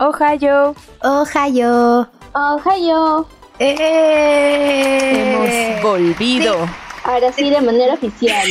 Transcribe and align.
Ohio. 0.00 0.74
Ohio. 1.02 2.08
Ohio. 2.32 3.26
¡Eh! 3.58 5.12
Hemos 5.12 5.82
volvido. 5.82 6.56
Ahora 7.04 7.30
sí, 7.34 7.50
de 7.50 7.60
manera 7.60 7.92
oficial. 7.92 8.48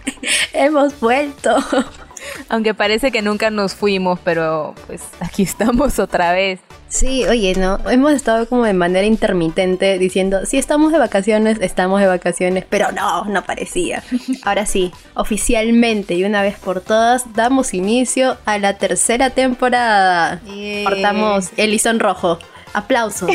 Hemos 0.52 1.00
vuelto. 1.00 1.56
Aunque 2.48 2.74
parece 2.74 3.10
que 3.10 3.22
nunca 3.22 3.50
nos 3.50 3.74
fuimos, 3.74 4.18
pero 4.22 4.74
pues 4.86 5.02
aquí 5.20 5.42
estamos 5.42 5.98
otra 5.98 6.32
vez. 6.32 6.60
Sí, 6.88 7.24
oye, 7.26 7.54
no, 7.56 7.80
hemos 7.90 8.12
estado 8.12 8.48
como 8.48 8.64
de 8.64 8.72
manera 8.72 9.04
intermitente 9.04 9.98
diciendo, 9.98 10.46
si 10.46 10.58
estamos 10.58 10.92
de 10.92 10.98
vacaciones, 10.98 11.58
estamos 11.60 12.00
de 12.00 12.06
vacaciones, 12.06 12.64
pero 12.70 12.92
no, 12.92 13.24
no 13.24 13.42
parecía. 13.42 14.04
Ahora 14.44 14.64
sí, 14.64 14.92
oficialmente 15.14 16.14
y 16.14 16.22
una 16.22 16.42
vez 16.42 16.56
por 16.56 16.80
todas, 16.80 17.32
damos 17.34 17.74
inicio 17.74 18.36
a 18.44 18.58
la 18.58 18.78
tercera 18.78 19.30
temporada. 19.30 20.40
Cortamos 20.84 21.50
el 21.56 21.72
listón 21.72 21.98
rojo. 21.98 22.38
Aplausos. 22.74 23.30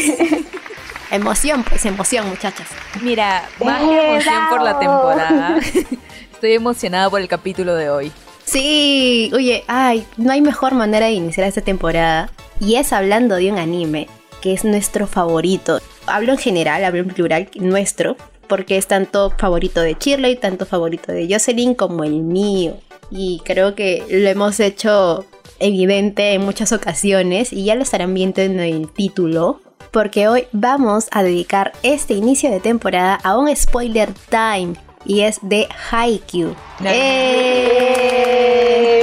emoción, 1.12 1.64
pues 1.64 1.86
emoción, 1.86 2.30
muchachas. 2.30 2.68
Mira, 3.02 3.44
más 3.64 3.82
emoción 3.82 4.50
por 4.50 4.62
la 4.62 4.80
temporada. 4.80 5.60
Estoy 6.32 6.54
emocionada 6.54 7.10
por 7.10 7.20
el 7.20 7.28
capítulo 7.28 7.76
de 7.76 7.90
hoy. 7.90 8.12
Sí, 8.50 9.30
oye, 9.36 9.64
ay, 9.68 10.08
no 10.18 10.32
hay 10.32 10.42
mejor 10.42 10.74
manera 10.74 11.06
de 11.06 11.12
iniciar 11.12 11.46
esta 11.46 11.62
temporada. 11.62 12.32
Y 12.60 12.78
es 12.78 12.94
hablando 12.94 13.36
de 13.36 13.52
un 13.52 13.60
anime 13.60 14.08
que 14.42 14.54
es 14.54 14.66
nuestro 14.66 15.06
favorito. 15.06 15.80
Hablo 16.08 16.32
en 16.32 16.40
general, 16.40 16.84
hablo 16.84 17.02
en 17.02 17.10
plural, 17.10 17.50
nuestro, 17.60 18.18
porque 18.48 18.78
es 18.78 18.88
tanto 18.88 19.32
favorito 19.38 19.82
de 19.82 19.96
Shirley, 20.00 20.36
tanto 20.38 20.66
favorito 20.66 21.12
de 21.12 21.32
Jocelyn 21.32 21.76
como 21.76 22.04
el 22.04 22.22
mío. 22.24 22.78
Y 23.12 23.40
creo 23.46 23.76
que 23.76 24.04
lo 24.10 24.28
hemos 24.28 24.60
hecho 24.60 25.28
evidente 25.60 26.34
en 26.34 26.44
muchas 26.44 26.72
ocasiones 26.72 27.54
y 27.54 27.66
ya 27.66 27.76
lo 27.76 27.84
estarán 27.84 28.16
viendo 28.16 28.42
en 28.42 28.60
el 28.60 28.92
título. 28.92 29.62
Porque 29.92 30.28
hoy 30.28 30.48
vamos 30.54 31.08
a 31.12 31.22
dedicar 31.22 31.72
este 31.84 32.16
inicio 32.16 32.50
de 32.50 32.62
temporada 32.62 33.20
a 33.24 33.38
un 33.38 33.56
spoiler 33.56 34.10
time 34.32 34.74
y 35.06 35.22
es 35.22 35.40
de 35.42 35.68
Haikyuu. 35.92 36.56
¡Eh! 36.84 38.30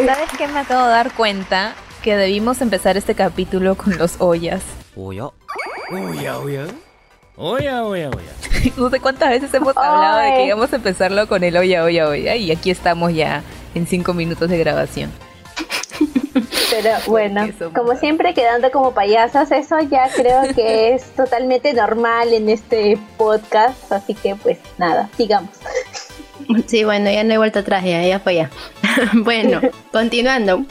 ¿Sabes 0.07 0.31
qué 0.37 0.47
me 0.49 0.59
acabo 0.61 0.87
de 0.87 0.93
dar 0.93 1.13
cuenta? 1.13 1.75
Que 2.03 2.17
debimos 2.17 2.61
empezar 2.61 2.97
este 2.97 3.15
capítulo 3.15 3.75
con 3.77 3.97
los 3.99 4.21
ollas. 4.21 4.63
Oya. 4.95 5.31
Oya, 5.91 6.39
oya. 6.39 6.67
Oya, 7.37 7.85
oya, 7.85 8.11
oya. 8.11 8.33
no 8.77 8.91
sé 8.91 9.01
cuántas 9.01 9.31
veces 9.31 9.53
hemos 9.53 9.77
hablado 9.77 10.19
de 10.19 10.35
que 10.35 10.47
íbamos 10.47 10.73
a 10.73 10.77
empezarlo 10.77 11.29
con 11.29 11.45
el 11.45 11.57
oya, 11.57 11.85
oya, 11.85 12.09
oya. 12.09 12.37
Y 12.37 12.51
aquí 12.51 12.71
estamos 12.71 13.13
ya 13.13 13.43
en 13.75 13.87
cinco 13.87 14.15
minutos 14.15 14.49
de 14.49 14.59
grabación. 14.59 15.13
Pero 16.71 16.91
bueno, 17.07 17.47
como 17.75 17.97
siempre 17.97 18.35
quedando 18.35 18.71
como 18.71 18.93
payasas, 18.93 19.51
eso 19.53 19.79
ya 19.81 20.11
creo 20.15 20.43
que 20.55 20.95
es 20.95 21.05
totalmente 21.13 21.73
normal 21.73 22.33
en 22.33 22.49
este 22.49 22.99
podcast, 23.17 23.91
así 23.93 24.15
que 24.15 24.35
pues 24.37 24.59
nada, 24.77 25.09
sigamos. 25.17 25.51
Sí, 26.67 26.85
bueno, 26.85 27.11
ya 27.11 27.25
no 27.25 27.33
hay 27.33 27.39
vuelta 27.39 27.61
atrás, 27.61 27.85
ya, 27.85 28.03
ya 28.03 28.21
fue 28.21 28.37
ya. 28.37 28.51
bueno, 29.15 29.61
continuando. 29.93 30.65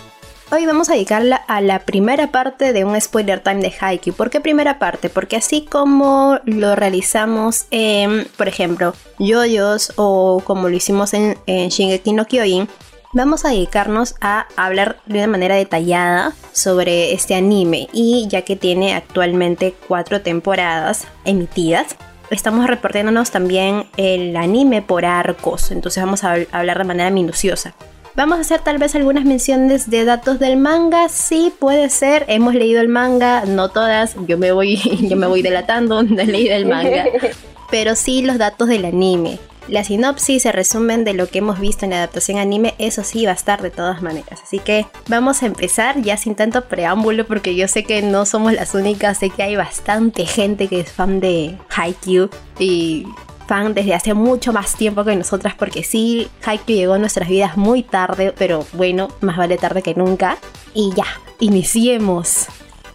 Hoy 0.51 0.65
vamos 0.67 0.89
a 0.89 0.93
dedicarla 0.93 1.37
a 1.37 1.59
la 1.59 1.79
primera 1.79 2.31
parte 2.31 2.71
de 2.71 2.85
un 2.85 2.99
spoiler 3.01 3.39
time 3.39 3.61
de 3.61 3.73
Haikyuu. 3.79 4.15
¿Por 4.15 4.29
qué 4.29 4.39
primera 4.39 4.77
parte? 4.77 5.09
Porque 5.09 5.35
así 5.35 5.65
como 5.65 6.39
lo 6.45 6.75
realizamos 6.75 7.65
en, 7.71 8.27
por 8.37 8.47
ejemplo, 8.47 8.93
Yoyos 9.17 9.93
o 9.95 10.43
como 10.45 10.69
lo 10.69 10.75
hicimos 10.75 11.15
en, 11.15 11.35
en 11.47 11.69
Shingeki 11.69 12.13
no 12.13 12.25
Kyojin, 12.25 12.69
vamos 13.13 13.43
a 13.43 13.49
dedicarnos 13.49 14.15
a 14.21 14.45
hablar 14.55 14.99
de 15.07 15.19
una 15.19 15.27
manera 15.27 15.55
detallada 15.55 16.33
sobre 16.51 17.13
este 17.13 17.33
anime 17.33 17.87
y 17.91 18.27
ya 18.29 18.43
que 18.43 18.55
tiene 18.55 18.93
actualmente 18.93 19.73
cuatro 19.87 20.21
temporadas 20.21 21.07
emitidas, 21.23 21.95
estamos 22.35 22.67
reportándonos 22.67 23.31
también 23.31 23.85
el 23.97 24.35
anime 24.35 24.81
por 24.81 25.05
arcos, 25.05 25.71
entonces 25.71 26.03
vamos 26.03 26.23
a 26.23 26.37
hablar 26.51 26.77
de 26.77 26.83
manera 26.83 27.09
minuciosa. 27.09 27.73
Vamos 28.15 28.37
a 28.37 28.41
hacer 28.41 28.61
tal 28.61 28.77
vez 28.77 28.95
algunas 28.95 29.25
menciones 29.25 29.89
de 29.89 30.05
datos 30.05 30.39
del 30.39 30.55
manga, 30.55 31.09
sí 31.09 31.51
puede 31.59 31.89
ser, 31.89 32.23
hemos 32.29 32.55
leído 32.55 32.79
el 32.79 32.87
manga, 32.87 33.43
no 33.45 33.69
todas, 33.69 34.15
yo 34.25 34.37
me 34.37 34.53
voy, 34.53 34.77
yo 35.09 35.17
me 35.17 35.27
voy 35.27 35.41
delatando, 35.41 35.99
he 36.17 36.25
leído 36.25 36.55
el 36.55 36.65
manga, 36.65 37.05
pero 37.71 37.95
sí 37.95 38.21
los 38.21 38.37
datos 38.37 38.69
del 38.69 38.85
anime. 38.85 39.39
La 39.67 39.83
sinopsis, 39.83 40.45
el 40.45 40.53
resumen 40.53 41.03
de 41.03 41.13
lo 41.13 41.27
que 41.27 41.39
hemos 41.39 41.59
visto 41.59 41.85
en 41.85 41.91
la 41.91 41.97
adaptación 41.97 42.37
anime, 42.37 42.75
eso 42.77 43.03
sí 43.03 43.25
va 43.25 43.31
a 43.31 43.35
estar 43.35 43.63
de 43.63 43.71
todas 43.71 44.03
maneras. 44.03 44.41
Así 44.43 44.59
que 44.59 44.85
vamos 45.07 45.41
a 45.41 45.47
empezar 45.47 45.99
ya 46.01 46.17
sin 46.17 46.35
tanto 46.35 46.65
preámbulo 46.65 47.25
porque 47.25 47.55
yo 47.55 47.67
sé 47.67 47.83
que 47.83 48.03
no 48.03 48.27
somos 48.27 48.53
las 48.53 48.75
únicas, 48.75 49.17
sé 49.17 49.31
que 49.31 49.41
hay 49.41 49.55
bastante 49.55 50.27
gente 50.27 50.67
que 50.67 50.81
es 50.81 50.91
fan 50.91 51.19
de 51.19 51.57
Haikyuu 51.75 52.29
y 52.59 53.07
fan 53.47 53.73
desde 53.73 53.95
hace 53.95 54.13
mucho 54.13 54.53
más 54.53 54.75
tiempo 54.75 55.03
que 55.03 55.15
nosotras 55.15 55.55
porque 55.55 55.83
sí, 55.83 56.27
Haikyuu 56.45 56.77
llegó 56.77 56.93
a 56.93 56.99
nuestras 56.99 57.27
vidas 57.27 57.57
muy 57.57 57.81
tarde, 57.81 58.35
pero 58.37 58.67
bueno, 58.73 59.07
más 59.21 59.37
vale 59.37 59.57
tarde 59.57 59.81
que 59.81 59.95
nunca. 59.95 60.37
Y 60.75 60.93
ya, 60.95 61.07
iniciemos. 61.39 62.45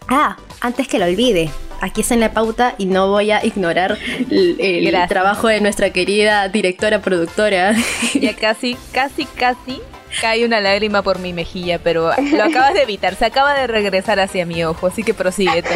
Ah, 0.06 0.36
antes 0.60 0.86
que 0.86 1.00
lo 1.00 1.06
olvide, 1.06 1.50
aquí 1.80 2.02
está 2.02 2.14
en 2.14 2.20
la 2.20 2.32
pauta 2.32 2.74
y 2.78 2.86
no 2.86 3.08
voy 3.08 3.30
a 3.30 3.44
ignorar 3.44 3.98
el, 4.30 5.08
trabajo 5.08 5.48
de 5.48 5.60
nuestra 5.60 5.90
querida 5.90 6.48
directora 6.48 7.00
productora. 7.00 7.74
Ya 8.14 8.34
casi, 8.34 8.76
casi, 8.92 9.24
casi 9.24 9.80
cae 10.20 10.44
una 10.44 10.60
lágrima 10.60 11.02
por 11.02 11.18
mi 11.18 11.32
mejilla, 11.32 11.78
pero 11.78 12.10
lo 12.32 12.42
acabas 12.42 12.74
de 12.74 12.82
evitar, 12.82 13.14
se 13.14 13.24
acaba 13.24 13.54
de 13.54 13.66
regresar 13.66 14.18
hacia 14.20 14.44
mi 14.44 14.64
ojo, 14.64 14.86
así 14.86 15.02
que 15.02 15.14
prosigue. 15.14 15.62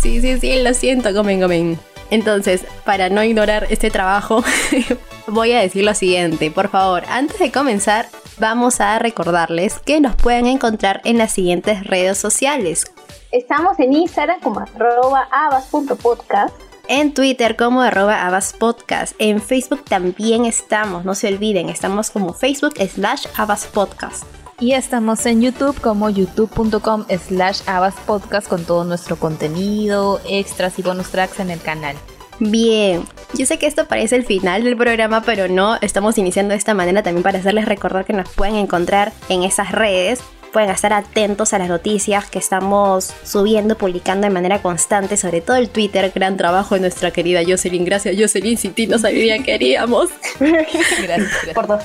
Sí, 0.00 0.20
sí, 0.20 0.38
sí, 0.38 0.62
lo 0.62 0.72
siento, 0.74 1.12
comen, 1.14 1.40
comen. 1.40 1.78
Entonces, 2.10 2.64
para 2.84 3.08
no 3.08 3.24
ignorar 3.24 3.66
este 3.70 3.90
trabajo, 3.90 4.44
voy 5.26 5.52
a 5.52 5.60
decir 5.60 5.84
lo 5.84 5.94
siguiente. 5.94 6.50
Por 6.50 6.68
favor, 6.68 7.02
antes 7.08 7.38
de 7.38 7.50
comenzar, 7.50 8.06
vamos 8.38 8.80
a 8.80 8.98
recordarles 8.98 9.78
que 9.80 10.00
nos 10.00 10.16
pueden 10.16 10.46
encontrar 10.46 11.00
en 11.04 11.18
las 11.18 11.32
siguientes 11.32 11.84
redes 11.84 12.18
sociales. 12.18 12.84
Estamos 13.32 13.78
en 13.78 13.92
Instagram 13.92 14.40
como 14.40 14.60
arroba 14.60 15.28
abas.podcast. 15.30 16.54
En 16.88 17.12
Twitter 17.14 17.56
como 17.56 17.82
arroba 17.82 18.26
abaspodcast. 18.26 19.14
En 19.18 19.40
Facebook 19.40 19.84
también 19.84 20.44
estamos, 20.44 21.04
no 21.04 21.14
se 21.14 21.28
olviden, 21.28 21.68
estamos 21.68 22.10
como 22.10 22.32
Facebook 22.32 22.74
slash 22.78 23.26
abaspodcast. 23.36 24.24
Y 24.60 24.72
estamos 24.72 25.26
en 25.26 25.42
YouTube 25.42 25.78
como 25.80 26.08
youtube.com 26.08 27.04
slash 27.26 27.60
abaspodcast 27.66 28.48
con 28.48 28.64
todo 28.64 28.84
nuestro 28.84 29.16
contenido, 29.16 30.20
extras 30.26 30.78
y 30.78 30.82
bonus 30.82 31.10
tracks 31.10 31.40
en 31.40 31.50
el 31.50 31.60
canal. 31.60 31.96
Bien, 32.38 33.04
yo 33.34 33.46
sé 33.46 33.58
que 33.58 33.66
esto 33.66 33.86
parece 33.86 34.16
el 34.16 34.24
final 34.24 34.64
del 34.64 34.76
programa, 34.76 35.22
pero 35.22 35.48
no, 35.48 35.76
estamos 35.80 36.18
iniciando 36.18 36.52
de 36.52 36.58
esta 36.58 36.74
manera 36.74 37.02
también 37.02 37.22
para 37.22 37.38
hacerles 37.38 37.64
recordar 37.64 38.04
que 38.04 38.12
nos 38.12 38.28
pueden 38.28 38.56
encontrar 38.56 39.12
en 39.28 39.42
esas 39.42 39.72
redes 39.72 40.20
pueden 40.56 40.70
estar 40.70 40.94
atentos 40.94 41.52
a 41.52 41.58
las 41.58 41.68
noticias 41.68 42.30
que 42.30 42.38
estamos 42.38 43.12
subiendo, 43.24 43.76
publicando 43.76 44.26
de 44.26 44.32
manera 44.32 44.62
constante, 44.62 45.18
sobre 45.18 45.42
todo 45.42 45.56
el 45.56 45.68
Twitter. 45.68 46.10
Gran 46.14 46.38
trabajo 46.38 46.76
de 46.76 46.80
nuestra 46.80 47.10
querida 47.10 47.42
Jocelyn. 47.46 47.84
Gracias, 47.84 48.16
Jocelyn. 48.18 48.56
Si 48.56 48.70
ti 48.70 48.86
no 48.86 48.98
sabía 48.98 49.38
que 49.42 49.52
haríamos. 49.52 50.08
Gracias, 50.40 51.02
gracias. 51.02 51.54
Por 51.54 51.66
dos. 51.66 51.82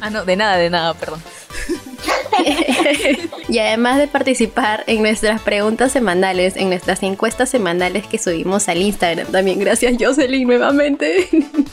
Ah, 0.00 0.08
no, 0.08 0.24
de 0.24 0.34
nada, 0.34 0.56
de 0.56 0.70
nada, 0.70 0.94
perdón. 0.94 1.22
y 3.48 3.58
además 3.58 3.98
de 3.98 4.08
participar 4.08 4.84
en 4.86 5.02
nuestras 5.02 5.40
preguntas 5.40 5.92
semanales, 5.92 6.56
en 6.56 6.68
nuestras 6.68 7.02
encuestas 7.02 7.48
semanales 7.48 8.06
que 8.06 8.18
subimos 8.18 8.68
al 8.68 8.82
Instagram. 8.82 9.26
También 9.28 9.58
gracias 9.58 9.94
Jocelyn 9.98 10.46
nuevamente. 10.46 11.28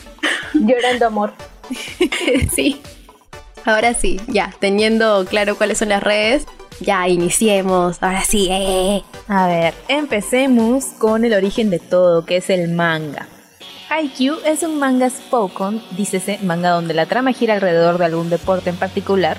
Llorando 0.54 1.06
amor. 1.06 1.32
sí. 2.54 2.80
Ahora 3.64 3.94
sí, 3.94 4.20
ya, 4.26 4.52
teniendo 4.58 5.24
claro 5.26 5.56
cuáles 5.56 5.78
son 5.78 5.90
las 5.90 6.02
redes, 6.02 6.46
ya 6.80 7.08
iniciemos. 7.08 7.98
Ahora 8.02 8.24
sí, 8.24 8.48
eh. 8.50 9.02
A 9.28 9.46
ver, 9.46 9.74
empecemos 9.88 10.86
con 10.98 11.24
el 11.24 11.32
origen 11.32 11.70
de 11.70 11.78
todo, 11.78 12.24
que 12.24 12.38
es 12.38 12.50
el 12.50 12.72
manga. 12.72 13.28
Haikyuu 13.88 14.38
es 14.46 14.62
un 14.62 14.78
manga 14.78 15.08
spoken, 15.10 15.82
dícese 15.96 16.38
manga 16.42 16.70
donde 16.70 16.94
la 16.94 17.06
trama 17.06 17.32
gira 17.32 17.54
alrededor 17.54 17.98
de 17.98 18.06
algún 18.06 18.30
deporte 18.30 18.70
en 18.70 18.76
particular. 18.76 19.36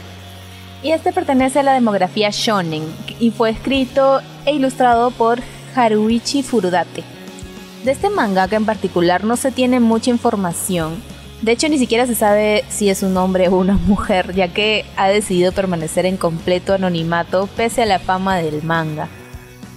Y 0.84 0.92
este 0.92 1.14
pertenece 1.14 1.60
a 1.60 1.64
la 1.64 1.74
demografía 1.74 2.30
shonen 2.32 2.84
y 3.20 3.32
fue 3.32 3.50
escrito 3.50 4.22
e 4.46 4.54
ilustrado 4.54 5.12
por 5.12 5.40
Haruichi 5.76 6.44
Furudate. 6.44 7.04
De 7.86 7.92
este 7.92 8.10
manga 8.10 8.48
que 8.48 8.56
en 8.56 8.66
particular 8.66 9.24
no 9.24 9.38
se 9.38 9.52
tiene 9.52 9.80
mucha 9.80 10.10
información, 10.10 11.02
de 11.44 11.52
hecho, 11.52 11.68
ni 11.68 11.78
siquiera 11.78 12.08
se 12.08 12.16
sabe 12.16 12.64
si 12.70 12.90
es 12.90 13.04
un 13.04 13.18
hombre 13.18 13.50
o 13.50 13.58
una 13.58 13.74
mujer, 13.86 14.34
ya 14.34 14.48
que 14.48 14.86
ha 14.96 15.10
decidido 15.10 15.52
permanecer 15.52 16.06
en 16.06 16.16
completo 16.16 16.74
anonimato 16.74 17.48
pese 17.58 17.84
a 17.84 17.86
la 17.86 18.00
fama 18.00 18.38
del 18.38 18.64
manga. 18.64 19.10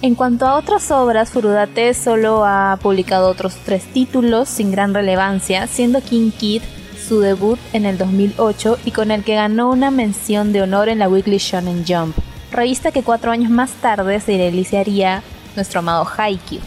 En 0.01 0.15
cuanto 0.15 0.45
a 0.45 0.55
otras 0.55 0.89
obras, 0.91 1.31
Furudate 1.31 1.93
solo 1.93 2.45
ha 2.45 2.79
publicado 2.81 3.29
otros 3.29 3.57
tres 3.65 3.83
títulos 3.83 4.47
sin 4.47 4.71
gran 4.71 4.93
relevancia, 4.93 5.67
siendo 5.67 6.01
King 6.01 6.31
Kid 6.31 6.61
su 7.07 7.21
debut 7.21 7.59
en 7.71 7.85
el 7.85 7.97
2008 7.97 8.79
y 8.83 8.91
con 8.91 9.11
el 9.11 9.23
que 9.23 9.35
ganó 9.35 9.69
una 9.69 9.91
mención 9.91 10.51
de 10.51 10.61
honor 10.61 10.89
en 10.89 10.99
la 10.99 11.07
Weekly 11.07 11.37
Shonen 11.37 11.85
Jump. 11.87 12.15
revista 12.51 12.91
que 12.91 13.03
cuatro 13.03 13.31
años 13.31 13.49
más 13.49 13.71
tarde 13.81 14.19
se 14.19 14.35
realizaría 14.37 15.23
nuestro 15.55 15.79
amado 15.79 16.05
Haikyuu. 16.17 16.61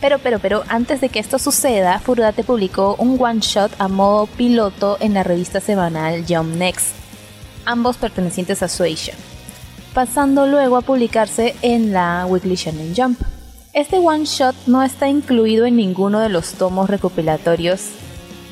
Pero, 0.00 0.18
pero, 0.18 0.38
pero, 0.38 0.64
antes 0.68 1.00
de 1.00 1.10
que 1.10 1.20
esto 1.20 1.38
suceda, 1.38 1.98
Furudate 2.00 2.42
publicó 2.42 2.96
un 2.98 3.22
one 3.22 3.40
shot 3.40 3.70
a 3.78 3.88
modo 3.88 4.26
piloto 4.26 4.96
en 5.00 5.14
la 5.14 5.22
revista 5.22 5.60
semanal 5.60 6.24
Jump 6.28 6.56
Next, 6.56 6.94
ambos 7.64 7.96
pertenecientes 7.96 8.62
a 8.62 8.66
Shueisha, 8.66 9.12
pasando 9.94 10.46
luego 10.46 10.76
a 10.76 10.82
publicarse 10.82 11.54
en 11.62 11.92
la 11.92 12.26
Weekly 12.26 12.56
Shonen 12.56 12.94
Jump. 12.96 13.20
Este 13.74 13.98
one 13.98 14.24
shot 14.24 14.56
no 14.66 14.82
está 14.82 15.08
incluido 15.08 15.66
en 15.66 15.76
ninguno 15.76 16.18
de 16.20 16.30
los 16.30 16.52
tomos 16.54 16.90
recopilatorios 16.90 18.01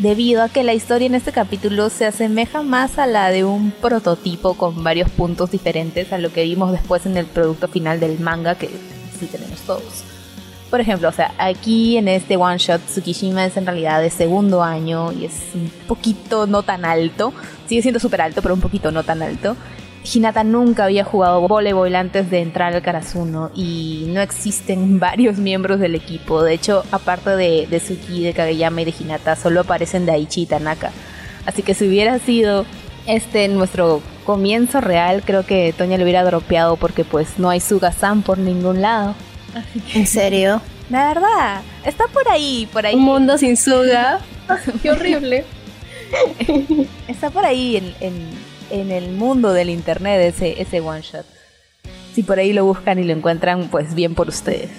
debido 0.01 0.43
a 0.43 0.49
que 0.49 0.65
la 0.65 0.73
historia 0.73 1.07
en 1.07 1.15
este 1.15 1.31
capítulo 1.31 1.91
se 1.91 2.07
asemeja 2.07 2.63
más 2.63 2.99
a 2.99 3.07
la 3.07 3.31
de 3.31 3.45
un 3.45 3.71
prototipo 3.71 4.55
con 4.55 4.83
varios 4.83 5.11
puntos 5.11 5.51
diferentes 5.51 6.13
a 6.13 6.19
lo 6.19 6.33
que 6.33 6.43
vimos 6.43 6.73
después 6.73 7.05
en 7.05 7.19
el 7.19 7.27
producto 7.27 7.69
final 7.69 8.01
del 8.01 8.19
manga 8.19 8.55
que 8.55 8.71
sí 9.19 9.27
tenemos 9.27 9.61
todos. 9.61 10.05
Por 10.71 10.81
ejemplo, 10.81 11.09
o 11.09 11.13
sea, 11.13 11.35
aquí 11.37 11.99
en 11.99 12.09
este 12.09 12.37
one 12.37 12.57
shot 12.57 12.81
Tsukishima 12.87 13.45
es 13.45 13.57
en 13.57 13.67
realidad 13.67 14.01
de 14.01 14.09
segundo 14.09 14.63
año 14.63 15.13
y 15.13 15.27
es 15.27 15.35
un 15.55 15.71
poquito 15.87 16.47
no 16.47 16.63
tan 16.63 16.85
alto. 16.85 17.35
Sigue 17.67 17.83
siendo 17.83 18.01
súper 18.01 18.23
alto, 18.23 18.41
pero 18.41 18.55
un 18.55 18.61
poquito 18.61 18.93
no 18.93 19.03
tan 19.03 19.21
alto. 19.21 19.57
Hinata 20.03 20.45
nunca 20.45 20.85
había 20.85 21.05
jugado 21.05 21.47
voleibol 21.47 21.95
antes 21.95 22.31
de 22.31 22.41
entrar 22.41 22.75
al 22.75 22.83
Karasuno 22.83 23.51
y 23.55 24.07
no 24.09 24.21
existen 24.21 24.99
varios 25.01 25.39
miembros 25.39 25.81
del 25.81 25.95
equipo. 25.95 26.43
De 26.43 26.55
hecho, 26.55 26.85
aparte 26.91 27.31
de, 27.31 27.67
de 27.67 27.81
Suki, 27.81 28.25
de 28.25 28.33
Kageyama 28.33 28.83
y 28.83 28.87
de 28.87 28.95
Hinata, 28.99 29.37
solo 29.37 29.61
aparecen 29.61 30.07
Daichi 30.07 30.43
y 30.43 30.47
Tanaka. 30.47 30.91
Así 31.47 31.63
que 31.63 31.75
si 31.75 31.89
hubiera 31.89 32.19
sido 32.19 32.67
este 33.07 33.49
nuestro 33.49 34.03
comienzo 34.25 34.81
real, 34.81 35.23
creo 35.25 35.45
que 35.45 35.75
Toña 35.77 35.97
lo 35.97 36.05
hubiera 36.05 36.25
dropeado 36.25 36.77
porque 36.77 37.05
pues 37.05 37.39
no 37.39 37.51
hay 37.51 37.61
Suga-san 37.61 38.23
por 38.23 38.39
ningún 38.39 38.83
lado. 38.83 39.15
¿En 39.95 40.07
serio? 40.07 40.61
La 40.91 41.09
verdad, 41.09 41.63
está 41.85 42.07
por 42.09 42.29
ahí, 42.29 42.69
por 42.73 42.87
ahí. 42.87 42.95
Un 42.95 43.03
mundo 43.03 43.39
sin 43.39 43.57
Suga. 43.57 44.21
Qué 44.83 44.91
horrible. 44.91 45.45
está 47.09 47.31
por 47.31 47.45
ahí 47.45 47.95
en, 48.01 48.15
el 48.91 49.13
mundo 49.13 49.53
del 49.53 49.71
internet 49.71 50.21
ese, 50.23 50.61
ese 50.61 50.81
one 50.81 51.03
shot. 51.03 51.27
Si 52.15 52.23
por 52.23 52.39
ahí 52.39 52.53
lo 52.53 52.65
buscan 52.65 52.99
y 52.99 53.05
lo 53.05 53.13
encuentran, 53.13 53.69
pues 53.69 53.95
bien 53.95 54.15
por 54.15 54.29
ustedes. 54.29 54.71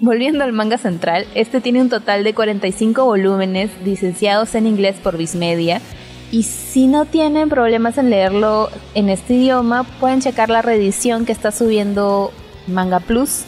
Volviendo 0.00 0.44
al 0.44 0.52
manga 0.52 0.76
central, 0.76 1.26
este 1.34 1.62
tiene 1.62 1.80
un 1.80 1.88
total 1.88 2.22
de 2.22 2.34
45 2.34 3.04
volúmenes 3.04 3.70
licenciados 3.82 4.54
en 4.54 4.66
inglés 4.66 4.96
por 5.02 5.16
Media 5.34 5.80
Y 6.30 6.42
si 6.42 6.86
no 6.86 7.06
tienen 7.06 7.48
problemas 7.48 7.96
en 7.96 8.10
leerlo 8.10 8.68
en 8.94 9.08
este 9.08 9.34
idioma, 9.34 9.84
pueden 9.98 10.20
checar 10.20 10.50
la 10.50 10.60
reedición 10.60 11.24
que 11.24 11.32
está 11.32 11.50
subiendo 11.50 12.30
Manga 12.66 13.00
Plus 13.00 13.44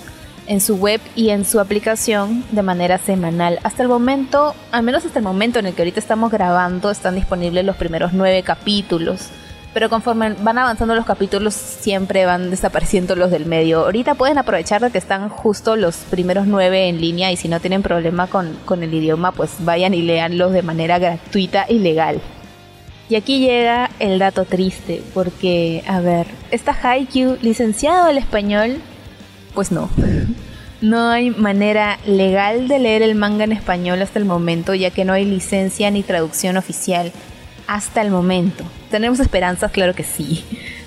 en 0.46 0.62
su 0.62 0.76
web 0.76 1.02
y 1.14 1.28
en 1.28 1.44
su 1.44 1.60
aplicación 1.60 2.42
de 2.50 2.62
manera 2.62 2.96
semanal. 2.96 3.58
Hasta 3.62 3.82
el 3.82 3.90
momento, 3.90 4.54
al 4.72 4.82
menos 4.82 5.04
hasta 5.04 5.18
el 5.18 5.24
momento 5.26 5.58
en 5.58 5.66
el 5.66 5.74
que 5.74 5.82
ahorita 5.82 6.00
estamos 6.00 6.32
grabando, 6.32 6.90
están 6.90 7.14
disponibles 7.14 7.66
los 7.66 7.76
primeros 7.76 8.14
nueve 8.14 8.42
capítulos. 8.42 9.28
Pero 9.78 9.90
conforme 9.90 10.32
van 10.32 10.58
avanzando 10.58 10.96
los 10.96 11.06
capítulos, 11.06 11.54
siempre 11.54 12.26
van 12.26 12.50
desapareciendo 12.50 13.14
los 13.14 13.30
del 13.30 13.46
medio. 13.46 13.84
Ahorita 13.84 14.16
pueden 14.16 14.36
aprovechar 14.36 14.82
de 14.82 14.90
que 14.90 14.98
están 14.98 15.28
justo 15.28 15.76
los 15.76 15.98
primeros 15.98 16.48
nueve 16.48 16.88
en 16.88 17.00
línea 17.00 17.30
y 17.30 17.36
si 17.36 17.46
no 17.46 17.60
tienen 17.60 17.84
problema 17.84 18.26
con, 18.26 18.58
con 18.64 18.82
el 18.82 18.92
idioma, 18.92 19.30
pues 19.30 19.52
vayan 19.60 19.94
y 19.94 20.02
leanlos 20.02 20.50
de 20.52 20.62
manera 20.62 20.98
gratuita 20.98 21.64
y 21.68 21.78
legal. 21.78 22.20
Y 23.08 23.14
aquí 23.14 23.38
llega 23.38 23.88
el 24.00 24.18
dato 24.18 24.46
triste, 24.46 25.00
porque, 25.14 25.84
a 25.86 26.00
ver, 26.00 26.26
esta 26.50 26.72
Haikyuu, 26.72 27.38
licenciado 27.40 28.06
al 28.06 28.18
español, 28.18 28.78
pues 29.54 29.70
no. 29.70 29.88
No 30.80 31.08
hay 31.08 31.30
manera 31.30 31.98
legal 32.06 32.68
de 32.68 32.78
leer 32.78 33.02
el 33.02 33.16
manga 33.16 33.42
en 33.42 33.50
español 33.50 34.00
hasta 34.00 34.20
el 34.20 34.24
momento, 34.24 34.74
ya 34.74 34.90
que 34.90 35.04
no 35.04 35.12
hay 35.12 35.24
licencia 35.24 35.90
ni 35.90 36.04
traducción 36.04 36.56
oficial 36.56 37.12
hasta 37.68 38.02
el 38.02 38.10
momento. 38.10 38.64
¿Tenemos 38.90 39.20
esperanzas? 39.20 39.70
Claro 39.70 39.94
que 39.94 40.02
sí. 40.02 40.44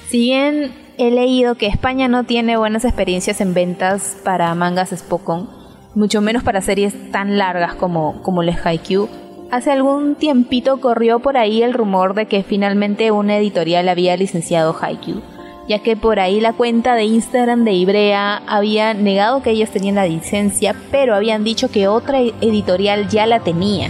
Si 0.10 0.20
bien 0.20 0.74
he 0.98 1.12
leído 1.12 1.56
que 1.56 1.68
España 1.68 2.10
no 2.10 2.26
tiene 2.26 2.58
buenas 2.58 2.84
experiencias 2.84 3.40
en 3.40 3.54
ventas 3.54 4.18
para 4.26 4.54
mangas 4.56 4.90
Spokon, 4.90 5.50
mucho 5.96 6.20
menos 6.20 6.44
para 6.44 6.60
series 6.60 7.12
tan 7.12 7.38
largas 7.38 7.76
como, 7.76 8.22
como 8.24 8.44
Les 8.44 8.66
Haikyuu, 8.66 9.08
hace 9.52 9.72
algún 9.72 10.16
tiempito 10.16 10.82
corrió 10.82 11.20
por 11.20 11.38
ahí 11.38 11.64
el 11.64 11.74
rumor 11.74 12.14
de 12.14 12.26
que 12.26 12.44
finalmente 12.44 13.12
una 13.12 13.38
editorial 13.38 13.88
había 13.88 14.18
licenciado 14.18 14.76
Haikyuu 14.80 15.22
ya 15.68 15.80
que 15.80 15.96
por 15.96 16.20
ahí 16.20 16.42
la 16.42 16.52
cuenta 16.52 16.96
de 16.96 17.06
Instagram 17.06 17.64
de 17.64 17.72
Ibrea 17.72 18.42
había 18.48 18.94
negado 18.94 19.42
que 19.42 19.52
ellos 19.52 19.70
tenían 19.70 19.96
la 19.96 20.06
licencia, 20.06 20.76
pero 20.92 21.16
habían 21.16 21.46
dicho 21.46 21.72
que 21.72 21.88
otra 21.88 22.20
editorial 22.20 23.08
ya 23.08 23.26
la 23.26 23.40
tenía. 23.40 23.90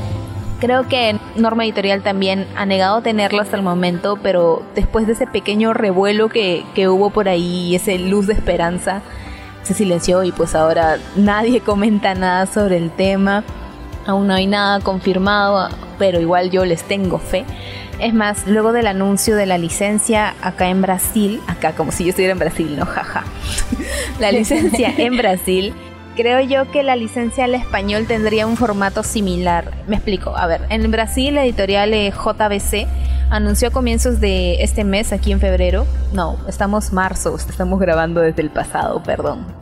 Creo 0.61 0.87
que 0.87 1.17
Norma 1.35 1.65
Editorial 1.65 2.03
también 2.03 2.45
ha 2.55 2.67
negado 2.67 3.01
tenerla 3.01 3.41
hasta 3.41 3.57
el 3.57 3.63
momento, 3.63 4.19
pero 4.21 4.61
después 4.75 5.07
de 5.07 5.13
ese 5.13 5.25
pequeño 5.25 5.73
revuelo 5.73 6.29
que, 6.29 6.63
que 6.75 6.87
hubo 6.87 7.09
por 7.09 7.27
ahí, 7.27 7.75
ese 7.75 7.97
luz 7.97 8.27
de 8.27 8.33
esperanza, 8.33 9.01
se 9.63 9.73
silenció 9.73 10.23
y 10.23 10.31
pues 10.31 10.53
ahora 10.53 10.99
nadie 11.15 11.61
comenta 11.65 12.13
nada 12.13 12.45
sobre 12.45 12.77
el 12.77 12.91
tema. 12.91 13.43
Aún 14.05 14.27
no 14.27 14.35
hay 14.35 14.45
nada 14.45 14.79
confirmado, 14.81 15.67
pero 15.97 16.21
igual 16.21 16.51
yo 16.51 16.63
les 16.63 16.83
tengo 16.83 17.17
fe. 17.17 17.43
Es 17.99 18.13
más, 18.13 18.45
luego 18.45 18.71
del 18.71 18.85
anuncio 18.85 19.35
de 19.35 19.47
la 19.47 19.57
licencia 19.57 20.35
acá 20.43 20.69
en 20.69 20.83
Brasil, 20.83 21.41
acá 21.47 21.73
como 21.73 21.91
si 21.91 22.03
yo 22.03 22.09
estuviera 22.11 22.33
en 22.33 22.39
Brasil, 22.39 22.75
no, 22.77 22.85
jaja. 22.87 23.23
la 24.19 24.31
licencia 24.31 24.93
en 24.95 25.17
Brasil, 25.17 25.73
creo 26.15 26.41
yo 26.41 26.69
que 26.71 26.83
la 26.83 26.95
licencia 26.95 27.45
al 27.45 27.55
español 27.55 28.05
tendría 28.07 28.47
un 28.47 28.57
formato 28.57 29.03
similar. 29.03 29.71
Me 29.87 29.95
explico. 29.95 30.35
A 30.35 30.47
ver, 30.47 30.61
en 30.69 30.89
Brasil 30.91 31.35
la 31.35 31.45
editorial 31.45 31.93
eh, 31.93 32.11
JBC 32.11 32.87
anunció 33.29 33.69
a 33.69 33.71
comienzos 33.71 34.19
de 34.19 34.61
este 34.63 34.83
mes, 34.83 35.13
aquí 35.13 35.31
en 35.31 35.39
febrero. 35.39 35.85
No, 36.13 36.37
estamos 36.47 36.93
marzo, 36.93 37.35
estamos 37.49 37.79
grabando 37.79 38.21
desde 38.21 38.41
el 38.41 38.49
pasado, 38.49 39.01
perdón 39.03 39.61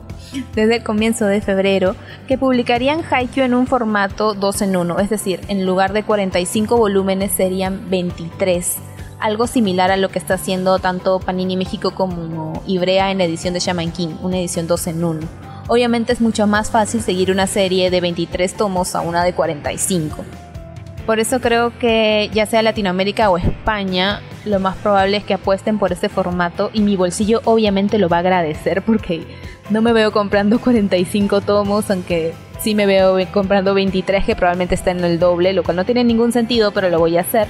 desde 0.54 0.76
el 0.76 0.82
comienzo 0.84 1.26
de 1.26 1.40
febrero 1.40 1.96
que 2.28 2.38
publicarían 2.38 3.02
Haikyuu 3.08 3.44
en 3.44 3.54
un 3.54 3.66
formato 3.66 4.34
2 4.34 4.62
en 4.62 4.76
1, 4.76 4.98
es 5.00 5.10
decir, 5.10 5.40
en 5.48 5.66
lugar 5.66 5.92
de 5.92 6.04
45 6.04 6.76
volúmenes 6.76 7.32
serían 7.32 7.90
23, 7.90 8.76
algo 9.18 9.46
similar 9.46 9.90
a 9.90 9.96
lo 9.96 10.08
que 10.08 10.18
está 10.18 10.34
haciendo 10.34 10.78
tanto 10.78 11.20
Panini 11.20 11.56
México 11.56 11.92
como 11.94 12.62
Ibrea 12.66 13.10
en 13.10 13.20
edición 13.20 13.54
de 13.54 13.60
Shaman 13.60 13.92
King, 13.92 14.14
una 14.22 14.38
edición 14.38 14.66
2 14.66 14.86
en 14.88 15.04
1. 15.04 15.49
Obviamente 15.72 16.12
es 16.12 16.20
mucho 16.20 16.48
más 16.48 16.68
fácil 16.68 17.00
seguir 17.00 17.30
una 17.30 17.46
serie 17.46 17.90
de 17.90 18.00
23 18.00 18.54
tomos 18.54 18.96
a 18.96 19.02
una 19.02 19.22
de 19.22 19.34
45. 19.34 20.24
Por 21.06 21.20
eso 21.20 21.40
creo 21.40 21.78
que 21.78 22.28
ya 22.32 22.44
sea 22.46 22.60
Latinoamérica 22.62 23.30
o 23.30 23.38
España, 23.38 24.20
lo 24.44 24.58
más 24.58 24.76
probable 24.78 25.18
es 25.18 25.22
que 25.22 25.34
apuesten 25.34 25.78
por 25.78 25.92
este 25.92 26.08
formato 26.08 26.70
y 26.72 26.80
mi 26.80 26.96
bolsillo 26.96 27.40
obviamente 27.44 27.98
lo 27.98 28.08
va 28.08 28.16
a 28.16 28.18
agradecer 28.18 28.82
porque 28.82 29.22
no 29.70 29.80
me 29.80 29.92
veo 29.92 30.10
comprando 30.10 30.58
45 30.58 31.40
tomos, 31.42 31.88
aunque 31.88 32.34
sí 32.60 32.74
me 32.74 32.86
veo 32.86 33.16
comprando 33.30 33.72
23 33.72 34.24
que 34.24 34.34
probablemente 34.34 34.74
está 34.74 34.90
en 34.90 35.04
el 35.04 35.20
doble, 35.20 35.52
lo 35.52 35.62
cual 35.62 35.76
no 35.76 35.84
tiene 35.84 36.02
ningún 36.02 36.32
sentido, 36.32 36.72
pero 36.72 36.90
lo 36.90 36.98
voy 36.98 37.16
a 37.16 37.20
hacer. 37.20 37.46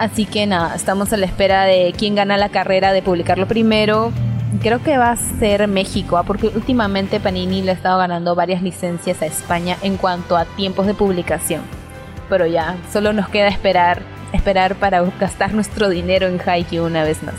Así 0.00 0.26
que 0.26 0.44
nada, 0.48 0.74
estamos 0.74 1.12
a 1.12 1.16
la 1.16 1.26
espera 1.26 1.66
de 1.66 1.94
quién 1.96 2.16
gana 2.16 2.36
la 2.36 2.48
carrera 2.48 2.92
de 2.92 3.00
publicarlo 3.00 3.46
primero. 3.46 4.12
Creo 4.60 4.82
que 4.82 4.96
va 4.96 5.10
a 5.10 5.16
ser 5.16 5.66
México, 5.68 6.16
¿ah? 6.16 6.22
porque 6.22 6.48
últimamente 6.54 7.20
Panini 7.20 7.62
le 7.62 7.72
ha 7.72 7.74
estado 7.74 7.98
ganando 7.98 8.34
varias 8.34 8.62
licencias 8.62 9.20
a 9.20 9.26
España 9.26 9.76
en 9.82 9.96
cuanto 9.96 10.36
a 10.36 10.44
tiempos 10.44 10.86
de 10.86 10.94
publicación. 10.94 11.62
Pero 12.28 12.46
ya, 12.46 12.76
solo 12.92 13.12
nos 13.12 13.28
queda 13.28 13.48
esperar, 13.48 14.02
esperar 14.32 14.76
para 14.76 15.02
gastar 15.20 15.52
nuestro 15.54 15.88
dinero 15.88 16.26
en 16.28 16.40
Haikyuu 16.44 16.86
una 16.86 17.04
vez 17.04 17.22
más. 17.22 17.34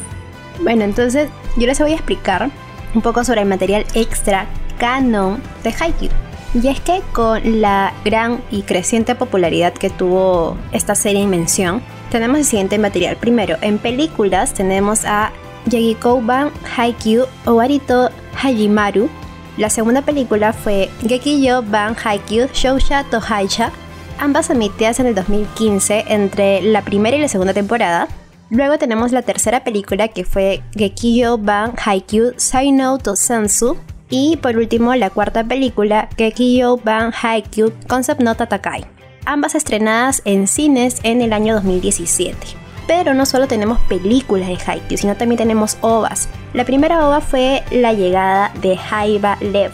Bueno, 0.62 0.84
entonces 0.84 1.30
yo 1.58 1.68
les 1.68 1.80
voy 1.80 1.92
a 1.92 1.96
explicar 1.96 2.50
un 2.94 3.02
poco 3.02 3.24
sobre 3.24 3.42
el 3.42 3.48
material 3.48 3.86
extra 3.94 4.46
canon 4.78 5.42
de 5.64 5.74
Haikyuu. 5.78 6.12
Y 6.54 6.68
es 6.68 6.80
que 6.80 7.02
con 7.12 7.62
la 7.62 7.94
gran 8.06 8.42
y 8.52 8.62
creciente 8.62 9.16
popularidad 9.16 9.74
que 9.74 9.90
tuvo 9.90 10.58
esta 10.72 10.96
serie 10.96 11.22
en 11.22 11.30
mención, 11.30 11.82
tenemos 12.12 12.38
el 12.38 12.46
siguiente 12.46 12.78
material. 12.78 13.18
Primero, 13.18 13.58
en 13.62 13.78
películas 13.78 14.54
tenemos 14.54 15.04
a 15.06 15.32
Yagikoban 15.70 16.52
Haikyuu 16.76 17.26
Owarito 17.46 18.10
Hajimaru. 18.36 19.10
La 19.58 19.70
segunda 19.70 20.02
película 20.02 20.54
fue 20.54 20.90
Gekiyo 21.08 21.62
Ban 21.64 21.96
Haikyuu 21.96 22.48
Shousha 22.54 23.06
Tohaicha, 23.06 23.72
ambas 24.20 24.50
emitidas 24.50 25.00
en 25.00 25.08
el 25.08 25.16
2015 25.16 26.06
entre 26.10 26.62
la 26.62 26.82
primera 26.82 27.16
y 27.18 27.22
la 27.22 27.28
segunda 27.28 27.54
temporada. 27.54 28.08
Luego 28.50 28.78
tenemos 28.78 29.12
la 29.12 29.22
tercera 29.22 29.64
película 29.64 30.10
que 30.10 30.24
fue 30.24 30.62
Gekiyo 30.76 31.38
Ban 31.38 31.74
Haikyuu 31.84 32.34
Saino 32.38 32.98
to 32.98 33.16
Sensu. 33.16 33.78
Y 34.10 34.38
por 34.38 34.56
último 34.58 34.94
la 34.94 35.10
cuarta 35.10 35.44
película 35.44 36.10
Gekiyo 36.16 36.78
Ban 36.78 37.12
Haikyuu 37.12 37.72
Concept 37.88 38.22
no 38.22 38.36
Tatakai. 38.36 38.86
Ambas 39.26 39.56
estrenadas 39.56 40.22
en 40.26 40.48
cines 40.48 41.00
en 41.02 41.22
el 41.22 41.34
año 41.34 41.56
2017. 41.56 42.65
Pero 42.88 43.14
no 43.14 43.26
solo 43.26 43.48
tenemos 43.48 43.80
películas 43.82 44.48
de 44.48 44.58
Haikyuu, 44.66 44.98
sino 44.98 45.16
también 45.16 45.38
tenemos 45.38 45.78
ovas. 45.82 46.30
La 46.54 46.66
primera 46.66 47.08
ova 47.08 47.22
fue 47.22 47.64
la 47.72 47.94
llegada 47.94 48.52
de 48.62 48.78
Haiba 48.90 49.38
Lev. 49.42 49.72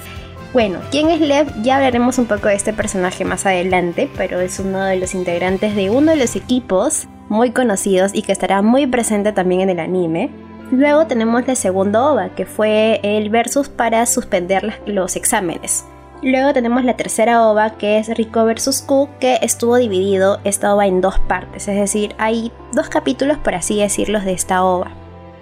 Bueno, 0.54 0.80
¿quién 0.92 1.10
es 1.10 1.22
Lev? 1.22 1.48
Ya 1.62 1.78
hablaremos 1.78 2.18
un 2.18 2.26
poco 2.26 2.50
de 2.50 2.56
este 2.56 2.74
personaje 2.74 3.24
más 3.24 3.46
adelante, 3.46 4.10
pero 4.18 4.42
es 4.42 4.60
uno 4.60 4.84
de 4.84 4.98
los 4.98 5.14
integrantes 5.14 5.76
de 5.76 5.90
uno 5.90 6.12
de 6.12 6.18
los 6.18 6.36
equipos 6.36 7.08
muy 7.30 7.52
conocidos 7.52 8.12
y 8.14 8.24
que 8.24 8.34
estará 8.34 8.62
muy 8.62 8.86
presente 8.86 9.32
también 9.32 9.62
en 9.62 9.70
el 9.70 9.80
anime. 9.80 10.30
Luego 10.72 11.08
tenemos 11.08 11.48
la 11.48 11.56
segunda 11.56 12.12
ova, 12.12 12.30
que 12.30 12.46
fue 12.46 13.00
el 13.04 13.30
versus 13.30 13.70
para 13.70 14.06
suspender 14.06 14.82
los 14.86 15.16
exámenes. 15.16 15.86
Luego 16.24 16.54
tenemos 16.54 16.84
la 16.84 16.96
tercera 16.96 17.48
ova 17.48 17.72
que 17.72 17.98
es 17.98 18.10
Rico 18.10 18.46
vs. 18.46 18.84
Q 18.88 19.10
que 19.20 19.40
estuvo 19.42 19.78
dividido 19.78 20.40
esta 20.44 20.74
ova 20.74 20.86
en 20.86 21.02
dos 21.02 21.18
partes, 21.20 21.68
es 21.68 21.76
decir, 21.76 22.16
hay 22.20 22.52
dos 22.74 22.90
capítulos 22.90 23.38
por 23.40 23.56
así 23.56 23.80
decirlo 23.80 24.20
de 24.20 24.34
esta 24.34 24.64
ova. 24.64 24.92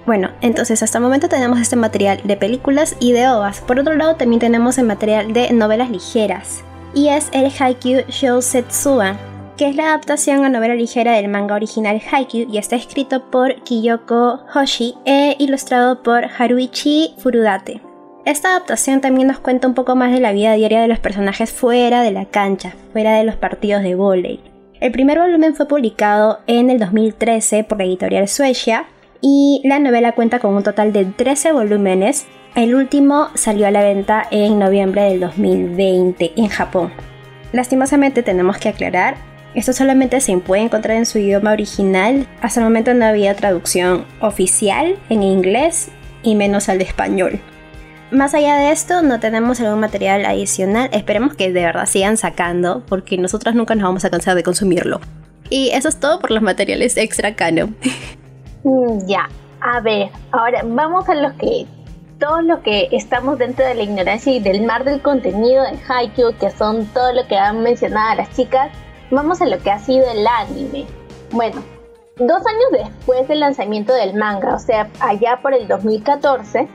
Bueno, 0.05 0.29
entonces 0.41 0.81
hasta 0.81 0.97
el 0.97 1.03
momento 1.03 1.27
tenemos 1.27 1.59
este 1.59 1.75
material 1.75 2.21
de 2.23 2.37
películas 2.37 2.95
y 2.99 3.11
de 3.11 3.27
ovas. 3.27 3.59
Por 3.59 3.79
otro 3.79 3.95
lado 3.95 4.15
también 4.15 4.39
tenemos 4.39 4.77
el 4.77 4.85
material 4.85 5.33
de 5.33 5.51
novelas 5.51 5.89
ligeras 5.89 6.63
y 6.93 7.09
es 7.09 7.29
el 7.33 7.51
Haikyuu 7.51 8.03
Shou 8.07 8.39
que 9.57 9.67
es 9.67 9.75
la 9.75 9.89
adaptación 9.89 10.45
a 10.45 10.49
novela 10.49 10.73
ligera 10.73 11.11
del 11.11 11.27
manga 11.27 11.55
original 11.55 12.01
Haikyuu 12.09 12.49
y 12.49 12.57
está 12.57 12.77
escrito 12.77 13.29
por 13.29 13.53
Kiyoko 13.63 14.39
Hoshi 14.55 14.95
e 15.03 15.35
ilustrado 15.37 16.01
por 16.01 16.23
Haruichi 16.23 17.13
Furudate. 17.17 17.88
Esta 18.25 18.49
adaptación 18.49 19.01
también 19.01 19.27
nos 19.27 19.39
cuenta 19.39 19.67
un 19.67 19.73
poco 19.73 19.95
más 19.95 20.11
de 20.11 20.19
la 20.19 20.33
vida 20.33 20.53
diaria 20.53 20.81
de 20.81 20.87
los 20.87 20.99
personajes 20.99 21.51
fuera 21.51 22.01
de 22.01 22.11
la 22.11 22.25
cancha, 22.25 22.75
fuera 22.91 23.15
de 23.17 23.23
los 23.23 23.35
partidos 23.35 23.81
de 23.81 23.95
vóley. 23.95 24.41
El 24.79 24.91
primer 24.91 25.19
volumen 25.19 25.55
fue 25.55 25.67
publicado 25.67 26.39
en 26.47 26.69
el 26.69 26.79
2013 26.79 27.63
por 27.63 27.77
la 27.77 27.85
editorial 27.85 28.27
Suecia 28.27 28.85
y 29.21 29.61
la 29.65 29.79
novela 29.79 30.13
cuenta 30.13 30.39
con 30.39 30.53
un 30.53 30.63
total 30.63 30.93
de 30.93 31.05
13 31.05 31.53
volúmenes. 31.53 32.27
El 32.55 32.75
último 32.75 33.29
salió 33.35 33.67
a 33.67 33.71
la 33.71 33.83
venta 33.83 34.27
en 34.31 34.59
noviembre 34.59 35.03
del 35.03 35.19
2020 35.21 36.33
en 36.35 36.47
Japón. 36.47 36.91
Lastimosamente 37.51 38.21
tenemos 38.21 38.57
que 38.57 38.69
aclarar, 38.69 39.15
esto 39.55 39.73
solamente 39.73 40.21
se 40.21 40.37
puede 40.37 40.63
encontrar 40.63 40.97
en 40.97 41.05
su 41.05 41.17
idioma 41.17 41.51
original. 41.51 42.27
Hasta 42.41 42.59
el 42.59 42.65
momento 42.65 42.93
no 42.93 43.05
había 43.05 43.35
traducción 43.35 44.05
oficial 44.21 44.95
en 45.09 45.23
inglés 45.23 45.89
y 46.21 46.35
menos 46.35 46.69
al 46.69 46.81
español. 46.81 47.39
Más 48.11 48.33
allá 48.33 48.55
de 48.55 48.71
esto, 48.71 49.03
no 49.03 49.19
tenemos 49.19 49.59
algún 49.61 49.79
material 49.79 50.25
adicional. 50.25 50.89
Esperemos 50.93 51.35
que 51.35 51.51
de 51.51 51.63
verdad 51.63 51.85
sigan 51.85 52.17
sacando, 52.17 52.83
porque 52.87 53.17
nosotras 53.17 53.53
nunca 53.53 53.75
nos 53.75 53.83
vamos 53.83 54.03
a 54.03 54.09
cansar 54.09 54.35
de 54.35 54.41
consumirlo. 54.41 54.99
Y 55.51 55.69
eso 55.69 55.89
es 55.89 55.99
todo 55.99 56.19
por 56.19 56.31
los 56.31 56.41
materiales 56.41 56.97
extra 56.97 57.35
canon. 57.35 57.75
Mm, 58.63 59.07
ya, 59.07 59.29
a 59.61 59.79
ver, 59.81 60.09
ahora 60.31 60.63
vamos 60.65 61.07
a 61.07 61.15
los 61.15 61.33
que 61.33 61.65
todos 62.19 62.43
los 62.43 62.59
que 62.59 62.89
estamos 62.91 63.37
dentro 63.37 63.65
de 63.65 63.75
la 63.75 63.83
ignorancia 63.83 64.33
y 64.33 64.39
del 64.39 64.65
mar 64.65 64.83
del 64.83 65.01
contenido 65.01 65.63
de 65.63 65.79
Haikyuu, 65.87 66.35
que 66.37 66.49
son 66.49 66.85
todo 66.87 67.13
lo 67.13 67.25
que 67.27 67.37
han 67.37 67.61
mencionado 67.61 68.15
las 68.15 68.35
chicas, 68.35 68.71
vamos 69.11 69.41
a 69.41 69.45
lo 69.45 69.57
que 69.59 69.71
ha 69.71 69.79
sido 69.79 70.05
el 70.11 70.25
anime. 70.27 70.85
Bueno, 71.31 71.63
dos 72.17 72.41
años 72.45 72.89
después 72.89 73.27
del 73.27 73.39
lanzamiento 73.39 73.93
del 73.93 74.15
manga, 74.15 74.53
o 74.55 74.59
sea, 74.59 74.89
allá 74.99 75.39
por 75.41 75.53
el 75.53 75.67
2014, 75.67 76.67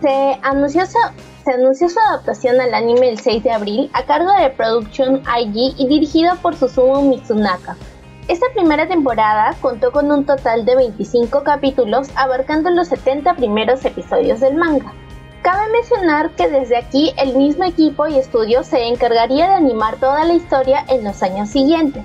se 0.00 0.38
anunció, 0.42 0.86
su, 0.86 1.98
adaptación 1.98 2.60
al 2.60 2.74
anime 2.74 3.10
el 3.10 3.18
6 3.18 3.42
de 3.42 3.50
abril 3.50 3.90
a 3.92 4.04
cargo 4.04 4.30
de 4.32 4.50
Production 4.50 5.16
IG 5.16 5.74
y 5.76 5.86
dirigido 5.88 6.36
por 6.36 6.54
Susumu 6.54 7.02
Mitsunaka. 7.02 7.76
Esta 8.28 8.46
primera 8.54 8.86
temporada 8.86 9.56
contó 9.60 9.90
con 9.90 10.12
un 10.12 10.26
total 10.26 10.64
de 10.66 10.76
25 10.76 11.42
capítulos 11.42 12.08
abarcando 12.14 12.70
los 12.70 12.88
70 12.88 13.34
primeros 13.34 13.84
episodios 13.84 14.40
del 14.40 14.54
manga. 14.54 14.92
Cabe 15.42 15.72
mencionar 15.72 16.30
que 16.32 16.48
desde 16.48 16.76
aquí 16.76 17.12
el 17.16 17.34
mismo 17.34 17.64
equipo 17.64 18.06
y 18.06 18.18
estudio 18.18 18.64
se 18.64 18.86
encargaría 18.86 19.48
de 19.48 19.54
animar 19.54 19.96
toda 19.96 20.24
la 20.24 20.34
historia 20.34 20.84
en 20.88 21.04
los 21.04 21.22
años 21.22 21.48
siguientes. 21.48 22.04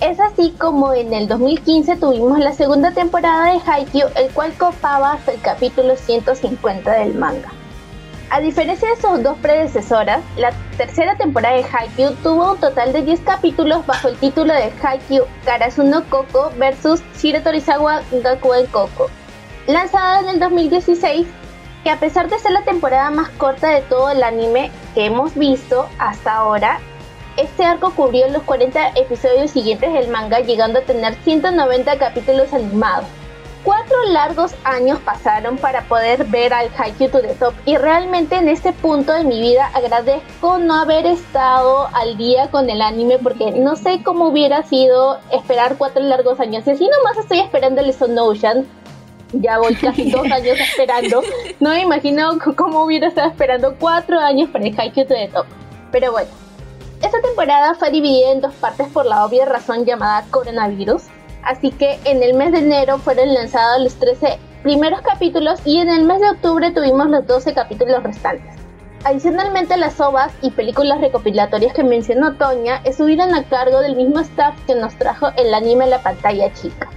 Es 0.00 0.20
así 0.20 0.54
como 0.60 0.94
en 0.94 1.12
el 1.12 1.26
2015 1.26 1.96
tuvimos 1.96 2.38
la 2.38 2.52
segunda 2.52 2.92
temporada 2.92 3.52
de 3.52 3.58
Haikyuu, 3.66 4.08
el 4.14 4.30
cual 4.30 4.52
copaba 4.56 5.14
hasta 5.14 5.32
el 5.32 5.40
capítulo 5.40 5.96
150 5.96 6.92
del 6.92 7.16
manga. 7.16 7.48
A 8.30 8.40
diferencia 8.40 8.88
de 8.90 9.00
sus 9.00 9.20
dos 9.24 9.36
predecesoras, 9.38 10.20
la 10.36 10.52
tercera 10.76 11.16
temporada 11.16 11.56
de 11.56 11.64
Haikyuu 11.64 12.12
tuvo 12.22 12.52
un 12.52 12.60
total 12.60 12.92
de 12.92 13.02
10 13.02 13.20
capítulos 13.22 13.84
bajo 13.86 14.06
el 14.06 14.16
título 14.18 14.54
de 14.54 14.72
Haikyuu 14.80 15.24
Karasuno 15.44 16.04
Koko 16.08 16.52
vs 16.56 17.02
Shiratorizawa 17.20 18.02
Gakuen 18.22 18.66
Koko, 18.66 19.08
lanzada 19.66 20.20
en 20.20 20.28
el 20.28 20.38
2016, 20.38 21.26
que 21.82 21.90
a 21.90 21.98
pesar 21.98 22.30
de 22.30 22.38
ser 22.38 22.52
la 22.52 22.62
temporada 22.62 23.10
más 23.10 23.30
corta 23.30 23.70
de 23.70 23.80
todo 23.80 24.10
el 24.10 24.22
anime 24.22 24.70
que 24.94 25.06
hemos 25.06 25.34
visto 25.34 25.88
hasta 25.98 26.36
ahora, 26.36 26.78
este 27.38 27.64
arco 27.64 27.92
cubrió 27.94 28.28
los 28.28 28.42
40 28.42 28.90
episodios 28.96 29.52
siguientes 29.52 29.92
del 29.92 30.08
manga, 30.08 30.40
llegando 30.40 30.80
a 30.80 30.82
tener 30.82 31.14
190 31.22 31.96
capítulos 31.98 32.52
animados. 32.52 33.06
Cuatro 33.62 33.96
largos 34.10 34.54
años 34.64 34.98
pasaron 35.00 35.56
para 35.56 35.82
poder 35.82 36.24
ver 36.24 36.52
al 36.52 36.68
Haikyuu 36.76 37.10
to 37.10 37.20
the 37.20 37.34
Top 37.34 37.54
y 37.64 37.76
realmente 37.76 38.36
en 38.36 38.48
este 38.48 38.72
punto 38.72 39.12
de 39.12 39.24
mi 39.24 39.40
vida 39.40 39.70
agradezco 39.74 40.58
no 40.58 40.74
haber 40.74 41.06
estado 41.06 41.88
al 41.92 42.16
día 42.16 42.50
con 42.50 42.70
el 42.70 42.80
anime 42.80 43.18
porque 43.18 43.52
no 43.52 43.76
sé 43.76 44.02
cómo 44.02 44.28
hubiera 44.28 44.62
sido 44.62 45.18
esperar 45.30 45.76
cuatro 45.76 46.02
largos 46.02 46.40
años. 46.40 46.66
Y 46.66 46.70
así 46.70 46.88
nomás 46.88 47.18
estoy 47.18 47.40
esperando 47.40 47.80
el 47.80 47.90
Stone 47.90 48.18
Ocean, 48.20 48.66
ya 49.32 49.58
voy 49.58 49.74
casi 49.74 50.10
dos 50.10 50.24
años 50.30 50.58
esperando. 50.58 51.22
No 51.60 51.70
me 51.70 51.82
imagino 51.82 52.38
cómo 52.56 52.84
hubiera 52.84 53.08
estado 53.08 53.28
esperando 53.28 53.74
cuatro 53.78 54.18
años 54.18 54.50
para 54.50 54.66
el 54.66 54.80
Haikyuu 54.80 55.06
to 55.06 55.14
the 55.14 55.28
Top. 55.28 55.46
Pero 55.90 56.12
bueno, 56.12 56.30
esta 57.02 57.20
temporada 57.20 57.74
fue 57.74 57.90
dividida 57.90 58.32
en 58.32 58.40
dos 58.40 58.54
partes 58.54 58.88
por 58.88 59.06
la 59.06 59.24
obvia 59.24 59.44
razón 59.44 59.84
llamada 59.84 60.24
coronavirus, 60.30 61.04
así 61.44 61.70
que 61.70 61.98
en 62.04 62.22
el 62.22 62.34
mes 62.34 62.52
de 62.52 62.58
enero 62.58 62.98
fueron 62.98 63.32
lanzados 63.34 63.82
los 63.82 63.94
13 63.94 64.38
primeros 64.62 65.00
capítulos 65.02 65.60
y 65.64 65.78
en 65.78 65.88
el 65.88 66.04
mes 66.04 66.20
de 66.20 66.30
octubre 66.30 66.72
tuvimos 66.72 67.08
los 67.08 67.26
12 67.26 67.54
capítulos 67.54 68.02
restantes. 68.02 68.54
Adicionalmente, 69.04 69.76
las 69.76 70.00
ovas 70.00 70.32
y 70.42 70.50
películas 70.50 71.00
recopilatorias 71.00 71.72
que 71.72 71.84
mencionó 71.84 72.34
Toña 72.34 72.80
estuvieron 72.84 73.32
a 73.32 73.44
cargo 73.44 73.80
del 73.80 73.94
mismo 73.94 74.18
staff 74.18 74.56
que 74.66 74.74
nos 74.74 74.96
trajo 74.96 75.28
el 75.36 75.54
anime 75.54 75.86
la 75.86 76.02
pantalla 76.02 76.52
chica. 76.52 76.88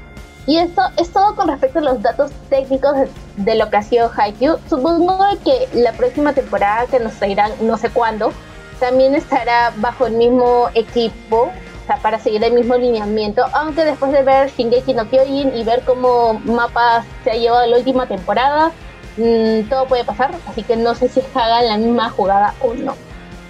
Y 0.48 0.58
esto 0.58 0.82
es 0.98 1.12
todo 1.12 1.36
con 1.36 1.48
respecto 1.48 1.78
a 1.78 1.84
los 1.84 2.02
datos 2.02 2.32
técnicos 2.50 2.96
de, 3.38 3.56
lo 3.56 3.70
que 3.70 3.78
ha 3.78 3.84
sido 3.84 4.12
Haikyuu. 4.18 4.58
Supongo 4.68 5.20
que 5.46 5.70
la 5.80 5.92
próxima 5.92 6.34
temporada 6.34 6.88
que 6.88 7.00
nos 7.00 7.14
traerán 7.14 7.52
no 7.62 7.78
sé 7.78 7.92
cuándo 7.92 8.34
también 8.82 9.14
estará 9.16 9.72
bajo 9.78 10.08
el 10.08 10.14
mismo 10.14 10.70
equipo, 10.74 11.44
o 11.44 11.86
sea, 11.86 11.98
para 11.98 12.20
seguir 12.20 12.44
el 12.44 12.54
mismo 12.54 12.76
lineamiento, 12.76 13.46
aunque 13.54 13.86
después 13.86 14.12
de 14.12 14.24
ver 14.24 14.50
Shingeki 14.50 14.96
no 14.96 15.08
Kyojin 15.08 15.56
y 15.56 15.64
ver 15.64 15.84
cómo 15.86 16.42
Mapa 16.44 17.06
se 17.24 17.32
ha 17.32 17.36
llevado 17.36 17.68
la 17.68 17.78
última 17.78 18.08
temporada, 18.08 18.72
mmm, 19.18 19.70
todo 19.70 19.86
puede 19.86 20.04
pasar, 20.04 20.32
así 20.48 20.64
que 20.64 20.76
no 20.76 20.96
sé 20.96 21.10
si 21.10 21.22
hagan 21.36 21.68
la 21.68 21.78
misma 21.78 22.10
jugada 22.10 22.56
o 22.60 22.74
no. 22.74 22.96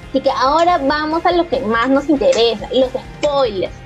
Así 0.10 0.20
que 0.20 0.30
ahora 0.30 0.78
vamos 0.78 1.26
a 1.26 1.32
lo 1.32 1.48
que 1.48 1.62
más 1.62 1.90
nos 1.90 2.10
interesa, 2.10 2.68
los 2.74 2.90
spoilers. 2.90 3.81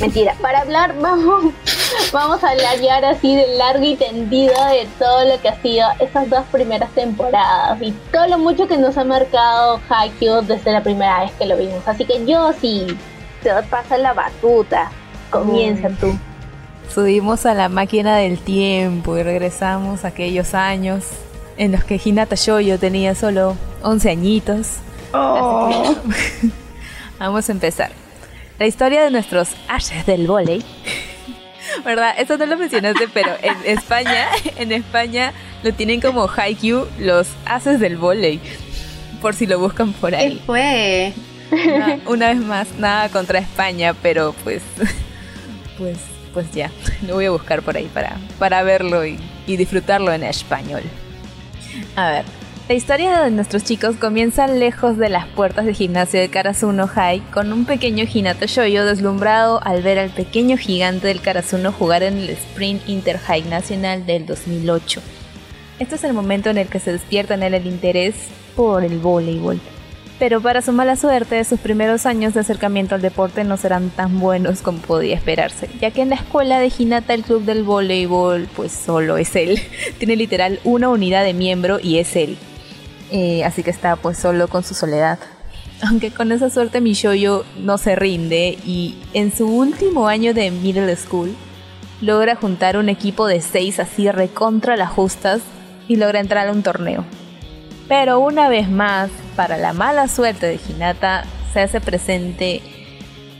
Mentira, 0.00 0.34
para 0.40 0.60
hablar 0.60 0.94
vamos, 1.00 1.52
vamos 2.12 2.42
a 2.42 2.50
hablar 2.50 2.80
ya 2.80 2.96
ahora 2.96 3.10
así 3.10 3.36
de 3.36 3.46
largo 3.56 3.84
y 3.84 3.96
tendido 3.96 4.54
de 4.70 4.88
todo 4.98 5.24
lo 5.26 5.40
que 5.40 5.48
ha 5.48 5.60
sido 5.60 5.88
esas 6.00 6.28
dos 6.30 6.44
primeras 6.50 6.90
temporadas 6.92 7.80
y 7.80 7.92
todo 8.10 8.26
lo 8.26 8.38
mucho 8.38 8.66
que 8.66 8.78
nos 8.78 8.96
ha 8.96 9.04
marcado 9.04 9.80
Haikyuu 9.88 10.42
desde 10.42 10.72
la 10.72 10.82
primera 10.82 11.20
vez 11.20 11.32
que 11.32 11.46
lo 11.46 11.56
vimos. 11.56 11.86
Así 11.86 12.04
que 12.04 12.24
yo 12.26 12.52
sí, 12.60 12.86
te 13.42 13.50
pasa 13.70 13.98
la 13.98 14.12
batuta, 14.12 14.90
comienza 15.30 15.88
mm. 15.88 15.96
tú. 15.96 16.18
Subimos 16.92 17.46
a 17.46 17.54
la 17.54 17.68
máquina 17.68 18.16
del 18.16 18.38
tiempo 18.38 19.16
y 19.16 19.22
regresamos 19.22 20.04
a 20.04 20.08
aquellos 20.08 20.54
años 20.54 21.04
en 21.56 21.72
los 21.72 21.84
que 21.84 22.00
Hinata 22.02 22.34
Shoyo 22.34 22.78
tenía 22.78 23.14
solo 23.14 23.56
11 23.82 24.10
añitos. 24.10 24.68
Oh. 25.12 25.94
Vamos 27.18 27.48
a 27.48 27.52
empezar. 27.52 28.01
La 28.58 28.66
historia 28.66 29.02
de 29.02 29.10
nuestros 29.10 29.50
ashes 29.68 30.06
del 30.06 30.26
volei. 30.26 30.62
¿Verdad? 31.84 32.14
Eso 32.18 32.36
no 32.36 32.46
lo 32.46 32.56
mencionaste, 32.56 33.08
pero 33.08 33.30
en 33.42 33.56
España, 33.64 34.28
en 34.56 34.72
España 34.72 35.32
lo 35.62 35.72
tienen 35.72 36.00
como 36.00 36.28
Haikyuu 36.28 36.86
los 36.98 37.28
haces 37.46 37.80
del 37.80 37.96
volei. 37.96 38.40
Por 39.20 39.34
si 39.34 39.46
lo 39.46 39.58
buscan 39.58 39.92
por 39.92 40.14
ahí. 40.14 40.36
¿Qué 40.36 40.42
fue? 40.44 41.12
Una, 42.06 42.28
vez 42.28 42.38
más, 42.38 42.68
nada 42.78 43.08
contra 43.10 43.38
España, 43.38 43.94
pero 43.94 44.34
pues 44.42 44.62
pues 45.78 45.98
pues 46.32 46.50
ya, 46.52 46.70
lo 47.06 47.16
voy 47.16 47.26
a 47.26 47.30
buscar 47.30 47.60
por 47.60 47.76
ahí 47.76 47.90
para, 47.92 48.16
para 48.38 48.62
verlo 48.62 49.04
y, 49.04 49.18
y 49.46 49.58
disfrutarlo 49.58 50.14
en 50.14 50.22
español. 50.22 50.82
A 51.94 52.10
ver, 52.10 52.24
La 52.68 52.76
historia 52.76 53.22
de 53.22 53.30
nuestros 53.32 53.64
chicos 53.64 53.96
comienza 53.96 54.46
lejos 54.46 54.96
de 54.96 55.08
las 55.08 55.26
puertas 55.26 55.66
del 55.66 55.74
gimnasio 55.74 56.20
de 56.20 56.28
Karasuno 56.28 56.86
High 56.86 57.20
con 57.32 57.52
un 57.52 57.64
pequeño 57.64 58.04
Hinata 58.10 58.46
Shoyo 58.46 58.84
deslumbrado 58.84 59.60
al 59.64 59.82
ver 59.82 59.98
al 59.98 60.10
pequeño 60.10 60.56
gigante 60.56 61.08
del 61.08 61.20
Karasuno 61.20 61.72
jugar 61.72 62.04
en 62.04 62.18
el 62.18 62.30
Sprint 62.30 62.88
Inter 62.88 63.18
High 63.18 63.48
Nacional 63.48 64.06
del 64.06 64.26
2008. 64.26 65.02
Este 65.80 65.96
es 65.96 66.04
el 66.04 66.12
momento 66.12 66.50
en 66.50 66.58
el 66.58 66.68
que 66.68 66.78
se 66.78 66.92
despierta 66.92 67.34
en 67.34 67.42
él 67.42 67.54
el 67.54 67.66
interés 67.66 68.14
por 68.54 68.84
el 68.84 69.00
voleibol. 69.00 69.60
Pero 70.20 70.40
para 70.40 70.62
su 70.62 70.70
mala 70.70 70.94
suerte, 70.94 71.42
sus 71.42 71.58
primeros 71.58 72.06
años 72.06 72.32
de 72.32 72.40
acercamiento 72.40 72.94
al 72.94 73.02
deporte 73.02 73.42
no 73.42 73.56
serán 73.56 73.90
tan 73.90 74.20
buenos 74.20 74.62
como 74.62 74.78
podía 74.78 75.16
esperarse, 75.16 75.68
ya 75.80 75.90
que 75.90 76.02
en 76.02 76.10
la 76.10 76.14
escuela 76.14 76.60
de 76.60 76.70
Hinata 76.78 77.12
el 77.12 77.24
club 77.24 77.42
del 77.42 77.64
voleibol 77.64 78.46
pues 78.54 78.70
solo 78.70 79.16
es 79.16 79.34
él. 79.34 79.60
Tiene 79.98 80.14
literal 80.14 80.60
una 80.62 80.90
unidad 80.90 81.24
de 81.24 81.34
miembro 81.34 81.80
y 81.82 81.98
es 81.98 82.14
él. 82.14 82.38
Eh, 83.12 83.44
así 83.44 83.62
que 83.62 83.70
está 83.70 83.96
pues 83.96 84.18
solo 84.18 84.48
con 84.48 84.64
su 84.64 84.74
soledad. 84.74 85.18
Aunque 85.82 86.10
con 86.10 86.32
esa 86.32 86.48
suerte 86.48 86.80
mi 86.80 86.94
shoyo 86.94 87.44
no 87.58 87.76
se 87.76 87.94
rinde 87.94 88.58
y 88.64 88.96
en 89.12 89.36
su 89.36 89.46
último 89.46 90.08
año 90.08 90.32
de 90.32 90.50
middle 90.50 90.96
school 90.96 91.34
logra 92.00 92.36
juntar 92.36 92.78
un 92.78 92.88
equipo 92.88 93.26
de 93.26 93.42
seis 93.42 93.78
así 93.80 94.10
recontra 94.10 94.76
las 94.76 94.90
justas 94.90 95.42
y 95.88 95.96
logra 95.96 96.20
entrar 96.20 96.48
a 96.48 96.52
un 96.52 96.62
torneo. 96.62 97.04
Pero 97.86 98.20
una 98.20 98.48
vez 98.48 98.70
más, 98.70 99.10
para 99.36 99.58
la 99.58 99.74
mala 99.74 100.08
suerte 100.08 100.46
de 100.46 100.58
Hinata, 100.68 101.24
se 101.52 101.60
hace 101.60 101.80
presente 101.80 102.62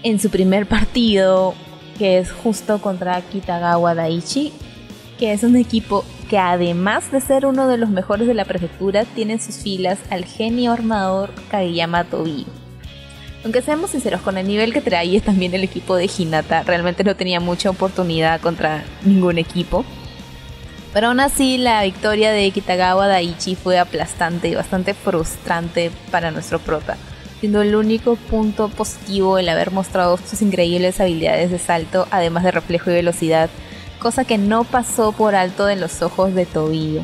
en 0.02 0.20
su 0.20 0.28
primer 0.28 0.66
partido, 0.66 1.54
que 1.96 2.18
es 2.18 2.30
justo 2.30 2.80
contra 2.82 3.22
Kitagawa 3.22 3.94
Daichi, 3.94 4.52
que 5.18 5.32
es 5.32 5.42
un 5.44 5.56
equipo 5.56 6.04
que 6.32 6.38
además 6.38 7.12
de 7.12 7.20
ser 7.20 7.44
uno 7.44 7.68
de 7.68 7.76
los 7.76 7.90
mejores 7.90 8.26
de 8.26 8.32
la 8.32 8.46
prefectura, 8.46 9.04
tiene 9.04 9.34
en 9.34 9.40
sus 9.42 9.56
filas 9.56 9.98
al 10.08 10.24
genio 10.24 10.72
armador 10.72 11.30
Kageyama 11.50 12.04
Tobi. 12.04 12.46
Aunque 13.44 13.60
seamos 13.60 13.90
sinceros, 13.90 14.22
con 14.22 14.38
el 14.38 14.48
nivel 14.48 14.72
que 14.72 14.80
trae 14.80 15.20
también 15.20 15.52
el 15.52 15.62
equipo 15.62 15.94
de 15.94 16.08
Hinata, 16.08 16.62
realmente 16.62 17.04
no 17.04 17.16
tenía 17.16 17.38
mucha 17.38 17.68
oportunidad 17.68 18.40
contra 18.40 18.82
ningún 19.04 19.36
equipo. 19.36 19.84
Pero 20.94 21.08
aún 21.08 21.20
así, 21.20 21.58
la 21.58 21.82
victoria 21.82 22.32
de 22.32 22.50
Kitagawa 22.50 23.08
Daichi 23.08 23.54
fue 23.54 23.78
aplastante 23.78 24.48
y 24.48 24.54
bastante 24.54 24.94
frustrante 24.94 25.90
para 26.10 26.30
nuestro 26.30 26.60
prota, 26.60 26.96
siendo 27.40 27.60
el 27.60 27.74
único 27.74 28.16
punto 28.16 28.70
positivo 28.70 29.36
el 29.36 29.50
haber 29.50 29.70
mostrado 29.70 30.16
sus 30.16 30.40
increíbles 30.40 30.98
habilidades 30.98 31.50
de 31.50 31.58
salto, 31.58 32.08
además 32.10 32.44
de 32.44 32.52
reflejo 32.52 32.90
y 32.90 32.94
velocidad, 32.94 33.50
cosa 34.02 34.24
que 34.24 34.36
no 34.36 34.64
pasó 34.64 35.12
por 35.12 35.36
alto 35.36 35.64
de 35.64 35.76
los 35.76 36.02
ojos 36.02 36.34
de 36.34 36.44
Tobio. 36.44 37.02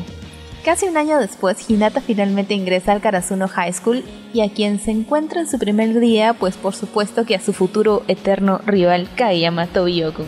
Casi 0.65 0.85
un 0.87 0.97
año 0.97 1.17
después, 1.17 1.69
Hinata 1.69 2.01
finalmente 2.01 2.53
ingresa 2.53 2.91
al 2.91 2.99
Karasuno 2.99 3.47
High 3.47 3.71
School 3.73 4.03
y 4.33 4.41
a 4.41 4.49
quien 4.51 4.79
se 4.79 4.91
encuentra 4.91 5.39
en 5.39 5.47
su 5.47 5.57
primer 5.57 5.97
día, 6.01 6.33
pues 6.33 6.57
por 6.57 6.75
supuesto 6.75 7.25
que 7.25 7.35
a 7.35 7.39
su 7.39 7.53
futuro 7.53 8.03
eterno 8.09 8.59
rival 8.65 9.07
Kageyama 9.15 9.67
Tobio-kun. 9.67 10.27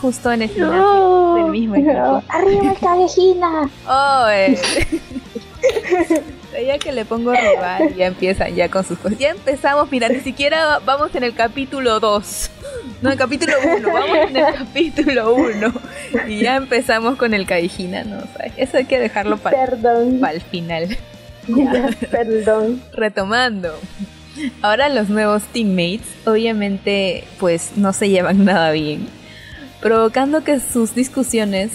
Justo 0.00 0.30
en 0.30 0.42
el 0.42 0.50
gimnasio 0.50 1.34
del 1.34 1.46
mismo 1.50 1.74
equipo. 1.76 2.22
¡Arriba, 2.28 2.74
cabejina! 2.80 3.68
¡Oh! 3.88 4.28
eh. 4.30 4.56
Ya 6.62 6.78
que 6.78 6.92
le 6.92 7.04
pongo 7.04 7.32
rival, 7.32 7.94
ya 7.96 8.06
empiezan 8.06 8.54
ya 8.54 8.68
con 8.68 8.84
sus 8.84 8.98
cosas. 8.98 9.18
Ya 9.18 9.30
empezamos, 9.30 9.90
mira, 9.90 10.08
ni 10.08 10.20
siquiera 10.20 10.78
vamos 10.84 11.14
en 11.14 11.24
el 11.24 11.34
capítulo 11.34 12.00
2. 12.00 12.50
No, 13.02 13.10
el 13.10 13.18
capítulo 13.18 13.52
1, 13.76 13.92
vamos 13.92 14.16
en 14.30 14.36
el 14.36 14.54
capítulo 14.54 15.34
1. 15.34 15.72
Y 16.28 16.40
ya 16.40 16.56
empezamos 16.56 17.16
con 17.16 17.34
el 17.34 17.46
Kaijina, 17.46 18.04
¿no? 18.04 18.18
O 18.18 18.36
sea, 18.36 18.52
eso 18.56 18.76
hay 18.76 18.84
que 18.84 18.98
dejarlo 18.98 19.36
para 19.36 19.64
el 19.64 20.40
final. 20.40 20.96
Ya, 21.48 21.90
perdón. 22.10 22.82
Retomando. 22.92 23.74
Ahora 24.62 24.88
los 24.88 25.08
nuevos 25.08 25.42
teammates, 25.52 26.06
obviamente, 26.24 27.24
pues 27.38 27.72
no 27.76 27.92
se 27.92 28.08
llevan 28.08 28.44
nada 28.44 28.70
bien. 28.70 29.06
Provocando 29.80 30.42
que 30.44 30.60
sus 30.60 30.94
discusiones 30.94 31.70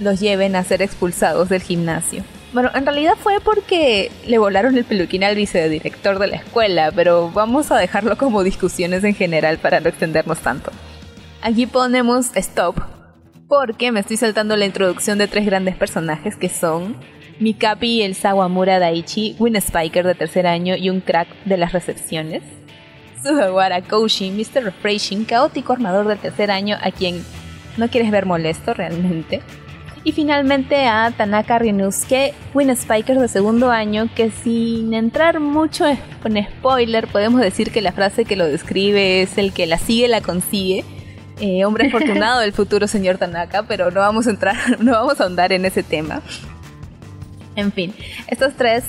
los 0.00 0.20
lleven 0.20 0.56
a 0.56 0.64
ser 0.64 0.80
expulsados 0.80 1.48
del 1.48 1.62
gimnasio. 1.62 2.24
Bueno, 2.52 2.70
en 2.74 2.84
realidad 2.84 3.14
fue 3.18 3.40
porque 3.40 4.10
le 4.26 4.36
volaron 4.36 4.76
el 4.76 4.84
peluquín 4.84 5.24
al 5.24 5.34
vicedirector 5.34 6.18
de 6.18 6.26
la 6.26 6.36
escuela, 6.36 6.92
pero 6.94 7.30
vamos 7.30 7.70
a 7.70 7.78
dejarlo 7.78 8.18
como 8.18 8.42
discusiones 8.42 9.04
en 9.04 9.14
general 9.14 9.56
para 9.56 9.80
no 9.80 9.88
extendernos 9.88 10.38
tanto. 10.40 10.70
Aquí 11.40 11.66
ponemos 11.66 12.36
stop, 12.36 12.76
porque 13.48 13.90
me 13.90 14.00
estoy 14.00 14.18
saltando 14.18 14.56
la 14.56 14.66
introducción 14.66 15.16
de 15.16 15.28
tres 15.28 15.46
grandes 15.46 15.76
personajes 15.76 16.36
que 16.36 16.50
son 16.50 16.96
Mikapi, 17.40 18.02
el 18.02 18.14
Sawamura 18.14 18.78
Daichi, 18.78 19.34
Win 19.38 19.56
Spiker 19.56 20.06
de 20.06 20.14
tercer 20.14 20.46
año 20.46 20.76
y 20.76 20.90
un 20.90 21.00
crack 21.00 21.28
de 21.46 21.56
las 21.56 21.72
recepciones. 21.72 22.42
Sugawara 23.22 23.80
Koushi, 23.80 24.30
Mr. 24.30 24.64
Refreshing, 24.64 25.24
caótico 25.24 25.72
armador 25.72 26.06
del 26.06 26.18
tercer 26.18 26.50
año 26.50 26.76
a 26.82 26.90
quien 26.90 27.24
no 27.78 27.88
quieres 27.88 28.10
ver 28.10 28.26
molesto 28.26 28.74
realmente. 28.74 29.40
Y 30.04 30.12
finalmente 30.12 30.86
a 30.86 31.12
Tanaka 31.16 31.60
Ryunosuke, 31.60 32.34
Win 32.54 32.74
Spiker 32.74 33.18
de 33.20 33.28
segundo 33.28 33.70
año, 33.70 34.08
que 34.14 34.30
sin 34.30 34.94
entrar 34.94 35.38
mucho 35.38 35.86
en 35.86 36.44
spoiler, 36.44 37.06
podemos 37.06 37.40
decir 37.40 37.70
que 37.70 37.80
la 37.82 37.92
frase 37.92 38.24
que 38.24 38.34
lo 38.34 38.46
describe 38.46 39.22
es 39.22 39.38
el 39.38 39.52
que 39.52 39.66
la 39.66 39.78
sigue, 39.78 40.08
la 40.08 40.20
consigue. 40.20 40.84
Eh, 41.40 41.64
hombre 41.64 41.86
afortunado 41.86 42.40
del 42.40 42.52
futuro 42.52 42.88
señor 42.88 43.18
Tanaka, 43.18 43.62
pero 43.62 43.90
no 43.90 44.00
vamos 44.00 44.26
a 44.26 44.30
entrar, 44.30 44.56
no 44.80 44.92
vamos 44.92 45.20
a 45.20 45.24
ahondar 45.24 45.52
en 45.52 45.64
ese 45.64 45.84
tema. 45.84 46.20
En 47.54 47.70
fin, 47.72 47.94
estos 48.26 48.54
tres 48.54 48.84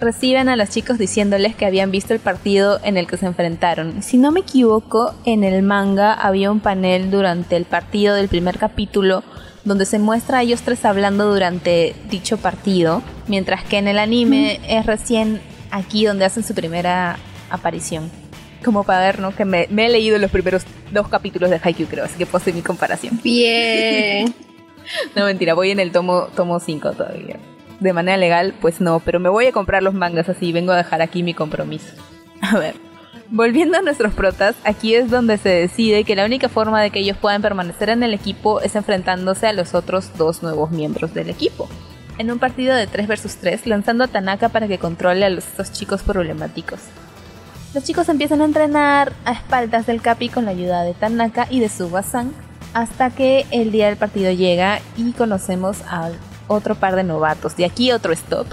reciben 0.00 0.48
a 0.48 0.56
los 0.56 0.70
chicos 0.70 0.96
diciéndoles 0.98 1.56
que 1.56 1.66
habían 1.66 1.90
visto 1.90 2.14
el 2.14 2.20
partido 2.20 2.80
en 2.84 2.96
el 2.96 3.06
que 3.06 3.16
se 3.16 3.26
enfrentaron. 3.26 4.02
Si 4.02 4.16
no 4.16 4.32
me 4.32 4.40
equivoco, 4.40 5.14
en 5.24 5.44
el 5.44 5.62
manga 5.62 6.14
había 6.14 6.50
un 6.50 6.60
panel 6.60 7.10
durante 7.10 7.56
el 7.56 7.64
partido 7.64 8.14
del 8.14 8.28
primer 8.28 8.58
capítulo 8.58 9.24
donde 9.68 9.86
se 9.86 9.98
muestra 9.98 10.38
a 10.38 10.42
ellos 10.42 10.62
tres 10.62 10.84
hablando 10.84 11.30
durante 11.30 11.94
dicho 12.10 12.38
partido, 12.38 13.02
mientras 13.28 13.62
que 13.62 13.78
en 13.78 13.86
el 13.86 13.98
anime 13.98 14.60
es 14.66 14.86
recién 14.86 15.40
aquí 15.70 16.04
donde 16.04 16.24
hacen 16.24 16.42
su 16.42 16.54
primera 16.54 17.18
aparición. 17.50 18.10
Como 18.64 18.82
para 18.82 19.00
ver, 19.00 19.20
¿no? 19.20 19.34
Que 19.34 19.44
me, 19.44 19.68
me 19.70 19.86
he 19.86 19.88
leído 19.88 20.18
los 20.18 20.30
primeros 20.30 20.64
dos 20.90 21.08
capítulos 21.08 21.50
de 21.50 21.60
Haikyuu, 21.62 21.88
creo, 21.88 22.04
así 22.04 22.18
que 22.18 22.26
puedo 22.26 22.42
hacer 22.42 22.54
mi 22.54 22.62
comparación. 22.62 23.20
Bien. 23.22 24.34
No, 25.14 25.26
mentira, 25.26 25.52
voy 25.52 25.70
en 25.70 25.80
el 25.80 25.92
tomo 25.92 26.28
tomo 26.34 26.60
5 26.60 26.92
todavía. 26.92 27.36
De 27.78 27.92
manera 27.92 28.16
legal, 28.16 28.54
pues 28.58 28.80
no, 28.80 29.00
pero 29.00 29.20
me 29.20 29.28
voy 29.28 29.44
a 29.44 29.52
comprar 29.52 29.82
los 29.82 29.92
mangas 29.92 30.30
así, 30.30 30.50
vengo 30.50 30.72
a 30.72 30.76
dejar 30.76 31.02
aquí 31.02 31.22
mi 31.22 31.34
compromiso. 31.34 31.92
A 32.40 32.58
ver, 32.58 32.74
volviendo 33.30 33.78
a 33.78 33.82
nuestros 33.82 34.14
protas, 34.14 34.56
aquí 34.64 34.94
es 34.94 35.10
donde 35.10 35.38
se 35.38 35.48
decide 35.48 36.04
que 36.04 36.16
la 36.16 36.24
única 36.24 36.48
forma 36.48 36.80
de 36.80 36.90
que 36.90 37.00
ellos 37.00 37.16
puedan 37.16 37.42
permanecer 37.42 37.90
en 37.90 38.02
el 38.02 38.14
equipo 38.14 38.60
es 38.60 38.74
enfrentándose 38.76 39.46
a 39.46 39.52
los 39.52 39.74
otros 39.74 40.16
dos 40.16 40.42
nuevos 40.42 40.70
miembros 40.70 41.14
del 41.14 41.30
equipo. 41.30 41.68
En 42.18 42.30
un 42.32 42.38
partido 42.38 42.74
de 42.74 42.86
3 42.86 43.06
vs 43.06 43.36
3, 43.40 43.66
lanzando 43.66 44.04
a 44.04 44.08
Tanaka 44.08 44.48
para 44.48 44.66
que 44.66 44.78
controle 44.78 45.24
a 45.24 45.30
los 45.30 45.44
dos 45.56 45.72
chicos 45.72 46.02
problemáticos. 46.02 46.80
Los 47.74 47.84
chicos 47.84 48.08
empiezan 48.08 48.40
a 48.40 48.46
entrenar 48.46 49.12
a 49.24 49.32
espaldas 49.32 49.86
del 49.86 50.00
Capi 50.00 50.30
con 50.30 50.44
la 50.46 50.52
ayuda 50.52 50.82
de 50.82 50.94
Tanaka 50.94 51.46
y 51.50 51.60
de 51.60 51.68
Suba-san, 51.68 52.32
hasta 52.72 53.10
que 53.10 53.46
el 53.50 53.70
día 53.70 53.86
del 53.86 53.96
partido 53.96 54.32
llega 54.32 54.80
y 54.96 55.12
conocemos 55.12 55.82
al 55.88 56.14
otro 56.48 56.74
par 56.74 56.96
de 56.96 57.04
novatos. 57.04 57.56
De 57.56 57.64
aquí 57.64 57.92
otro 57.92 58.12
stop. 58.12 58.46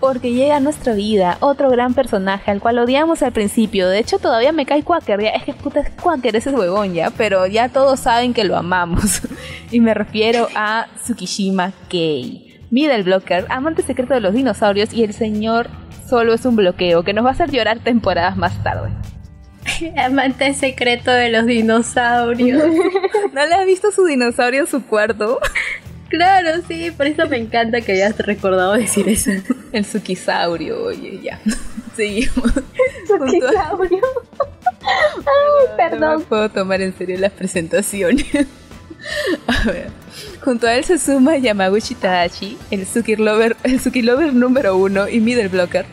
Porque 0.00 0.32
llega 0.32 0.56
a 0.56 0.60
nuestra 0.60 0.94
vida 0.94 1.36
otro 1.40 1.70
gran 1.70 1.94
personaje 1.94 2.50
al 2.50 2.60
cual 2.60 2.78
odiamos 2.78 3.22
al 3.22 3.32
principio. 3.32 3.88
De 3.88 3.98
hecho, 3.98 4.18
todavía 4.18 4.52
me 4.52 4.64
cae 4.64 4.82
Quaker. 4.82 5.20
Ya, 5.20 5.30
es 5.30 5.44
que 5.44 5.54
puta 5.54 5.80
es 5.80 5.90
Quaker, 5.90 6.36
ese 6.36 6.50
es 6.50 6.56
huevón 6.56 6.94
ya. 6.94 7.10
Pero 7.10 7.46
ya 7.46 7.68
todos 7.68 8.00
saben 8.00 8.32
que 8.32 8.44
lo 8.44 8.56
amamos. 8.56 9.22
y 9.70 9.80
me 9.80 9.94
refiero 9.94 10.48
a 10.54 10.86
Tsukishima 11.02 11.72
Kei. 11.88 12.60
Middle 12.70 13.02
Blocker, 13.02 13.46
amante 13.48 13.82
secreto 13.82 14.14
de 14.14 14.20
los 14.20 14.34
dinosaurios. 14.34 14.92
Y 14.92 15.02
el 15.02 15.14
señor 15.14 15.68
solo 16.08 16.34
es 16.34 16.44
un 16.44 16.56
bloqueo 16.56 17.02
que 17.02 17.12
nos 17.12 17.24
va 17.24 17.30
a 17.30 17.32
hacer 17.32 17.50
llorar 17.50 17.80
temporadas 17.80 18.36
más 18.36 18.62
tarde. 18.62 18.90
Amante 19.96 20.54
secreto 20.54 21.10
de 21.10 21.30
los 21.30 21.46
dinosaurios. 21.46 22.62
¿No 23.32 23.46
le 23.46 23.54
has 23.54 23.66
visto 23.66 23.90
su 23.92 24.04
dinosaurio 24.04 24.60
en 24.60 24.66
su 24.66 24.84
cuarto? 24.84 25.38
Claro, 26.08 26.60
sí, 26.68 26.90
por 26.90 27.06
eso 27.06 27.28
me 27.28 27.36
encanta 27.38 27.80
que 27.80 27.92
hayas 27.92 28.16
recordado 28.18 28.74
decir 28.74 29.08
eso. 29.08 29.30
El 29.72 29.84
Tsukisaurio, 29.84 30.82
oye, 30.84 31.20
ya. 31.22 31.40
Seguimos. 31.96 32.52
Junto 33.08 33.48
a- 33.48 33.52
Saurio. 33.52 34.00
Ay, 34.80 35.26
No 35.26 35.76
me 35.76 35.76
perdón. 35.90 36.22
puedo 36.28 36.48
tomar 36.48 36.80
en 36.80 36.96
serio 36.96 37.18
las 37.18 37.32
presentaciones. 37.32 38.26
A 39.46 39.62
ver. 39.70 39.90
Junto 40.44 40.66
a 40.66 40.74
él 40.74 40.84
se 40.84 40.98
suma 40.98 41.36
Yamaguchi 41.36 41.94
Tadashi, 41.94 42.56
el 42.70 42.86
Suki 42.86 43.16
Lover, 43.16 43.56
el 43.62 43.78
Suki 43.80 44.02
Lover 44.02 44.32
número 44.34 44.76
uno 44.76 45.08
y 45.08 45.20
middle 45.20 45.48
blocker. 45.48 45.84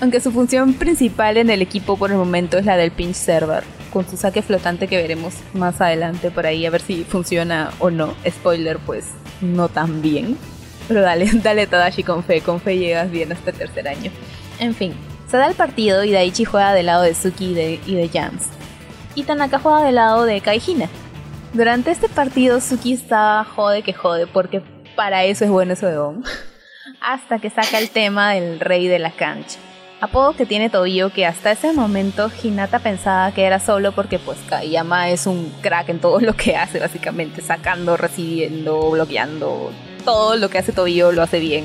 Aunque 0.00 0.20
su 0.20 0.30
función 0.30 0.74
principal 0.74 1.36
en 1.36 1.50
el 1.50 1.62
equipo 1.62 1.96
por 1.96 2.10
el 2.10 2.16
momento 2.16 2.58
es 2.58 2.64
la 2.66 2.76
del 2.76 2.90
pinch 2.92 3.14
server, 3.14 3.64
con 3.98 4.08
su 4.08 4.16
saque 4.16 4.42
flotante 4.42 4.86
que 4.86 4.96
veremos 4.96 5.34
más 5.54 5.80
adelante 5.80 6.30
por 6.30 6.46
ahí 6.46 6.64
a 6.64 6.70
ver 6.70 6.80
si 6.80 7.02
funciona 7.02 7.72
o 7.80 7.90
no. 7.90 8.14
Spoiler, 8.30 8.78
pues 8.78 9.06
no 9.40 9.68
tan 9.68 10.02
bien. 10.02 10.38
Pero 10.86 11.00
dale, 11.00 11.28
dale 11.42 11.66
Tadashi 11.66 12.04
con 12.04 12.22
fe, 12.22 12.40
con 12.40 12.60
fe 12.60 12.78
llegas 12.78 13.10
bien 13.10 13.32
hasta 13.32 13.50
el 13.50 13.56
tercer 13.56 13.88
año. 13.88 14.12
En 14.60 14.72
fin, 14.76 14.94
se 15.28 15.36
da 15.36 15.48
el 15.48 15.56
partido 15.56 16.04
y 16.04 16.12
Daichi 16.12 16.44
juega 16.44 16.74
del 16.74 16.86
lado 16.86 17.02
de 17.02 17.12
Suki 17.12 17.46
y 17.46 17.54
de, 17.54 17.80
de 17.84 18.08
Jams. 18.08 18.46
Y 19.16 19.24
Tanaka 19.24 19.58
juega 19.58 19.82
del 19.82 19.96
lado 19.96 20.26
de 20.26 20.40
Kaihina. 20.42 20.88
Durante 21.52 21.90
este 21.90 22.08
partido 22.08 22.60
Suki 22.60 22.92
estaba 22.92 23.42
jode 23.42 23.82
que 23.82 23.94
jode 23.94 24.28
porque 24.28 24.62
para 24.94 25.24
eso 25.24 25.44
es 25.44 25.50
bueno 25.50 25.72
ese 25.72 25.86
huevón. 25.86 26.22
Hasta 27.00 27.40
que 27.40 27.50
saca 27.50 27.80
el 27.80 27.90
tema 27.90 28.34
del 28.34 28.60
rey 28.60 28.86
de 28.86 29.00
la 29.00 29.10
cancha. 29.10 29.58
Apodo 30.00 30.34
que 30.34 30.46
tiene 30.46 30.70
Tobio 30.70 31.12
que 31.12 31.26
hasta 31.26 31.50
ese 31.50 31.72
momento 31.72 32.30
Hinata 32.40 32.78
pensaba 32.78 33.32
que 33.32 33.42
era 33.42 33.58
solo 33.58 33.90
porque 33.90 34.20
pues 34.20 34.38
Kayama 34.48 35.10
es 35.10 35.26
un 35.26 35.52
crack 35.60 35.88
en 35.88 35.98
todo 35.98 36.20
lo 36.22 36.34
que 36.34 36.56
hace 36.56 36.78
básicamente, 36.78 37.42
sacando, 37.42 37.96
recibiendo, 37.96 38.90
bloqueando, 38.92 39.72
todo 40.04 40.36
lo 40.36 40.50
que 40.50 40.58
hace 40.58 40.70
Tobio 40.70 41.10
lo 41.10 41.22
hace 41.22 41.40
bien. 41.40 41.64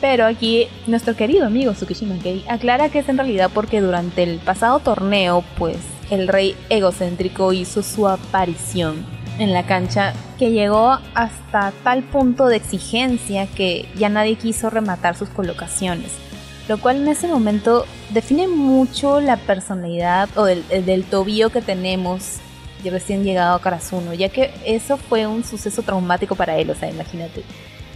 Pero 0.00 0.26
aquí 0.26 0.66
nuestro 0.88 1.14
querido 1.14 1.46
amigo 1.46 1.72
Tsukishima 1.72 2.18
Kei 2.18 2.44
aclara 2.48 2.88
que 2.88 2.98
es 2.98 3.08
en 3.08 3.18
realidad 3.18 3.50
porque 3.54 3.80
durante 3.80 4.24
el 4.24 4.38
pasado 4.38 4.80
torneo 4.80 5.44
pues 5.56 5.76
el 6.10 6.26
rey 6.26 6.56
egocéntrico 6.70 7.52
hizo 7.52 7.84
su 7.84 8.08
aparición 8.08 9.06
en 9.38 9.52
la 9.52 9.66
cancha 9.66 10.14
que 10.36 10.50
llegó 10.50 10.98
hasta 11.14 11.72
tal 11.84 12.02
punto 12.02 12.46
de 12.46 12.56
exigencia 12.56 13.46
que 13.46 13.88
ya 13.94 14.08
nadie 14.08 14.34
quiso 14.34 14.68
rematar 14.68 15.16
sus 15.16 15.28
colocaciones 15.28 16.27
lo 16.68 16.78
cual 16.78 16.98
en 16.98 17.08
ese 17.08 17.26
momento 17.26 17.86
define 18.10 18.46
mucho 18.46 19.20
la 19.20 19.36
personalidad 19.36 20.28
o 20.36 20.44
del, 20.44 20.66
del 20.68 21.04
tobillo 21.04 21.50
que 21.50 21.62
tenemos 21.62 22.40
recién 22.90 23.24
llegado 23.24 23.54
a 23.54 23.60
Karasuno, 23.60 24.14
ya 24.14 24.28
que 24.28 24.52
eso 24.64 24.96
fue 24.96 25.26
un 25.26 25.44
suceso 25.44 25.82
traumático 25.82 26.34
para 26.34 26.56
él, 26.56 26.70
o 26.70 26.74
sea, 26.74 26.90
imagínate. 26.90 27.44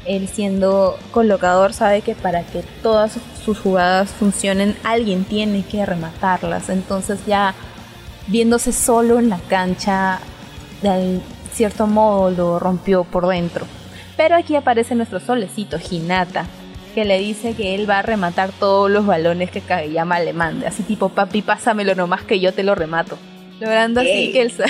Él 0.05 0.29
siendo 0.29 0.99
colocador 1.13 1.73
sabe 1.73 2.01
que 2.03 2.15
para 2.15 2.43
que 2.43 2.65
todas 2.83 3.19
sus 3.45 3.59
jugadas 3.61 4.11
funcionen, 4.11 4.77
alguien 4.83 5.25
tiene 5.25 5.63
que 5.63 5.87
rematarlas. 5.87 6.71
Entonces 6.71 7.21
ya 7.25 7.55
viéndose 8.27 8.73
solo 8.73 9.21
en 9.21 9.29
la 9.29 9.39
cancha, 9.39 10.19
de 10.83 11.21
cierto 11.53 11.87
modo 11.87 12.33
lo 12.33 12.59
rompió 12.59 13.05
por 13.05 13.29
dentro. 13.29 13.65
Pero 14.17 14.35
aquí 14.35 14.57
aparece 14.57 14.97
nuestro 14.97 15.21
solecito, 15.21 15.79
Hinata, 15.79 16.47
que 16.95 17.05
le 17.05 17.19
dice 17.19 17.55
que 17.55 17.75
él 17.75 17.89
va 17.89 17.99
a 17.99 18.03
rematar 18.03 18.51
todos 18.53 18.91
los 18.91 19.07
balones 19.07 19.51
que 19.51 19.61
Kageyama 19.61 20.21
le 20.21 20.33
mande. 20.33 20.67
Así 20.67 20.83
tipo, 20.83 21.09
papi, 21.09 21.43
pásamelo 21.43 21.95
nomás 21.95 22.23
que 22.23 22.41
yo 22.41 22.53
te 22.53 22.63
lo 22.63 22.75
remato. 22.75 23.19
Logrando 23.61 24.01
así 24.01 24.33
que 24.33 24.43
el 24.43 24.53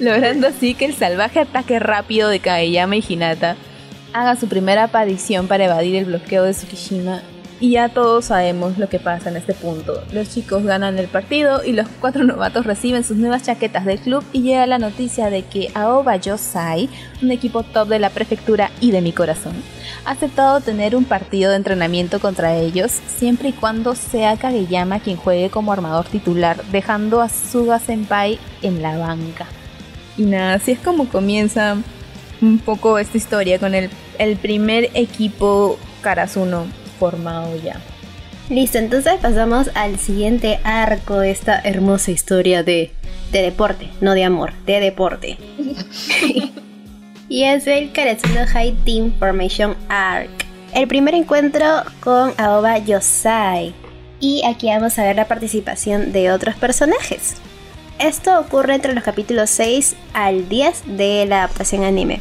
logrando 0.00 0.48
así 0.48 0.74
que 0.74 0.84
el 0.86 0.94
salvaje 0.94 1.40
ataque 1.40 1.78
rápido 1.78 2.28
de 2.28 2.40
Kageyama 2.40 2.96
y 2.96 3.04
Hinata 3.08 3.56
haga 4.12 4.36
su 4.36 4.48
primera 4.48 4.84
aparición 4.84 5.46
para 5.46 5.64
evadir 5.64 5.96
el 5.96 6.06
bloqueo 6.06 6.42
de 6.44 6.52
Tsukishima 6.52 7.22
y 7.62 7.70
ya 7.70 7.88
todos 7.88 8.24
sabemos 8.24 8.76
lo 8.76 8.88
que 8.88 8.98
pasa 8.98 9.30
en 9.30 9.36
este 9.36 9.54
punto. 9.54 10.02
Los 10.10 10.30
chicos 10.30 10.64
ganan 10.64 10.98
el 10.98 11.06
partido 11.06 11.62
y 11.64 11.72
los 11.74 11.86
cuatro 12.00 12.24
novatos 12.24 12.66
reciben 12.66 13.04
sus 13.04 13.16
nuevas 13.16 13.44
chaquetas 13.44 13.84
del 13.84 14.00
club 14.00 14.24
y 14.32 14.42
llega 14.42 14.66
la 14.66 14.80
noticia 14.80 15.30
de 15.30 15.44
que 15.44 15.70
Aoba 15.72 16.16
Yosai, 16.16 16.88
un 17.22 17.30
equipo 17.30 17.62
top 17.62 17.86
de 17.86 18.00
la 18.00 18.10
prefectura 18.10 18.72
y 18.80 18.90
de 18.90 19.00
mi 19.00 19.12
corazón, 19.12 19.52
ha 20.04 20.10
aceptado 20.10 20.60
tener 20.60 20.96
un 20.96 21.04
partido 21.04 21.50
de 21.50 21.56
entrenamiento 21.56 22.18
contra 22.18 22.56
ellos 22.56 22.90
siempre 23.06 23.50
y 23.50 23.52
cuando 23.52 23.94
sea 23.94 24.36
Kageyama 24.36 24.98
quien 24.98 25.16
juegue 25.16 25.48
como 25.48 25.72
armador 25.72 26.06
titular, 26.06 26.64
dejando 26.72 27.20
a 27.20 27.28
Suga 27.28 27.78
Senpai 27.78 28.40
en 28.62 28.82
la 28.82 28.98
banca. 28.98 29.46
Y 30.18 30.24
nada, 30.24 30.54
así 30.54 30.72
es 30.72 30.80
como 30.80 31.08
comienza 31.08 31.76
un 32.40 32.58
poco 32.58 32.98
esta 32.98 33.16
historia 33.16 33.60
con 33.60 33.76
el, 33.76 33.88
el 34.18 34.36
primer 34.36 34.90
equipo 34.94 35.78
Karasuno 36.00 36.81
formado 37.02 37.56
ya. 37.56 37.80
Listo, 38.48 38.78
entonces 38.78 39.14
pasamos 39.20 39.70
al 39.74 39.98
siguiente 39.98 40.60
arco 40.62 41.18
de 41.18 41.32
esta 41.32 41.58
hermosa 41.58 42.12
historia 42.12 42.62
de, 42.62 42.92
de 43.32 43.42
deporte, 43.42 43.88
no 44.00 44.14
de 44.14 44.22
amor, 44.22 44.52
de 44.66 44.78
deporte. 44.78 45.36
y 47.28 47.42
es 47.42 47.66
el 47.66 47.90
Karatsuno 47.90 48.46
High 48.46 48.76
Team 48.84 49.14
Formation 49.18 49.74
Arc. 49.88 50.30
El 50.74 50.86
primer 50.86 51.16
encuentro 51.16 51.66
con 51.98 52.34
Aoba 52.36 52.78
Yosai. 52.78 53.74
Y 54.20 54.44
aquí 54.46 54.68
vamos 54.68 54.96
a 54.96 55.02
ver 55.02 55.16
la 55.16 55.26
participación 55.26 56.12
de 56.12 56.30
otros 56.30 56.54
personajes. 56.54 57.34
Esto 57.98 58.38
ocurre 58.38 58.76
entre 58.76 58.94
los 58.94 59.02
capítulos 59.02 59.50
6 59.50 59.96
al 60.12 60.48
10 60.48 60.96
de 60.98 61.26
la 61.26 61.38
adaptación 61.38 61.82
anime. 61.82 62.20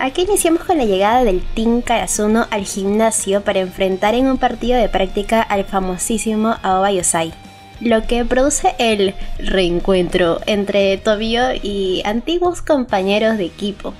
Aquí 0.00 0.22
iniciamos 0.22 0.62
con 0.62 0.78
la 0.78 0.84
llegada 0.84 1.24
del 1.24 1.42
Team 1.42 1.82
Karasuno 1.82 2.46
al 2.52 2.64
gimnasio 2.64 3.40
para 3.40 3.58
enfrentar 3.58 4.14
en 4.14 4.28
un 4.28 4.38
partido 4.38 4.78
de 4.78 4.88
práctica 4.88 5.42
al 5.42 5.64
famosísimo 5.64 6.54
Aoba 6.62 6.92
Yosai, 6.92 7.32
lo 7.80 8.04
que 8.04 8.24
produce 8.24 8.76
el 8.78 9.16
reencuentro 9.40 10.38
entre 10.46 10.98
Tobio 10.98 11.52
y 11.52 12.02
antiguos 12.04 12.62
compañeros 12.62 13.38
de 13.38 13.46
equipo. 13.46 13.92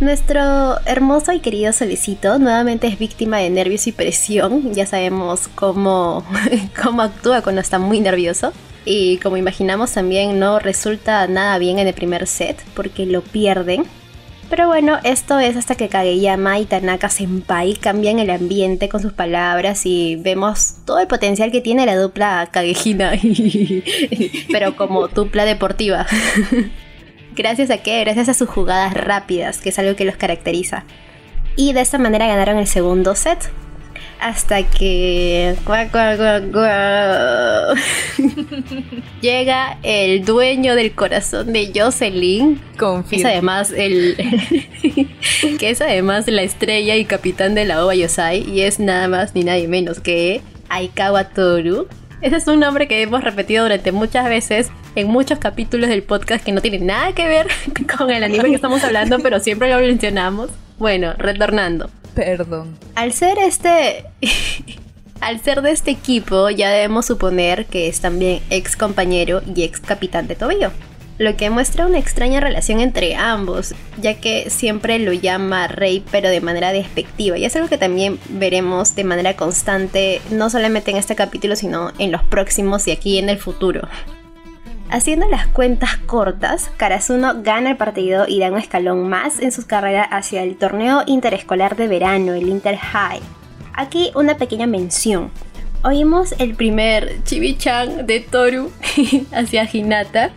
Nuestro 0.00 0.80
hermoso 0.86 1.32
y 1.32 1.40
querido 1.40 1.74
solicito 1.74 2.38
nuevamente 2.38 2.86
es 2.86 2.98
víctima 2.98 3.36
de 3.36 3.50
nervios 3.50 3.86
y 3.88 3.92
presión, 3.92 4.72
ya 4.72 4.86
sabemos 4.86 5.48
cómo, 5.54 6.24
cómo 6.82 7.02
actúa 7.02 7.42
cuando 7.42 7.60
está 7.60 7.78
muy 7.78 8.00
nervioso. 8.00 8.54
Y 8.86 9.18
como 9.18 9.36
imaginamos 9.36 9.92
también 9.92 10.38
no 10.38 10.58
resulta 10.58 11.26
nada 11.26 11.58
bien 11.58 11.78
en 11.78 11.88
el 11.88 11.92
primer 11.92 12.26
set 12.26 12.56
porque 12.74 13.04
lo 13.04 13.20
pierden 13.20 13.84
pero 14.50 14.66
bueno, 14.66 14.98
esto 15.04 15.38
es 15.38 15.56
hasta 15.56 15.76
que 15.76 15.88
Kageyama 15.88 16.58
y 16.58 16.66
Tanaka 16.66 17.08
Senpai 17.08 17.74
cambian 17.74 18.18
el 18.18 18.28
ambiente 18.28 18.88
con 18.88 19.00
sus 19.00 19.12
palabras 19.12 19.86
y 19.86 20.16
vemos 20.16 20.74
todo 20.84 20.98
el 20.98 21.06
potencial 21.06 21.52
que 21.52 21.60
tiene 21.60 21.86
la 21.86 21.96
dupla 21.96 22.48
Kagehina, 22.50 23.12
pero 24.52 24.76
como 24.76 25.08
dupla 25.08 25.44
deportiva. 25.44 26.06
Gracias 27.36 27.70
a 27.70 27.78
qué? 27.78 28.00
Gracias 28.00 28.28
a 28.28 28.34
sus 28.34 28.48
jugadas 28.48 28.92
rápidas, 28.92 29.58
que 29.58 29.68
es 29.68 29.78
algo 29.78 29.94
que 29.94 30.04
los 30.04 30.16
caracteriza. 30.16 30.84
Y 31.56 31.72
de 31.72 31.80
esta 31.80 31.98
manera 31.98 32.26
ganaron 32.26 32.58
el 32.58 32.66
segundo 32.66 33.14
set, 33.14 33.38
hasta 34.20 34.62
que 34.62 35.56
llega 39.20 39.78
el 39.82 40.24
dueño 40.24 40.74
del 40.74 40.92
corazón 40.92 41.52
de 41.52 41.72
Jocelyn, 41.74 42.60
que 43.08 43.16
es 43.16 43.24
además 43.24 43.72
el 43.74 44.16
que 45.58 45.70
es 45.70 45.80
además 45.80 46.28
la 46.28 46.42
estrella 46.42 46.96
y 46.96 47.06
capitán 47.06 47.54
de 47.54 47.64
la 47.64 47.84
OVA 47.84 47.94
Yosai 47.94 48.48
y 48.48 48.62
es 48.62 48.78
nada 48.78 49.08
más 49.08 49.34
ni 49.34 49.42
nadie 49.42 49.68
menos 49.68 50.00
que 50.00 50.42
Aikawa 50.68 51.24
Toru. 51.24 51.88
Ese 52.20 52.36
es 52.36 52.46
un 52.46 52.60
nombre 52.60 52.86
que 52.86 53.00
hemos 53.00 53.24
repetido 53.24 53.62
durante 53.62 53.92
muchas 53.92 54.28
veces 54.28 54.70
en 54.94 55.08
muchos 55.08 55.38
capítulos 55.38 55.88
del 55.88 56.02
podcast 56.02 56.44
que 56.44 56.52
no 56.52 56.60
tiene 56.60 56.78
nada 56.78 57.14
que 57.14 57.26
ver 57.26 57.46
con 57.98 58.10
el 58.10 58.22
anime 58.22 58.50
que 58.50 58.54
estamos 58.54 58.84
hablando, 58.84 59.18
pero 59.20 59.40
siempre 59.40 59.70
lo 59.70 59.78
mencionamos. 59.78 60.50
Bueno, 60.78 61.14
retornando. 61.16 61.90
Perdón. 62.14 62.76
Al 62.94 63.12
ser 63.12 63.38
este. 63.38 64.04
Al 65.20 65.38
ser 65.42 65.60
de 65.60 65.70
este 65.70 65.90
equipo, 65.90 66.48
ya 66.48 66.70
debemos 66.70 67.04
suponer 67.04 67.66
que 67.66 67.88
es 67.88 68.00
también 68.00 68.40
ex 68.48 68.74
compañero 68.74 69.42
y 69.54 69.64
ex 69.64 69.78
capitán 69.78 70.26
de 70.26 70.34
Tobio. 70.34 70.72
Lo 71.18 71.36
que 71.36 71.50
muestra 71.50 71.86
una 71.86 71.98
extraña 71.98 72.40
relación 72.40 72.80
entre 72.80 73.14
ambos, 73.14 73.74
ya 74.00 74.14
que 74.14 74.48
siempre 74.48 74.98
lo 74.98 75.12
llama 75.12 75.68
rey, 75.68 76.02
pero 76.10 76.30
de 76.30 76.40
manera 76.40 76.72
despectiva. 76.72 77.36
Y 77.36 77.44
es 77.44 77.54
algo 77.56 77.68
que 77.68 77.76
también 77.76 78.18
veremos 78.30 78.94
de 78.94 79.04
manera 79.04 79.36
constante, 79.36 80.22
no 80.30 80.48
solamente 80.48 80.90
en 80.90 80.96
este 80.96 81.14
capítulo, 81.14 81.54
sino 81.56 81.92
en 81.98 82.10
los 82.10 82.22
próximos 82.22 82.88
y 82.88 82.92
aquí 82.92 83.18
en 83.18 83.28
el 83.28 83.36
futuro. 83.36 83.86
Haciendo 84.90 85.28
las 85.28 85.46
cuentas 85.46 85.96
cortas, 85.98 86.68
Karasuno 86.76 87.42
gana 87.44 87.70
el 87.70 87.76
partido 87.76 88.26
y 88.26 88.40
da 88.40 88.50
un 88.50 88.58
escalón 88.58 89.08
más 89.08 89.38
en 89.38 89.52
su 89.52 89.64
carrera 89.64 90.02
hacia 90.02 90.42
el 90.42 90.56
torneo 90.56 91.04
interescolar 91.06 91.76
de 91.76 91.86
verano, 91.86 92.34
el 92.34 92.48
Inter 92.48 92.76
High. 92.76 93.20
Aquí 93.72 94.10
una 94.16 94.36
pequeña 94.36 94.66
mención. 94.66 95.30
Oímos 95.84 96.34
el 96.40 96.56
primer 96.56 97.22
chibichan 97.22 98.04
de 98.04 98.18
Toru 98.18 98.72
hacia 99.32 99.68
Hinata. 99.72 100.32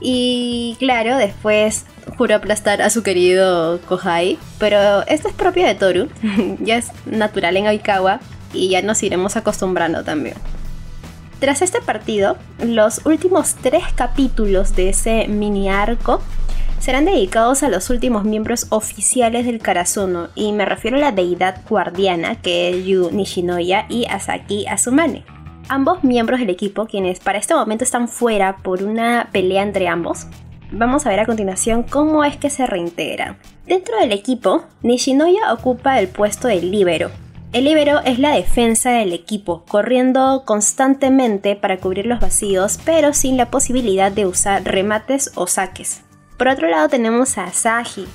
Y 0.00 0.74
claro, 0.80 1.16
después 1.16 1.84
juró 2.18 2.34
aplastar 2.34 2.82
a 2.82 2.90
su 2.90 3.04
querido 3.04 3.80
Kohai. 3.82 4.36
Pero 4.58 5.06
esto 5.06 5.28
es 5.28 5.34
propio 5.34 5.64
de 5.64 5.76
Toru. 5.76 6.08
ya 6.58 6.78
es 6.78 6.90
natural 7.06 7.56
en 7.56 7.68
Aikawa. 7.68 8.18
Y 8.52 8.68
ya 8.68 8.82
nos 8.82 9.00
iremos 9.04 9.36
acostumbrando 9.36 10.02
también. 10.02 10.34
Tras 11.42 11.60
este 11.60 11.80
partido, 11.80 12.36
los 12.62 13.04
últimos 13.04 13.56
tres 13.56 13.82
capítulos 13.96 14.76
de 14.76 14.90
ese 14.90 15.26
mini 15.26 15.68
arco 15.68 16.20
serán 16.78 17.04
dedicados 17.04 17.64
a 17.64 17.68
los 17.68 17.90
últimos 17.90 18.22
miembros 18.22 18.68
oficiales 18.68 19.44
del 19.44 19.58
Karasuno, 19.58 20.28
y 20.36 20.52
me 20.52 20.64
refiero 20.64 20.98
a 20.98 21.00
la 21.00 21.10
deidad 21.10 21.62
guardiana, 21.68 22.40
que 22.40 22.70
es 22.70 22.86
Yu 22.86 23.10
Nishinoya 23.10 23.86
y 23.88 24.06
Asaki 24.06 24.68
Asumane. 24.68 25.24
Ambos 25.68 26.04
miembros 26.04 26.38
del 26.38 26.50
equipo, 26.50 26.86
quienes 26.86 27.18
para 27.18 27.40
este 27.40 27.56
momento 27.56 27.82
están 27.82 28.06
fuera 28.06 28.58
por 28.58 28.84
una 28.84 29.28
pelea 29.32 29.64
entre 29.64 29.88
ambos, 29.88 30.28
vamos 30.70 31.06
a 31.06 31.08
ver 31.08 31.18
a 31.18 31.26
continuación 31.26 31.82
cómo 31.82 32.22
es 32.22 32.36
que 32.36 32.50
se 32.50 32.66
reintegran. 32.66 33.36
Dentro 33.66 33.98
del 33.98 34.12
equipo, 34.12 34.62
Nishinoya 34.82 35.52
ocupa 35.52 35.98
el 35.98 36.06
puesto 36.06 36.46
de 36.46 36.62
líbero. 36.62 37.10
El 37.52 37.64
líbero 37.64 38.00
es 38.00 38.18
la 38.18 38.34
defensa 38.34 38.92
del 38.92 39.12
equipo, 39.12 39.62
corriendo 39.68 40.44
constantemente 40.46 41.54
para 41.54 41.76
cubrir 41.76 42.06
los 42.06 42.18
vacíos, 42.18 42.78
pero 42.82 43.12
sin 43.12 43.36
la 43.36 43.50
posibilidad 43.50 44.10
de 44.10 44.24
usar 44.24 44.64
remates 44.64 45.32
o 45.34 45.46
saques. 45.46 46.00
Por 46.38 46.48
otro 46.48 46.70
lado 46.70 46.88
tenemos 46.88 47.36
a 47.36 47.44
Asahi, 47.44 48.06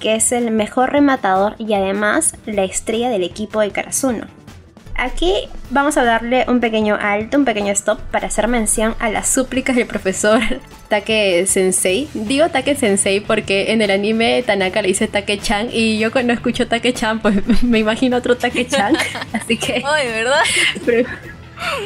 que 0.00 0.14
es 0.14 0.32
el 0.32 0.50
mejor 0.52 0.90
rematador 0.90 1.54
y 1.58 1.74
además 1.74 2.34
la 2.46 2.64
estrella 2.64 3.10
del 3.10 3.24
equipo 3.24 3.60
de 3.60 3.72
Karasuno. 3.72 4.37
Aquí 4.98 5.48
vamos 5.70 5.96
a 5.96 6.02
darle 6.02 6.44
un 6.48 6.58
pequeño 6.58 6.98
alto, 7.00 7.38
un 7.38 7.44
pequeño 7.44 7.72
stop 7.72 8.00
para 8.10 8.26
hacer 8.26 8.48
mención 8.48 8.96
a 8.98 9.08
las 9.08 9.28
súplicas 9.28 9.76
del 9.76 9.86
profesor 9.86 10.40
Take 10.88 11.46
Sensei. 11.46 12.08
Digo 12.14 12.48
Take 12.48 12.74
Sensei 12.74 13.20
porque 13.20 13.70
en 13.70 13.80
el 13.80 13.92
anime 13.92 14.42
Tanaka 14.42 14.82
le 14.82 14.88
dice 14.88 15.06
Take-chan 15.06 15.68
y 15.72 16.00
yo 16.00 16.10
cuando 16.10 16.32
escucho 16.32 16.66
Take-chan 16.66 17.20
pues 17.20 17.36
me 17.62 17.78
imagino 17.78 18.16
otro 18.16 18.36
Take-chan. 18.36 18.96
así 19.32 19.56
que... 19.56 19.84
Ay, 19.86 20.08
¿verdad? 20.08 20.42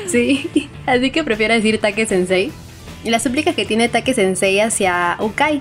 sí, 0.07 0.71
así 0.87 1.11
que 1.11 1.23
prefiero 1.23 1.53
decir 1.53 1.79
Take 1.83 2.07
Sensei. 2.07 2.51
La 3.05 3.19
súplica 3.19 3.53
que 3.53 3.67
tiene 3.67 3.91
Take 3.91 4.15
Sensei 4.15 4.59
hacia 4.61 5.19
Ukai, 5.21 5.61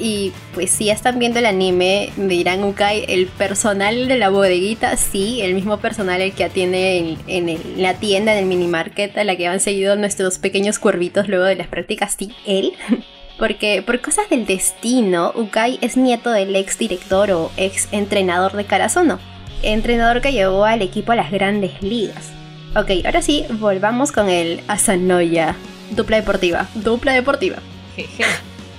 y 0.00 0.32
pues 0.54 0.70
si 0.70 0.86
ya 0.86 0.92
están 0.92 1.18
viendo 1.18 1.38
el 1.38 1.46
anime, 1.46 2.10
me 2.16 2.28
dirán, 2.28 2.64
Ukai, 2.64 3.04
el 3.08 3.26
personal 3.26 4.08
de 4.08 4.18
la 4.18 4.30
bodeguita, 4.30 4.96
sí, 4.96 5.40
el 5.42 5.54
mismo 5.54 5.78
personal 5.78 6.20
el 6.20 6.32
que 6.32 6.44
atiende 6.44 7.16
en, 7.26 7.58
la 7.76 7.94
tienda 7.94 8.34
del 8.34 8.46
mini 8.46 8.66
market 8.66 9.16
a 9.18 9.24
la 9.24 9.36
que 9.36 9.46
han 9.46 9.60
seguido 9.60 9.96
nuestros 9.96 10.38
pequeños 10.38 10.78
cuervitos 10.78 11.28
luego 11.28 11.44
de 11.44 11.56
las 11.56 11.68
prácticas, 11.68 12.16
sí, 12.18 12.32
él. 12.46 12.72
Porque 13.38 13.82
por 13.82 14.00
cosas 14.00 14.28
del 14.30 14.46
destino, 14.46 15.32
Ukai 15.36 15.78
es 15.80 15.96
nieto 15.96 16.32
del 16.32 16.56
ex 16.56 16.76
director 16.76 17.30
o 17.30 17.52
ex 17.56 17.88
entrenador 17.92 18.52
de 18.54 18.64
Karazono, 18.64 19.20
entrenador 19.62 20.20
que 20.20 20.32
llevó 20.32 20.64
al 20.64 20.82
equipo 20.82 21.12
a 21.12 21.16
las 21.16 21.30
grandes 21.30 21.80
ligas. 21.80 22.32
Ok, 22.74 22.90
ahora 23.04 23.22
sí, 23.22 23.44
volvamos 23.50 24.12
con 24.12 24.28
el 24.28 24.60
Asanoya. 24.66 25.54
Dupla 25.90 26.16
deportiva, 26.16 26.68
dupla 26.74 27.12
deportiva. 27.14 27.58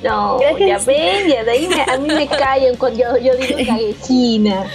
No, 0.03 0.39
ya 0.57 0.77
ven, 0.79 1.27
ya 1.27 1.43
de 1.43 1.51
ahí 1.51 1.69
a 1.87 1.97
mí 1.97 2.07
me 2.07 2.27
callan 2.37 2.75
cuando 2.77 2.99
yo, 2.99 3.17
yo 3.17 3.35
digo 3.35 3.57
gallina. 3.57 4.65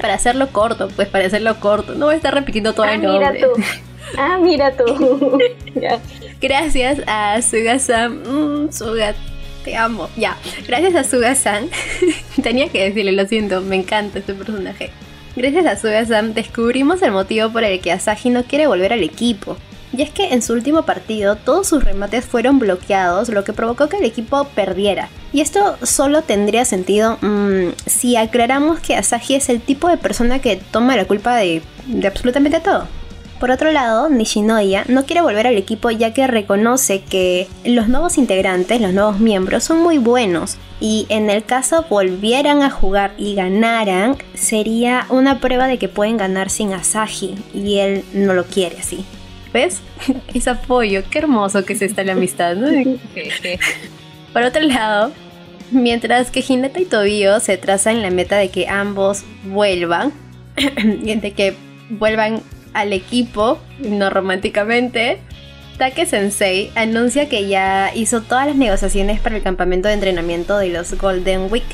Para 0.00 0.14
hacerlo 0.14 0.48
corto, 0.52 0.88
pues 0.94 1.08
para 1.08 1.26
hacerlo 1.26 1.58
corto. 1.58 1.94
No 1.94 2.06
voy 2.06 2.14
a 2.14 2.16
estar 2.16 2.32
repitiendo 2.32 2.72
todo 2.72 2.86
ah, 2.86 2.94
el 2.94 3.02
nombre. 3.02 3.32
Mira 3.32 3.46
tú. 3.46 3.62
Ah, 4.16 4.38
mira 4.40 4.76
tú. 4.76 5.38
Gracias 6.40 7.00
a 7.06 7.40
Suga-san. 7.42 8.22
Mm, 8.22 8.72
Suga, 8.72 9.14
te 9.64 9.76
amo. 9.76 10.08
Ya. 10.16 10.36
Gracias 10.66 10.94
a 10.94 11.04
Suga-san. 11.04 11.68
Tenía 12.42 12.68
que 12.68 12.84
decirle, 12.84 13.12
lo 13.12 13.26
siento, 13.26 13.60
me 13.62 13.76
encanta 13.76 14.20
este 14.20 14.34
personaje. 14.34 14.90
Gracias 15.34 15.66
a 15.66 15.76
Suga-san 15.76 16.34
descubrimos 16.34 17.02
el 17.02 17.12
motivo 17.12 17.50
por 17.50 17.64
el 17.64 17.80
que 17.80 17.90
Asahi 17.90 18.30
no 18.30 18.44
quiere 18.44 18.66
volver 18.66 18.92
al 18.92 19.02
equipo. 19.02 19.56
Y 19.96 20.02
es 20.02 20.10
que 20.10 20.32
en 20.32 20.42
su 20.42 20.54
último 20.54 20.82
partido 20.82 21.36
todos 21.36 21.66
sus 21.66 21.84
remates 21.84 22.24
fueron 22.24 22.58
bloqueados, 22.58 23.28
lo 23.28 23.44
que 23.44 23.52
provocó 23.52 23.88
que 23.88 23.98
el 23.98 24.04
equipo 24.04 24.44
perdiera. 24.54 25.08
Y 25.32 25.40
esto 25.40 25.76
solo 25.82 26.22
tendría 26.22 26.64
sentido 26.64 27.18
mm, 27.20 27.72
si 27.86 28.16
aclaramos 28.16 28.80
que 28.80 28.96
Asahi 28.96 29.34
es 29.34 29.48
el 29.48 29.60
tipo 29.60 29.88
de 29.88 29.98
persona 29.98 30.38
que 30.40 30.56
toma 30.56 30.96
la 30.96 31.04
culpa 31.04 31.36
de, 31.36 31.62
absolutamente 32.06 32.60
todo. 32.60 32.86
Por 33.38 33.50
otro 33.50 33.72
lado, 33.72 34.08
Nishinoya 34.08 34.84
no 34.86 35.04
quiere 35.04 35.20
volver 35.20 35.48
al 35.48 35.56
equipo 35.56 35.90
ya 35.90 36.14
que 36.14 36.28
reconoce 36.28 37.02
que 37.02 37.48
los 37.64 37.88
nuevos 37.88 38.16
integrantes, 38.16 38.80
los 38.80 38.92
nuevos 38.92 39.18
miembros, 39.18 39.64
son 39.64 39.82
muy 39.82 39.98
buenos. 39.98 40.58
Y 40.78 41.06
en 41.08 41.28
el 41.28 41.44
caso 41.44 41.84
volvieran 41.90 42.62
a 42.62 42.70
jugar 42.70 43.14
y 43.18 43.34
ganaran, 43.34 44.16
sería 44.34 45.06
una 45.10 45.40
prueba 45.40 45.66
de 45.66 45.78
que 45.78 45.88
pueden 45.88 46.18
ganar 46.18 46.50
sin 46.50 46.72
Asahi. 46.72 47.34
Y 47.52 47.78
él 47.78 48.04
no 48.12 48.32
lo 48.32 48.44
quiere 48.44 48.78
así. 48.78 49.04
¿Ves? 49.52 49.80
Es 50.34 50.48
apoyo. 50.48 51.02
Qué 51.10 51.18
hermoso 51.18 51.64
que 51.64 51.74
es 51.74 51.82
esta 51.82 52.04
la 52.04 52.12
amistad, 52.12 52.56
¿no? 52.56 52.68
Por 54.32 54.42
otro 54.42 54.62
lado, 54.62 55.12
mientras 55.70 56.30
que 56.30 56.44
Hinata 56.46 56.80
y 56.80 56.84
Tobio 56.84 57.40
se 57.40 57.56
trazan 57.58 58.02
la 58.02 58.10
meta 58.10 58.36
de 58.36 58.48
que 58.48 58.68
ambos 58.68 59.24
vuelvan, 59.44 60.12
de 60.56 61.32
que 61.32 61.54
vuelvan 61.90 62.42
al 62.72 62.92
equipo, 62.92 63.58
no 63.78 64.08
románticamente, 64.10 65.18
Take 65.78 66.06
Sensei 66.06 66.70
anuncia 66.74 67.28
que 67.28 67.48
ya 67.48 67.92
hizo 67.94 68.22
todas 68.22 68.46
las 68.46 68.56
negociaciones 68.56 69.20
para 69.20 69.36
el 69.36 69.42
campamento 69.42 69.88
de 69.88 69.94
entrenamiento 69.94 70.58
de 70.58 70.68
los 70.68 70.92
Golden 70.94 71.50
Week 71.50 71.64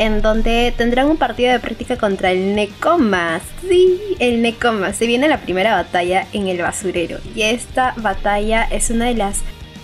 en 0.00 0.22
donde 0.22 0.72
tendrán 0.74 1.08
un 1.08 1.18
partido 1.18 1.52
de 1.52 1.60
práctica 1.60 1.98
contra 1.98 2.32
el 2.32 2.54
Nekoma. 2.54 3.38
Sí, 3.60 4.00
el 4.18 4.40
Nekoma. 4.40 4.94
Se 4.94 5.06
viene 5.06 5.28
la 5.28 5.42
primera 5.42 5.74
batalla 5.74 6.26
en 6.32 6.48
el 6.48 6.56
basurero. 6.56 7.18
Y 7.34 7.42
esta 7.42 7.92
batalla 7.98 8.66
es 8.70 8.88
uno 8.88 9.04
de 9.04 9.14
los 9.14 9.40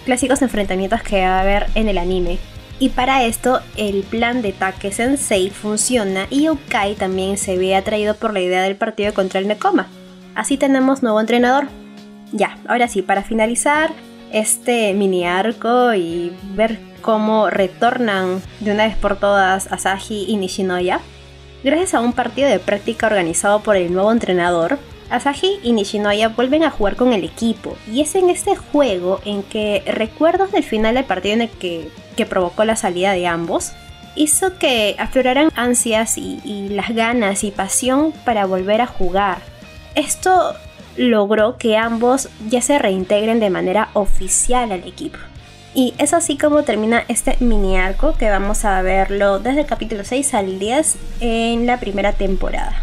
clásicos 0.06 0.40
enfrentamientos 0.40 1.02
que 1.02 1.20
va 1.20 1.36
a 1.36 1.40
haber 1.42 1.66
en 1.74 1.90
el 1.90 1.98
anime. 1.98 2.38
Y 2.78 2.88
para 2.88 3.24
esto, 3.24 3.60
el 3.76 4.04
plan 4.04 4.40
de 4.40 4.52
Take 4.52 4.90
Sensei 4.90 5.50
funciona 5.50 6.26
y 6.30 6.48
Ukai 6.48 6.94
también 6.94 7.36
se 7.36 7.58
ve 7.58 7.76
atraído 7.76 8.14
por 8.14 8.32
la 8.32 8.40
idea 8.40 8.62
del 8.62 8.76
partido 8.76 9.12
contra 9.12 9.38
el 9.40 9.48
Nekoma. 9.48 9.86
Así 10.34 10.56
tenemos 10.56 11.02
nuevo 11.02 11.20
entrenador. 11.20 11.68
Ya, 12.32 12.56
ahora 12.66 12.88
sí, 12.88 13.02
para 13.02 13.22
finalizar 13.22 13.92
este 14.32 14.92
mini 14.94 15.26
arco 15.26 15.94
y 15.94 16.32
ver 16.54 16.78
cómo 17.00 17.50
retornan 17.50 18.42
de 18.60 18.72
una 18.72 18.86
vez 18.86 18.96
por 18.96 19.16
todas 19.16 19.70
Asahi 19.72 20.26
y 20.28 20.36
Nishinoya. 20.36 21.00
Gracias 21.62 21.94
a 21.94 22.00
un 22.00 22.12
partido 22.12 22.48
de 22.48 22.58
práctica 22.58 23.06
organizado 23.06 23.60
por 23.60 23.76
el 23.76 23.92
nuevo 23.92 24.12
entrenador, 24.12 24.78
Asahi 25.10 25.60
y 25.62 25.72
Nishinoya 25.72 26.28
vuelven 26.28 26.64
a 26.64 26.70
jugar 26.70 26.96
con 26.96 27.12
el 27.12 27.24
equipo 27.24 27.76
y 27.90 28.00
es 28.00 28.14
en 28.14 28.28
este 28.30 28.56
juego 28.56 29.20
en 29.24 29.42
que 29.42 29.82
recuerdos 29.86 30.52
del 30.52 30.64
final 30.64 30.94
del 30.94 31.04
partido 31.04 31.34
en 31.34 31.42
el 31.42 31.50
que, 31.50 31.90
provocó 32.28 32.64
la 32.64 32.76
salida 32.76 33.12
de 33.12 33.26
ambos 33.26 33.72
hizo 34.14 34.58
que 34.58 34.96
afloraran 34.98 35.50
ansias 35.54 36.16
y 36.16 36.68
las 36.70 36.94
ganas 36.94 37.44
y 37.44 37.50
pasión 37.50 38.12
para 38.24 38.46
volver 38.46 38.80
a 38.80 38.86
jugar. 38.86 39.38
Esto 39.94 40.54
logró 40.96 41.56
que 41.56 41.76
ambos 41.76 42.28
ya 42.48 42.60
se 42.60 42.78
reintegren 42.78 43.40
de 43.40 43.50
manera 43.50 43.88
oficial 43.94 44.72
al 44.72 44.84
equipo. 44.84 45.18
Y 45.74 45.92
es 45.98 46.14
así 46.14 46.38
como 46.38 46.62
termina 46.62 47.04
este 47.08 47.36
mini 47.40 47.76
arco 47.76 48.14
que 48.18 48.30
vamos 48.30 48.64
a 48.64 48.80
verlo 48.80 49.38
desde 49.38 49.60
el 49.60 49.66
capítulo 49.66 50.04
6 50.04 50.32
al 50.34 50.58
10 50.58 50.96
en 51.20 51.66
la 51.66 51.78
primera 51.78 52.12
temporada. 52.12 52.82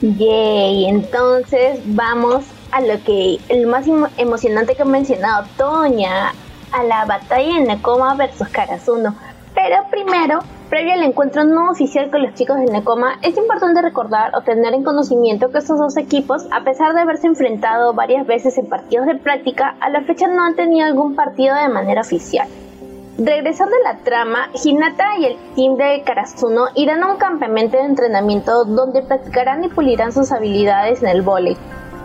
Yay, 0.00 0.86
entonces 0.86 1.80
vamos 1.84 2.44
a 2.72 2.80
lo 2.80 3.02
que 3.04 3.38
el 3.48 3.66
más 3.66 3.86
emocionante 4.16 4.74
que 4.74 4.82
ha 4.82 4.84
mencionado 4.84 5.46
Toña, 5.56 6.32
a 6.72 6.82
la 6.84 7.04
batalla 7.04 7.56
en 7.56 7.64
Nekoma 7.64 8.14
versus 8.14 8.48
Karasuno. 8.48 9.14
Pero 9.54 9.76
primero 9.90 10.40
Previo 10.68 10.92
al 10.92 11.02
encuentro 11.02 11.44
no 11.44 11.70
oficial 11.70 12.10
con 12.10 12.22
los 12.22 12.34
chicos 12.34 12.58
del 12.58 12.70
Necoma, 12.70 13.18
es 13.22 13.38
importante 13.38 13.80
recordar 13.80 14.36
o 14.36 14.42
tener 14.42 14.74
en 14.74 14.84
conocimiento 14.84 15.50
que 15.50 15.58
estos 15.58 15.78
dos 15.78 15.96
equipos, 15.96 16.46
a 16.50 16.62
pesar 16.62 16.92
de 16.92 17.00
haberse 17.00 17.26
enfrentado 17.26 17.94
varias 17.94 18.26
veces 18.26 18.58
en 18.58 18.66
partidos 18.66 19.06
de 19.06 19.14
práctica, 19.14 19.76
a 19.80 19.88
la 19.88 20.02
fecha 20.02 20.26
no 20.28 20.44
han 20.44 20.56
tenido 20.56 20.86
algún 20.86 21.14
partido 21.14 21.56
de 21.56 21.70
manera 21.70 22.02
oficial. 22.02 22.46
Regresando 23.16 23.76
a 23.76 23.92
la 23.94 23.98
trama, 24.00 24.50
Hinata 24.62 25.16
y 25.18 25.24
el 25.24 25.36
team 25.56 25.76
de 25.76 26.02
Karasuno 26.04 26.66
irán 26.74 27.02
a 27.02 27.12
un 27.12 27.16
campamento 27.16 27.78
de 27.78 27.84
entrenamiento 27.84 28.66
donde 28.66 29.02
practicarán 29.02 29.64
y 29.64 29.68
pulirán 29.68 30.12
sus 30.12 30.32
habilidades 30.32 31.02
en 31.02 31.08
el 31.08 31.22
vóley, 31.22 31.56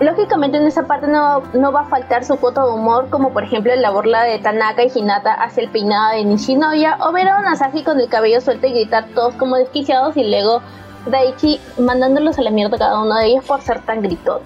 Lógicamente 0.04 0.58
en 0.58 0.68
esa 0.68 0.84
parte 0.84 1.08
no, 1.08 1.44
no, 1.54 1.72
va 1.72 1.82
a 1.82 1.86
faltar 1.86 2.26
su 2.26 2.36
foto 2.36 2.66
de 2.66 2.74
humor, 2.74 3.10
como 3.10 3.32
por 3.32 3.46
ejemplo 3.46 3.74
la 3.74 3.90
burla 3.90 4.24
de 4.24 4.38
Tanaka 4.38 4.84
y 4.84 4.92
Hinata 4.94 5.34
hacia 5.34 5.64
el 5.64 5.70
peinado 5.70 6.12
de 6.12 6.26
Nishinoya, 6.26 6.98
o 7.00 7.14
ver 7.14 7.30
a 7.30 7.40
Nasaji 7.40 7.84
con 7.84 8.02
el 8.02 8.10
cabello 8.10 8.42
suelto 8.42 8.68
y 8.68 8.74
gritar 8.74 9.06
todos 9.16 9.34
como 9.36 9.56
desquiciados 9.56 10.18
y 10.18 10.26
luego 10.26 10.62
Daichi 11.06 11.58
mandándolos 11.78 12.38
a 12.38 12.42
la 12.42 12.50
mierda 12.50 12.78
cada 12.78 13.02
uno 13.02 13.16
de 13.16 13.28
ellos 13.28 13.46
por 13.46 13.62
ser 13.62 13.80
tan 13.86 14.02
gritones. 14.02 14.46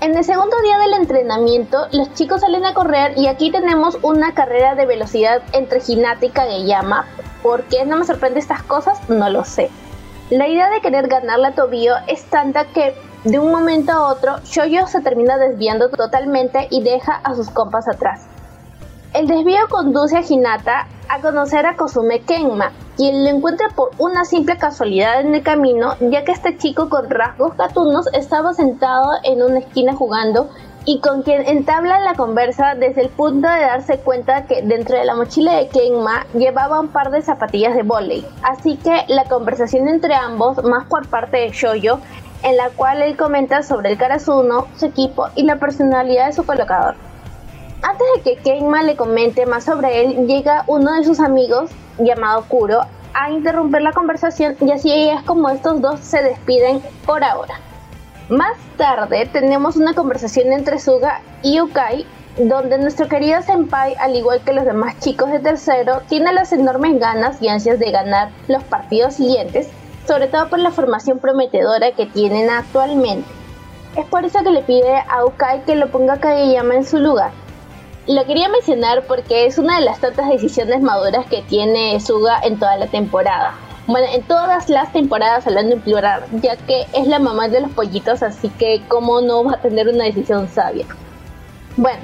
En 0.00 0.16
el 0.16 0.24
segundo 0.24 0.60
día 0.64 0.76
del 0.78 0.94
entrenamiento, 0.94 1.86
los 1.92 2.12
chicos 2.14 2.40
salen 2.40 2.66
a 2.66 2.74
correr 2.74 3.16
y 3.16 3.28
aquí 3.28 3.52
tenemos 3.52 3.96
una 4.02 4.34
carrera 4.34 4.74
de 4.74 4.86
velocidad 4.86 5.40
entre 5.52 5.82
Hinata 5.86 6.26
y 6.26 6.30
Kageyama. 6.30 7.06
¿Por 7.44 7.62
qué 7.66 7.84
no 7.84 7.98
me 7.98 8.04
sorprende 8.04 8.40
estas 8.40 8.64
cosas? 8.64 9.08
No 9.08 9.30
lo 9.30 9.44
sé. 9.44 9.70
La 10.30 10.48
idea 10.48 10.68
de 10.68 10.80
querer 10.80 11.06
ganarle 11.06 11.48
a 11.48 11.54
Tobio 11.54 11.94
es 12.08 12.24
tanta 12.24 12.64
que 12.64 12.92
de 13.24 13.38
un 13.38 13.50
momento 13.50 13.92
a 13.92 14.12
otro, 14.12 14.36
Shoyo 14.44 14.86
se 14.86 15.00
termina 15.00 15.38
desviando 15.38 15.88
totalmente 15.88 16.68
y 16.70 16.82
deja 16.82 17.14
a 17.24 17.34
sus 17.34 17.48
compas 17.48 17.88
atrás. 17.88 18.26
El 19.14 19.26
desvío 19.26 19.60
conduce 19.70 20.16
a 20.16 20.22
Hinata 20.28 20.88
a 21.08 21.20
conocer 21.20 21.64
a 21.66 21.76
Kosume 21.76 22.20
Kenma, 22.20 22.72
quien 22.96 23.24
lo 23.24 23.30
encuentra 23.30 23.68
por 23.70 23.92
una 23.96 24.24
simple 24.24 24.58
casualidad 24.58 25.20
en 25.20 25.34
el 25.34 25.42
camino, 25.42 25.94
ya 26.00 26.24
que 26.24 26.32
este 26.32 26.58
chico 26.58 26.88
con 26.88 27.08
rasgos 27.08 27.56
gatunos 27.56 28.08
estaba 28.12 28.52
sentado 28.52 29.12
en 29.22 29.42
una 29.42 29.60
esquina 29.60 29.94
jugando 29.94 30.50
y 30.84 31.00
con 31.00 31.22
quien 31.22 31.46
entabla 31.46 32.00
la 32.00 32.14
conversa 32.14 32.74
desde 32.74 33.02
el 33.02 33.08
punto 33.08 33.48
de 33.48 33.60
darse 33.60 33.98
cuenta 33.98 34.44
que 34.44 34.62
dentro 34.62 34.98
de 34.98 35.04
la 35.04 35.14
mochila 35.14 35.56
de 35.56 35.68
Kenma 35.68 36.26
llevaba 36.34 36.80
un 36.80 36.88
par 36.88 37.10
de 37.10 37.22
zapatillas 37.22 37.74
de 37.74 37.82
volei. 37.82 38.26
Así 38.42 38.76
que 38.76 39.04
la 39.08 39.24
conversación 39.24 39.88
entre 39.88 40.14
ambos, 40.14 40.62
más 40.62 40.84
por 40.84 41.08
parte 41.08 41.38
de 41.38 41.50
Shoyo, 41.50 42.00
en 42.44 42.56
la 42.56 42.68
cual 42.70 43.02
él 43.02 43.16
comenta 43.16 43.62
sobre 43.62 43.90
el 43.90 43.98
Karasuno, 43.98 44.68
su 44.76 44.86
equipo 44.86 45.28
y 45.34 45.42
la 45.44 45.56
personalidad 45.56 46.26
de 46.26 46.34
su 46.34 46.44
colocador. 46.44 46.94
Antes 47.82 48.06
de 48.14 48.22
que 48.22 48.36
Kenma 48.42 48.82
le 48.82 48.96
comente 48.96 49.46
más 49.46 49.64
sobre 49.64 50.04
él, 50.04 50.26
llega 50.26 50.64
uno 50.66 50.92
de 50.94 51.04
sus 51.04 51.20
amigos, 51.20 51.70
llamado 51.98 52.44
Kuro, 52.48 52.82
a 53.14 53.30
interrumpir 53.30 53.82
la 53.82 53.92
conversación 53.92 54.56
y 54.60 54.70
así 54.72 54.90
es 55.08 55.22
como 55.22 55.48
estos 55.48 55.80
dos 55.80 56.00
se 56.00 56.22
despiden 56.22 56.82
por 57.06 57.24
ahora. 57.24 57.54
Más 58.28 58.56
tarde 58.76 59.28
tenemos 59.32 59.76
una 59.76 59.94
conversación 59.94 60.52
entre 60.52 60.78
Suga 60.78 61.20
y 61.42 61.60
Ukai, 61.60 62.06
donde 62.38 62.78
nuestro 62.78 63.06
querido 63.06 63.42
Senpai, 63.42 63.94
al 64.00 64.16
igual 64.16 64.40
que 64.40 64.52
los 64.52 64.64
demás 64.64 64.98
chicos 64.98 65.30
de 65.30 65.38
tercero, 65.38 66.00
tiene 66.08 66.32
las 66.32 66.52
enormes 66.52 66.98
ganas 66.98 67.40
y 67.40 67.48
ansias 67.48 67.78
de 67.78 67.90
ganar 67.90 68.30
los 68.48 68.64
partidos 68.64 69.14
siguientes, 69.14 69.68
sobre 70.06 70.28
todo 70.28 70.48
por 70.48 70.58
la 70.58 70.70
formación 70.70 71.18
prometedora 71.18 71.92
que 71.92 72.06
tienen 72.06 72.50
actualmente. 72.50 73.28
Es 73.96 74.06
por 74.06 74.24
eso 74.24 74.42
que 74.42 74.50
le 74.50 74.62
pide 74.62 74.96
a 75.08 75.24
Ukai 75.24 75.64
que 75.64 75.76
lo 75.76 75.88
ponga 75.88 76.18
Kageyama 76.18 76.74
en 76.74 76.84
su 76.84 76.98
lugar. 76.98 77.30
Lo 78.06 78.24
quería 78.26 78.48
mencionar 78.48 79.04
porque 79.06 79.46
es 79.46 79.56
una 79.56 79.78
de 79.78 79.84
las 79.84 80.00
tantas 80.00 80.28
decisiones 80.28 80.82
maduras 80.82 81.24
que 81.26 81.42
tiene 81.42 81.98
Suga 82.00 82.40
en 82.42 82.58
toda 82.58 82.76
la 82.76 82.86
temporada. 82.86 83.54
Bueno, 83.86 84.06
en 84.12 84.22
todas 84.22 84.68
las 84.68 84.92
temporadas 84.92 85.46
hablando 85.46 85.74
en 85.74 85.80
plural, 85.80 86.24
ya 86.42 86.56
que 86.56 86.86
es 86.92 87.06
la 87.06 87.18
mamá 87.18 87.48
de 87.48 87.60
los 87.60 87.70
pollitos, 87.70 88.22
así 88.22 88.48
que 88.50 88.82
cómo 88.88 89.20
no 89.20 89.44
va 89.44 89.52
a 89.52 89.60
tener 89.60 89.88
una 89.88 90.04
decisión 90.04 90.48
sabia. 90.48 90.86
Bueno, 91.76 92.00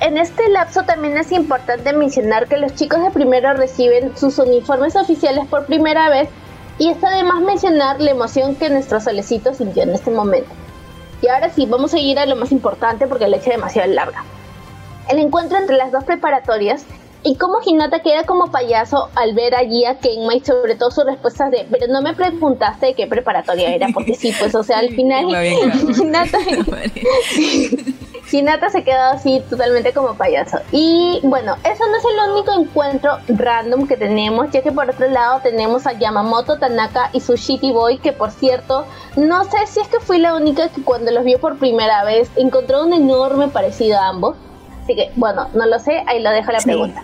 en 0.00 0.18
este 0.18 0.48
lapso 0.50 0.82
también 0.84 1.16
es 1.16 1.32
importante 1.32 1.92
mencionar 1.92 2.48
que 2.48 2.58
los 2.58 2.74
chicos 2.74 3.02
de 3.02 3.10
primero 3.10 3.54
reciben 3.54 4.16
sus 4.16 4.38
uniformes 4.38 4.94
oficiales 4.94 5.46
por 5.46 5.66
primera 5.66 6.08
vez 6.08 6.28
y 6.78 6.90
está 6.90 7.10
de 7.16 7.24
más 7.24 7.40
mencionar 7.42 8.00
la 8.00 8.10
emoción 8.10 8.54
que 8.56 8.68
nuestro 8.68 9.00
solecito 9.00 9.54
sintió 9.54 9.82
en 9.82 9.90
este 9.90 10.10
momento. 10.10 10.50
Y 11.22 11.28
ahora 11.28 11.50
sí, 11.50 11.66
vamos 11.66 11.94
a 11.94 11.98
ir 11.98 12.18
a 12.18 12.26
lo 12.26 12.36
más 12.36 12.52
importante 12.52 13.06
porque 13.06 13.26
la 13.26 13.38
hecha 13.38 13.50
demasiado 13.50 13.90
larga. 13.92 14.24
El 15.08 15.18
encuentro 15.18 15.56
entre 15.56 15.76
las 15.76 15.92
dos 15.92 16.04
preparatorias 16.04 16.84
y 17.22 17.36
cómo 17.36 17.58
Hinata 17.64 18.00
queda 18.00 18.24
como 18.24 18.50
payaso 18.52 19.08
al 19.14 19.34
ver 19.34 19.54
allí 19.54 19.84
a 19.84 19.98
Kenma 19.98 20.34
y 20.34 20.40
sobre 20.40 20.76
todo 20.76 20.90
sus 20.90 21.06
respuestas 21.06 21.50
de, 21.50 21.66
pero 21.70 21.86
no 21.88 22.02
me 22.02 22.14
preguntaste 22.14 22.86
de 22.86 22.94
qué 22.94 23.06
preparatoria 23.06 23.74
era, 23.74 23.88
porque 23.92 24.14
sí, 24.14 24.32
pues 24.38 24.54
o 24.54 24.62
sea, 24.62 24.78
al 24.78 24.90
final 24.94 25.26
Hinata, 25.98 26.38
Hinata 28.36 28.68
se 28.70 28.84
queda 28.84 29.10
así 29.10 29.42
totalmente 29.48 29.92
como 29.92 30.14
payaso. 30.14 30.58
Y 30.72 31.20
bueno, 31.22 31.56
eso 31.64 31.84
no 31.86 31.96
es 31.96 32.04
el 32.04 32.32
único 32.32 32.52
encuentro 32.52 33.18
random 33.28 33.86
que 33.86 33.96
tenemos, 33.96 34.50
ya 34.50 34.62
que 34.62 34.72
por 34.72 34.88
otro 34.88 35.08
lado 35.08 35.40
tenemos 35.42 35.86
a 35.86 35.92
Yamamoto 35.92 36.58
Tanaka 36.58 37.10
y 37.12 37.20
su 37.20 37.36
Shitty 37.36 37.72
Boy, 37.72 37.98
que 37.98 38.12
por 38.12 38.30
cierto, 38.30 38.86
no 39.16 39.44
sé 39.44 39.66
si 39.66 39.80
es 39.80 39.88
que 39.88 40.00
fui 40.00 40.18
la 40.18 40.34
única 40.34 40.68
que 40.68 40.82
cuando 40.82 41.10
los 41.10 41.24
vio 41.24 41.38
por 41.38 41.58
primera 41.58 42.04
vez 42.04 42.30
encontró 42.36 42.84
un 42.84 42.92
enorme 42.92 43.48
parecido 43.48 43.98
a 43.98 44.08
ambos. 44.08 44.36
Así 44.82 44.94
que, 44.94 45.10
bueno, 45.16 45.48
no 45.54 45.66
lo 45.66 45.78
sé, 45.78 46.04
ahí 46.06 46.22
lo 46.22 46.30
dejo 46.30 46.52
la 46.52 46.60
pregunta. 46.60 47.02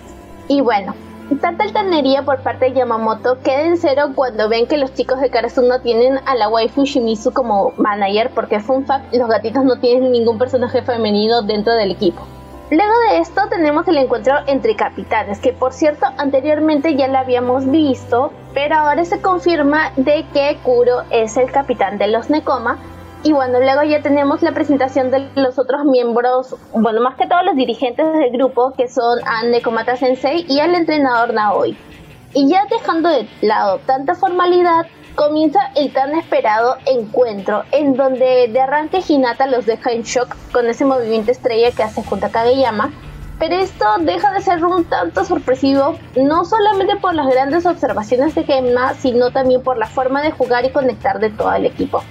Y 0.49 0.61
bueno, 0.61 0.95
tanta 1.39 1.65
altanería 1.65 2.23
por 2.23 2.41
parte 2.41 2.67
de 2.67 2.73
Yamamoto 2.73 3.39
queda 3.43 3.63
en 3.63 3.77
cero 3.77 4.11
cuando 4.15 4.49
ven 4.49 4.67
que 4.67 4.77
los 4.77 4.93
chicos 4.95 5.21
de 5.21 5.31
Karasuno 5.31 5.81
tienen 5.81 6.19
a 6.27 6.35
la 6.35 6.49
waifu 6.49 6.85
Shimizu 6.85 7.33
como 7.33 7.73
manager, 7.77 8.31
porque 8.35 8.61
fun 8.61 8.85
fact, 8.85 9.15
los 9.15 9.29
gatitos 9.29 9.65
no 9.65 9.79
tienen 9.79 10.13
ningún 10.13 10.39
personaje 10.39 10.83
femenino 10.83 11.43
dentro 11.43 11.75
del 11.75 11.91
equipo. 11.91 12.23
Luego 12.71 12.93
de 13.11 13.19
esto 13.19 13.43
tenemos 13.51 13.87
el 13.87 13.99
encuentro 13.99 14.35
entre 14.47 14.75
capitanes, 14.77 15.41
que 15.41 15.53
por 15.53 15.75
cierto 15.75 16.07
anteriormente 16.17 16.97
ya 16.97 17.07
lo 17.07 17.19
habíamos 17.19 17.71
visto, 17.71 18.33
pero 18.55 18.77
ahora 18.77 19.05
se 19.05 19.21
confirma 19.21 19.93
de 19.97 20.25
que 20.33 20.57
Kuro 20.63 21.03
es 21.11 21.37
el 21.37 21.53
capitán 21.53 21.99
de 21.99 22.07
los 22.09 22.31
Nekoma, 22.31 22.79
y 23.25 23.33
bueno, 23.33 23.61
luego 23.61 23.83
ya 23.85 24.03
tenemos 24.03 24.43
la 24.43 24.53
presentación 24.53 25.11
de 25.11 25.29
los 25.37 25.59
otros 25.59 25.85
miembros, 25.85 26.57
bueno, 26.75 27.01
más 27.01 27.17
que 27.17 27.27
todos 27.27 27.45
los 27.45 27.55
dirigentes 27.55 28.05
del 28.13 28.31
grupo, 28.33 28.73
que 28.73 28.89
son 28.89 29.21
a 29.25 29.45
Nekomata 29.45 29.97
Sensei 29.97 30.45
y 30.49 30.59
al 30.61 30.75
entrenador 30.75 31.33
Naoi. 31.33 31.77
Y 32.35 32.49
ya 32.49 32.65
dejando 32.69 33.11
de 33.11 33.29
lado 33.43 33.79
tanta 33.87 34.15
formalidad, 34.15 34.87
comienza 35.15 35.61
el 35.77 35.93
tan 35.93 36.15
esperado 36.15 36.77
encuentro, 36.87 37.63
en 37.71 37.95
donde 37.95 38.49
de 38.49 38.61
arranque 38.61 39.03
Hinata 39.07 39.47
los 39.47 39.67
deja 39.67 39.93
en 39.93 40.03
shock 40.03 40.35
con 40.53 40.67
ese 40.67 40.85
movimiento 40.85 41.31
estrella 41.31 41.71
que 41.71 41.83
hace 41.83 42.03
junto 42.03 42.27
a 42.27 42.31
Kageyama, 42.31 42.91
pero 43.39 43.57
esto 43.57 43.85
deja 44.01 44.33
de 44.33 44.41
ser 44.41 44.65
un 44.65 44.85
tanto 44.85 45.25
sorpresivo, 45.25 45.97
no 46.17 46.45
solamente 46.45 46.97
por 46.97 47.15
las 47.15 47.29
grandes 47.29 47.67
observaciones 47.67 48.35
de 48.35 48.45
Gemma, 48.45 48.95
sino 48.95 49.31
también 49.31 49.63
por 49.63 49.79
la 49.79 49.87
forma 49.87 50.23
de 50.23 50.31
jugar 50.31 50.65
y 50.65 50.71
conectar 50.71 51.21
de 51.21 51.31
todo 51.31 51.53
el 51.53 51.67
equipo. 51.67 52.03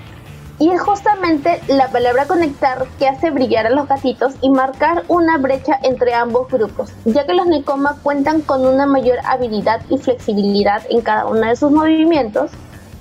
Y 0.62 0.69
es 0.69 0.80
justamente 0.80 1.60
la 1.69 1.88
palabra 1.88 2.28
conectar 2.28 2.86
que 3.00 3.08
hace 3.08 3.32
brillar 3.32 3.65
a 3.65 3.71
los 3.71 3.88
gatitos 3.88 4.36
y 4.41 4.52
marcar 4.52 5.06
una 5.08 5.39
brecha 5.39 5.80
entre 5.82 6.13
ambos 6.13 6.50
grupos, 6.50 6.91
ya 7.04 7.26
que 7.26 7.34
los 7.34 7.47
Nekoma 7.47 7.97
cuentan 8.04 8.41
con 8.41 8.67
una 8.67 8.86
mayor 8.86 9.17
habilidad 9.26 9.82
y 9.89 9.97
flexibilidad 9.97 10.84
en 10.91 11.02
cada 11.02 11.26
uno 11.26 11.47
de 11.47 11.56
sus 11.56 11.71
movimientos. 11.71 12.52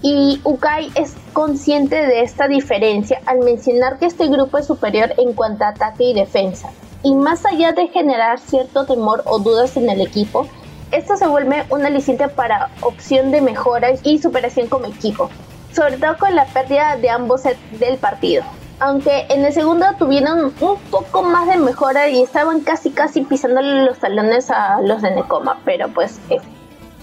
Y 0.00 0.40
Ukai 0.42 0.90
es 0.94 1.12
consciente 1.34 1.96
de 1.96 2.22
esta 2.22 2.48
diferencia 2.48 3.20
al 3.26 3.40
mencionar 3.40 3.98
que 3.98 4.06
este 4.06 4.28
grupo 4.28 4.56
es 4.56 4.66
superior 4.66 5.12
en 5.18 5.34
cuanto 5.34 5.64
a 5.64 5.68
ataque 5.68 6.04
y 6.04 6.14
defensa. 6.14 6.70
Y 7.02 7.14
más 7.14 7.44
allá 7.44 7.72
de 7.72 7.88
generar 7.88 8.38
cierto 8.38 8.86
temor 8.86 9.22
o 9.26 9.38
dudas 9.38 9.76
en 9.76 9.90
el 9.90 10.00
equipo, 10.00 10.46
esto 10.92 11.14
se 11.18 11.26
vuelve 11.26 11.66
un 11.68 11.84
aliciente 11.84 12.26
para 12.28 12.70
opción 12.80 13.30
de 13.30 13.42
mejora 13.42 13.90
y 14.02 14.16
superación 14.16 14.68
como 14.68 14.86
equipo 14.86 15.28
sobre 15.72 15.96
todo 15.96 16.16
con 16.18 16.34
la 16.34 16.46
pérdida 16.46 16.96
de 16.96 17.10
ambos 17.10 17.42
del 17.44 17.98
partido. 17.98 18.44
Aunque 18.80 19.26
en 19.28 19.44
el 19.44 19.52
segundo 19.52 19.84
tuvieron 19.98 20.46
un 20.46 20.52
poco 20.90 21.22
más 21.22 21.46
de 21.46 21.56
mejora 21.56 22.08
y 22.08 22.22
estaban 22.22 22.60
casi 22.60 22.90
casi 22.90 23.20
pisándole 23.22 23.84
los 23.84 23.98
talones 23.98 24.50
a 24.50 24.80
los 24.80 25.02
de 25.02 25.10
Necoma, 25.10 25.58
pero 25.64 25.88
pues 25.88 26.18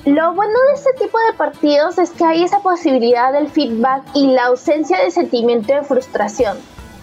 Lo 0.06 0.34
bueno 0.34 0.54
de 0.70 0.74
este 0.74 0.94
tipo 0.94 1.20
de 1.20 1.38
partidos 1.38 2.00
es 2.00 2.10
que 2.12 2.26
hay 2.26 2.44
esa 2.44 2.60
posibilidad 2.60 3.32
del 3.32 3.48
feedback 3.48 4.04
y 4.16 4.32
la 4.32 4.46
ausencia 4.46 5.04
de 5.04 5.12
sentimiento 5.12 5.74
de 5.74 5.84
frustración. 5.84 6.58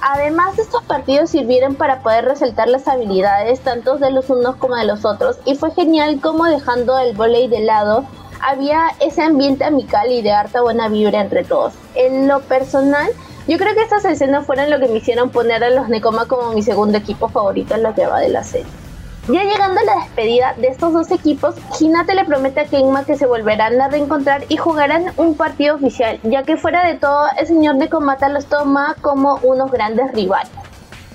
Además, 0.07 0.59
estos 0.59 0.83
partidos 0.83 1.31
sirvieron 1.31 1.77
para 1.77 2.01
poder 2.01 2.27
resaltar 2.27 2.69
las 2.69 2.89
habilidades 2.89 3.61
tanto 3.61 3.97
de 3.97 4.11
los 4.11 4.29
unos 4.29 4.57
como 4.57 4.75
de 4.75 4.85
los 4.85 5.05
otros 5.05 5.39
y 5.47 5.55
fue 5.55 5.71
genial 5.71 6.21
como 6.21 6.45
dejando 6.45 6.99
el 6.99 7.15
volei 7.15 7.49
de 7.49 7.61
lado 7.61 8.05
había 8.45 8.89
ese 9.01 9.23
ambiente 9.23 9.65
amical 9.65 10.11
y 10.13 10.23
de 10.23 10.33
harta 10.33 10.63
buena 10.63 10.89
vibra 10.89 11.21
entre 11.21 11.45
todos. 11.45 11.75
En 11.95 12.29
lo 12.29 12.41
personal, 12.41 13.09
yo 13.47 13.59
creo 13.59 13.75
que 13.75 13.83
estas 13.83 14.05
escenas 14.05 14.47
fueron 14.47 14.71
lo 14.71 14.79
que 14.79 14.89
me 14.89 14.99
hicieron 14.99 15.31
poner 15.31 15.63
a 15.65 15.71
los 15.71 15.89
Nekoma 15.89 16.27
como 16.27 16.53
mi 16.53 16.63
segundo 16.63 16.99
equipo 16.99 17.29
favorito 17.29 17.75
en 17.75 17.83
lo 17.83 17.95
que 17.95 18.07
va 18.07 18.21
de 18.21 18.29
la 18.29 18.45
serie. 18.45 18.67
Ya 19.29 19.43
llegando 19.43 19.81
a 19.81 19.85
la 19.85 19.95
despedida 20.05 20.55
de 20.59 20.69
estos 20.69 20.93
dos 20.93 21.11
equipos, 21.11 21.55
Hinata 21.81 22.13
le 22.13 22.27
promete 22.27 22.61
a 22.61 22.65
Kenma 22.67 23.05
que 23.05 23.17
se 23.17 23.25
volverán 23.25 23.81
a 23.81 23.89
reencontrar 23.89 24.45
y 24.51 24.59
jugarán 24.59 25.13
un 25.17 25.35
partido 25.35 25.77
oficial, 25.77 26.21
ya 26.25 26.43
que 26.43 26.59
fuera 26.59 26.87
de 26.87 26.99
todo 26.99 27.25
el 27.39 27.47
señor 27.47 27.77
Nekomata 27.77 28.29
los 28.29 28.45
toma 28.45 28.97
como 29.01 29.37
unos 29.43 29.71
grandes 29.71 30.13
rivales. 30.13 30.53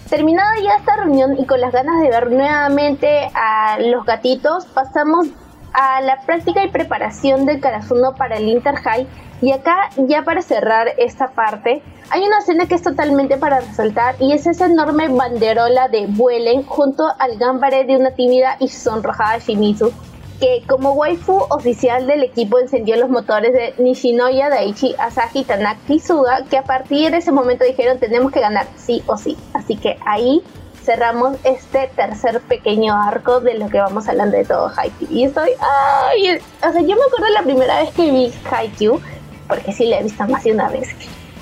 Terminada 0.10 0.56
ya 0.60 0.78
esta 0.78 0.96
reunión 0.96 1.38
y 1.38 1.46
con 1.46 1.62
las 1.62 1.72
ganas 1.72 2.02
de 2.02 2.10
ver 2.10 2.32
nuevamente 2.32 3.30
a 3.36 3.78
los 3.80 4.04
gatitos, 4.06 4.66
pasamos 4.66 5.28
a 5.74 6.02
la 6.02 6.22
práctica 6.22 6.64
y 6.64 6.70
preparación 6.70 7.46
del 7.46 7.60
Karasuno 7.60 8.16
para 8.16 8.38
el 8.38 8.48
Inter 8.48 8.76
High. 8.76 9.08
Y 9.42 9.52
acá, 9.52 9.90
ya 9.96 10.24
para 10.24 10.42
cerrar 10.42 10.90
esta 10.98 11.30
parte, 11.30 11.82
hay 12.10 12.24
una 12.24 12.40
escena 12.40 12.68
que 12.68 12.76
es 12.76 12.82
totalmente 12.82 13.38
para 13.38 13.62
resaltar 13.62 14.16
y 14.20 14.34
es 14.34 14.48
esa 14.48 14.66
enorme 14.66 15.08
banderola 15.08 15.88
de 15.88 16.08
Vuelen 16.08 16.64
junto 16.64 17.04
al 17.20 17.38
gambare 17.38 17.86
de 17.86 17.96
una 17.96 18.12
tímida 18.12 18.58
y 18.60 18.68
sonrojada 18.68 19.38
Shimizu, 19.38 19.92
que 20.40 20.64
como 20.68 20.94
waifu 20.94 21.46
oficial 21.50 22.08
del 22.08 22.24
equipo 22.24 22.60
encendió 22.60 22.96
los 22.98 23.10
motores 23.10 23.54
de 23.54 23.76
Nishinoya, 23.82 24.50
Daichi, 24.50 24.96
Asahi, 24.98 25.44
Tanaka 25.44 26.00
Suga, 26.06 26.44
que 26.50 26.58
a 26.58 26.64
partir 26.64 27.12
de 27.12 27.18
ese 27.18 27.32
momento 27.32 27.64
dijeron 27.64 28.00
tenemos 28.00 28.32
que 28.32 28.40
ganar 28.40 28.68
sí 28.76 29.04
o 29.06 29.18
sí. 29.18 29.38
Así 29.54 29.76
que 29.76 29.98
ahí 30.06 30.42
cerramos 30.90 31.38
este 31.44 31.88
tercer 31.96 32.42
pequeño 32.42 33.00
arco 33.00 33.42
de 33.42 33.60
lo 33.60 33.70
que 33.70 33.78
vamos 33.78 34.08
hablando 34.08 34.36
de 34.36 34.44
todo 34.44 34.72
Haikyuu. 34.76 35.12
Y 35.12 35.26
estoy, 35.26 35.52
ay, 35.62 36.40
o 36.68 36.72
sea, 36.72 36.82
yo 36.82 36.96
me 36.96 37.04
acuerdo 37.04 37.30
la 37.32 37.44
primera 37.44 37.80
vez 37.80 37.92
que 37.92 38.10
vi 38.10 38.34
Haikyuu, 38.50 39.00
porque 39.48 39.72
sí 39.72 39.86
la 39.86 40.00
he 40.00 40.04
visto 40.04 40.26
más 40.28 40.44
de 40.44 40.52
una 40.52 40.68
vez. 40.70 40.90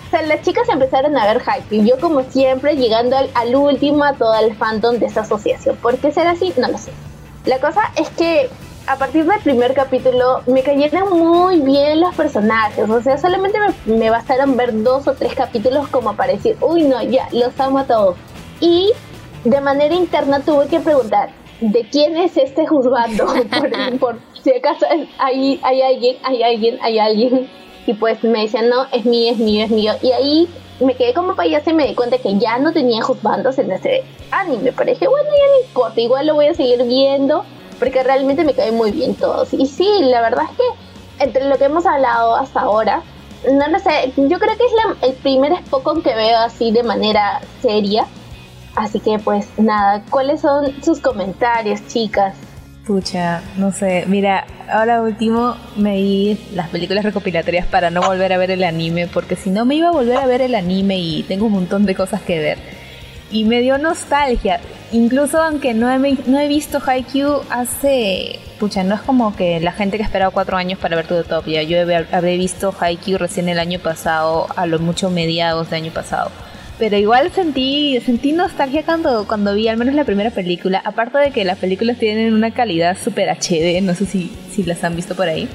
O 0.08 0.10
sea, 0.10 0.22
las 0.24 0.42
chicas 0.42 0.68
empezaron 0.68 1.16
a 1.16 1.26
ver 1.26 1.42
Haikyuu, 1.46 1.86
yo 1.86 1.98
como 1.98 2.24
siempre 2.24 2.76
llegando 2.76 3.16
al, 3.16 3.56
último 3.56 4.04
a 4.04 4.16
todo 4.16 4.38
el 4.38 4.54
fandom 4.58 4.98
de 4.98 5.06
esta 5.06 5.22
asociación. 5.22 5.78
¿Por 5.78 5.98
qué 5.98 6.12
será 6.12 6.32
así? 6.32 6.54
No 6.58 6.68
lo 6.68 6.78
sé. 6.78 6.92
La 7.46 7.60
cosa 7.60 7.84
es 7.96 8.10
que 8.10 8.50
a 8.86 8.98
partir 8.98 9.24
del 9.24 9.40
primer 9.40 9.74
capítulo 9.74 10.42
me 10.46 10.62
cayeron 10.62 11.18
muy 11.18 11.62
bien 11.62 12.02
los 12.02 12.14
personajes. 12.16 12.90
O 12.90 13.02
sea, 13.02 13.18
solamente 13.18 13.58
me, 13.62 13.96
me, 13.96 14.10
bastaron 14.10 14.58
ver 14.58 14.84
dos 14.84 15.08
o 15.08 15.14
tres 15.14 15.36
capítulos 15.36 15.88
como 15.88 16.18
para 16.18 16.34
decir, 16.34 16.58
uy, 16.60 16.84
no, 16.84 17.02
ya, 17.02 17.30
los 17.32 17.58
amo 17.62 17.80
a 17.80 17.86
todos. 17.86 18.18
Y 18.60 18.92
de 19.44 19.62
manera 19.62 19.94
interna 19.94 20.40
tuve 20.42 20.68
que 20.68 20.80
preguntar, 20.80 21.30
¿de 21.62 21.88
quién 21.90 22.18
es 22.18 22.38
este 22.38 22.68
juzgando? 22.68 23.26
por, 24.00 24.20
si 24.44 24.54
acaso 24.54 24.86
hay, 25.18 25.60
hay 25.64 25.82
alguien, 25.82 26.18
hay 26.24 26.44
alguien, 26.44 26.80
hay 26.82 27.00
alguien. 27.00 27.50
Y 27.86 27.94
pues 27.94 28.24
me 28.24 28.42
decían, 28.42 28.70
no, 28.70 28.86
es 28.92 29.06
mío, 29.06 29.32
es 29.32 29.38
mío, 29.38 29.64
es 29.64 29.72
mío. 29.72 29.94
Y 30.02 30.12
ahí 30.12 30.50
me 30.80 30.96
quedé 30.96 31.14
como 31.14 31.36
payasa 31.36 31.72
y 31.72 31.74
me 31.74 31.88
di 31.88 31.96
cuenta 31.96 32.18
que 32.18 32.38
ya 32.38 32.58
no 32.60 32.74
tenía 32.74 33.02
juzgandos 33.02 33.58
en 33.60 33.72
ese 33.72 34.04
anime. 34.32 34.74
Pero 34.74 34.92
dije, 34.92 35.08
bueno, 35.08 35.30
ya 35.30 35.54
no 35.54 35.68
importa, 35.68 36.02
igual 36.02 36.28
lo 36.28 36.36
voy 36.36 36.48
a 36.48 36.54
seguir 36.54 36.84
viendo 36.84 37.46
porque 37.80 38.04
realmente 38.04 38.44
me 38.44 38.54
caen 38.54 38.76
muy 38.76 38.92
bien 38.92 39.16
todos. 39.16 39.54
Y 39.54 39.68
sí, 39.68 39.88
la 40.02 40.22
verdad 40.22 40.46
es 40.52 40.58
que 40.58 41.24
entre 41.24 41.46
lo 41.46 41.58
que 41.58 41.66
hemos 41.66 41.86
hablado 41.86 42.36
hasta 42.36 42.62
ahora, 42.62 43.04
no 43.52 43.68
lo 43.68 43.80
sé, 43.80 44.12
yo 44.16 44.40
creo 44.40 44.58
que 44.58 44.66
es 44.66 44.72
el 45.02 45.14
primer 45.16 45.56
Spokon 45.66 46.02
que 46.02 46.14
veo 46.16 46.38
así 46.40 46.72
de 46.72 46.84
manera 46.84 47.42
seria. 47.62 48.08
Así 48.78 49.00
que 49.00 49.18
pues 49.18 49.48
nada, 49.58 50.04
¿cuáles 50.12 50.42
son 50.42 50.72
sus 50.84 51.00
comentarios, 51.00 51.86
chicas? 51.88 52.36
Pucha, 52.86 53.42
no 53.58 53.72
sé, 53.72 54.06
mira, 54.08 54.46
ahora 54.72 55.02
último 55.02 55.56
me 55.76 55.96
di 55.96 56.40
las 56.54 56.70
películas 56.70 57.04
recopilatorias 57.04 57.66
para 57.66 57.90
no 57.90 58.02
volver 58.02 58.32
a 58.32 58.38
ver 58.38 58.52
el 58.52 58.64
anime, 58.64 59.08
porque 59.08 59.36
si 59.36 59.50
no 59.50 59.66
me 59.66 59.74
iba 59.76 59.90
a 59.90 59.92
volver 59.92 60.18
a 60.18 60.28
ver 60.28 60.42
el 60.42 60.54
anime 60.54 61.00
y 61.00 61.24
tengo 61.24 61.48
un 61.48 61.54
montón 61.54 61.88
de 61.88 61.96
cosas 61.96 62.22
que 62.22 62.38
ver. 62.38 62.60
Y 63.32 63.46
me 63.46 63.62
dio 63.62 63.80
nostalgia, 63.80 64.60
incluso 64.92 65.42
aunque 65.42 65.74
no 65.74 65.92
he, 65.92 65.98
no 66.28 66.40
he 66.40 66.48
visto 66.48 66.80
Haikyuu 66.80 67.42
hace... 67.50 68.40
Pucha, 68.60 68.84
no 68.84 68.94
es 68.94 69.02
como 69.02 69.36
que 69.36 69.60
la 69.60 69.72
gente 69.72 69.98
que 69.98 70.04
ha 70.04 70.06
esperado 70.06 70.32
cuatro 70.32 70.56
años 70.56 70.80
para 70.80 70.96
ver 70.96 71.08
Topia. 71.08 71.64
Yo 71.64 71.80
habré 72.12 72.38
visto 72.38 72.74
Haikyuu 72.80 73.18
recién 73.18 73.50
el 73.50 73.60
año 73.60 73.80
pasado, 73.80 74.48
a 74.56 74.66
lo 74.66 74.80
mucho 74.80 75.10
mediados 75.10 75.70
de 75.70 75.76
año 75.76 75.92
pasado. 75.92 76.32
Pero 76.80 76.96
igual 76.96 77.32
sentí, 77.32 78.00
sentí 78.06 78.34
nostalgia 78.34 78.84
cuando, 78.84 79.28
cuando 79.28 79.56
vi 79.56 79.68
al 79.68 79.78
menos 79.78 79.96
la 79.96 80.04
primera 80.04 80.30
película. 80.30 80.82
Aparte 80.86 81.18
de 81.18 81.32
que 81.32 81.44
las 81.44 81.58
películas 81.58 81.98
tienen 81.98 82.34
una 82.34 82.52
calidad 82.52 82.96
super 83.04 83.30
HD, 83.30 83.82
no 83.82 83.96
sé 83.96 84.06
si, 84.06 84.32
si 84.52 84.64
las 84.64 84.84
han 84.84 84.96
visto 84.96 85.16
por 85.16 85.28
ahí. 85.28 85.50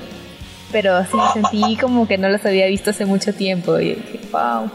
Pero 0.72 1.02
sí, 1.04 1.18
sentí 1.32 1.76
como 1.76 2.08
que 2.08 2.18
no 2.18 2.28
las 2.28 2.44
había 2.44 2.66
visto 2.66 2.90
hace 2.90 3.06
mucho 3.06 3.32
tiempo. 3.32 3.78
Y 3.78 3.94
dije, 3.94 4.20
wow. 4.32 4.68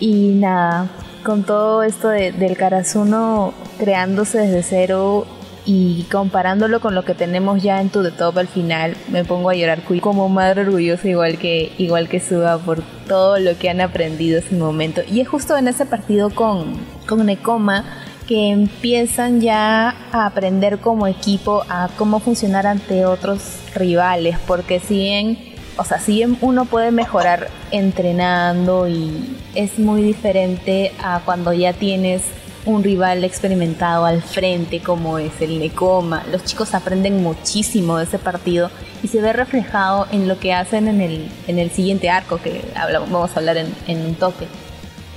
Y 0.00 0.30
nada, 0.34 0.88
con 1.22 1.44
todo 1.44 1.84
esto 1.84 2.08
de, 2.08 2.32
del 2.32 2.56
Karasuno 2.56 3.54
creándose 3.78 4.38
desde 4.38 4.62
cero 4.62 5.26
y 5.66 6.04
comparándolo 6.10 6.80
con 6.80 6.94
lo 6.94 7.04
que 7.04 7.14
tenemos 7.14 7.62
ya 7.62 7.80
en 7.80 7.88
To 7.88 8.02
The 8.02 8.10
Top 8.10 8.38
al 8.38 8.48
final, 8.48 8.96
me 9.08 9.24
pongo 9.24 9.50
a 9.50 9.54
llorar 9.54 9.82
como 10.00 10.28
madre 10.28 10.62
orgullosa 10.62 11.08
igual 11.08 11.38
que, 11.38 11.72
igual 11.78 12.08
que 12.08 12.20
Suga 12.20 12.58
por 12.58 12.82
todo 13.08 13.38
lo 13.38 13.56
que 13.56 13.70
han 13.70 13.80
aprendido 13.80 14.38
en 14.38 14.44
ese 14.44 14.56
momento. 14.56 15.02
Y 15.10 15.20
es 15.20 15.28
justo 15.28 15.56
en 15.56 15.68
ese 15.68 15.86
partido 15.86 16.30
con, 16.30 16.74
con 17.06 17.24
Nekoma 17.24 17.84
que 18.26 18.50
empiezan 18.50 19.40
ya 19.40 19.94
a 20.12 20.26
aprender 20.26 20.78
como 20.78 21.06
equipo 21.06 21.64
a 21.68 21.88
cómo 21.96 22.20
funcionar 22.20 22.66
ante 22.66 23.04
otros 23.06 23.40
rivales, 23.74 24.38
porque 24.46 24.80
si 24.80 24.94
bien, 24.94 25.38
o 25.76 25.84
sea, 25.84 25.98
si 25.98 26.24
uno 26.40 26.64
puede 26.64 26.90
mejorar 26.90 27.48
entrenando 27.70 28.88
y 28.88 29.36
es 29.54 29.78
muy 29.78 30.02
diferente 30.02 30.92
a 31.02 31.20
cuando 31.24 31.52
ya 31.52 31.72
tienes 31.74 32.22
un 32.66 32.82
rival 32.82 33.24
experimentado 33.24 34.04
al 34.04 34.22
frente 34.22 34.80
como 34.80 35.18
es 35.18 35.40
el 35.40 35.58
Necoma. 35.58 36.24
Los 36.30 36.44
chicos 36.44 36.74
aprenden 36.74 37.22
muchísimo 37.22 37.98
de 37.98 38.04
ese 38.04 38.18
partido 38.18 38.70
y 39.02 39.08
se 39.08 39.20
ve 39.20 39.32
reflejado 39.32 40.06
en 40.12 40.28
lo 40.28 40.38
que 40.38 40.52
hacen 40.52 40.88
en 40.88 41.00
el, 41.00 41.28
en 41.46 41.58
el 41.58 41.70
siguiente 41.70 42.08
arco 42.08 42.38
que 42.38 42.64
vamos 43.10 43.36
a 43.36 43.38
hablar 43.38 43.56
en, 43.58 44.06
un 44.06 44.14
toque. 44.14 44.46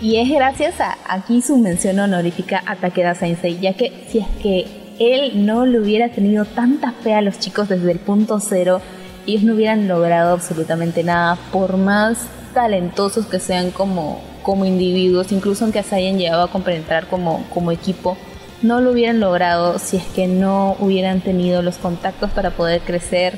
Y 0.02 0.18
es 0.18 0.30
gracias 0.30 0.80
a 0.82 0.98
aquí 1.08 1.42
su 1.42 1.58
mención 1.58 2.00
honorífica 2.00 2.62
a 2.66 2.76
Takeda 2.76 3.16
Sensei, 3.16 3.60
ya 3.60 3.74
que 3.74 4.06
si 4.10 4.20
es 4.20 4.28
que 4.42 4.66
él 5.00 5.46
no 5.46 5.66
le 5.66 5.80
hubiera 5.80 6.10
tenido 6.10 6.46
tanta 6.46 6.92
fe 6.92 7.14
a 7.14 7.22
los 7.22 7.40
chicos 7.40 7.70
desde 7.70 7.92
el 7.92 8.00
punto 8.00 8.40
cero, 8.40 8.82
ellos 9.26 9.44
no 9.44 9.56
hubieran 9.56 9.88
logrado 9.88 10.34
absolutamente 10.34 11.04
nada, 11.04 11.38
por 11.52 11.78
más 11.78 12.28
talentosos 12.54 13.26
que 13.26 13.40
sean 13.40 13.72
como, 13.72 14.22
como 14.48 14.64
individuos, 14.64 15.34
incluso 15.34 15.66
aunque 15.66 15.84
se 15.84 15.94
hayan 15.94 16.18
llegado 16.18 16.44
a 16.44 16.48
compenetrar 16.50 17.08
como, 17.08 17.46
como 17.54 17.74
equipo, 17.74 18.16
no 18.62 18.80
lo 18.80 18.92
hubieran 18.92 19.20
logrado 19.20 19.78
si 19.78 19.98
es 19.98 20.06
que 20.06 20.26
no 20.28 20.78
hubieran 20.80 21.20
tenido 21.20 21.62
los 21.62 21.76
contactos 21.76 22.32
para 22.32 22.52
poder 22.52 22.80
crecer 22.80 23.38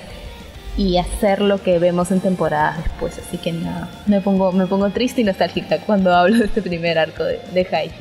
y 0.77 0.97
hacer 0.97 1.41
lo 1.41 1.63
que 1.63 1.79
vemos 1.79 2.11
en 2.11 2.19
temporadas 2.19 2.83
después. 2.83 3.17
Así 3.17 3.39
que 3.39 3.51
nada, 3.51 3.89
me 4.05 4.21
pongo, 4.21 4.51
me 4.51 4.67
pongo 4.67 4.87
triste 4.91 5.21
y 5.21 5.23
nostálgica 5.23 5.79
cuando 5.79 6.15
hablo 6.15 6.37
de 6.37 6.45
este 6.45 6.61
primer 6.61 6.99
arco 6.99 7.23
de, 7.23 7.39
de. 7.55 7.91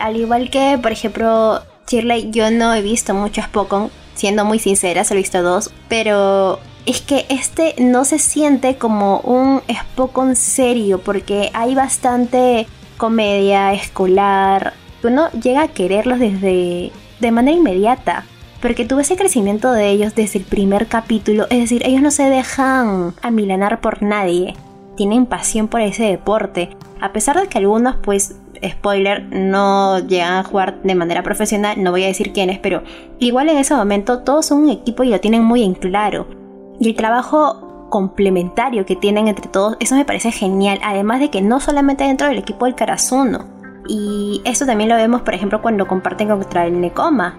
Al 0.00 0.16
igual 0.16 0.50
que, 0.50 0.76
por 0.82 0.90
ejemplo, 0.90 1.62
Shirley, 1.86 2.32
yo 2.32 2.50
no 2.50 2.74
he 2.74 2.82
visto 2.82 3.14
muchos 3.14 3.46
Pokémon, 3.46 3.92
siendo 4.16 4.44
muy 4.44 4.58
sincera, 4.58 5.04
he 5.08 5.14
visto 5.14 5.40
dos, 5.40 5.70
pero 5.88 6.58
es 6.86 7.00
que 7.00 7.26
este 7.28 7.74
no 7.78 8.04
se 8.04 8.18
siente 8.18 8.76
como 8.76 9.20
un 9.20 9.62
Spokon 9.70 10.36
serio 10.36 11.00
porque 11.00 11.50
hay 11.54 11.74
bastante 11.74 12.66
comedia 12.96 13.72
escolar. 13.72 14.74
Uno 15.02 15.30
llega 15.32 15.62
a 15.62 15.68
quererlos 15.68 16.18
desde 16.18 16.92
de 17.20 17.30
manera 17.30 17.56
inmediata. 17.56 18.24
Porque 18.60 18.86
tuve 18.86 19.02
ese 19.02 19.16
crecimiento 19.16 19.72
de 19.72 19.90
ellos 19.90 20.14
desde 20.14 20.38
el 20.38 20.44
primer 20.46 20.86
capítulo. 20.86 21.44
Es 21.50 21.58
decir, 21.58 21.82
ellos 21.84 22.00
no 22.00 22.10
se 22.10 22.22
dejan 22.30 23.12
amilanar 23.20 23.82
por 23.82 24.02
nadie. 24.02 24.54
Tienen 24.96 25.26
pasión 25.26 25.68
por 25.68 25.82
ese 25.82 26.04
deporte. 26.04 26.70
A 26.98 27.12
pesar 27.12 27.38
de 27.38 27.46
que 27.48 27.58
algunos, 27.58 27.96
pues, 27.96 28.36
spoiler, 28.66 29.24
no 29.30 29.98
llegan 29.98 30.34
a 30.34 30.44
jugar 30.44 30.80
de 30.82 30.94
manera 30.94 31.22
profesional. 31.22 31.82
No 31.82 31.90
voy 31.90 32.04
a 32.04 32.06
decir 32.06 32.32
quiénes, 32.32 32.58
pero 32.58 32.82
igual 33.18 33.50
en 33.50 33.58
ese 33.58 33.74
momento 33.74 34.20
todos 34.20 34.46
son 34.46 34.62
un 34.62 34.70
equipo 34.70 35.02
y 35.02 35.10
lo 35.10 35.20
tienen 35.20 35.44
muy 35.44 35.62
en 35.62 35.74
claro. 35.74 36.43
Y 36.80 36.88
el 36.88 36.96
trabajo 36.96 37.86
complementario 37.88 38.84
que 38.86 38.96
tienen 38.96 39.28
entre 39.28 39.48
todos, 39.48 39.76
eso 39.78 39.94
me 39.94 40.04
parece 40.04 40.32
genial. 40.32 40.80
Además 40.82 41.20
de 41.20 41.30
que 41.30 41.42
no 41.42 41.60
solamente 41.60 42.04
dentro 42.04 42.26
del 42.26 42.38
equipo 42.38 42.64
del 42.64 42.74
Karasuno. 42.74 43.46
Y 43.86 44.40
esto 44.44 44.66
también 44.66 44.88
lo 44.88 44.96
vemos, 44.96 45.22
por 45.22 45.34
ejemplo, 45.34 45.62
cuando 45.62 45.86
comparten 45.86 46.28
contra 46.28 46.66
el 46.66 46.80
Nekoma. 46.80 47.38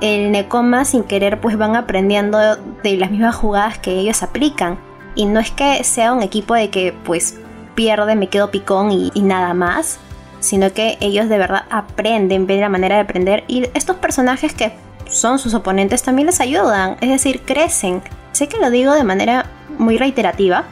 El 0.00 0.30
Nekoma 0.30 0.84
sin 0.84 1.02
querer 1.02 1.40
pues 1.40 1.58
van 1.58 1.74
aprendiendo 1.74 2.38
de 2.38 2.96
las 2.96 3.10
mismas 3.10 3.34
jugadas 3.34 3.78
que 3.78 3.98
ellos 3.98 4.22
aplican. 4.22 4.78
Y 5.14 5.24
no 5.24 5.40
es 5.40 5.50
que 5.50 5.82
sea 5.82 6.12
un 6.12 6.22
equipo 6.22 6.54
de 6.54 6.70
que 6.70 6.94
pues 7.04 7.36
pierde, 7.74 8.14
me 8.14 8.28
quedo 8.28 8.50
picón 8.50 8.92
y, 8.92 9.10
y 9.14 9.22
nada 9.22 9.54
más. 9.54 9.98
Sino 10.40 10.72
que 10.72 10.96
ellos 11.00 11.28
de 11.28 11.38
verdad 11.38 11.64
aprenden, 11.70 12.46
ven 12.46 12.60
la 12.60 12.68
manera 12.68 12.94
de 12.94 13.00
aprender. 13.00 13.42
Y 13.48 13.64
estos 13.74 13.96
personajes 13.96 14.54
que 14.54 14.72
son 15.10 15.40
sus 15.40 15.54
oponentes 15.54 16.04
también 16.04 16.26
les 16.26 16.40
ayudan. 16.40 16.96
Es 17.00 17.08
decir, 17.08 17.42
crecen 17.44 18.02
Sé 18.32 18.48
que 18.48 18.58
lo 18.58 18.70
digo 18.70 18.94
de 18.94 19.04
manera 19.04 19.46
muy 19.78 19.98
reiterativa, 19.98 20.64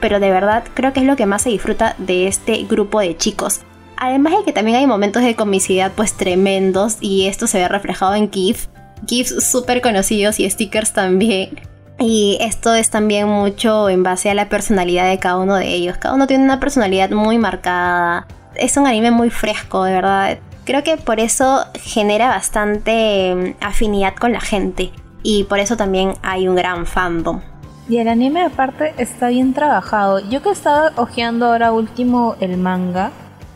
pero 0.00 0.20
de 0.20 0.30
verdad 0.30 0.64
creo 0.74 0.92
que 0.92 1.00
es 1.00 1.06
lo 1.06 1.16
que 1.16 1.26
más 1.26 1.42
se 1.42 1.50
disfruta 1.50 1.94
de 1.98 2.26
este 2.26 2.64
grupo 2.64 3.00
de 3.00 3.16
chicos. 3.16 3.60
Además 3.96 4.34
de 4.36 4.44
que 4.44 4.52
también 4.52 4.76
hay 4.76 4.86
momentos 4.86 5.22
de 5.22 5.36
comicidad 5.36 5.92
pues 5.94 6.14
tremendos 6.14 6.98
y 7.00 7.26
esto 7.26 7.46
se 7.46 7.58
ve 7.58 7.68
reflejado 7.68 8.14
en 8.14 8.30
GIF. 8.30 8.66
GIFs 9.06 9.44
súper 9.44 9.80
conocidos 9.80 10.40
y 10.40 10.50
stickers 10.50 10.92
también. 10.92 11.60
Y 11.98 12.36
esto 12.40 12.74
es 12.74 12.90
también 12.90 13.28
mucho 13.28 13.88
en 13.88 14.02
base 14.02 14.28
a 14.28 14.34
la 14.34 14.48
personalidad 14.48 15.08
de 15.08 15.18
cada 15.18 15.38
uno 15.38 15.54
de 15.54 15.68
ellos. 15.68 15.96
Cada 15.96 16.14
uno 16.14 16.26
tiene 16.26 16.44
una 16.44 16.60
personalidad 16.60 17.10
muy 17.10 17.38
marcada. 17.38 18.26
Es 18.56 18.76
un 18.76 18.86
anime 18.86 19.10
muy 19.10 19.30
fresco, 19.30 19.84
de 19.84 19.92
verdad. 19.92 20.38
Creo 20.64 20.82
que 20.82 20.96
por 20.96 21.20
eso 21.20 21.64
genera 21.76 22.28
bastante 22.28 23.34
mm, 23.34 23.64
afinidad 23.64 24.14
con 24.16 24.32
la 24.32 24.40
gente 24.40 24.90
y 25.24 25.44
por 25.44 25.58
eso 25.58 25.76
también 25.76 26.12
hay 26.22 26.46
un 26.46 26.54
gran 26.54 26.86
fandom. 26.86 27.40
Y 27.88 27.96
el 27.96 28.06
anime 28.06 28.42
aparte 28.42 28.94
está 28.98 29.28
bien 29.28 29.52
trabajado. 29.54 30.20
Yo 30.30 30.42
que 30.42 30.50
estaba 30.50 30.92
hojeando 30.96 31.46
ahora 31.46 31.72
último 31.72 32.36
el 32.40 32.56
manga, 32.56 33.10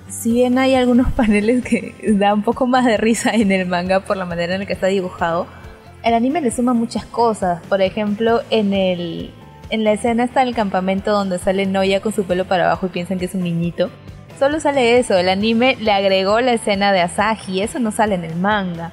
si 0.08 0.32
bien 0.32 0.58
hay 0.58 0.74
algunos 0.74 1.12
paneles 1.12 1.62
que 1.64 1.94
da 2.18 2.34
un 2.34 2.42
poco 2.42 2.66
más 2.66 2.84
de 2.84 2.96
risa 2.96 3.30
en 3.30 3.52
el 3.52 3.66
manga 3.68 4.00
por 4.00 4.16
la 4.16 4.24
manera 4.24 4.54
en 4.54 4.60
la 4.60 4.66
que 4.66 4.72
está 4.72 4.88
dibujado, 4.88 5.46
el 6.02 6.14
anime 6.14 6.40
le 6.40 6.50
suma 6.50 6.72
muchas 6.72 7.04
cosas. 7.04 7.62
Por 7.68 7.80
ejemplo, 7.82 8.40
en 8.50 8.72
el 8.72 9.30
en 9.70 9.84
la 9.84 9.92
escena 9.92 10.24
está 10.24 10.42
el 10.42 10.54
campamento 10.54 11.12
donde 11.12 11.38
sale 11.38 11.66
Noya 11.66 12.00
con 12.00 12.12
su 12.12 12.24
pelo 12.24 12.46
para 12.46 12.64
abajo 12.64 12.86
y 12.86 12.88
piensan 12.88 13.18
que 13.18 13.26
es 13.26 13.34
un 13.34 13.42
niñito. 13.42 13.90
Solo 14.38 14.60
sale 14.60 14.98
eso, 14.98 15.18
el 15.18 15.28
anime 15.28 15.76
le 15.80 15.92
agregó 15.92 16.40
la 16.40 16.54
escena 16.54 16.92
de 16.92 17.00
Asahi, 17.00 17.60
eso 17.60 17.78
no 17.78 17.90
sale 17.90 18.14
en 18.14 18.24
el 18.24 18.36
manga. 18.36 18.92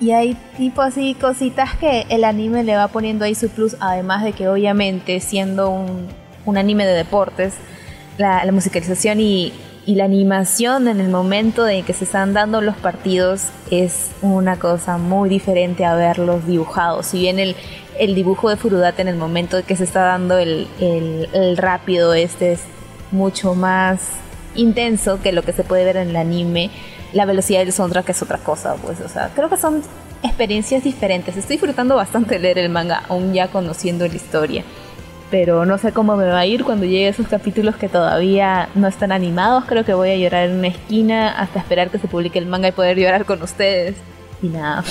Y 0.00 0.12
hay 0.12 0.34
tipo 0.56 0.80
así 0.80 1.14
cositas 1.14 1.76
que 1.76 2.06
el 2.08 2.24
anime 2.24 2.64
le 2.64 2.74
va 2.74 2.88
poniendo 2.88 3.26
ahí 3.26 3.34
su 3.34 3.50
plus, 3.50 3.76
además 3.80 4.24
de 4.24 4.32
que 4.32 4.48
obviamente 4.48 5.20
siendo 5.20 5.68
un, 5.68 6.08
un 6.46 6.56
anime 6.56 6.86
de 6.86 6.94
deportes, 6.94 7.54
la, 8.16 8.50
musicalización 8.50 9.20
y, 9.20 9.52
y, 9.84 9.94
la 9.96 10.04
animación 10.04 10.88
en 10.88 11.00
el 11.00 11.10
momento 11.10 11.64
de 11.64 11.82
que 11.82 11.92
se 11.92 12.04
están 12.04 12.32
dando 12.32 12.62
los 12.62 12.76
partidos 12.76 13.48
es 13.70 14.10
una 14.22 14.58
cosa 14.58 14.96
muy 14.96 15.28
diferente 15.28 15.84
a 15.84 15.94
verlos 15.94 16.46
dibujados. 16.46 17.06
Si 17.06 17.18
bien 17.18 17.38
el, 17.38 17.54
el 17.98 18.14
dibujo 18.14 18.48
de 18.48 18.56
Furudate 18.56 19.02
en 19.02 19.08
el 19.08 19.16
momento 19.16 19.58
de 19.58 19.64
que 19.64 19.76
se 19.76 19.84
está 19.84 20.00
dando 20.00 20.38
el, 20.38 20.66
el, 20.80 21.28
el 21.34 21.56
rápido 21.58 22.14
este 22.14 22.52
es 22.52 22.60
mucho 23.10 23.54
más 23.54 24.00
intenso 24.54 25.20
que 25.22 25.32
lo 25.32 25.42
que 25.42 25.52
se 25.52 25.64
puede 25.64 25.84
ver 25.84 25.96
en 25.96 26.08
el 26.08 26.16
anime, 26.16 26.70
la 27.12 27.24
velocidad 27.24 27.60
del 27.60 27.72
soundtrack 27.72 28.08
es 28.10 28.22
otra 28.22 28.38
cosa, 28.38 28.76
pues, 28.76 29.00
o 29.00 29.08
sea, 29.08 29.30
creo 29.34 29.48
que 29.48 29.56
son 29.56 29.82
experiencias 30.22 30.84
diferentes. 30.84 31.36
Estoy 31.36 31.56
disfrutando 31.56 31.96
bastante 31.96 32.38
leer 32.38 32.58
el 32.58 32.68
manga, 32.68 33.02
aún 33.08 33.32
ya 33.32 33.48
conociendo 33.48 34.06
la 34.06 34.14
historia. 34.14 34.64
Pero 35.30 35.64
no 35.64 35.78
sé 35.78 35.92
cómo 35.92 36.16
me 36.16 36.26
va 36.26 36.40
a 36.40 36.46
ir 36.46 36.64
cuando 36.64 36.86
llegue 36.86 37.08
esos 37.08 37.28
capítulos 37.28 37.76
que 37.76 37.88
todavía 37.88 38.68
no 38.74 38.88
están 38.88 39.12
animados. 39.12 39.64
Creo 39.64 39.84
que 39.84 39.94
voy 39.94 40.10
a 40.10 40.16
llorar 40.16 40.48
en 40.48 40.58
una 40.58 40.68
esquina 40.68 41.30
hasta 41.30 41.60
esperar 41.60 41.88
que 41.90 41.98
se 41.98 42.08
publique 42.08 42.38
el 42.38 42.46
manga 42.46 42.68
y 42.68 42.72
poder 42.72 42.98
llorar 42.98 43.24
con 43.24 43.40
ustedes. 43.42 43.94
Y 44.42 44.48
nada. 44.48 44.82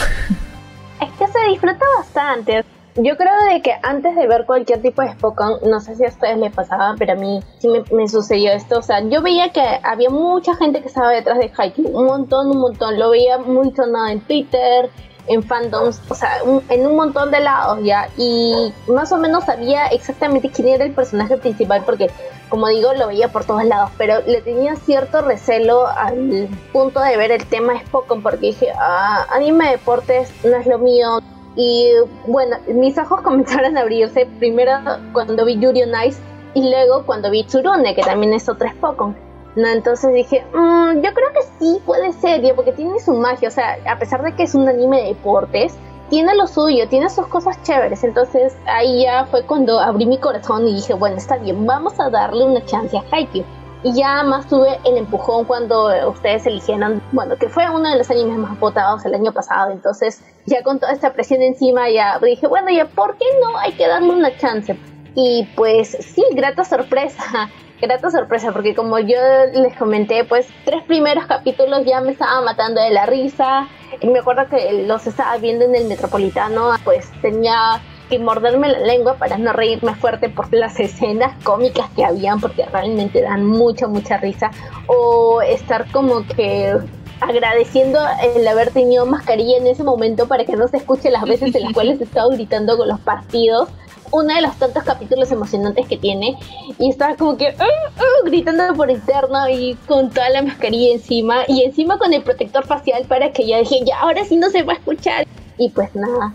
Es 1.02 1.10
que 1.18 1.28
se 1.28 1.50
disfruta 1.50 1.86
bastante. 1.98 2.64
Yo 2.96 3.16
creo 3.18 3.34
de 3.52 3.62
que 3.62 3.74
antes 3.84 4.16
de 4.16 4.28
ver 4.28 4.46
cualquier 4.46 4.82
tipo 4.82 5.02
de 5.02 5.12
Spokon, 5.12 5.60
no 5.70 5.80
sé 5.80 5.96
si 5.96 6.06
a 6.06 6.10
ustedes 6.10 6.38
les 6.38 6.52
pasaba, 6.52 6.96
pero 6.98 7.14
a 7.14 7.16
mí 7.16 7.40
sí 7.60 7.70
me, 7.92 8.08
sucedió 8.08 8.52
esto. 8.52 8.80
O 8.80 8.82
sea, 8.82 9.02
yo 9.02 9.22
veía 9.22 9.50
que 9.50 9.62
había 9.84 10.10
mucha 10.10 10.56
gente 10.56 10.82
que 10.82 10.88
estaba 10.88 11.12
detrás 11.12 11.38
de 11.38 11.52
Haikyuu, 11.56 11.98
un 11.98 12.06
montón, 12.06 12.50
un 12.50 12.58
montón. 12.58 12.98
Lo 12.98 13.12
veía 13.12 13.38
muy 13.38 13.72
sonado 13.76 14.08
en 14.08 14.22
Twitter, 14.22 14.90
en 15.28 15.44
fandoms, 15.44 16.02
o 16.10 16.16
sea, 16.16 16.40
en 16.70 16.88
un 16.88 16.96
montón 16.96 17.30
de 17.30 17.40
lados 17.42 17.80
ya. 17.84 18.10
Y 18.18 18.74
más 18.88 19.12
o 19.12 19.18
menos 19.18 19.46
sabía 19.46 19.86
exactamente 19.88 20.50
quién 20.50 20.70
era 20.70 20.84
el 20.84 20.92
personaje 20.92 21.38
principal, 21.38 21.84
porque, 21.86 22.10
como 22.50 22.68
digo, 22.70 22.94
lo 22.96 23.08
veía 23.08 23.28
por 23.28 23.46
todos 23.46 23.64
lados. 23.66 23.92
Pero 24.00 24.16
le 24.26 24.42
tenía 24.42 24.76
cierto 24.76 25.22
recelo 25.22 25.88
al 25.88 26.50
punto 26.74 27.00
de 27.02 27.16
ver 27.18 27.32
el 27.32 27.46
tema 27.46 27.80
Spokon, 27.80 28.24
porque 28.24 28.48
dije, 28.48 28.72
ah, 28.76 29.28
anime 29.32 29.66
de 29.66 29.72
deportes 29.74 30.34
no 30.44 30.58
es 30.58 30.66
lo 30.66 30.80
mío 30.80 31.20
y 31.56 31.91
bueno, 32.28 32.58
mis 32.68 32.97
ojos 32.97 33.22
comenzaron 33.24 33.78
a 33.78 33.82
abrirse 33.82 34.28
primero 34.39 34.72
cuando 35.14 35.45
vi 35.45 35.60
Yuri 35.60 35.84
on 35.84 35.91
Ice 36.08 36.20
y 36.54 36.70
luego 36.70 37.06
cuando 37.06 37.30
vi 37.30 37.43
Tsurune, 37.43 37.95
que 37.95 38.02
también 38.02 38.34
es 38.34 38.50
otra 38.50 38.72
Spokon. 38.72 39.16
¿no? 39.56 39.68
Entonces 39.68 40.14
dije, 40.14 40.45
mmm, 40.54 41.02
yo 41.02 41.14
creo 41.14 41.34
que 41.34 41.41
sí 41.60 41.80
puede 41.86 42.14
ser, 42.14 42.56
porque 42.56 42.72
tiene 42.72 43.00
su 43.00 43.14
magia, 43.14 43.50
o 43.50 43.52
sea, 43.52 43.78
a 43.86 43.97
pesar 43.97 44.24
de 44.24 44.36
que 44.36 44.43
es 44.43 44.56
un 44.56 44.68
anime 44.68 45.02
de 45.02 45.08
deportes, 45.10 45.76
tiene 46.10 46.36
lo 46.36 46.47
suyo, 46.47 46.88
tiene 46.89 47.10
sus 47.10 47.28
cosas 47.28 47.62
chéveres. 47.64 48.04
Entonces 48.04 48.56
ahí 48.66 49.04
ya 49.04 49.26
fue 49.26 49.43
cuando 49.43 49.80
abrí 49.80 50.06
mi 50.06 50.18
corazón 50.18 50.68
y 50.68 50.76
dije, 50.76 50.93
bueno, 50.93 51.18
está 51.18 51.38
bien, 51.38 51.66
vamos 51.66 52.00
a 52.00 52.10
darle 52.10 52.45
una 52.45 52.66
chance 52.66 52.97
a 52.97 53.04
Haikyuu. 53.12 53.45
Y 53.82 53.94
ya 53.94 54.24
más 54.24 54.48
tuve 54.48 54.78
el 54.84 54.98
empujón 54.98 55.46
cuando 55.46 55.90
ustedes 56.10 56.46
eligieron, 56.46 57.02
bueno, 57.14 57.38
que 57.38 57.48
fue 57.48 57.70
uno 57.70 57.90
de 57.90 57.98
los 57.98 58.12
animes 58.12 58.38
más 58.38 58.60
votados 58.60 59.06
el 59.06 59.16
año 59.16 59.32
pasado. 59.32 59.72
Entonces, 59.72 60.22
ya 60.46 60.64
con 60.64 60.80
toda 60.80 60.92
esta 60.92 61.14
presión 61.14 61.42
encima, 61.42 61.90
ya 61.90 62.20
dije, 62.20 62.48
bueno, 62.48 62.70
ya, 62.72 62.86
¿por 62.86 63.18
qué 63.18 63.26
no? 63.42 63.58
Hay 63.58 63.72
que 63.74 63.88
darle 63.88 64.10
una 64.10 64.36
chance. 64.38 64.78
Y 65.16 65.48
pues 65.56 65.98
sí, 66.02 66.24
grata 66.32 66.64
sorpresa. 66.64 67.24
Grata 67.82 68.12
sorpresa, 68.12 68.52
porque 68.52 68.76
como 68.76 69.00
yo 69.00 69.18
les 69.54 69.74
comenté, 69.78 70.26
pues 70.26 70.46
tres 70.66 70.84
primeros 70.84 71.26
capítulos 71.28 71.86
ya 71.86 72.02
me 72.02 72.12
estaba 72.12 72.42
matando 72.42 72.82
de 72.82 72.90
la 72.90 73.06
risa. 73.06 73.70
Y 74.02 74.08
me 74.08 74.20
acuerdo 74.20 74.50
que 74.50 74.84
los 74.86 75.08
estaba 75.08 75.38
viendo 75.38 75.64
en 75.64 75.74
el 75.76 75.86
Metropolitano, 75.86 76.72
pues 76.84 77.10
tenía 77.22 77.82
que 78.10 78.20
morderme 78.20 78.68
la 78.68 78.80
lengua 78.80 79.16
para 79.16 79.38
no 79.38 79.53
reírme 79.53 79.95
fuerte 79.95 80.30
por 80.30 80.53
las 80.53 80.80
escenas 80.80 81.41
cómicas 81.43 81.89
que 81.95 82.03
habían, 82.03 82.41
porque 82.41 82.66
realmente 82.66 83.22
dan 83.22 83.45
mucha, 83.45 83.88
mucha 83.88 84.18
risa. 84.18 84.51
O 84.88 85.41
estar 85.41 85.89
como 85.91 86.26
que 86.26 86.76
agradeciendo 87.22 87.99
el 88.36 88.47
haber 88.47 88.72
tenido 88.72 89.05
mascarilla 89.05 89.57
en 89.57 89.68
ese 89.68 89.84
momento 89.84 90.28
para 90.28 90.45
que 90.45 90.55
no 90.55 90.68
se 90.68 90.78
escuche 90.78 91.12
las 91.12 91.24
veces 91.24 91.53
en 91.53 91.64
las 91.64 91.74
cuales 91.74 92.01
estaba 92.01 92.34
gritando 92.34 92.78
con 92.78 92.88
los 92.88 92.99
partidos. 92.99 93.70
Uno 94.12 94.34
de 94.34 94.41
los 94.41 94.55
tantos 94.55 94.84
capítulos 94.84 95.32
emocionantes 95.32 95.88
que 95.88 95.95
tiene. 95.95 96.36
Y 96.80 96.89
estaba 96.89 97.16
como 97.16 97.38
que 97.38 97.45
uh, 97.45 97.64
uh, 98.01 98.26
gritando 98.26 98.74
por 98.74 98.89
interno 98.89 99.47
y 99.47 99.76
con 99.88 100.10
toda 100.10 100.30
la 100.32 100.41
mascarilla 100.41 100.93
encima. 100.93 101.43
Y 101.47 101.64
encima 101.64 101.99
con 101.99 102.12
el 102.14 102.24
protector 102.24 102.66
facial 102.66 103.05
para 103.07 103.32
que 103.32 103.45
ya 103.45 103.60
dije, 103.60 103.82
ya, 103.86 103.99
ahora 103.99 104.26
sí 104.26 104.36
no 104.36 104.49
se 104.49 104.64
va 104.64 104.74
a 104.74 104.78
escuchar. 104.78 105.28
Y 105.60 105.70
pues 105.70 105.93
nada, 105.93 106.34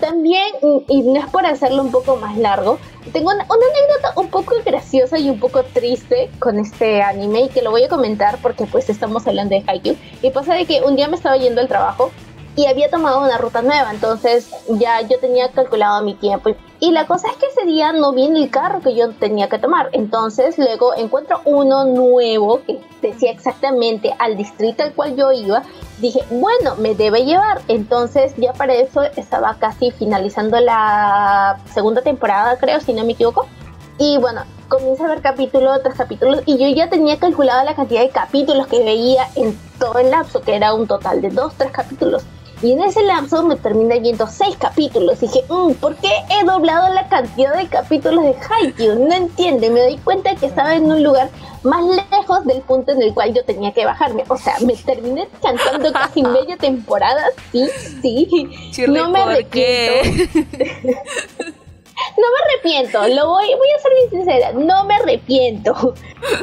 también, 0.00 0.52
y 0.88 1.02
no 1.02 1.18
es 1.18 1.26
por 1.26 1.46
hacerlo 1.46 1.82
un 1.82 1.90
poco 1.90 2.16
más 2.16 2.36
largo, 2.36 2.78
tengo 3.12 3.30
una, 3.30 3.42
anécdota 3.42 4.20
un 4.20 4.28
poco 4.28 4.54
graciosa 4.64 5.18
y 5.18 5.30
un 5.30 5.38
poco 5.38 5.62
triste 5.62 6.30
con 6.38 6.58
este 6.58 7.02
anime 7.02 7.42
y 7.42 7.48
que 7.48 7.62
lo 7.62 7.70
voy 7.70 7.84
a 7.84 7.88
comentar 7.88 8.38
porque 8.42 8.66
pues 8.66 8.88
estamos 8.90 9.26
hablando 9.26 9.54
de 9.54 9.64
Haikyuu. 9.66 9.96
Y 10.22 10.30
pasa 10.30 10.54
de 10.54 10.66
que 10.66 10.82
un 10.82 10.96
día 10.96 11.08
me 11.08 11.16
estaba 11.16 11.36
yendo 11.36 11.60
al 11.60 11.68
trabajo 11.68 12.10
y 12.56 12.66
había 12.66 12.90
tomado 12.90 13.22
una 13.22 13.36
ruta 13.36 13.62
nueva, 13.62 13.90
entonces 13.92 14.50
ya 14.68 15.02
yo 15.02 15.18
tenía 15.20 15.50
calculado 15.52 16.02
mi 16.02 16.14
tiempo. 16.14 16.50
Y 16.80 16.90
la 16.90 17.06
cosa 17.06 17.28
es 17.28 17.36
que 17.36 17.46
ese 17.46 17.66
día 17.66 17.92
no 17.92 18.12
vi 18.12 18.26
el 18.26 18.50
carro 18.50 18.80
que 18.80 18.94
yo 18.94 19.10
tenía 19.12 19.48
que 19.48 19.58
tomar, 19.58 19.90
entonces 19.92 20.58
luego 20.58 20.94
encuentro 20.96 21.40
uno 21.44 21.84
nuevo 21.84 22.62
que 22.66 22.80
decía 23.02 23.30
exactamente 23.30 24.14
al 24.18 24.36
distrito 24.36 24.82
al 24.82 24.94
cual 24.94 25.16
yo 25.16 25.32
iba. 25.32 25.62
Dije, 25.98 26.22
bueno, 26.30 26.76
me 26.76 26.94
debe 26.94 27.24
llevar. 27.24 27.60
Entonces 27.68 28.34
ya 28.36 28.52
para 28.52 28.74
eso 28.74 29.02
estaba 29.02 29.54
casi 29.58 29.90
finalizando 29.90 30.60
la 30.60 31.58
segunda 31.72 32.02
temporada, 32.02 32.58
creo, 32.58 32.80
si 32.80 32.92
no 32.92 33.04
me 33.04 33.12
equivoco. 33.12 33.46
Y 33.98 34.18
bueno, 34.18 34.42
comienza 34.68 35.06
a 35.06 35.08
ver 35.08 35.22
capítulo 35.22 35.80
tras 35.80 35.96
capítulo 35.96 36.42
y 36.44 36.58
yo 36.58 36.68
ya 36.68 36.90
tenía 36.90 37.18
calculada 37.18 37.64
la 37.64 37.74
cantidad 37.74 38.02
de 38.02 38.10
capítulos 38.10 38.66
que 38.66 38.84
veía 38.84 39.26
en 39.36 39.58
todo 39.78 39.98
el 39.98 40.10
lapso, 40.10 40.42
que 40.42 40.54
era 40.54 40.74
un 40.74 40.86
total 40.86 41.22
de 41.22 41.30
dos, 41.30 41.54
tres 41.56 41.70
capítulos. 41.70 42.24
Y 42.62 42.72
en 42.72 42.82
ese 42.82 43.02
lapso 43.02 43.42
me 43.42 43.56
terminé 43.56 44.00
viendo 44.00 44.26
seis 44.26 44.56
capítulos. 44.56 45.22
Y 45.22 45.26
dije, 45.26 45.44
mm, 45.48 45.72
¿por 45.74 45.94
qué 45.96 46.10
he 46.30 46.44
doblado 46.44 46.92
la 46.94 47.08
cantidad 47.08 47.54
de 47.54 47.66
capítulos 47.68 48.24
de 48.24 48.34
Haikyuu? 48.48 49.06
No 49.06 49.14
entiende. 49.14 49.68
Me 49.70 49.80
doy 49.80 49.98
cuenta 49.98 50.34
que 50.36 50.46
estaba 50.46 50.74
en 50.74 50.90
un 50.90 51.02
lugar 51.02 51.28
más 51.62 51.84
lejos 51.84 52.44
del 52.46 52.62
punto 52.62 52.92
en 52.92 53.02
el 53.02 53.12
cual 53.12 53.34
yo 53.34 53.44
tenía 53.44 53.72
que 53.72 53.84
bajarme. 53.84 54.24
O 54.28 54.36
sea, 54.36 54.54
me 54.60 54.74
terminé 54.74 55.28
cantando 55.42 55.92
casi 55.92 56.22
media 56.24 56.56
temporada. 56.56 57.24
Sí, 57.52 57.68
sí. 58.00 58.86
no 58.88 59.10
me 59.10 59.20
arrepiento. 59.20 60.34
no 62.16 62.26
me 62.30 62.38
arrepiento, 62.44 63.08
lo 63.08 63.28
voy, 63.28 63.46
voy 63.46 63.68
a 63.76 63.80
ser 63.80 63.92
bien 63.94 64.10
sincera, 64.10 64.52
no 64.52 64.84
me 64.84 64.94
arrepiento, 64.94 65.94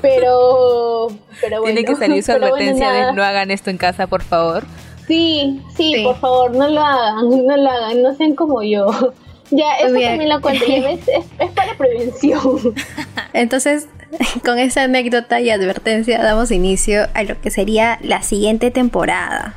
pero, 0.01 1.09
pero 1.41 1.61
bueno. 1.61 1.75
Tiene 1.75 1.85
que 1.85 1.95
salir 1.95 2.23
su 2.23 2.31
advertencia 2.31 2.91
de 2.91 3.13
no 3.13 3.23
hagan 3.23 3.51
esto 3.51 3.69
en 3.69 3.77
casa, 3.77 4.07
por 4.07 4.23
favor. 4.23 4.63
Sí, 5.07 5.61
sí, 5.75 6.01
por 6.03 6.17
favor, 6.19 6.55
no 6.55 6.67
lo 6.67 6.81
hagan, 6.81 7.29
no 7.29 7.57
lo 7.57 7.69
hagan, 7.69 8.01
no 8.01 8.15
sean 8.15 8.35
como 8.35 8.61
yo. 8.63 8.87
Ya, 9.51 9.75
eso 9.75 9.93
también 9.93 10.29
lo 10.29 10.41
cuento, 10.41 10.65
es, 10.65 11.07
es, 11.07 11.51
para 11.51 11.77
prevención. 11.77 12.73
Entonces, 13.33 13.87
con 14.45 14.57
esa 14.57 14.83
anécdota 14.83 15.39
y 15.41 15.51
advertencia 15.51 16.23
damos 16.23 16.49
inicio 16.49 17.07
a 17.13 17.23
lo 17.23 17.39
que 17.39 17.51
sería 17.51 17.99
la 18.01 18.23
siguiente 18.23 18.71
temporada. 18.71 19.55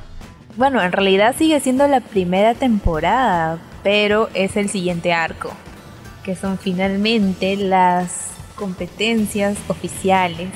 Bueno, 0.57 0.82
en 0.82 0.92
realidad 0.92 1.34
sigue 1.38 1.61
siendo 1.61 1.86
la 1.88 2.01
primera 2.01 2.55
temporada, 2.55 3.59
pero 3.82 4.28
es 4.34 4.57
el 4.57 4.68
siguiente 4.68 5.12
arco, 5.12 5.51
que 6.24 6.34
son 6.34 6.59
finalmente 6.59 7.57
las 7.57 8.32
competencias 8.55 9.57
oficiales. 9.68 10.49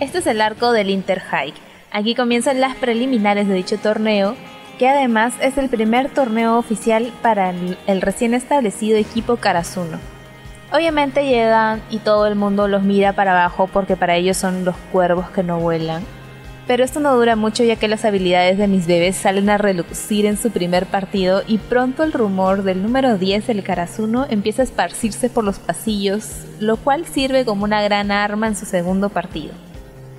Este 0.00 0.18
es 0.18 0.26
el 0.26 0.40
arco 0.40 0.72
del 0.72 0.90
Interhike 0.90 1.63
Aquí 1.94 2.16
comienzan 2.16 2.60
las 2.60 2.74
preliminares 2.74 3.46
de 3.46 3.54
dicho 3.54 3.78
torneo, 3.78 4.34
que 4.80 4.88
además 4.88 5.32
es 5.40 5.56
el 5.58 5.68
primer 5.68 6.10
torneo 6.10 6.58
oficial 6.58 7.12
para 7.22 7.50
el, 7.50 8.00
recién 8.00 8.34
establecido 8.34 8.98
equipo 8.98 9.36
Karasuno. 9.36 10.00
Obviamente 10.72 11.24
llegan 11.24 11.80
y 11.90 11.98
todo 11.98 12.26
el 12.26 12.34
mundo 12.34 12.66
los 12.66 12.82
mira 12.82 13.12
para 13.12 13.30
abajo 13.30 13.68
porque 13.72 13.94
para 13.94 14.16
ellos 14.16 14.36
son 14.36 14.64
los 14.64 14.74
cuervos 14.90 15.30
que 15.30 15.44
no 15.44 15.60
vuelan. 15.60 16.02
Pero 16.66 16.82
esto 16.82 16.98
no 16.98 17.14
dura 17.14 17.36
mucho 17.36 17.62
ya 17.62 17.76
que 17.76 17.86
las 17.86 18.04
habilidades 18.04 18.58
de 18.58 18.66
mis 18.66 18.88
bebés 18.88 19.14
salen 19.14 19.48
a 19.48 19.56
relucir 19.56 20.26
en 20.26 20.36
su 20.36 20.50
primer 20.50 20.86
partido 20.86 21.44
y 21.46 21.58
pronto 21.58 22.02
el 22.02 22.10
rumor 22.10 22.64
del 22.64 22.82
número 22.82 23.18
10 23.18 23.46
del 23.46 23.62
Karasuno 23.62 24.26
empieza 24.28 24.62
a 24.62 24.64
esparcirse 24.64 25.30
por 25.30 25.44
los 25.44 25.60
pasillos, 25.60 26.44
lo 26.58 26.76
cual 26.76 27.06
sirve 27.06 27.44
como 27.44 27.62
una 27.62 27.82
gran 27.82 28.10
arma 28.10 28.48
en 28.48 28.56
su 28.56 28.66
segundo 28.66 29.10
partido 29.10 29.52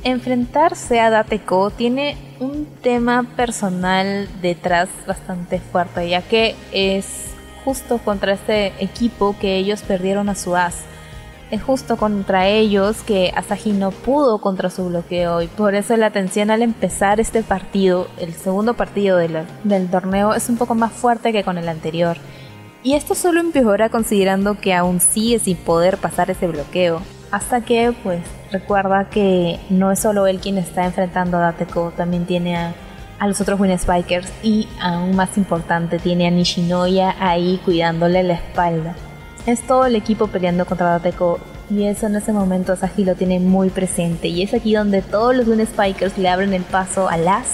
enfrentarse 0.06 1.00
a 1.00 1.10
Dateko 1.10 1.72
tiene 1.72 2.16
un 2.40 2.68
tema 2.82 3.26
personal 3.36 4.30
detrás 4.40 4.88
bastante 5.08 5.60
fuerte, 5.60 6.08
ya 6.08 6.22
que 6.22 6.56
es 6.72 7.34
justo 7.66 7.98
contra 7.98 8.34
este 8.34 8.68
equipo 8.80 9.36
que 9.40 9.58
ellos 9.58 9.82
perdieron 9.82 10.30
a 10.30 10.36
su 10.36 10.56
as. 10.56 10.84
Es 11.50 11.64
justo 11.64 11.98
contra 11.98 12.48
ellos 12.48 13.02
que 13.02 13.32
Asahi 13.36 13.72
no 13.72 13.90
pudo 13.90 14.40
contra 14.40 14.70
su 14.70 14.88
bloqueo 14.88 15.42
y 15.42 15.48
por 15.48 15.74
eso 15.74 15.98
la 15.98 16.12
tensión 16.12 16.52
al 16.52 16.62
empezar 16.62 17.20
este 17.20 17.42
partido, 17.42 18.08
el 18.20 18.34
segundo 18.34 18.76
partido 18.76 19.18
del 19.18 19.90
torneo, 19.90 20.36
es 20.36 20.50
un 20.50 20.58
poco 20.58 20.76
más 20.76 20.92
fuerte 20.92 21.32
que 21.32 21.44
con 21.44 21.58
el 21.58 21.68
anterior. 21.68 22.18
Y 22.84 22.94
esto 22.94 23.16
solo 23.16 23.40
empeora 23.40 23.90
considerando 23.90 24.60
que 24.60 24.76
aún 24.76 25.00
sigue 25.02 25.40
sin 25.40 25.58
poder 25.58 25.98
pasar 25.98 26.30
ese 26.30 26.48
bloqueo. 26.48 27.02
Hasta 27.36 27.60
que, 27.60 27.94
pues, 28.02 28.22
recuerda 28.50 29.10
que 29.10 29.60
no 29.70 29.92
es 29.92 30.00
solo 30.00 30.26
él 30.26 30.40
quien 30.40 30.58
está 30.58 30.86
enfrentando 30.86 31.36
a 31.36 31.42
Dateko, 31.42 31.92
también 31.92 32.26
tiene 32.26 32.56
a, 32.56 32.74
los 33.28 33.42
otros 33.42 33.60
Win 33.60 33.78
Spikers 33.78 34.32
y, 34.42 34.70
aún 34.80 35.18
más 35.18 35.36
importante, 35.36 36.00
tiene 36.00 36.28
a 36.28 36.32
Nishinoya 36.32 37.14
ahí 37.20 37.60
cuidándole 37.66 38.24
la 38.24 38.36
espalda. 38.36 38.96
Es 39.46 39.68
todo 39.68 39.86
el 39.86 39.98
equipo 39.98 40.28
peleando 40.28 40.66
contra 40.66 40.92
Dateko 40.92 41.42
y 41.70 41.84
eso 41.84 42.08
en 42.08 42.16
ese 42.16 42.32
momento 42.32 42.74
Saji 42.74 43.04
lo 43.04 43.16
tiene 43.16 43.42
muy 43.42 43.70
presente 43.70 44.30
y 44.30 44.42
es 44.42 44.54
aquí 44.54 44.74
donde 44.74 45.02
todos 45.02 45.36
los 45.36 45.46
Win 45.46 45.68
Spikers 45.68 46.18
le 46.18 46.30
abren 46.30 46.54
el 46.54 46.64
paso 46.64 47.10
a 47.10 47.18
Las 47.18 47.48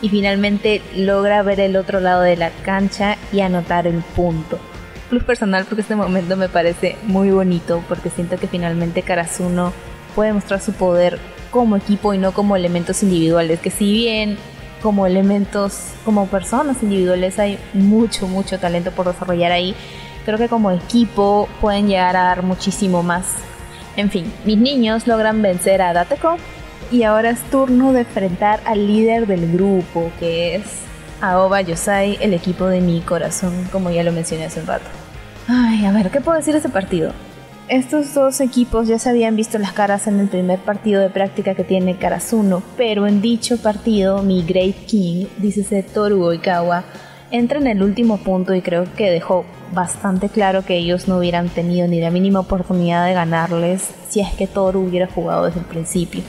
y 0.00 0.10
finalmente 0.10 0.80
logra 0.94 1.42
ver 1.42 1.58
el 1.58 1.74
otro 1.74 1.98
lado 1.98 2.22
de 2.22 2.36
la 2.36 2.50
cancha 2.64 3.16
y 3.32 3.40
anotar 3.40 3.88
el 3.88 4.00
punto. 4.14 4.60
Plus 5.08 5.24
personal 5.24 5.64
porque 5.64 5.82
este 5.82 5.96
momento 5.96 6.36
me 6.36 6.48
parece 6.48 6.96
muy 7.04 7.30
bonito 7.30 7.82
porque 7.88 8.10
siento 8.10 8.36
que 8.36 8.46
finalmente 8.46 9.02
Karasuno 9.02 9.72
puede 10.14 10.32
mostrar 10.32 10.60
su 10.60 10.72
poder 10.72 11.18
como 11.50 11.76
equipo 11.76 12.12
y 12.12 12.18
no 12.18 12.32
como 12.32 12.56
elementos 12.56 13.02
individuales, 13.02 13.60
que 13.60 13.70
si 13.70 13.90
bien 13.90 14.36
como 14.82 15.06
elementos, 15.06 15.92
como 16.04 16.26
personas 16.26 16.82
individuales 16.82 17.38
hay 17.38 17.58
mucho, 17.72 18.28
mucho 18.28 18.58
talento 18.58 18.90
por 18.90 19.06
desarrollar 19.06 19.52
ahí, 19.52 19.74
creo 20.24 20.38
que 20.38 20.48
como 20.48 20.70
equipo 20.70 21.48
pueden 21.60 21.88
llegar 21.88 22.16
a 22.16 22.24
dar 22.24 22.42
muchísimo 22.42 23.02
más. 23.02 23.34
En 23.96 24.10
fin, 24.10 24.32
mis 24.44 24.58
niños 24.58 25.06
logran 25.06 25.42
vencer 25.42 25.82
a 25.82 25.92
Dateko 25.92 26.36
y 26.92 27.02
ahora 27.02 27.30
es 27.30 27.40
turno 27.50 27.92
de 27.92 28.00
enfrentar 28.00 28.60
al 28.64 28.86
líder 28.86 29.26
del 29.26 29.50
grupo, 29.52 30.12
que 30.20 30.56
es 30.56 30.87
Aoba 31.20 31.62
Yosai, 31.62 32.16
el 32.20 32.32
equipo 32.32 32.66
de 32.66 32.80
mi 32.80 33.00
corazón, 33.00 33.68
como 33.72 33.90
ya 33.90 34.04
lo 34.04 34.12
mencioné 34.12 34.44
hace 34.44 34.60
un 34.60 34.66
rato. 34.66 34.84
Ay, 35.48 35.84
a 35.84 35.92
ver, 35.92 36.10
¿qué 36.10 36.20
puedo 36.20 36.36
decir 36.36 36.52
de 36.52 36.60
ese 36.60 36.68
partido? 36.68 37.12
Estos 37.68 38.14
dos 38.14 38.40
equipos 38.40 38.86
ya 38.86 38.98
se 38.98 39.10
habían 39.10 39.34
visto 39.34 39.58
las 39.58 39.72
caras 39.72 40.06
en 40.06 40.20
el 40.20 40.28
primer 40.28 40.60
partido 40.60 41.02
de 41.02 41.10
práctica 41.10 41.54
que 41.54 41.64
tiene 41.64 41.96
Karasuno, 41.96 42.62
pero 42.76 43.06
en 43.06 43.20
dicho 43.20 43.58
partido 43.58 44.22
mi 44.22 44.42
Great 44.42 44.86
King, 44.86 45.26
dícese 45.38 45.82
Toru 45.82 46.24
Oikawa, 46.24 46.84
entra 47.30 47.58
en 47.58 47.66
el 47.66 47.82
último 47.82 48.18
punto 48.18 48.54
y 48.54 48.62
creo 48.62 48.84
que 48.94 49.10
dejó 49.10 49.44
bastante 49.74 50.28
claro 50.28 50.64
que 50.64 50.76
ellos 50.76 51.08
no 51.08 51.18
hubieran 51.18 51.48
tenido 51.48 51.88
ni 51.88 52.00
la 52.00 52.10
mínima 52.10 52.40
oportunidad 52.40 53.04
de 53.04 53.14
ganarles 53.14 53.90
si 54.08 54.20
es 54.20 54.32
que 54.34 54.46
Toru 54.46 54.80
hubiera 54.80 55.08
jugado 55.08 55.46
desde 55.46 55.60
el 55.60 55.66
principio. 55.66 56.22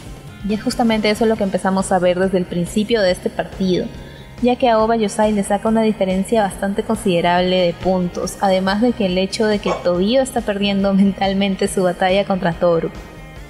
Y 0.47 0.55
es 0.55 0.63
justamente 0.63 1.09
eso 1.09 1.25
lo 1.25 1.35
que 1.35 1.43
empezamos 1.43 1.91
a 1.91 1.99
ver 1.99 2.19
desde 2.19 2.39
el 2.39 2.45
principio 2.45 3.01
de 3.01 3.11
este 3.11 3.29
partido 3.29 3.85
ya 4.41 4.55
que 4.55 4.69
a 4.69 4.79
Oba 4.79 4.95
Yosai 4.95 5.33
le 5.33 5.43
saca 5.43 5.67
una 5.67 5.81
diferencia 5.81 6.43
bastante 6.43 6.83
considerable 6.83 7.57
de 7.57 7.73
puntos, 7.73 8.37
además 8.41 8.81
de 8.81 8.93
que 8.93 9.07
el 9.07 9.17
hecho 9.17 9.45
de 9.45 9.59
que 9.59 9.73
Tobio 9.83 10.21
está 10.21 10.41
perdiendo 10.41 10.93
mentalmente 10.95 11.67
su 11.67 11.83
batalla 11.83 12.25
contra 12.25 12.53
Toru. 12.53 12.89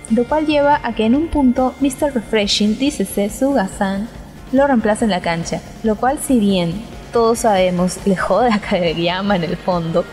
Lo 0.09 0.25
cual 0.25 0.47
lleva 0.47 0.79
a 0.83 0.93
que 0.93 1.05
en 1.05 1.15
un 1.15 1.27
punto 1.27 1.75
Mr. 1.81 2.13
Refreshing, 2.13 2.79
dícese 2.79 3.29
Suga-san, 3.29 4.09
lo 4.51 4.65
reemplaza 4.65 5.05
en 5.05 5.11
la 5.11 5.21
cancha, 5.21 5.61
lo 5.83 5.95
cual 5.95 6.17
si 6.17 6.39
bien 6.39 6.73
todos 7.13 7.39
sabemos 7.39 7.99
le 8.05 8.15
jode 8.15 8.51
a 8.51 8.59
Kageyama 8.59 9.35
en 9.35 9.43
el 9.43 9.57
fondo, 9.57 10.03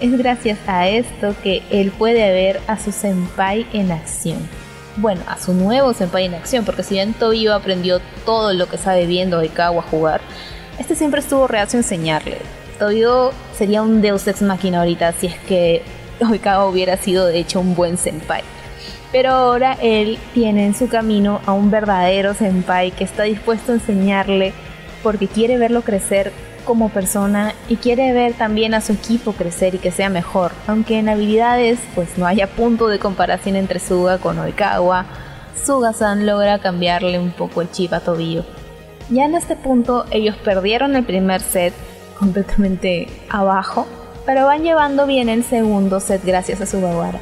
es 0.00 0.16
gracias 0.16 0.58
a 0.66 0.88
esto 0.88 1.34
que 1.42 1.62
él 1.70 1.90
puede 1.90 2.32
ver 2.32 2.60
a 2.66 2.78
su 2.78 2.90
senpai 2.90 3.66
en 3.72 3.92
acción 3.92 4.61
bueno, 4.96 5.22
a 5.26 5.38
su 5.38 5.54
nuevo 5.54 5.94
senpai 5.94 6.26
en 6.26 6.34
acción, 6.34 6.64
porque 6.64 6.82
si 6.82 6.94
bien 6.94 7.14
Tobio 7.14 7.54
aprendió 7.54 8.00
todo 8.24 8.52
lo 8.52 8.66
que 8.66 8.78
sabe 8.78 9.06
viendo 9.06 9.40
a 9.40 9.82
jugar, 9.82 10.20
este 10.78 10.94
siempre 10.94 11.20
estuvo 11.20 11.46
reacio 11.46 11.78
a 11.78 11.82
enseñarle. 11.82 12.38
Tobio 12.78 13.32
sería 13.56 13.82
un 13.82 14.00
deus 14.02 14.26
ex 14.26 14.42
máquina 14.42 14.80
ahorita 14.80 15.12
si 15.12 15.26
es 15.26 15.38
que 15.40 15.82
Oikawa 16.20 16.66
hubiera 16.66 16.96
sido 16.96 17.26
de 17.26 17.38
hecho 17.38 17.60
un 17.60 17.74
buen 17.74 17.96
senpai. 17.96 18.42
Pero 19.12 19.30
ahora 19.30 19.76
él 19.80 20.18
tiene 20.32 20.64
en 20.64 20.74
su 20.74 20.88
camino 20.88 21.40
a 21.46 21.52
un 21.52 21.70
verdadero 21.70 22.34
senpai 22.34 22.90
que 22.90 23.04
está 23.04 23.24
dispuesto 23.24 23.72
a 23.72 23.74
enseñarle 23.74 24.52
porque 25.02 25.28
quiere 25.28 25.58
verlo 25.58 25.82
crecer 25.82 26.32
como 26.64 26.88
persona 26.88 27.54
y 27.68 27.76
quiere 27.76 28.12
ver 28.12 28.34
también 28.34 28.74
a 28.74 28.80
su 28.80 28.92
equipo 28.92 29.32
crecer 29.32 29.74
y 29.74 29.78
que 29.78 29.90
sea 29.90 30.08
mejor, 30.08 30.52
aunque 30.66 30.98
en 30.98 31.08
habilidades 31.08 31.78
pues 31.94 32.18
no 32.18 32.26
haya 32.26 32.46
punto 32.46 32.88
de 32.88 32.98
comparación 32.98 33.56
entre 33.56 33.80
Suga 33.80 34.18
con 34.18 34.38
Oikawa, 34.38 35.06
Suga-san 35.64 36.26
logra 36.26 36.58
cambiarle 36.58 37.18
un 37.18 37.30
poco 37.30 37.62
el 37.62 37.70
chip 37.70 37.92
a 37.92 38.00
Tobio. 38.00 38.44
Ya 39.10 39.24
en 39.24 39.34
este 39.34 39.56
punto 39.56 40.06
ellos 40.10 40.36
perdieron 40.36 40.96
el 40.96 41.04
primer 41.04 41.40
set 41.40 41.74
completamente 42.18 43.08
abajo, 43.28 43.86
pero 44.24 44.46
van 44.46 44.62
llevando 44.62 45.06
bien 45.06 45.28
el 45.28 45.44
segundo 45.44 46.00
set 46.00 46.24
gracias 46.24 46.60
a 46.60 46.66
Sugawara. 46.66 47.20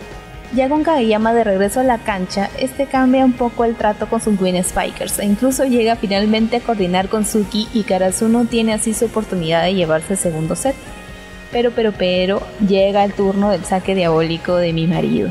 Ya 0.53 0.69
con 0.69 0.83
Kageyama 0.83 1.33
de 1.33 1.45
regreso 1.45 1.79
a 1.79 1.85
la 1.85 1.99
cancha, 1.99 2.51
este 2.59 2.87
cambia 2.87 3.25
un 3.25 3.35
poco 3.35 3.65
el 3.65 3.77
trato 3.77 4.09
con 4.09 4.21
sus 4.21 4.37
Twin 4.37 4.63
Spikers 4.65 5.21
e 5.21 5.25
incluso 5.25 5.65
llega 5.65 5.95
finalmente 5.95 6.57
a 6.57 6.61
coordinar 6.61 7.09
con 7.09 7.25
Suki 7.25 7.69
y 7.73 7.85
Karasuno 7.85 8.45
tiene 8.47 8.73
así 8.73 8.93
su 8.93 9.05
oportunidad 9.05 9.63
de 9.63 9.75
llevarse 9.75 10.15
el 10.15 10.19
segundo 10.19 10.57
set. 10.57 10.75
Pero, 11.53 11.71
pero, 11.71 11.93
pero, 11.93 12.43
llega 12.67 13.05
el 13.05 13.13
turno 13.13 13.51
del 13.51 13.65
saque 13.65 13.95
diabólico 13.95 14.57
de 14.57 14.73
mi 14.73 14.89
marido. 14.89 15.31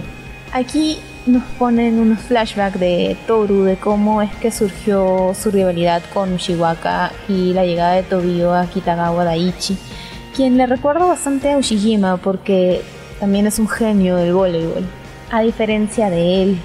Aquí 0.54 1.00
nos 1.26 1.44
ponen 1.58 2.00
unos 2.00 2.20
flashbacks 2.20 2.80
de 2.80 3.18
Toru, 3.28 3.64
de 3.64 3.76
cómo 3.76 4.22
es 4.22 4.34
que 4.38 4.52
surgió 4.52 5.34
su 5.34 5.52
rivalidad 5.52 6.02
con 6.14 6.34
Ushiwaka 6.34 7.12
y 7.28 7.52
la 7.52 7.66
llegada 7.66 7.96
de 7.96 8.04
Tobio 8.04 8.54
a 8.54 8.68
Kitagawa 8.68 9.26
Daichi, 9.26 9.78
quien 10.34 10.56
le 10.56 10.66
recuerda 10.66 11.06
bastante 11.06 11.52
a 11.52 11.58
Ushijima 11.58 12.16
porque 12.18 12.82
también 13.20 13.48
es 13.48 13.60
un 13.60 13.68
genio 13.68 14.16
del 14.16 14.34
voleibol 14.34 14.99
a 15.32 15.42
diferencia 15.42 16.10
de 16.10 16.44
él. 16.44 16.60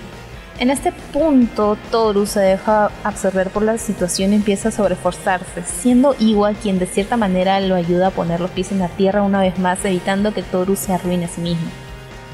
En 0.61 0.71
este 0.71 0.93
punto, 1.12 1.77
Toru 1.91 2.27
se 2.27 2.39
deja 2.39 2.91
absorber 3.03 3.51
por 3.51 3.65
la 3.65 3.77
situación 3.77 4.33
y 4.33 4.37
empieza 4.37 4.69
a 4.69 4.73
sobreforzarse, 4.73 5.65
siendo 5.65 6.15
Iwa 6.21 6.53
quien 6.53 6.79
de 6.79 6.87
cierta 6.87 7.17
manera 7.17 7.59
lo 7.61 7.75
ayuda 7.75 8.09
a 8.09 8.11
poner 8.11 8.41
los 8.41 8.51
pies 8.53 8.71
en 8.71 8.79
la 8.79 8.89
tierra 8.89 9.23
una 9.23 9.41
vez 9.41 9.59
más, 9.59 9.85
evitando 9.85 10.33
que 10.33 10.45
Toru 10.45 10.77
se 10.77 10.93
arruine 10.93 11.25
a 11.25 11.29
sí 11.29 11.41
mismo. 11.41 11.67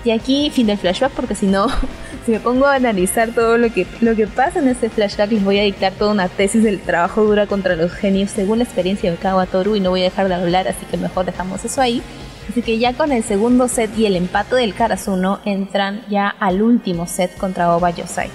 Y 0.05 0.11
aquí 0.11 0.51
fin 0.51 0.67
del 0.67 0.77
flashback, 0.77 1.13
porque 1.13 1.35
si 1.35 1.47
no, 1.47 1.69
si 2.27 2.33
me 2.33 2.41
pongo 2.41 2.67
a 2.67 2.75
analizar 2.75 3.31
todo 3.31 3.57
lo 3.57 3.73
que, 3.73 3.87
lo 4.03 4.15
que 4.15 4.27
pasa 4.27 4.59
en 4.59 4.69
este 4.69 4.91
flashback, 4.91 5.31
les 5.33 5.45
voy 5.45 5.59
a 5.59 5.63
dictar 5.63 5.93
toda 5.93 6.13
una 6.13 6.29
tesis 6.29 6.63
del 6.63 6.79
trabajo 6.81 7.25
dura 7.25 7.47
contra 7.47 7.75
los 7.75 7.91
genios 7.91 8.31
según 8.31 8.59
la 8.59 8.65
experiencia 8.65 9.11
de 9.11 9.17
Kawa 9.17 9.47
Toru 9.47 9.77
y 9.77 9.81
no 9.81 9.91
voy 9.91 10.03
a 10.03 10.05
dejar 10.05 10.29
de 10.29 10.35
hablar, 10.35 10.69
así 10.69 10.85
que 10.91 10.99
mejor 10.99 11.25
dejamos 11.25 11.65
eso 11.65 11.81
ahí. 11.81 12.03
Así 12.51 12.63
que 12.63 12.81
ya 12.81 12.95
con 12.95 13.13
el 13.13 13.23
segundo 13.23 13.69
set 13.69 13.97
y 13.97 14.07
el 14.07 14.17
empate 14.17 14.57
del 14.57 14.75
Karasuno 14.75 15.39
entran 15.45 16.03
ya 16.09 16.29
al 16.29 16.63
último 16.63 17.07
set 17.07 17.37
contra 17.37 17.77
Oba 17.77 17.91
Yosai. 17.91 18.29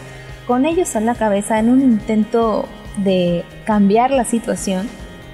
Con 0.47 0.65
ellos 0.65 0.95
en 0.95 1.05
la 1.05 1.15
cabeza 1.15 1.59
en 1.59 1.69
un 1.69 1.81
intento 1.81 2.65
de 2.95 3.43
cambiar 3.65 4.11
la 4.11 4.23
situación, 4.23 4.87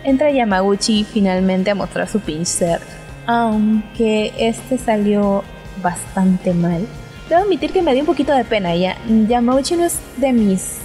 entra 0.04 0.32
Yamaguchi 0.32 1.04
finalmente 1.04 1.70
a 1.70 1.76
mostrar 1.76 2.08
su 2.08 2.22
pinch 2.22 2.48
serve, 2.48 2.84
aunque 3.28 4.34
este 4.40 4.80
salió 4.80 5.44
bastante 5.84 6.52
mal. 6.56 6.88
Debo 7.30 7.44
admitir 7.44 7.72
que 7.72 7.84
me 7.84 7.94
dio 7.94 8.02
un 8.02 8.08
poquito 8.08 8.34
de 8.34 8.46
pena 8.46 8.76
ya. 8.76 8.98
Yamaguchi 9.06 9.76
no 9.76 9.86
es 9.86 10.00
de 10.18 10.34
mis 10.34 10.80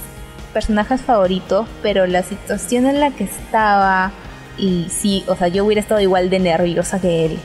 personajes 0.52 1.00
favoritos, 1.00 1.66
pero 1.80 2.06
la 2.06 2.22
situación 2.22 2.84
en 2.84 3.00
la 3.00 3.10
que 3.12 3.24
estaba 3.24 4.12
y 4.58 4.88
sí, 4.90 5.24
o 5.28 5.34
sea, 5.34 5.48
yo 5.48 5.64
hubiera 5.64 5.80
estado 5.80 6.02
igual 6.02 6.28
de 6.28 6.40
nerviosa 6.40 7.00
que 7.00 7.24
él 7.24 7.38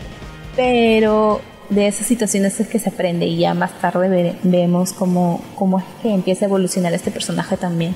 pero 0.55 1.41
de 1.69 1.87
esas 1.87 2.05
situaciones 2.05 2.59
es 2.59 2.67
que 2.67 2.79
se 2.79 2.89
aprende 2.89 3.25
y 3.25 3.37
ya 3.37 3.53
más 3.53 3.71
tarde 3.79 4.35
vemos 4.43 4.91
cómo, 4.93 5.41
cómo 5.55 5.79
es 5.79 5.85
que 6.01 6.13
empieza 6.13 6.45
a 6.45 6.47
evolucionar 6.49 6.93
este 6.93 7.11
personaje 7.11 7.57
también. 7.57 7.95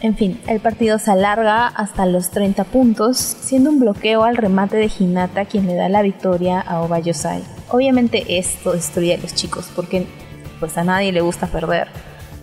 En 0.00 0.16
fin, 0.16 0.40
el 0.48 0.58
partido 0.58 0.98
se 0.98 1.12
alarga 1.12 1.68
hasta 1.68 2.06
los 2.06 2.30
30 2.30 2.64
puntos, 2.64 3.18
siendo 3.18 3.70
un 3.70 3.78
bloqueo 3.78 4.24
al 4.24 4.36
remate 4.36 4.76
de 4.76 4.90
Hinata 4.98 5.44
quien 5.44 5.66
le 5.66 5.74
da 5.74 5.88
la 5.88 6.02
victoria 6.02 6.58
a 6.58 6.80
Obayosai. 6.80 7.42
Obviamente 7.68 8.38
esto 8.38 8.72
destruye 8.72 9.14
a 9.14 9.18
los 9.18 9.34
chicos 9.34 9.70
porque 9.76 10.06
pues 10.58 10.76
a 10.76 10.84
nadie 10.84 11.12
le 11.12 11.20
gusta 11.20 11.46
perder. 11.46 11.88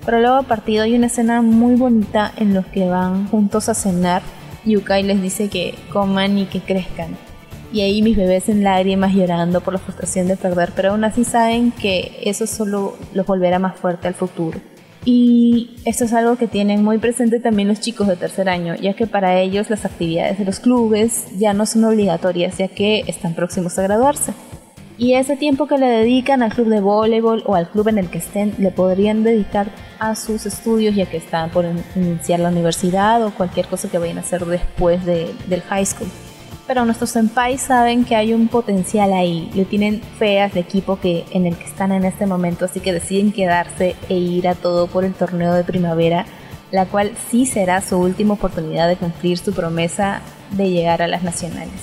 Pero 0.06 0.22
luego 0.22 0.44
partido 0.44 0.84
hay 0.84 0.96
una 0.96 1.08
escena 1.08 1.42
muy 1.42 1.76
bonita 1.76 2.32
en 2.38 2.54
los 2.54 2.66
que 2.68 2.88
van 2.88 3.28
juntos 3.28 3.68
a 3.68 3.74
cenar. 3.74 4.22
Yukai 4.66 5.04
les 5.04 5.22
dice 5.22 5.50
que 5.50 5.76
coman 5.92 6.38
y 6.38 6.46
que 6.46 6.62
crezcan 6.62 7.18
y 7.72 7.82
ahí 7.82 8.02
mis 8.02 8.18
bebés 8.18 8.50
en 8.50 8.64
lágrimas 8.64 9.14
llorando 9.14 9.62
por 9.62 9.74
la 9.74 9.80
frustración 9.80 10.28
de 10.28 10.38
perder, 10.38 10.72
pero 10.76 10.92
aún 10.92 11.04
así 11.04 11.24
saben 11.24 11.72
que 11.72 12.20
eso 12.24 12.48
solo 12.48 12.98
los 13.14 13.26
volverá 13.26 13.60
más 13.60 13.78
fuerte 13.78 14.08
al 14.08 14.16
futuro. 14.16 14.60
Y 15.06 15.78
esto 15.86 16.04
es 16.04 16.14
algo 16.14 16.36
que 16.36 16.48
tienen 16.48 16.84
muy 16.84 16.98
presente 16.98 17.40
también 17.40 17.68
los 17.68 17.80
chicos 17.80 18.08
de 18.08 18.16
tercer 18.16 18.50
año, 18.50 18.76
ya 18.76 18.94
que 18.94 19.08
para 19.08 19.40
ellos 19.40 19.70
las 19.70 19.86
actividades 19.86 20.38
de 20.40 20.46
los 20.46 20.60
clubes 20.60 21.28
ya 21.38 21.54
no 21.54 21.66
son 21.66 21.86
obligatorias, 21.86 22.58
ya 22.58 22.68
que 22.68 23.04
están 23.08 23.34
próximos 23.34 23.78
a 23.80 23.84
graduarse. 23.84 24.34
Y 24.98 25.14
ese 25.14 25.38
tiempo 25.38 25.66
que 25.68 25.78
le 25.78 25.86
dedican 25.86 26.44
al 26.44 26.54
club 26.54 26.68
de 26.68 26.82
voleibol 26.82 27.44
o 27.46 27.56
al 27.56 27.70
club 27.70 27.88
en 27.88 28.00
el 28.00 28.10
que 28.10 28.18
estén, 28.18 28.54
le 28.58 28.72
podrían 28.72 29.24
dedicar 29.24 29.68
a 30.00 30.16
sus 30.16 30.46
estudios, 30.46 30.94
ya 30.94 31.06
que 31.06 31.16
están 31.16 31.50
por 31.52 31.66
iniciar 31.96 32.42
la 32.42 32.50
universidad 32.50 33.26
o 33.26 33.32
cualquier 33.32 33.68
cosa 33.68 33.90
que 33.90 33.98
vayan 33.98 34.18
a 34.18 34.22
hacer 34.22 34.46
después 34.46 35.06
del 35.06 35.62
high 35.70 35.86
school 35.86 36.10
pero 36.70 36.86
nuestros 36.86 37.10
senpais 37.10 37.62
saben 37.62 38.06
que 38.06 38.16
hay 38.16 38.32
un 38.32 38.48
potencial 38.48 39.12
ahí, 39.12 39.50
le 39.56 39.66
tienen 39.66 40.04
fe 40.20 40.40
a 40.40 40.46
ese 40.46 40.60
equipo 40.60 41.00
que, 41.00 41.26
en 41.32 41.48
el 41.48 41.58
que 41.58 41.64
están 41.64 41.92
en 41.92 42.06
este 42.06 42.28
momento, 42.28 42.66
así 42.66 42.80
que 42.80 42.94
deciden 42.94 43.32
quedarse 43.32 43.96
e 44.08 44.14
ir 44.14 44.48
a 44.48 44.54
todo 44.54 44.86
por 44.86 45.04
el 45.04 45.16
torneo 45.16 45.56
de 45.56 45.64
primavera, 45.64 46.28
la 46.70 46.86
cual 46.86 47.14
sí 47.32 47.48
será 47.48 47.82
su 47.82 47.98
última 47.98 48.36
oportunidad 48.36 48.88
de 48.88 48.98
cumplir 48.98 49.40
su 49.40 49.52
promesa 49.52 50.22
de 50.52 50.70
llegar 50.70 51.02
a 51.02 51.08
las 51.08 51.24
nacionales. 51.24 51.74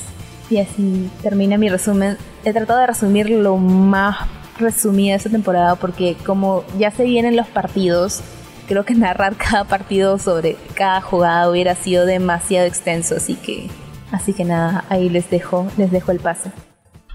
Y 0.51 0.59
así 0.59 1.11
termina 1.21 1.59
mi 1.59 1.69
resumen. 1.69 2.17
He 2.45 2.53
tratado 2.53 2.79
de 2.79 2.87
resumir 2.87 3.29
lo 3.29 3.57
más 3.57 4.19
resumido 4.57 5.15
de 5.15 5.17
esta 5.17 5.31
temporada 5.31 5.75
porque 5.75 6.15
como 6.25 6.63
ya 6.79 6.93
se 6.93 7.03
vienen 7.03 7.35
los 7.35 7.49
partidos, 7.49 8.21
creo 8.69 8.85
que 8.85 8.95
narrar 8.95 9.35
cada 9.35 9.65
partido 9.65 10.21
sobre 10.21 10.57
cada 10.75 11.01
jugada 11.01 11.51
hubiera 11.51 11.75
sido 11.75 12.07
demasiado 12.07 12.69
extenso, 12.69 13.17
así 13.17 13.35
que 13.35 13.69
así 14.17 14.33
que 14.33 14.45
nada, 14.45 14.85
ahí 14.89 15.09
les 15.09 15.31
dejo, 15.31 15.67
les 15.77 15.91
dejo 15.91 16.11
el 16.11 16.21
pase. 16.21 16.51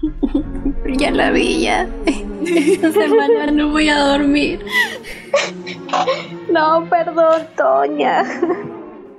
ya 0.98 1.10
la 1.10 1.30
vi 1.30 1.62
ya. 1.62 1.88
Esta 2.46 2.92
semana 2.92 3.50
no 3.52 3.70
voy 3.70 3.88
a 3.88 3.98
dormir. 3.98 4.64
No, 6.50 6.86
perdón, 6.88 7.46
Toña. 7.56 8.24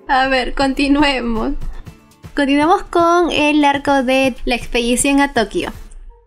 A 0.07 0.27
ver, 0.27 0.53
continuemos. 0.53 1.53
Continuamos 2.35 2.83
con 2.83 3.31
el 3.31 3.63
arco 3.63 4.03
de 4.03 4.35
la 4.45 4.55
expedición 4.55 5.19
a 5.19 5.33
Tokio. 5.33 5.71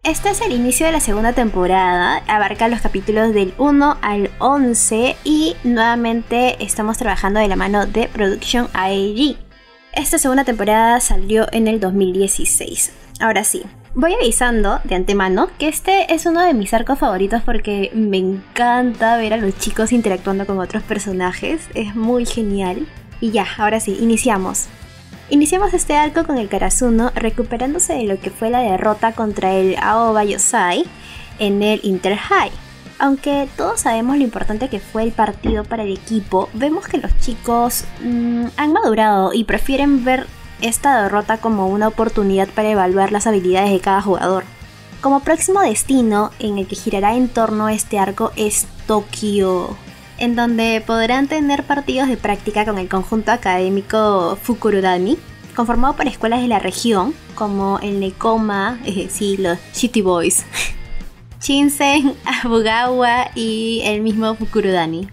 Este 0.02 0.30
es 0.30 0.40
el 0.40 0.52
inicio 0.52 0.86
de 0.86 0.92
la 0.92 1.00
segunda 1.00 1.32
temporada, 1.32 2.22
abarca 2.28 2.68
los 2.68 2.80
capítulos 2.80 3.34
del 3.34 3.54
1 3.59 3.98
al 4.02 4.30
11 4.38 5.16
y 5.24 5.57
nuevamente 5.64 6.62
estamos 6.64 6.96
trabajando 6.98 7.40
de 7.40 7.48
la 7.48 7.57
mano 7.57 7.86
de 7.86 8.09
Production 8.09 8.68
AEG. 8.72 9.45
Esta 9.97 10.18
segunda 10.18 10.44
temporada 10.44 11.01
salió 11.01 11.47
en 11.53 11.68
el 11.68 11.80
2016. 11.80 12.92
Ahora 13.18 13.44
sí, 13.44 13.62
voy 13.94 14.12
avisando 14.12 14.78
de 14.84 14.94
antemano 14.94 15.49
que 15.59 15.68
este 15.68 16.12
es 16.12 16.26
uno 16.26 16.42
de 16.42 16.53
mis 16.53 16.74
arcos 16.74 16.99
favoritos 16.99 17.40
porque 17.42 17.90
me 17.94 18.18
encanta 18.18 19.16
ver 19.16 19.32
a 19.32 19.38
los 19.38 19.59
chicos 19.59 19.92
interactuando 19.92 20.44
con 20.44 20.59
otros 20.59 20.82
personajes, 20.82 21.62
es 21.74 21.94
muy 21.94 22.26
genial. 22.26 22.86
Y 23.22 23.30
ya, 23.30 23.47
ahora 23.57 23.80
sí, 23.80 23.97
iniciamos. 23.99 24.66
Iniciamos 25.30 25.72
este 25.72 25.97
arco 25.97 26.24
con 26.24 26.36
el 26.36 26.51
Karasuno 26.51 27.11
recuperándose 27.14 27.94
de 27.94 28.05
lo 28.05 28.20
que 28.20 28.28
fue 28.28 28.51
la 28.51 28.61
derrota 28.61 29.12
contra 29.12 29.55
el 29.55 29.76
Aoba 29.80 30.24
Yosai 30.24 30.84
en 31.38 31.62
el 31.62 31.80
Inter 31.84 32.16
High. 32.16 32.53
Aunque 32.99 33.49
todos 33.57 33.80
sabemos 33.80 34.16
lo 34.16 34.24
importante 34.24 34.68
que 34.68 34.80
fue 34.80 35.03
el 35.03 35.12
partido 35.12 35.64
para 35.64 35.82
el 35.82 35.92
equipo, 35.92 36.49
vemos 36.55 36.86
que 36.86 36.99
los 36.99 37.16
chicos 37.20 37.84
mm, 38.03 38.47
han 38.57 38.72
madurado 38.72 39.32
y 39.34 39.44
prefieren 39.44 40.05
ver 40.05 40.26
esta 40.62 41.03
derrota 41.03 41.38
como 41.38 41.68
una 41.68 41.88
oportunidad 41.88 42.49
para 42.49 42.70
evaluar 42.70 43.12
las 43.12 43.26
habilidades 43.26 43.70
de 43.70 43.80
cada 43.80 44.01
jugador. 44.01 44.44
Como 45.03 45.20
próximo 45.20 45.61
destino 45.61 46.30
en 46.38 46.59
el 46.59 46.66
que 46.66 46.74
girará 46.74 47.14
en 47.14 47.28
torno 47.28 47.66
a 47.66 47.74
este 47.74 47.99
arco 47.99 48.32
es 48.34 48.66
Tokio, 48.86 49.76
en 50.18 50.34
donde 50.34 50.82
podrán 50.84 51.28
tener 51.28 51.64
partidos 51.64 52.09
de 52.09 52.16
práctica 52.16 52.64
con 52.64 52.78
el 52.78 52.88
conjunto 52.88 53.30
académico 53.30 54.38
Fukurudami, 54.42 55.18
conformado 55.55 55.94
por 55.97 56.07
escuelas 56.07 56.40
de 56.40 56.49
la 56.49 56.59
región, 56.59 57.14
como 57.34 57.78
el 57.80 58.01
Nekoma, 58.01 58.80
eh, 58.86 59.09
sí, 59.11 59.36
los 59.36 59.59
City 59.72 60.01
Boys, 60.01 60.44
Shinsen, 61.47 62.16
Abugawa 62.42 63.30
y 63.36 63.80
el 63.84 64.01
mismo 64.01 64.34
Fukurudani. 64.34 65.07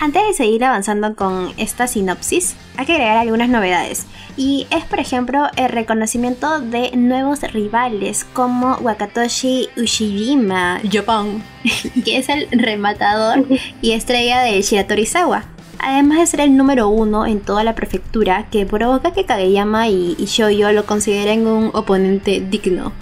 Antes 0.00 0.26
de 0.26 0.32
seguir 0.32 0.64
avanzando 0.64 1.14
con 1.14 1.52
esta 1.56 1.86
sinopsis, 1.86 2.56
hay 2.76 2.84
que 2.84 2.94
agregar 2.94 3.18
algunas 3.18 3.48
novedades. 3.48 4.04
Y 4.36 4.66
es, 4.70 4.84
por 4.86 4.98
ejemplo, 4.98 5.46
el 5.54 5.68
reconocimiento 5.68 6.58
de 6.58 6.96
nuevos 6.96 7.42
rivales 7.52 8.26
como 8.32 8.74
Wakatoshi 8.78 9.68
Ushijima, 9.76 10.80
Japón, 10.90 11.44
que 12.04 12.16
es 12.16 12.28
el 12.28 12.48
rematador 12.50 13.46
y 13.80 13.92
estrella 13.92 14.40
de 14.40 14.60
Shiratorizawa. 14.60 15.44
Además 15.78 16.18
de 16.18 16.26
ser 16.26 16.40
el 16.40 16.56
número 16.56 16.88
uno 16.88 17.24
en 17.24 17.38
toda 17.38 17.62
la 17.62 17.76
prefectura, 17.76 18.48
que 18.50 18.66
provoca 18.66 19.12
que 19.12 19.26
Kageyama 19.26 19.86
y, 19.86 20.16
y 20.18 20.24
Shoyo 20.24 20.72
lo 20.72 20.86
consideren 20.86 21.46
un 21.46 21.70
oponente 21.72 22.40
digno. 22.40 22.92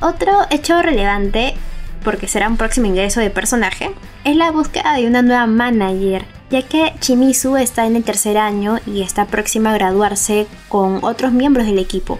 Otro 0.00 0.32
hecho 0.50 0.80
relevante, 0.80 1.56
porque 2.02 2.28
será 2.28 2.48
un 2.48 2.56
próximo 2.56 2.86
ingreso 2.86 3.20
de 3.20 3.30
personaje, 3.30 3.90
es 4.24 4.36
la 4.36 4.50
búsqueda 4.50 4.94
de 4.94 5.06
una 5.06 5.22
nueva 5.22 5.46
manager 5.46 6.24
ya 6.52 6.60
que 6.60 6.92
Chimizu 7.00 7.56
está 7.56 7.86
en 7.86 7.96
el 7.96 8.04
tercer 8.04 8.36
año 8.36 8.78
y 8.86 9.00
está 9.00 9.24
próxima 9.24 9.70
a 9.70 9.74
graduarse 9.74 10.46
con 10.68 11.02
otros 11.02 11.32
miembros 11.32 11.64
del 11.64 11.78
equipo. 11.78 12.18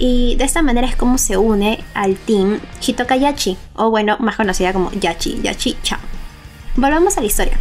Y 0.00 0.34
de 0.34 0.44
esta 0.44 0.62
manera 0.62 0.88
es 0.88 0.96
como 0.96 1.16
se 1.16 1.36
une 1.36 1.84
al 1.94 2.16
team 2.16 2.58
Hitoka 2.84 3.14
Yachi, 3.14 3.56
o 3.74 3.90
bueno, 3.90 4.16
más 4.18 4.34
conocida 4.34 4.72
como 4.72 4.90
Yachi, 4.90 5.40
Yachi 5.42 5.76
Chan. 5.82 6.00
Volvamos 6.74 7.16
a 7.16 7.20
la 7.20 7.28
historia. 7.28 7.56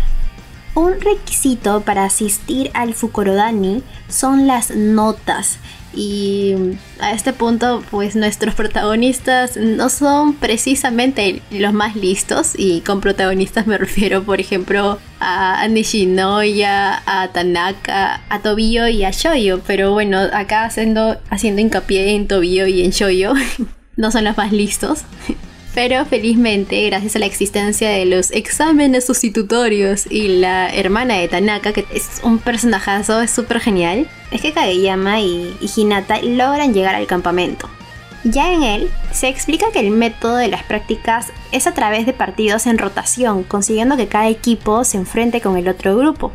Un 0.73 0.99
requisito 0.99 1.81
para 1.81 2.05
asistir 2.05 2.71
al 2.73 2.95
Fukurodani 2.95 3.83
son 4.09 4.47
las 4.47 4.71
notas, 4.71 5.59
y 5.97 6.53
a 6.99 7.11
este 7.11 7.33
punto, 7.33 7.83
pues 7.89 8.15
nuestros 8.15 8.53
protagonistas 8.53 9.57
no 9.57 9.89
son 9.89 10.35
precisamente 10.35 11.41
los 11.49 11.73
más 11.73 11.95
listos. 11.95 12.53
Y 12.55 12.81
con 12.81 13.01
protagonistas 13.01 13.65
me 13.65 13.79
refiero, 13.79 14.21
por 14.21 14.39
ejemplo, 14.39 14.99
a 15.19 15.67
Nishinoya, 15.67 17.01
a 17.07 17.29
Tanaka, 17.29 18.21
a 18.29 18.39
Tobio 18.43 18.87
y 18.87 19.05
a 19.05 19.09
Shoyo. 19.09 19.61
Pero 19.65 19.91
bueno, 19.91 20.19
acá 20.19 20.65
haciendo, 20.65 21.17
haciendo 21.31 21.61
hincapié 21.61 22.13
en 22.13 22.27
Tobio 22.27 22.67
y 22.67 22.83
en 22.83 22.91
Shoyo, 22.91 23.33
no 23.95 24.11
son 24.11 24.23
los 24.25 24.37
más 24.37 24.51
listos. 24.51 25.01
Pero 25.77 26.03
felizmente, 26.05 26.87
gracias 26.89 27.15
a 27.15 27.19
la 27.19 27.27
existencia 27.27 27.91
de 27.91 28.05
los 28.07 28.31
exámenes 28.31 29.05
sustitutorios 29.05 30.07
y 30.09 30.39
la 30.39 30.73
hermana 30.73 31.19
de 31.19 31.27
Tanaka, 31.27 31.71
que 31.71 31.85
es 31.93 32.19
un 32.23 32.39
personajazo, 32.39 33.21
es 33.21 33.29
súper 33.29 33.59
genial, 33.59 34.09
es 34.31 34.41
que 34.41 34.53
Kageyama 34.53 35.19
y, 35.19 35.55
Hinata 35.75 36.19
logran 36.23 36.73
llegar 36.73 36.95
al 36.95 37.05
campamento. 37.05 37.69
Ya 38.23 38.51
en 38.51 38.63
él, 38.63 38.89
se 39.11 39.27
explica 39.27 39.67
que 39.71 39.81
el 39.81 39.91
método 39.91 40.37
de 40.37 40.47
las 40.47 40.63
prácticas 40.63 41.27
es 41.51 41.67
a 41.67 41.75
través 41.75 42.07
de 42.07 42.13
partidos 42.13 42.65
en 42.65 42.79
rotación, 42.79 43.43
consiguiendo 43.43 43.97
que 43.97 44.07
cada 44.07 44.29
equipo 44.29 44.83
se 44.83 44.97
enfrente 44.97 45.41
con 45.41 45.57
el 45.57 45.67
otro 45.67 45.95
grupo. 45.95 46.31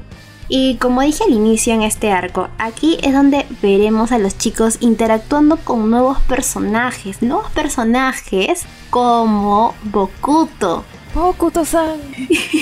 Y 0.54 0.76
como 0.76 1.00
dije 1.00 1.24
al 1.24 1.32
inicio 1.32 1.72
en 1.72 1.80
este 1.80 2.12
arco, 2.12 2.50
aquí 2.58 2.98
es 3.02 3.14
donde 3.14 3.46
veremos 3.62 4.12
a 4.12 4.18
los 4.18 4.36
chicos 4.36 4.76
interactuando 4.80 5.56
con 5.56 5.90
nuevos 5.90 6.20
personajes, 6.20 7.22
nuevos 7.22 7.50
personajes 7.52 8.66
como 8.90 9.74
Bokuto. 9.84 10.84
Bokuto-san. 11.14 11.98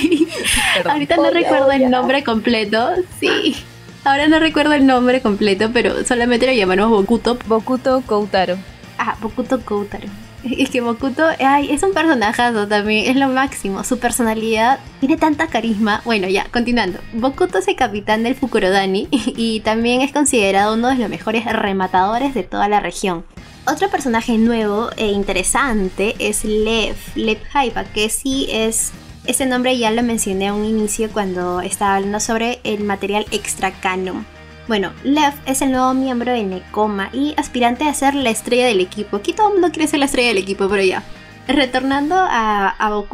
Ahorita 0.88 1.16
no 1.16 1.32
recuerdo 1.32 1.72
el 1.72 1.91
nombre 1.91 2.22
completo, 2.22 2.91
sí. 3.18 3.57
Ahora 4.05 4.28
no 4.28 4.38
recuerdo 4.38 4.74
el 4.74 4.86
nombre 4.86 5.20
completo, 5.20 5.70
pero 5.72 6.05
solamente 6.05 6.47
lo 6.47 6.53
llamamos 6.53 6.91
Bokuto. 6.91 7.38
Bokuto 7.49 8.05
Koutaro. 8.07 8.57
Ah, 8.99 9.16
Bokuto 9.20 9.61
Koutaro. 9.62 10.07
Es 10.45 10.70
que 10.70 10.80
Bokuto 10.80 11.24
ay, 11.38 11.70
es 11.70 11.82
un 11.82 11.93
personajazo 11.93 12.66
también, 12.66 13.11
es 13.11 13.16
lo 13.16 13.28
máximo. 13.28 13.84
Su 13.84 13.99
personalidad 13.99 14.78
tiene 15.01 15.16
tanta 15.16 15.49
carisma. 15.49 16.01
Bueno, 16.05 16.28
ya, 16.28 16.47
continuando. 16.51 16.99
Bokuto 17.12 17.59
es 17.59 17.68
el 17.68 17.76
capitán 17.76 18.22
del 18.22 18.34
Fukurodani 18.34 19.09
y 19.11 19.61
también 19.61 20.01
es 20.01 20.12
considerado 20.12 20.74
uno 20.74 20.88
de 20.88 20.97
los 20.97 21.11
mejores 21.11 21.45
rematadores 21.45 22.34
de 22.34 22.43
toda 22.43 22.68
la 22.68 22.80
región. 22.80 23.24
Otro 23.66 23.91
personaje 23.91 24.38
nuevo 24.38 24.88
e 24.97 25.09
interesante 25.09 26.16
es 26.18 26.45
Lev, 26.45 26.97
Lev 27.14 27.38
Haiba, 27.53 27.84
que 27.84 28.09
sí 28.09 28.49
es 28.51 28.93
ese 29.26 29.47
nombre 29.47 29.76
ya 29.76 29.91
lo 29.91 30.03
mencioné 30.03 30.49
a 30.49 30.55
un 30.55 30.64
inicio 30.64 31.11
cuando 31.12 31.61
estaba 31.61 31.97
hablando 31.97 32.20
sobre 32.20 32.59
el 32.64 32.82
material 32.82 33.26
extra 33.30 33.70
canon. 33.70 34.26
Bueno, 34.70 34.92
Lev 35.02 35.32
es 35.46 35.62
el 35.62 35.72
nuevo 35.72 35.94
miembro 35.94 36.30
de 36.30 36.44
Nekoma 36.44 37.10
y 37.12 37.34
aspirante 37.36 37.88
a 37.88 37.92
ser 37.92 38.14
la 38.14 38.30
estrella 38.30 38.66
del 38.66 38.78
equipo. 38.78 39.16
Aquí 39.16 39.32
todo 39.32 39.48
el 39.48 39.54
mundo 39.54 39.72
quiere 39.72 39.88
ser 39.88 39.98
la 39.98 40.04
estrella 40.04 40.28
del 40.28 40.38
equipo, 40.38 40.68
pero 40.68 40.80
ya. 40.80 41.02
Retornando 41.48 42.14
a, 42.14 42.76
a 42.78 43.04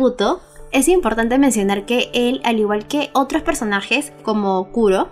es 0.73 0.89
importante 0.89 1.39
mencionar 1.39 1.87
que 1.87 2.11
él, 2.13 2.43
al 2.45 2.59
igual 2.59 2.87
que 2.87 3.09
otros 3.15 3.41
personajes 3.41 4.13
como 4.23 4.71
Kuro, 4.71 5.09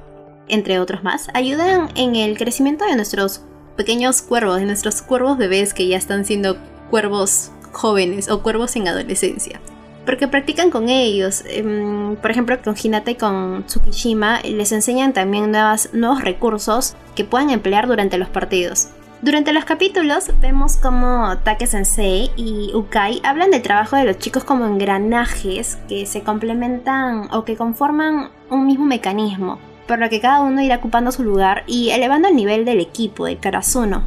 entre 0.47 0.81
otros 0.81 1.03
más, 1.03 1.29
ayudan 1.33 1.89
en 1.95 2.15
el 2.15 2.37
crecimiento 2.37 2.85
de 2.85 2.97
nuestros 2.97 3.41
pequeños 3.79 4.21
cuervos, 4.21 4.57
de 4.57 4.67
nuestros 4.67 5.01
cuervos 5.01 5.39
bebés 5.39 5.73
que 5.73 5.89
ya 5.89 5.97
están 5.97 6.27
siendo 6.27 6.59
cuervos 6.91 7.53
jóvenes 7.73 8.29
o 8.29 8.43
cuervos 8.43 8.77
en 8.77 8.87
adolescencia 8.87 9.63
porque 10.05 10.29
practican 10.29 10.71
con 10.71 10.89
ellos. 10.89 11.45
Em, 11.47 12.17
por 12.17 12.31
ejemplo, 12.31 12.59
con 12.63 12.75
Hinata 12.81 13.11
y 13.11 13.15
con 13.17 13.65
Tsukishima 13.67 14.41
les 14.41 14.73
enseñan 14.73 15.13
también 15.13 15.51
nuevas, 15.51 15.91
nuevos 15.93 16.23
recursos 16.23 16.97
que 17.15 17.25
pueden 17.25 17.51
emplear 17.51 17.87
durante 17.87 18.19
los 18.19 18.29
partidos. 18.29 18.89
Durante 19.23 19.55
los 19.55 19.65
capítulos 19.65 20.31
vemos 20.43 20.77
como 20.77 21.39
Take 21.39 21.67
Sensei 21.67 22.31
y 22.37 22.73
Ukai 22.75 23.23
hablan 23.25 23.51
del 23.51 23.63
trabajo 23.63 23.97
de 23.97 24.05
los 24.05 24.19
chicos 24.19 24.45
como 24.45 24.67
engranajes 24.67 25.79
que 25.89 26.05
se 26.05 26.23
complementan 26.23 27.29
o 27.33 27.45
que 27.47 27.57
conforman 27.57 28.29
un 28.51 28.67
mismo 28.67 28.85
mecanismo, 28.85 29.59
por 29.89 29.99
lo 29.99 30.11
que 30.11 30.21
cada 30.21 30.43
uno 30.43 30.61
irá 30.61 30.77
ocupando 30.77 31.11
su 31.11 31.25
lugar 31.25 31.65
y 31.67 31.89
elevando 31.89 32.29
el 32.29 32.37
nivel 32.37 32.67
del 32.67 32.81
equipo, 32.81 33.25
de 33.25 33.39
Karasuno. 33.39 34.03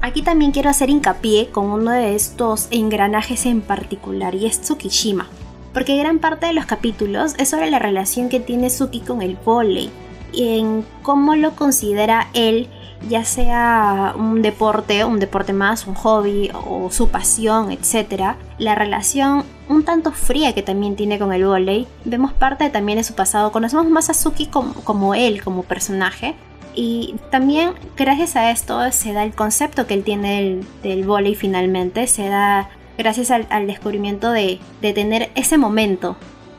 Aquí 0.00 0.22
también 0.22 0.52
quiero 0.52 0.70
hacer 0.70 0.90
hincapié 0.90 1.50
con 1.50 1.66
uno 1.66 1.90
de 1.90 2.14
estos 2.14 2.68
engranajes 2.70 3.46
en 3.46 3.60
particular 3.60 4.34
y 4.34 4.46
es 4.46 4.60
Tsukishima, 4.60 5.26
porque 5.74 5.96
gran 5.96 6.18
parte 6.18 6.46
de 6.46 6.52
los 6.52 6.66
capítulos 6.66 7.34
es 7.38 7.48
sobre 7.48 7.70
la 7.70 7.78
relación 7.78 8.28
que 8.28 8.40
tiene 8.40 8.70
Suki 8.70 9.00
con 9.00 9.22
el 9.22 9.36
volei. 9.44 9.90
en 10.34 10.84
cómo 11.02 11.34
lo 11.34 11.56
considera 11.56 12.28
él 12.34 12.68
ya 13.08 13.24
sea 13.24 14.14
un 14.16 14.42
deporte, 14.42 15.04
un 15.04 15.20
deporte 15.20 15.52
más, 15.52 15.86
un 15.86 15.94
hobby 15.94 16.50
o 16.52 16.90
su 16.90 17.08
pasión, 17.08 17.70
etc. 17.70 18.36
La 18.58 18.74
relación 18.74 19.44
un 19.68 19.84
tanto 19.84 20.12
fría 20.12 20.54
que 20.54 20.62
también 20.62 20.96
tiene 20.96 21.18
con 21.18 21.32
el 21.32 21.44
volei, 21.44 21.86
vemos 22.04 22.32
parte 22.32 22.70
también 22.70 22.98
de 22.98 23.04
su 23.04 23.14
pasado, 23.14 23.52
conocemos 23.52 23.88
más 23.88 24.10
a 24.10 24.14
Suki 24.14 24.46
como, 24.46 25.14
él, 25.14 25.42
como 25.44 25.62
personaje, 25.62 26.34
y 26.78 27.16
también 27.30 27.72
gracias 27.96 28.36
a 28.36 28.52
esto 28.52 28.92
se 28.92 29.12
da 29.12 29.24
el 29.24 29.32
concepto 29.32 29.88
que 29.88 29.94
él 29.94 30.04
tiene 30.04 30.36
del, 30.36 30.66
del 30.84 31.04
volei 31.04 31.34
finalmente, 31.34 32.06
se 32.06 32.28
da 32.28 32.70
gracias 32.96 33.32
al, 33.32 33.66
descubrimiento 33.66 34.30
de, 34.30 34.60
de, 34.80 34.92
tener 34.92 35.32
ese 35.34 35.58
momento. 35.58 36.16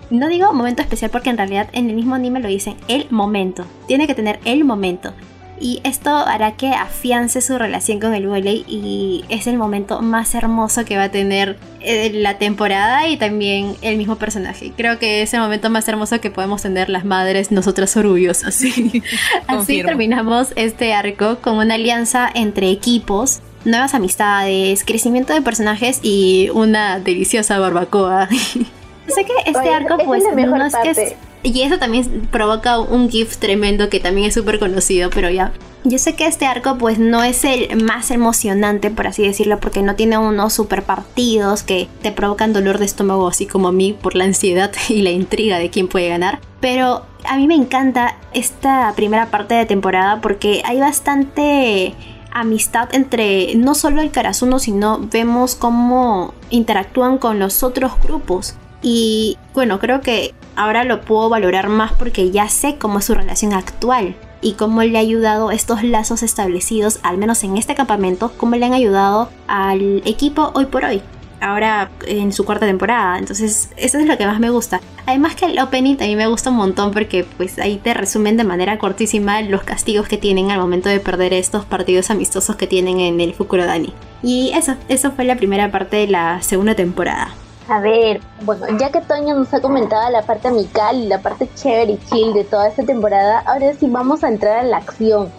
No 0.09 0.27
digo 0.27 0.51
momento 0.51 0.81
especial 0.81 1.09
porque 1.09 1.29
en 1.29 1.37
realidad 1.37 1.69
en 1.71 1.89
el 1.89 1.95
mismo 1.95 2.15
anime 2.15 2.41
lo 2.41 2.49
dicen 2.49 2.75
el 2.89 3.07
momento. 3.09 3.63
Tiene 3.87 4.07
que 4.07 4.15
tener 4.15 4.41
el 4.43 4.65
momento 4.65 5.13
y 5.59 5.81
esto 5.83 6.09
hará 6.09 6.53
que 6.53 6.69
afiance 6.69 7.41
su 7.41 7.57
relación 7.57 7.99
con 7.99 8.13
el 8.13 8.27
volei 8.27 8.65
y 8.67 9.25
es 9.29 9.47
el 9.47 9.57
momento 9.57 10.01
más 10.01 10.33
hermoso 10.35 10.85
que 10.85 10.97
va 10.97 11.03
a 11.03 11.09
tener 11.09 11.57
eh, 11.81 12.11
la 12.13 12.37
temporada 12.37 13.07
y 13.07 13.17
también 13.17 13.75
el 13.81 13.97
mismo 13.97 14.17
personaje. 14.17 14.71
Creo 14.75 14.99
que 14.99 15.21
es 15.21 15.33
el 15.33 15.39
momento 15.39 15.69
más 15.69 15.87
hermoso 15.87 16.21
que 16.21 16.31
podemos 16.31 16.61
tener 16.61 16.89
las 16.89 17.05
madres 17.05 17.51
nosotras 17.51 17.95
orgullosas. 17.97 18.61
Así 19.47 19.83
terminamos 19.83 20.49
este 20.55 20.93
arco 20.93 21.39
con 21.41 21.57
una 21.57 21.75
alianza 21.75 22.29
entre 22.33 22.71
equipos 22.71 23.41
nuevas 23.65 23.93
amistades, 23.93 24.83
crecimiento 24.85 25.33
de 25.33 25.41
personajes 25.41 25.99
y 26.01 26.49
una 26.53 26.99
deliciosa 26.99 27.59
barbacoa. 27.59 28.29
sé 29.09 29.25
que 29.25 29.33
este 29.45 29.73
arco 29.73 29.97
pues 30.05 30.23
no 30.35 30.65
es 30.65 30.75
que 30.75 31.17
y 31.41 31.61
eso 31.61 31.79
también 31.79 32.27
provoca 32.31 32.79
un 32.79 33.09
GIF 33.09 33.37
tremendo 33.37 33.89
que 33.89 33.99
también 33.99 34.27
es 34.27 34.33
súper 34.33 34.59
conocido, 34.59 35.09
pero 35.09 35.29
ya. 35.29 35.53
Yo 35.85 35.97
sé 35.97 36.13
que 36.13 36.27
este 36.27 36.45
arco 36.45 36.77
pues 36.77 36.99
no 36.99 37.23
es 37.23 37.45
el 37.45 37.81
más 37.81 38.11
emocionante, 38.11 38.91
por 38.91 39.07
así 39.07 39.25
decirlo, 39.25 39.59
porque 39.59 39.81
no 39.81 39.95
tiene 39.95 40.17
unos 40.17 40.51
super 40.51 40.83
partidos 40.83 41.63
que 41.63 41.87
te 42.01 42.11
provocan 42.11 42.51
dolor 42.51 42.77
de 42.77 42.85
estómago, 42.85 43.29
así 43.29 43.45
como 43.45 43.69
a 43.69 43.71
mí, 43.71 43.93
por 43.93 44.15
la 44.15 44.25
ansiedad 44.25 44.71
y 44.89 45.01
la 45.01 45.11
intriga 45.11 45.57
de 45.57 45.69
quién 45.69 45.87
puede 45.87 46.09
ganar. 46.09 46.39
Pero 46.59 47.05
a 47.23 47.37
mí 47.37 47.47
me 47.47 47.55
encanta 47.55 48.17
esta 48.33 48.91
primera 48.95 49.27
parte 49.27 49.55
de 49.55 49.65
temporada 49.65 50.19
porque 50.19 50.61
hay 50.65 50.79
bastante 50.79 51.93
amistad 52.31 52.93
entre 52.93 53.55
no 53.55 53.75
solo 53.75 54.01
el 54.01 54.11
Karasuno, 54.11 54.59
sino 54.59 54.99
vemos 54.99 55.55
cómo 55.55 56.33
interactúan 56.49 57.17
con 57.17 57.39
los 57.39 57.63
otros 57.63 57.93
grupos. 58.03 58.55
Y 58.81 59.37
bueno, 59.53 59.79
creo 59.79 60.01
que 60.01 60.33
ahora 60.55 60.83
lo 60.83 61.01
puedo 61.01 61.29
valorar 61.29 61.69
más 61.69 61.93
porque 61.93 62.31
ya 62.31 62.49
sé 62.49 62.77
cómo 62.77 62.99
es 62.99 63.05
su 63.05 63.13
relación 63.13 63.53
actual 63.53 64.15
y 64.41 64.53
cómo 64.53 64.83
le 64.83 64.97
ha 64.97 65.01
ayudado 65.01 65.51
estos 65.51 65.83
lazos 65.83 66.23
establecidos, 66.23 66.99
al 67.03 67.17
menos 67.17 67.43
en 67.43 67.57
este 67.57 67.75
campamento, 67.75 68.31
cómo 68.37 68.55
le 68.55 68.65
han 68.65 68.73
ayudado 68.73 69.29
al 69.47 70.01
equipo 70.05 70.51
hoy 70.53 70.65
por 70.65 70.85
hoy. 70.85 71.01
Ahora 71.41 71.89
en 72.05 72.33
su 72.33 72.43
cuarta 72.43 72.65
temporada, 72.65 73.17
entonces 73.17 73.69
eso 73.77 73.97
es 73.97 74.05
lo 74.05 74.17
que 74.17 74.25
más 74.25 74.41
me 74.41 74.49
gusta. 74.49 74.81
Además 75.05 75.35
que 75.35 75.45
el 75.45 75.57
opening 75.59 75.95
también 75.95 76.17
me 76.17 76.27
gusta 76.27 76.49
un 76.49 76.57
montón 76.57 76.91
porque 76.91 77.25
pues 77.37 77.59
ahí 77.59 77.77
te 77.77 77.93
resumen 77.93 78.35
de 78.35 78.43
manera 78.43 78.77
cortísima 78.77 79.41
los 79.41 79.63
castigos 79.63 80.07
que 80.09 80.17
tienen 80.17 80.51
al 80.51 80.59
momento 80.59 80.89
de 80.89 80.99
perder 80.99 81.33
estos 81.33 81.63
partidos 81.63 82.09
amistosos 82.09 82.57
que 82.57 82.67
tienen 82.67 82.99
en 82.99 83.21
el 83.21 83.33
Fukurodani. 83.33 83.93
Y 84.21 84.51
eso, 84.53 84.75
eso 84.89 85.11
fue 85.11 85.23
la 85.23 85.37
primera 85.37 85.71
parte 85.71 85.95
de 85.95 86.07
la 86.07 86.41
segunda 86.41 86.75
temporada. 86.75 87.33
A 87.69 87.79
ver, 87.79 88.19
bueno, 88.41 88.65
ya 88.79 88.91
que 88.91 88.99
Toño 88.99 89.35
nos 89.35 89.53
ha 89.53 89.61
comentado 89.61 90.09
la 90.09 90.23
parte 90.23 90.47
amical 90.47 90.97
y 90.97 91.07
la 91.07 91.19
parte 91.19 91.47
chévere 91.53 91.91
y 91.91 91.99
chill 92.09 92.33
de 92.33 92.43
toda 92.43 92.67
esta 92.67 92.81
temporada, 92.81 93.43
ahora 93.45 93.75
sí 93.75 93.85
vamos 93.87 94.23
a 94.23 94.29
entrar 94.29 94.57
a 94.57 94.63
la 94.63 94.77
acción, 94.77 95.29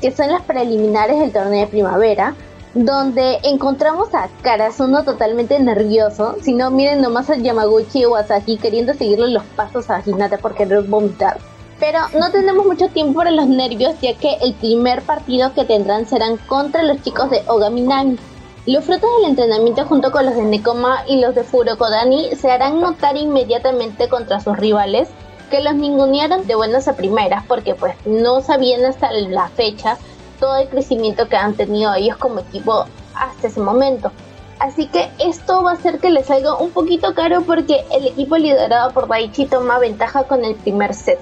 que 0.00 0.10
son 0.10 0.32
las 0.32 0.42
preliminares 0.42 1.20
del 1.20 1.32
torneo 1.32 1.60
de 1.60 1.68
primavera, 1.68 2.34
donde 2.74 3.38
encontramos 3.44 4.12
a 4.16 4.28
Karasuno 4.42 5.04
totalmente 5.04 5.60
nervioso, 5.60 6.34
si 6.42 6.54
no 6.54 6.72
miren 6.72 7.02
nomás 7.02 7.30
a 7.30 7.36
Yamaguchi 7.36 8.04
o 8.04 8.16
Asaki 8.16 8.56
queriendo 8.56 8.92
seguirle 8.94 9.28
los 9.28 9.44
pasos 9.44 9.88
a 9.88 10.02
Hinata 10.04 10.38
por 10.38 10.56
querer 10.56 10.82
vomitar. 10.82 11.38
Pero 11.78 12.00
no 12.18 12.32
tenemos 12.32 12.66
mucho 12.66 12.88
tiempo 12.88 13.20
para 13.20 13.30
los 13.30 13.46
nervios 13.46 13.94
ya 14.02 14.12
que 14.14 14.38
el 14.42 14.54
primer 14.54 15.02
partido 15.02 15.54
que 15.54 15.64
tendrán 15.64 16.04
serán 16.06 16.36
contra 16.48 16.82
los 16.82 17.00
chicos 17.02 17.30
de 17.30 17.42
Ogaminami. 17.46 18.18
Los 18.66 18.84
frutos 18.84 19.08
del 19.20 19.30
entrenamiento 19.30 19.84
junto 19.84 20.10
con 20.10 20.26
los 20.26 20.34
de 20.34 20.42
Nekoma 20.42 21.04
y 21.06 21.20
los 21.20 21.36
de 21.36 21.44
Furokodani 21.44 22.34
se 22.34 22.50
harán 22.50 22.80
notar 22.80 23.16
inmediatamente 23.16 24.08
contra 24.08 24.40
sus 24.40 24.56
rivales 24.56 25.08
que 25.52 25.62
los 25.62 25.76
ningunearon 25.76 26.48
de 26.48 26.56
buenas 26.56 26.88
a 26.88 26.96
primeras 26.96 27.44
porque 27.46 27.76
pues 27.76 27.94
no 28.06 28.40
sabían 28.40 28.84
hasta 28.84 29.12
la 29.12 29.46
fecha 29.50 29.98
todo 30.40 30.56
el 30.56 30.68
crecimiento 30.68 31.28
que 31.28 31.36
han 31.36 31.54
tenido 31.54 31.94
ellos 31.94 32.16
como 32.16 32.40
equipo 32.40 32.86
hasta 33.14 33.46
ese 33.46 33.60
momento. 33.60 34.10
Así 34.58 34.88
que 34.88 35.10
esto 35.20 35.62
va 35.62 35.70
a 35.70 35.74
hacer 35.74 36.00
que 36.00 36.10
les 36.10 36.26
salga 36.26 36.56
un 36.56 36.70
poquito 36.70 37.14
caro 37.14 37.42
porque 37.42 37.84
el 37.92 38.08
equipo 38.08 38.36
liderado 38.36 38.90
por 38.90 39.06
Daichi 39.06 39.46
toma 39.46 39.78
ventaja 39.78 40.24
con 40.24 40.44
el 40.44 40.56
primer 40.56 40.92
set. 40.92 41.20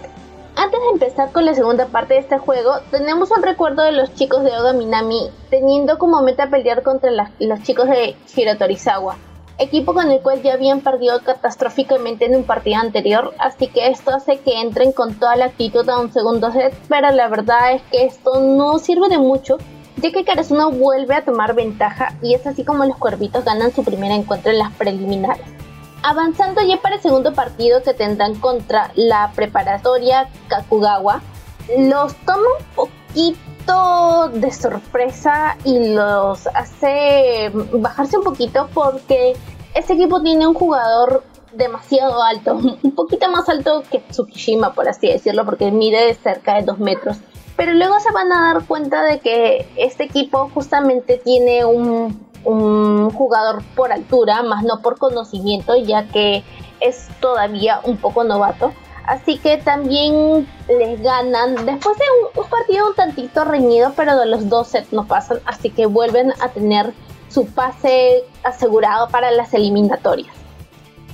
Antes 0.57 0.81
de 0.81 0.89
empezar 0.93 1.33
con 1.33 1.45
la 1.45 1.55
segunda 1.55 1.87
parte 1.87 2.15
de 2.15 2.21
este 2.21 2.39
juego, 2.39 2.75
tenemos 2.93 3.33
un 3.33 3.43
recuerdo 3.43 3.83
de 3.83 3.91
los 3.91 4.15
chicos 4.15 4.45
de 4.45 4.57
Oga 4.57 4.73
Minami 4.73 5.29
teniendo 5.51 5.99
como 5.99 6.23
meta 6.23 6.49
pelear 6.49 6.85
contra 6.85 7.11
los 7.11 7.63
chicos 7.65 7.89
de 7.89 8.15
Shiratorizawa, 8.29 9.17
equipo 9.59 9.95
con 9.95 10.13
el 10.13 10.21
cual 10.21 10.43
ya 10.43 10.55
habían 10.55 10.81
perdido 10.81 11.21
catastróficamente 11.25 12.27
en 12.27 12.37
un 12.37 12.45
partido 12.45 12.81
anterior, 12.81 13.35
así 13.39 13.67
que 13.67 13.89
esto 13.89 14.13
hace 14.13 14.39
que 14.39 14.61
entren 14.61 14.93
con 14.93 15.15
toda 15.19 15.35
la 15.35 15.47
actitud 15.47 15.89
a 15.89 15.99
un 15.99 16.13
segundo 16.13 16.53
set, 16.53 16.73
pero 16.89 17.11
la 17.11 17.27
verdad 17.27 17.73
es 17.73 17.83
que 17.91 18.05
esto 18.05 18.41
no 18.41 18.79
sirve 18.79 19.09
de 19.09 19.19
mucho, 19.19 19.59
ya 19.97 20.13
que 20.13 20.25
Karasuno 20.25 20.71
vuelve 20.71 21.17
a 21.17 21.25
tomar 21.25 21.57
ventaja 21.57 22.15
y 22.23 22.35
es 22.35 22.47
así 22.47 22.65
como 22.65 22.85
los 22.85 22.97
cuervitos 22.97 23.45
ganan 23.45 23.73
su 23.73 23.83
primer 23.83 24.13
encuentro 24.13 24.53
en 24.53 24.59
las 24.59 24.73
preliminares. 24.75 25.64
Avanzando 26.07 26.61
ya 26.61 26.83
para 26.83 26.97
el 26.97 27.01
segundo 27.01 27.33
partido 27.33 27.83
que 27.83 27.95
tendrán 27.95 28.35
contra 28.35 28.91
la 28.95 29.33
preparatoria 29.35 30.29
Kakugawa, 30.49 31.23
los 31.79 32.15
toma 32.27 32.45
un 32.59 32.65
poquito 32.75 34.29
de 34.29 34.53
sorpresa 34.53 35.57
y 35.65 35.95
los 35.95 36.47
hace 36.49 37.51
bajarse 37.73 38.19
un 38.19 38.25
poquito 38.25 38.69
porque 38.75 39.35
este 39.75 39.95
equipo 39.95 40.21
tiene 40.21 40.47
un 40.47 40.53
jugador 40.53 41.25
demasiado 41.55 42.23
alto, 42.23 42.55
un 42.83 42.95
poquito 42.95 43.31
más 43.31 43.49
alto 43.49 43.83
que 43.91 44.01
Tsukishima, 44.01 44.75
por 44.75 44.87
así 44.87 45.09
decirlo, 45.09 45.47
porque 45.47 45.71
mide 45.71 46.13
cerca 46.23 46.57
de 46.57 46.65
2 46.65 46.81
metros. 46.81 47.17
Pero 47.57 47.73
luego 47.73 47.99
se 48.01 48.13
van 48.13 48.31
a 48.31 48.53
dar 48.53 48.67
cuenta 48.67 49.05
de 49.05 49.21
que 49.21 49.67
este 49.77 50.05
equipo 50.05 50.51
justamente 50.53 51.17
tiene 51.17 51.65
un 51.65 52.34
un 52.45 53.11
jugador 53.11 53.63
por 53.75 53.93
altura, 53.93 54.43
más 54.43 54.65
no 54.65 54.81
por 54.81 54.99
conocimiento, 54.99 55.75
ya 55.77 56.07
que 56.09 56.45
es 56.81 57.09
todavía 57.21 57.81
un 57.85 57.97
poco 57.97 58.25
novato. 58.25 58.73
Así 59.07 59.37
que 59.39 59.59
también 59.59 60.49
les 60.67 61.03
ganan 61.03 61.67
después 61.67 61.97
de 61.99 62.05
un, 62.41 62.49
partido 62.49 62.89
un 62.89 62.95
tantito 62.95 63.45
reñido, 63.45 63.93
pero 63.95 64.17
de 64.17 64.27
los 64.27 64.49
dos 64.49 64.69
sets 64.69 64.93
no 64.93 65.07
pasan, 65.07 65.41
así 65.45 65.69
que 65.69 65.87
vuelven 65.87 66.33
a 66.41 66.49
tener 66.49 66.95
su 67.29 67.47
pase 67.47 68.25
asegurado 68.45 69.09
para 69.09 69.31
las 69.31 69.53
eliminatorias. 69.53 70.35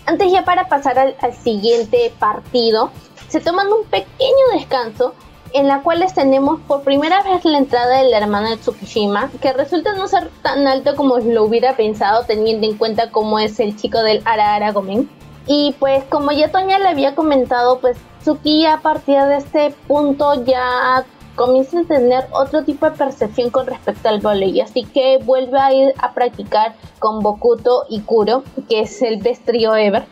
Antes 0.07 0.31
ya 0.31 0.45
para 0.45 0.69
pasar 0.69 0.99
al 0.99 1.35
siguiente 1.35 2.13
partido, 2.19 2.91
se 3.29 3.41
toman 3.41 3.69
un 3.69 3.85
pequeño 3.85 4.45
descanso 4.53 5.15
en 5.53 5.69
la 5.69 5.83
cual 5.83 6.05
tenemos 6.15 6.61
por 6.67 6.83
primera 6.83 7.23
vez 7.23 7.45
la 7.45 7.59
entrada 7.59 7.99
del 7.99 8.13
hermano 8.13 8.51
de 8.51 8.57
Tsukishima, 8.57 9.31
que 9.41 9.53
resulta 9.53 9.95
no 9.95 10.09
ser 10.09 10.31
tan 10.43 10.67
alto 10.67 10.97
como 10.97 11.19
lo 11.19 11.45
hubiera 11.45 11.77
pensado 11.77 12.25
teniendo 12.25 12.67
en 12.67 12.77
cuenta 12.77 13.11
cómo 13.11 13.39
es 13.39 13.61
el 13.61 13.77
chico 13.77 14.03
del 14.03 14.23
Ara 14.25 14.73
Gomen. 14.73 15.09
Y 15.47 15.75
pues 15.79 16.05
como 16.05 16.33
ya 16.33 16.51
Toña 16.51 16.79
le 16.79 16.89
había 16.89 17.15
comentado, 17.15 17.81
pues 17.81 17.97
Tsuki 18.21 18.67
a 18.67 18.79
partir 18.79 19.21
de 19.23 19.39
este 19.39 19.75
punto 19.89 20.45
ya 20.45 21.05
comienza 21.35 21.81
a 21.81 21.85
tener 21.85 22.27
otro 22.33 22.65
tipo 22.65 22.85
de 22.87 22.97
percepción 22.97 23.51
con 23.51 23.67
respecto 23.67 24.09
al 24.09 24.21
volley, 24.21 24.61
así 24.61 24.85
que 24.85 25.19
vuelve 25.25 25.59
a 25.59 25.73
ir 25.73 25.95
a 25.99 26.13
practicar 26.13 26.75
con 26.99 27.21
Bokuto 27.21 27.87
y 27.89 28.01
Kuro, 28.01 28.45
que 28.69 28.81
es 28.81 29.01
el 29.03 29.23
best 29.23 29.49
ever. 29.49 30.05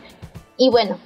Y 0.57 0.69
bueno, 0.69 0.97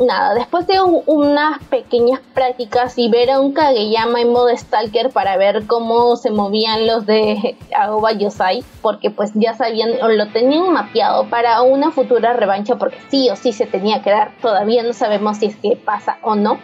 nada, 0.00 0.34
después 0.34 0.66
de 0.66 0.80
unas 0.80 1.62
pequeñas 1.64 2.20
prácticas 2.34 2.96
y 2.98 3.08
ver 3.08 3.30
a 3.30 3.40
un 3.40 3.52
Kageyama 3.52 4.20
en 4.20 4.32
modo 4.32 4.48
Stalker 4.56 5.10
para 5.10 5.36
ver 5.36 5.66
cómo 5.66 6.16
se 6.16 6.30
movían 6.30 6.86
los 6.86 7.06
de 7.06 7.56
Aoba 7.76 8.12
Yosai, 8.12 8.64
porque 8.82 9.10
pues 9.10 9.32
ya 9.34 9.54
sabían 9.54 9.90
o 10.02 10.08
lo 10.08 10.28
tenían 10.28 10.72
mapeado 10.72 11.28
para 11.28 11.62
una 11.62 11.90
futura 11.90 12.32
revancha, 12.32 12.76
porque 12.76 12.98
sí 13.10 13.28
o 13.30 13.36
sí 13.36 13.52
se 13.52 13.66
tenía 13.66 14.02
que 14.02 14.10
dar, 14.10 14.32
todavía 14.40 14.82
no 14.82 14.92
sabemos 14.92 15.38
si 15.38 15.46
es 15.46 15.56
que 15.56 15.76
pasa 15.76 16.18
o 16.22 16.34
no. 16.34 16.58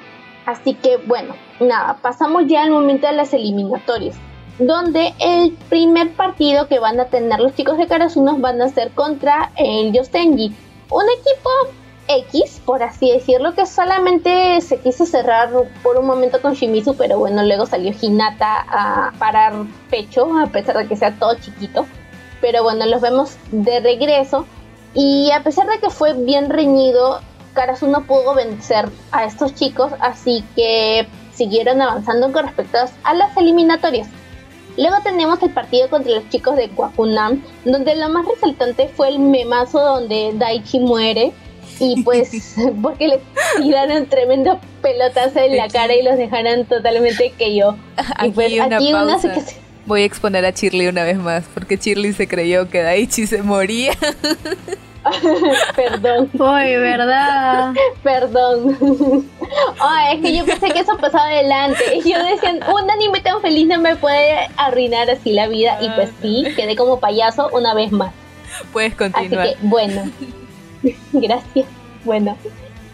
Así 0.46 0.74
que 0.74 0.96
bueno, 0.96 1.34
nada, 1.60 1.98
pasamos 2.00 2.44
ya 2.46 2.62
al 2.62 2.70
momento 2.70 3.06
de 3.06 3.14
las 3.14 3.34
eliminatorias, 3.34 4.16
donde 4.58 5.12
el 5.18 5.52
primer 5.68 6.12
partido 6.12 6.68
que 6.68 6.78
van 6.78 7.00
a 7.00 7.06
tener 7.06 7.40
los 7.40 7.54
chicos 7.54 7.76
de 7.76 7.86
Karasunos 7.86 8.40
van 8.40 8.62
a 8.62 8.68
ser 8.68 8.92
contra 8.92 9.50
el 9.56 9.92
Yostenji, 9.92 10.54
un 10.88 11.04
equipo 11.18 11.50
X, 12.08 12.60
por 12.64 12.82
así 12.82 13.10
decirlo, 13.10 13.54
que 13.54 13.66
solamente 13.66 14.60
se 14.60 14.78
quiso 14.78 15.06
cerrar 15.06 15.50
por 15.82 15.96
un 15.96 16.06
momento 16.06 16.40
con 16.40 16.54
Shimizu, 16.54 16.96
pero 16.96 17.18
bueno, 17.18 17.42
luego 17.42 17.66
salió 17.66 17.92
Hinata 18.00 18.64
a 18.68 19.12
parar 19.18 19.54
pecho, 19.90 20.28
a 20.38 20.46
pesar 20.46 20.76
de 20.76 20.86
que 20.86 20.96
sea 20.96 21.18
todo 21.18 21.34
chiquito. 21.34 21.86
Pero 22.40 22.62
bueno, 22.62 22.86
los 22.86 23.00
vemos 23.00 23.36
de 23.50 23.80
regreso. 23.80 24.46
Y 24.94 25.30
a 25.32 25.42
pesar 25.42 25.66
de 25.66 25.78
que 25.78 25.90
fue 25.90 26.14
bien 26.14 26.48
reñido, 26.48 27.20
Karasuno 27.54 28.06
pudo 28.06 28.34
vencer 28.34 28.88
a 29.12 29.24
estos 29.24 29.54
chicos, 29.54 29.92
así 30.00 30.44
que 30.54 31.06
siguieron 31.32 31.82
avanzando 31.82 32.32
con 32.32 32.46
respecto 32.46 32.78
a 33.02 33.14
las 33.14 33.36
eliminatorias. 33.36 34.08
Luego 34.78 34.96
tenemos 35.02 35.42
el 35.42 35.50
partido 35.50 35.88
contra 35.88 36.12
los 36.12 36.28
chicos 36.28 36.56
de 36.56 36.68
Kwakunam, 36.68 37.42
donde 37.64 37.96
lo 37.96 38.10
más 38.10 38.26
resaltante 38.26 38.88
fue 38.88 39.08
el 39.08 39.18
memazo 39.18 39.80
donde 39.80 40.32
Daichi 40.34 40.80
muere 40.80 41.32
y 41.78 42.02
pues 42.02 42.56
porque 42.82 43.08
le 43.08 43.20
tiraron 43.58 44.06
tremendo 44.06 44.58
pelotazo 44.82 45.40
en 45.40 45.56
la 45.56 45.68
cara 45.68 45.94
y 45.94 46.02
los 46.02 46.16
dejaron 46.16 46.64
totalmente 46.66 47.32
que 47.36 47.56
yo. 47.56 47.76
Y 48.22 48.30
pues 48.30 48.60
aquí 48.60 48.92
una 48.92 49.18
Voy 49.86 50.02
a 50.02 50.04
exponer 50.04 50.44
a 50.44 50.50
Shirley 50.50 50.88
una 50.88 51.04
vez 51.04 51.16
más, 51.16 51.44
porque 51.54 51.76
Shirley 51.76 52.12
se 52.12 52.26
creyó 52.26 52.68
que 52.68 52.82
Daichi 52.82 53.26
se 53.28 53.42
moría. 53.42 53.92
Perdón. 55.76 56.30
Uy, 56.32 56.76
¿verdad? 56.76 57.72
Perdón. 58.02 59.26
es 60.12 60.20
que 60.20 60.36
yo 60.36 60.44
pensé 60.44 60.70
que 60.70 60.80
eso 60.80 60.96
pasaba 60.98 61.26
adelante. 61.26 61.98
Y 62.04 62.10
yo 62.10 62.22
decía, 62.24 62.58
un 62.72 62.90
anime 62.90 63.20
tan 63.20 63.40
feliz 63.40 63.68
no 63.68 63.80
me 63.80 63.96
puede 63.96 64.48
arruinar 64.56 65.08
así 65.08 65.32
la 65.32 65.46
vida. 65.46 65.78
Y 65.80 65.88
pues 65.90 66.10
sí, 66.20 66.44
quedé 66.56 66.74
como 66.74 66.98
payaso 66.98 67.48
una 67.52 67.74
vez 67.74 67.92
más. 67.92 68.12
Puedes 68.72 68.94
continuar. 68.94 69.46
Así 69.46 69.54
que, 69.54 69.66
bueno. 69.66 70.10
Gracias. 71.12 71.66
Bueno. 72.04 72.36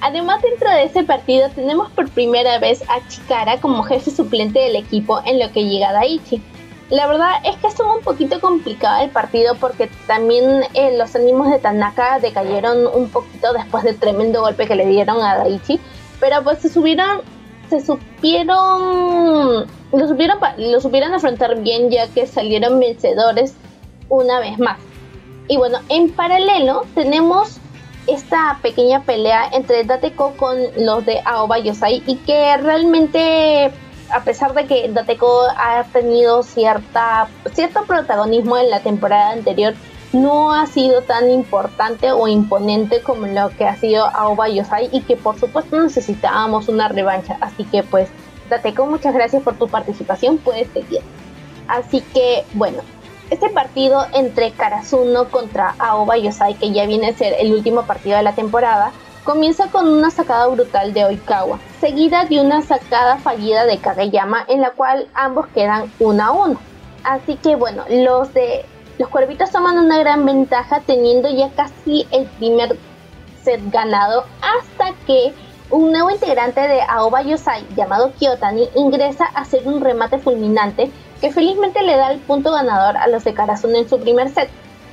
Además, 0.01 0.43
dentro 0.43 0.69
de 0.69 0.85
ese 0.85 1.05
partido 1.05 1.49
tenemos 1.51 1.91
por 1.93 2.11
primera 2.11 2.59
vez 2.59 2.83
a 2.89 3.07
Chikara 3.07 3.61
como 3.61 3.85
jefe 3.85 4.11
suplente 4.11 4.59
del 4.59 4.75
equipo 4.75 5.21
en 5.25 5.39
lo 5.39 5.53
que 5.53 5.65
llega 5.65 5.93
Daichi. 5.93 6.43
La 6.91 7.07
verdad 7.07 7.31
es 7.45 7.57
que 7.57 7.69
estuvo 7.69 7.97
un 7.97 8.03
poquito 8.03 8.41
complicado 8.41 9.03
el 9.05 9.11
partido 9.11 9.55
porque 9.55 9.89
también 10.09 10.65
eh, 10.75 10.99
los 10.99 11.15
ánimos 11.15 11.51
de 11.51 11.61
Tanaka 11.61 12.19
decayeron 12.19 12.87
un 12.87 13.09
poquito 13.11 13.53
después 13.53 13.85
del 13.85 13.97
tremendo 13.97 14.41
golpe 14.41 14.67
que 14.67 14.75
le 14.75 14.87
dieron 14.87 15.23
a 15.23 15.37
Daichi. 15.37 15.79
Pero 16.19 16.43
pues 16.43 16.59
se 16.59 16.69
subieron, 16.69 17.21
se 17.71 17.81
supieron, 17.81 19.67
lo 19.93 20.09
supieron, 20.09 20.39
lo 20.59 20.81
supieron 20.81 21.15
afrontar 21.15 21.61
bien 21.63 21.91
ya 21.91 22.09
que 22.09 22.27
salieron 22.27 22.81
vencedores 22.81 23.55
una 24.09 24.41
vez 24.41 24.59
más. 24.59 24.79
Y 25.47 25.57
bueno, 25.57 25.79
en 25.89 26.11
paralelo 26.11 26.85
tenemos 26.95 27.62
esta 28.07 28.59
pequeña 28.63 29.03
pelea 29.05 29.49
entre 29.53 29.85
Dateko 29.85 30.33
con 30.37 30.57
los 30.77 31.05
de 31.07 31.21
Aoba 31.25 31.59
Yosai 31.59 32.03
y 32.07 32.17
que 32.17 32.57
realmente 32.57 33.73
a 34.13 34.23
pesar 34.25 34.53
de 34.55 34.67
que 34.67 34.89
Dateko 34.89 35.45
ha 35.57 35.85
tenido 35.85 36.43
cierta, 36.43 37.29
cierto 37.55 37.85
protagonismo 37.85 38.59
en 38.59 38.71
la 38.71 38.81
temporada 38.81 39.31
anterior, 39.31 39.75
no 40.13 40.53
ha 40.53 40.67
sido 40.67 41.01
tan 41.03 41.31
importante 41.31 42.13
o 42.13 42.29
imponente 42.29 43.01
como 43.01 43.27
lo 43.27 43.49
que 43.57 43.65
ha 43.65 43.77
sido 43.77 44.05
Aoba 44.05 44.49
Yosai 44.49 44.91
y 44.93 45.01
que 45.01 45.17
por 45.17 45.39
supuesto 45.39 45.81
necesitábamos 45.81 46.69
una 46.69 46.89
revancha. 46.89 47.39
Así 47.41 47.65
que 47.65 47.83
pues, 47.83 48.11
Dateko, 48.51 48.87
muchas 48.87 49.15
gracias 49.15 49.43
por 49.43 49.55
tu 49.55 49.69
participación, 49.69 50.37
puedes 50.37 50.69
seguir. 50.73 51.01
Así 51.67 52.03
que 52.13 52.45
bueno, 52.53 52.83
este 53.33 53.49
partido 53.49 54.07
entre 54.13 54.51
Karasuno 54.51 55.31
contra 55.31 55.75
Aoba 55.79 56.19
Yosai, 56.19 56.55
que 56.55 56.71
ya 56.71 56.85
viene 56.85 57.09
a 57.09 57.15
ser 57.15 57.35
el 57.39 57.55
último 57.55 57.85
partido 57.87 58.19
de 58.19 58.23
la 58.23 58.35
temporada, 58.35 58.93
comienza 59.25 59.69
con 59.69 59.89
una 59.89 60.11
sacada 60.11 60.47
brutal 60.49 60.93
de 60.93 61.07
Oikawa, 61.07 61.59
seguida 61.81 62.27
de 62.27 62.43
una 62.43 62.61
sacada 62.61 63.17
fallida 63.17 63.65
de 63.65 63.79
Kageyama 63.79 64.45
en 64.49 64.61
la 64.61 64.73
cual 64.73 65.09
ambos 65.15 65.47
quedan 65.55 65.91
uno 65.99 66.23
a 66.23 66.31
uno. 66.31 66.61
Así 67.05 67.37
que 67.37 67.57
bueno, 67.57 67.85
los 67.89 68.35
de 68.35 68.67
los 68.99 69.09
cuervitos 69.09 69.51
toman 69.51 69.79
una 69.79 69.99
gran 69.99 70.27
ventaja 70.27 70.81
teniendo 70.81 71.31
ya 71.31 71.49
casi 71.57 72.07
el 72.11 72.27
primer 72.27 72.77
set 73.43 73.63
ganado 73.71 74.27
hasta 74.43 74.93
que 75.07 75.33
un 75.71 75.91
nuevo 75.91 76.11
integrante 76.11 76.61
de 76.61 76.83
Aoba 76.83 77.23
Yosai 77.23 77.67
llamado 77.75 78.13
Kyotani 78.19 78.69
ingresa 78.75 79.25
a 79.25 79.41
hacer 79.41 79.67
un 79.67 79.81
remate 79.81 80.19
fulminante 80.19 80.93
que 81.23 81.31
felizmente 81.31 81.81
le 81.83 81.97
da 81.97 82.11
el 82.11 82.19
punto 82.19 82.51
ganador 82.51 82.97
a 82.97 83.07
los 83.07 83.23
de 83.23 83.33
Karasuno 83.33 83.79
en 83.79 83.89
su 83.89 84.01
primer 84.01 84.29
set. 84.31 84.51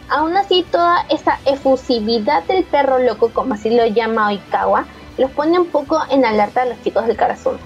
Aún 0.10 0.38
así, 0.38 0.64
toda 0.72 1.04
esa 1.10 1.40
efusividad 1.46 2.44
del 2.44 2.64
perro 2.66 3.00
loco, 3.00 3.32
como 3.34 3.56
así 3.56 3.72
lo 3.72 3.88
llama 3.88 4.28
Oikawa, 4.28 4.86
los 5.18 5.32
pone 5.32 5.58
un 5.58 5.66
poco 5.66 6.00
en 6.12 6.26
alerta 6.26 6.62
a 6.62 6.66
los 6.66 6.80
chicos 6.84 7.08
del 7.08 7.18
Karasuno. 7.18 7.58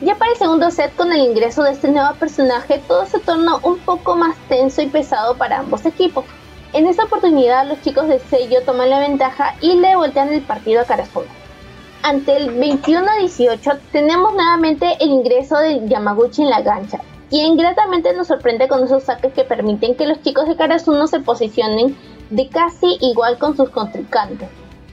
Ya 0.00 0.14
para 0.14 0.30
el 0.30 0.36
segundo 0.36 0.70
set, 0.70 0.94
con 0.94 1.12
el 1.12 1.22
ingreso 1.22 1.64
de 1.64 1.72
este 1.72 1.90
nuevo 1.90 2.14
personaje, 2.14 2.80
todo 2.86 3.04
se 3.06 3.18
torna 3.18 3.56
un 3.56 3.78
poco 3.80 4.14
más 4.14 4.36
tenso 4.48 4.80
y 4.80 4.86
pesado 4.86 5.36
para 5.36 5.58
ambos 5.58 5.84
equipos. 5.84 6.24
En 6.72 6.86
esta 6.86 7.04
oportunidad, 7.04 7.66
los 7.66 7.82
chicos 7.82 8.06
de 8.06 8.20
sello 8.20 8.62
toman 8.62 8.90
la 8.90 9.00
ventaja 9.00 9.56
y 9.60 9.74
le 9.74 9.96
voltean 9.96 10.32
el 10.32 10.42
partido 10.42 10.82
a 10.82 10.84
Karasuno. 10.84 11.26
Ante 12.04 12.36
el 12.36 12.52
21 12.52 13.06
18, 13.18 13.70
tenemos 13.90 14.34
nuevamente 14.34 14.96
el 15.00 15.10
ingreso 15.10 15.56
de 15.58 15.88
Yamaguchi 15.88 16.42
en 16.42 16.50
la 16.50 16.60
gancha, 16.60 17.00
quien 17.34 17.56
gratamente 17.56 18.12
nos 18.12 18.28
sorprende 18.28 18.68
con 18.68 18.84
esos 18.84 19.02
saques 19.02 19.32
que 19.32 19.42
permiten 19.42 19.96
que 19.96 20.06
los 20.06 20.22
chicos 20.22 20.46
de 20.46 20.54
Karasuno 20.54 21.08
se 21.08 21.18
posicionen 21.18 21.96
de 22.30 22.48
casi 22.48 22.96
igual 23.00 23.38
con 23.38 23.56
sus 23.56 23.70
contrincantes. 23.70 24.48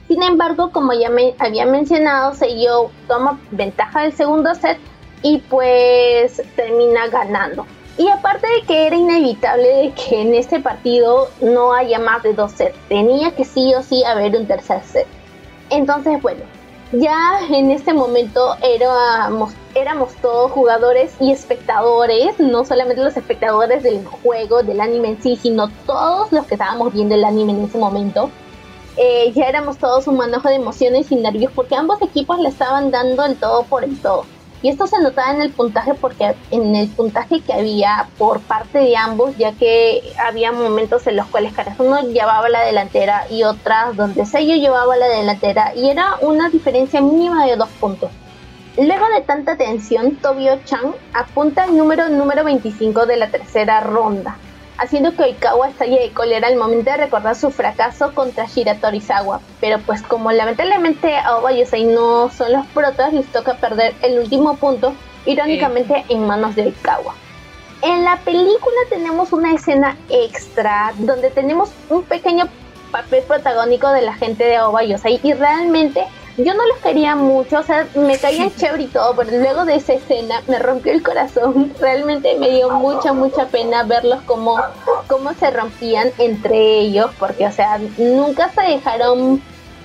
Sin 0.08 0.24
embargo, 0.24 0.72
como 0.72 0.92
ya 0.92 1.08
había 1.38 1.66
mencionado, 1.66 2.34
Seiyo 2.34 2.90
toma 3.06 3.38
ventaja 3.52 4.00
del 4.02 4.12
segundo 4.12 4.52
set 4.56 4.76
y 5.22 5.38
pues 5.38 6.42
termina 6.56 7.06
ganando. 7.06 7.64
Y 7.96 8.08
aparte 8.08 8.48
de 8.48 8.62
que 8.62 8.88
era 8.88 8.96
inevitable 8.96 9.92
que 9.94 10.22
en 10.22 10.34
este 10.34 10.58
partido 10.58 11.28
no 11.40 11.72
haya 11.72 12.00
más 12.00 12.24
de 12.24 12.34
dos 12.34 12.50
sets, 12.50 12.76
tenía 12.88 13.30
que 13.36 13.44
sí 13.44 13.72
o 13.76 13.84
sí 13.84 14.02
haber 14.02 14.34
un 14.34 14.48
tercer 14.48 14.82
set. 14.82 15.06
Entonces, 15.70 16.20
bueno, 16.20 16.40
ya 16.92 17.40
en 17.50 17.70
este 17.70 17.94
momento 17.94 18.56
éramos, 18.62 19.52
éramos 19.74 20.14
todos 20.16 20.50
jugadores 20.52 21.14
y 21.20 21.32
espectadores, 21.32 22.38
no 22.38 22.64
solamente 22.64 23.02
los 23.02 23.16
espectadores 23.16 23.82
del 23.82 24.04
juego, 24.04 24.62
del 24.62 24.80
anime 24.80 25.08
en 25.08 25.22
sí, 25.22 25.36
sino 25.36 25.68
todos 25.86 26.30
los 26.32 26.46
que 26.46 26.54
estábamos 26.54 26.92
viendo 26.92 27.14
el 27.14 27.24
anime 27.24 27.52
en 27.52 27.64
ese 27.64 27.78
momento. 27.78 28.30
Eh, 28.98 29.32
ya 29.34 29.46
éramos 29.46 29.78
todos 29.78 30.06
un 30.06 30.18
manojo 30.18 30.48
de 30.48 30.56
emociones 30.56 31.10
y 31.10 31.16
nervios 31.16 31.50
porque 31.54 31.74
ambos 31.74 32.02
equipos 32.02 32.38
le 32.38 32.50
estaban 32.50 32.90
dando 32.90 33.24
el 33.24 33.36
todo 33.36 33.62
por 33.64 33.84
el 33.84 33.98
todo. 34.00 34.26
Y 34.62 34.68
esto 34.68 34.86
se 34.86 35.00
notaba 35.00 35.32
en 35.32 35.42
el 35.42 35.50
puntaje 35.50 35.94
porque 35.94 36.36
en 36.52 36.76
el 36.76 36.88
puntaje 36.88 37.40
que 37.40 37.52
había 37.52 38.08
por 38.16 38.40
parte 38.40 38.78
de 38.78 38.96
ambos, 38.96 39.36
ya 39.36 39.52
que 39.52 40.02
había 40.24 40.52
momentos 40.52 41.04
en 41.08 41.16
los 41.16 41.26
cuales 41.26 41.52
uno 41.78 42.00
llevaba 42.02 42.48
la 42.48 42.60
delantera 42.60 43.26
y 43.28 43.42
otras 43.42 43.96
donde 43.96 44.24
Seiyo 44.24 44.54
llevaba 44.54 44.96
la 44.96 45.08
delantera 45.08 45.74
y 45.74 45.88
era 45.88 46.16
una 46.20 46.48
diferencia 46.48 47.00
mínima 47.00 47.44
de 47.44 47.56
dos 47.56 47.68
puntos. 47.80 48.10
Luego 48.76 49.06
de 49.14 49.20
tanta 49.22 49.56
tensión, 49.56 50.16
Tobio 50.16 50.58
Chan 50.64 50.94
apunta 51.12 51.64
al 51.64 51.76
número 51.76 52.08
número 52.08 52.44
25 52.44 53.04
de 53.04 53.16
la 53.16 53.28
tercera 53.28 53.80
ronda, 53.80 54.38
haciendo 54.82 55.14
que 55.14 55.22
Oikawa 55.22 55.68
estalle 55.68 56.00
de 56.00 56.10
cólera 56.10 56.48
al 56.48 56.56
momento 56.56 56.90
de 56.90 56.96
recordar 56.96 57.36
su 57.36 57.50
fracaso 57.50 58.12
contra 58.14 58.46
Shira 58.46 58.74
Torizawa. 58.74 59.40
Pero 59.60 59.78
pues 59.80 60.02
como 60.02 60.32
lamentablemente 60.32 61.16
Aoba 61.16 61.52
Yosei 61.52 61.84
no 61.84 62.30
son 62.30 62.52
los 62.52 62.66
protas, 62.68 63.12
les 63.12 63.26
toca 63.26 63.54
perder 63.54 63.94
el 64.02 64.18
último 64.18 64.56
punto, 64.56 64.92
irónicamente 65.24 66.04
en 66.08 66.26
manos 66.26 66.56
de 66.56 66.64
Oikawa. 66.64 67.14
En 67.82 68.04
la 68.04 68.16
película 68.18 68.76
tenemos 68.90 69.32
una 69.32 69.54
escena 69.54 69.96
extra 70.08 70.92
donde 70.98 71.30
tenemos 71.30 71.70
un 71.88 72.02
pequeño 72.02 72.48
papel 72.90 73.22
protagónico 73.26 73.88
de 73.90 74.02
la 74.02 74.14
gente 74.14 74.44
de 74.44 74.56
Aoba 74.56 74.82
Yosei 74.82 75.20
y 75.22 75.32
realmente 75.32 76.06
yo 76.38 76.54
no 76.54 76.66
los 76.66 76.78
quería 76.78 77.14
mucho, 77.14 77.58
o 77.58 77.62
sea, 77.62 77.86
me 77.94 78.18
caían 78.18 78.50
chévere 78.56 78.84
y 78.84 78.86
todo, 78.86 79.14
pero 79.14 79.30
luego 79.38 79.64
de 79.64 79.76
esa 79.76 79.94
escena 79.94 80.42
me 80.48 80.58
rompió 80.58 80.92
el 80.92 81.02
corazón. 81.02 81.72
Realmente 81.80 82.36
me 82.38 82.50
dio 82.50 82.70
mucha, 82.70 83.12
mucha 83.12 83.46
pena 83.46 83.82
verlos 83.82 84.22
como, 84.22 84.58
cómo 85.08 85.32
se 85.34 85.50
rompían 85.50 86.10
entre 86.18 86.80
ellos, 86.80 87.10
porque, 87.18 87.46
o 87.46 87.52
sea, 87.52 87.78
nunca 87.98 88.48
se 88.50 88.62
dejaron 88.62 89.42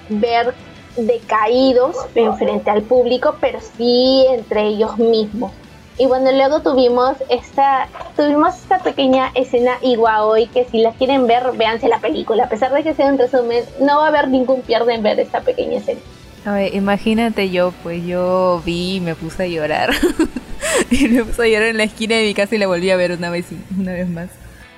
ver 0.10 0.54
decaídos 0.96 1.96
en 2.16 2.36
frente 2.38 2.70
al 2.70 2.82
público, 2.82 3.36
pero 3.40 3.60
sí 3.78 4.26
entre 4.30 4.68
ellos 4.68 4.98
mismos. 4.98 5.52
Y 6.00 6.06
bueno, 6.06 6.32
luego 6.32 6.62
tuvimos 6.62 7.18
esta, 7.28 7.88
tuvimos 8.16 8.56
esta 8.56 8.78
pequeña 8.80 9.32
escena 9.34 9.80
igual 9.82 10.40
y 10.40 10.48
que 10.48 10.66
si 10.66 10.80
la 10.80 10.92
quieren 10.92 11.26
ver, 11.26 11.54
véanse 11.54 11.88
la 11.88 11.98
película. 12.00 12.44
A 12.44 12.50
pesar 12.50 12.72
de 12.72 12.84
que 12.84 12.94
sea 12.94 13.08
un 13.08 13.18
resumen, 13.18 13.66
no 13.80 13.98
va 13.98 14.06
a 14.06 14.08
haber 14.10 14.28
ningún 14.28 14.62
pierde 14.62 14.94
en 14.94 15.02
ver 15.02 15.20
esta 15.20 15.42
pequeña 15.42 15.78
escena. 15.78 16.00
A 16.48 16.54
ver, 16.54 16.74
imagínate 16.76 17.50
yo, 17.50 17.74
pues 17.84 18.06
yo 18.06 18.62
vi 18.66 18.96
y 18.96 19.00
me 19.02 19.16
puse 19.16 19.44
a 19.44 19.48
llorar. 19.48 19.90
y 20.90 21.10
me 21.10 21.26
puse 21.26 21.44
a 21.44 21.46
llorar 21.46 21.68
en 21.68 21.76
la 21.76 21.84
esquina 21.84 22.16
de 22.16 22.24
mi 22.24 22.34
casa 22.34 22.56
y 22.56 22.58
la 22.58 22.68
volví 22.68 22.90
a 22.90 22.96
ver 22.96 23.12
una 23.12 23.30
vez, 23.30 23.48
una 23.78 23.92
vez 23.92 24.08
más. 24.08 24.30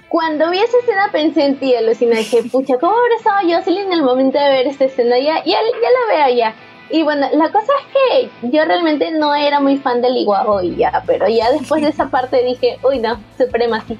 cuando 0.07 0.49
vi 0.49 0.57
esa 0.57 0.79
escena 0.79 1.09
pensé 1.11 1.45
en 1.45 1.59
ti, 1.59 1.75
alucina, 1.75 2.17
dije, 2.17 2.41
pucha, 2.51 2.79
¿cómo 2.79 2.95
habrá 2.95 3.15
estado 3.17 3.37
Jocelyn 3.47 3.85
en 3.85 3.93
el 3.93 4.01
momento 4.01 4.39
de 4.39 4.49
ver 4.49 4.65
esta 4.65 4.85
escena? 4.85 5.19
Ya, 5.19 5.43
ya, 5.45 5.59
ya 5.61 6.17
la 6.17 6.25
veo 6.25 6.37
ya. 6.37 6.55
Y 6.89 7.03
bueno, 7.03 7.27
la 7.33 7.51
cosa 7.51 7.71
es 7.81 8.31
que 8.41 8.49
yo 8.49 8.65
realmente 8.65 9.11
no 9.11 9.35
era 9.35 9.59
muy 9.59 9.77
fan 9.77 10.01
del 10.01 10.17
Iguago 10.17 10.63
y 10.63 10.75
ya, 10.75 11.03
pero 11.05 11.27
ya 11.27 11.51
después 11.51 11.83
de 11.83 11.89
esa 11.89 12.09
parte 12.09 12.43
dije, 12.43 12.79
uy 12.81 12.97
no, 12.97 13.21
suprema 13.37 13.85
sí. 13.87 13.95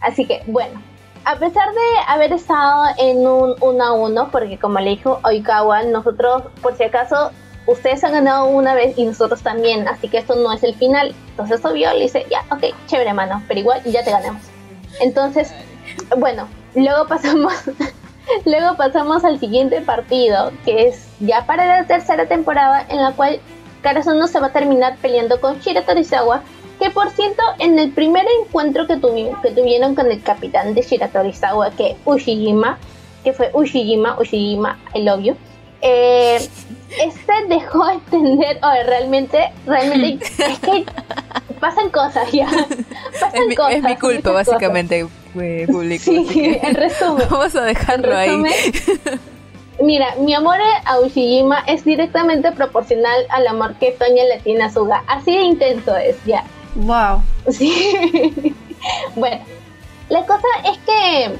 Así 0.00 0.26
que 0.26 0.42
bueno, 0.46 0.78
a 1.28 1.36
pesar 1.36 1.68
de 1.74 1.80
haber 2.06 2.32
estado 2.32 2.86
en 2.96 3.18
un 3.26 3.54
1 3.60 3.84
a 3.84 3.92
1, 3.92 4.30
porque 4.32 4.58
como 4.58 4.80
le 4.80 4.90
dijo 4.90 5.20
Oikawa, 5.24 5.82
nosotros, 5.82 6.44
por 6.62 6.74
si 6.74 6.84
acaso, 6.84 7.32
ustedes 7.66 8.02
han 8.02 8.12
ganado 8.12 8.46
una 8.46 8.74
vez 8.74 8.96
y 8.96 9.04
nosotros 9.04 9.42
también, 9.42 9.86
así 9.88 10.08
que 10.08 10.16
esto 10.16 10.36
no 10.36 10.50
es 10.54 10.62
el 10.62 10.74
final. 10.74 11.14
Entonces 11.28 11.62
obvio 11.66 11.92
le 11.92 12.04
dice, 12.04 12.24
ya, 12.30 12.46
ok, 12.50 12.74
chévere 12.86 13.12
mano, 13.12 13.42
pero 13.46 13.60
igual 13.60 13.82
ya 13.84 14.02
te 14.02 14.10
ganamos. 14.10 14.42
Entonces, 15.00 15.52
bueno, 16.16 16.48
luego 16.74 17.06
pasamos 17.06 17.52
Luego 18.46 18.76
pasamos 18.76 19.22
al 19.24 19.38
siguiente 19.38 19.82
partido, 19.82 20.52
que 20.64 20.88
es 20.88 21.08
ya 21.20 21.44
para 21.44 21.66
la 21.66 21.86
tercera 21.86 22.26
temporada, 22.26 22.86
en 22.88 23.02
la 23.02 23.12
cual 23.12 23.38
Karazuno 23.82 24.26
se 24.28 24.40
va 24.40 24.46
a 24.46 24.52
terminar 24.52 24.96
peleando 25.02 25.40
con 25.40 25.58
Shira 25.60 25.84
Torizawa, 25.84 26.42
que 26.78 26.90
por 26.90 27.10
cierto, 27.10 27.42
en 27.58 27.78
el 27.78 27.90
primer 27.90 28.24
encuentro 28.40 28.86
que, 28.86 28.94
que 29.42 29.50
tuvieron 29.50 29.94
con 29.94 30.10
el 30.10 30.22
capitán 30.22 30.74
de 30.74 30.82
Shira 30.82 31.08
Torizawa, 31.08 31.70
que 31.70 31.96
Ushijima, 32.04 32.78
que 33.24 33.32
fue 33.32 33.50
Ushijima, 33.52 34.18
Ushijima, 34.18 34.78
I 34.94 35.02
love 35.02 35.22
you, 35.22 35.36
eh, 35.80 36.36
este 36.36 37.32
dejó 37.48 37.88
entender, 37.88 38.58
o 38.62 38.86
realmente, 38.86 39.50
realmente, 39.66 40.26
es 40.38 40.58
que 40.58 40.84
pasan 41.60 41.90
cosas 41.90 42.30
ya. 42.32 42.48
Pasan 43.20 43.54
cosas. 43.54 43.74
Es 43.74 43.82
mi 43.82 43.96
culpa, 43.96 44.30
básicamente 44.32 45.06
público. 45.32 46.04
Sí, 46.04 46.58
en 46.62 46.74
resumen. 46.74 47.26
Vamos 47.30 47.54
a 47.54 47.64
dejarlo 47.64 48.16
ahí. 48.16 48.42
Mira, 49.80 50.16
mi 50.16 50.34
amor 50.34 50.56
a 50.84 50.98
Ushijima 50.98 51.60
es 51.60 51.84
directamente 51.84 52.50
proporcional 52.50 53.26
al 53.30 53.46
amor 53.46 53.74
que 53.76 53.92
Toña 53.92 54.24
le 54.24 54.40
tiene 54.40 54.64
a 54.64 54.70
Suga. 54.72 55.04
Así 55.06 55.36
de 55.36 55.42
intenso 55.42 55.96
es, 55.96 56.16
ya. 56.24 56.44
Wow. 56.78 57.22
Sí. 57.50 58.54
bueno, 59.16 59.44
la 60.08 60.24
cosa 60.26 60.46
es 60.64 60.78
que 60.78 61.36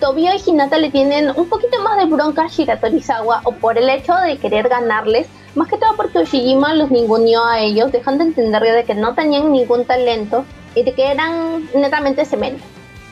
Tobio 0.00 0.30
y 0.34 0.50
Hinata 0.50 0.78
le 0.78 0.90
tienen 0.90 1.30
un 1.34 1.48
poquito 1.48 1.80
más 1.82 1.98
de 1.98 2.06
bronca 2.06 2.44
a 2.44 2.48
Shiratorizawa 2.48 3.40
o 3.44 3.52
por 3.52 3.78
el 3.78 3.88
hecho 3.88 4.14
de 4.14 4.38
querer 4.38 4.68
ganarles, 4.68 5.26
más 5.54 5.68
que 5.68 5.78
todo 5.78 5.96
porque 5.96 6.18
Ushijima 6.18 6.74
los 6.74 6.90
ninguneó 6.90 7.44
a 7.44 7.60
ellos, 7.60 7.90
dejando 7.92 8.24
de 8.24 8.30
entender 8.30 8.62
de 8.62 8.84
que 8.84 8.94
no 8.94 9.14
tenían 9.14 9.50
ningún 9.50 9.84
talento 9.84 10.44
y 10.74 10.82
de 10.82 10.92
que 10.92 11.10
eran 11.10 11.68
netamente 11.74 12.24
cemento 12.24 12.62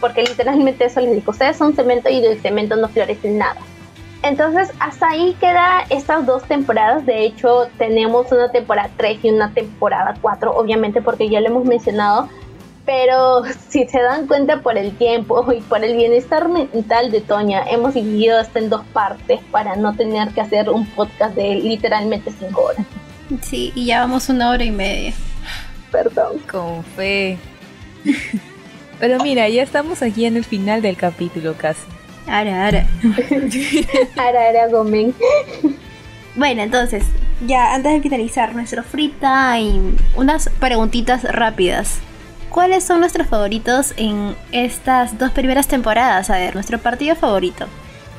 porque 0.01 0.23
literalmente 0.23 0.87
eso 0.87 1.01
les 1.01 1.15
digo, 1.15 1.31
ustedes 1.31 1.57
son 1.57 1.75
cemento 1.75 2.09
y 2.09 2.21
del 2.21 2.41
cemento 2.41 2.75
no 2.75 2.89
florece 2.89 3.29
nada. 3.31 3.61
Entonces, 4.23 4.71
hasta 4.81 5.09
ahí 5.09 5.35
queda 5.41 5.85
estas 5.89 6.27
dos 6.27 6.43
temporadas. 6.45 7.07
De 7.07 7.25
hecho, 7.25 7.69
tenemos 7.79 8.31
una 8.33 8.51
temporada 8.51 8.91
3 8.97 9.19
y 9.25 9.31
una 9.31 9.53
temporada 9.53 10.15
4, 10.21 10.55
obviamente 10.55 11.01
porque 11.01 11.31
ya 11.31 11.41
lo 11.41 11.47
hemos 11.47 11.65
mencionado. 11.65 12.29
Pero 12.85 13.43
si 13.69 13.87
se 13.87 14.01
dan 14.03 14.27
cuenta 14.27 14.61
por 14.61 14.77
el 14.77 14.97
tiempo 14.97 15.51
y 15.53 15.61
por 15.63 15.83
el 15.85 15.97
bienestar 15.97 16.49
mental 16.49 17.11
de 17.11 17.23
Toña, 17.23 17.63
hemos 17.71 17.95
dividido 17.95 18.41
esto 18.41 18.59
en 18.59 18.69
dos 18.69 18.85
partes 18.93 19.41
para 19.51 19.77
no 19.77 19.95
tener 19.95 20.29
que 20.31 20.43
hacer 20.43 20.69
un 20.69 20.87
podcast 20.87 21.35
de 21.35 21.55
literalmente 21.57 22.31
5 22.39 22.61
horas. 22.61 22.87
Sí, 23.43 23.73
y 23.75 23.87
ya 23.87 24.01
vamos 24.01 24.29
una 24.29 24.51
hora 24.51 24.65
y 24.65 24.71
media. 24.71 25.15
Perdón. 25.91 26.39
Con 26.51 26.85
fe. 26.85 27.39
Pero 29.01 29.23
mira, 29.23 29.49
ya 29.49 29.63
estamos 29.63 30.03
aquí 30.03 30.27
en 30.27 30.37
el 30.37 30.45
final 30.45 30.83
del 30.83 30.97
capítulo 30.97 31.55
casi. 31.57 31.81
Ara, 32.31 32.67
ara. 32.69 32.87
ara, 34.17 34.49
ara, 34.49 34.69
gomen. 34.69 35.13
Bueno, 36.37 36.63
entonces, 36.63 37.03
ya 37.47 37.75
antes 37.75 37.93
de 37.93 38.01
finalizar 38.01 38.55
nuestro 38.55 38.85
free 38.85 39.13
time, 39.19 39.95
unas 40.17 40.49
preguntitas 40.61 41.25
rápidas. 41.25 41.99
¿Cuáles 42.49 42.85
son 42.85 43.01
nuestros 43.01 43.27
favoritos 43.27 43.95
en 43.97 44.37
estas 44.53 45.19
dos 45.19 45.33
primeras 45.33 45.67
temporadas? 45.67 46.31
A 46.31 46.39
ver, 46.39 46.55
nuestro 46.55 46.79
partido 46.79 47.17
favorito. 47.17 47.67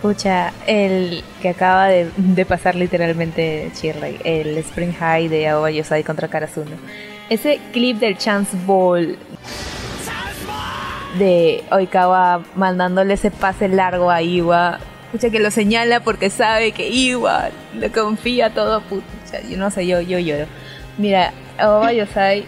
Pucha, 0.01 0.51
el 0.67 1.23
que 1.41 1.49
acaba 1.49 1.87
de, 1.87 2.45
pasar 2.45 2.75
literalmente 2.75 3.71
Shirley, 3.75 4.17
el 4.23 4.57
Spring 4.57 4.93
High 4.93 5.27
de 5.27 5.47
Aoba 5.47 5.71
Yosai 5.71 6.03
contra 6.03 6.27
Karasuno. 6.27 6.71
Ese 7.29 7.59
clip 7.71 7.99
del 7.99 8.17
Chance 8.17 8.57
Ball 8.65 9.17
de 11.17 11.63
Oikawa 11.71 12.43
mandándole 12.55 13.13
ese 13.15 13.31
pase 13.31 13.67
largo 13.67 14.11
a 14.11 14.21
Iwa. 14.21 14.79
Pucha 15.11 15.29
que 15.29 15.39
lo 15.39 15.51
señala 15.51 15.99
porque 15.99 16.29
sabe 16.29 16.71
que 16.71 16.89
Iwa 16.89 17.49
le 17.77 17.91
confía 17.91 18.53
todo, 18.53 18.81
pucha, 18.81 19.41
yo 19.49 19.57
no 19.57 19.69
sé, 19.69 19.85
yo, 19.85 19.99
yo 20.01 20.19
lloro. 20.19 20.45
Mira, 20.97 21.33
Oba 21.59 21.91
Yosai, 21.93 22.45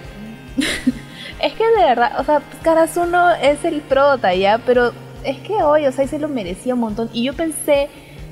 es 1.42 1.54
que 1.54 1.64
de 1.64 1.86
verdad, 1.86 2.20
o 2.20 2.24
sea, 2.24 2.42
Karasuno 2.62 3.32
es 3.32 3.64
el 3.66 3.82
prota 3.82 4.34
ya, 4.34 4.60
pero 4.60 4.94
es 5.24 5.40
que 5.40 5.54
Oba 5.62 5.80
Yosai 5.80 6.08
se 6.08 6.20
lo 6.20 6.30
merecía 6.30 6.74
un 6.74 6.80
montón. 6.80 7.10
Y 7.12 7.24
yo 7.24 7.34
pensé, 7.34 7.90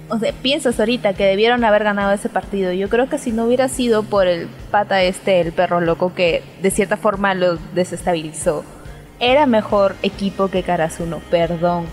o 0.07 0.17
sea, 0.17 0.31
piensas 0.41 0.79
ahorita 0.79 1.13
que 1.13 1.25
debieron 1.25 1.65
haber 1.65 1.83
ganado 1.83 2.13
ese 2.13 2.29
partido. 2.29 2.71
Yo 2.71 2.87
creo 2.87 3.09
que 3.09 3.17
si 3.17 3.31
no 3.31 3.45
hubiera 3.45 3.67
sido 3.67 4.03
por 4.03 4.27
el 4.27 4.47
pata 4.71 5.03
este, 5.03 5.41
el 5.41 5.51
perro 5.51 5.81
loco, 5.81 6.13
que 6.13 6.41
de 6.61 6.71
cierta 6.71 6.95
forma 6.95 7.33
lo 7.33 7.57
desestabilizó 7.73 8.63
era 9.21 9.45
mejor 9.45 9.95
equipo 10.03 10.49
que 10.49 10.63
Karasuno, 10.63 11.19
perdón. 11.29 11.85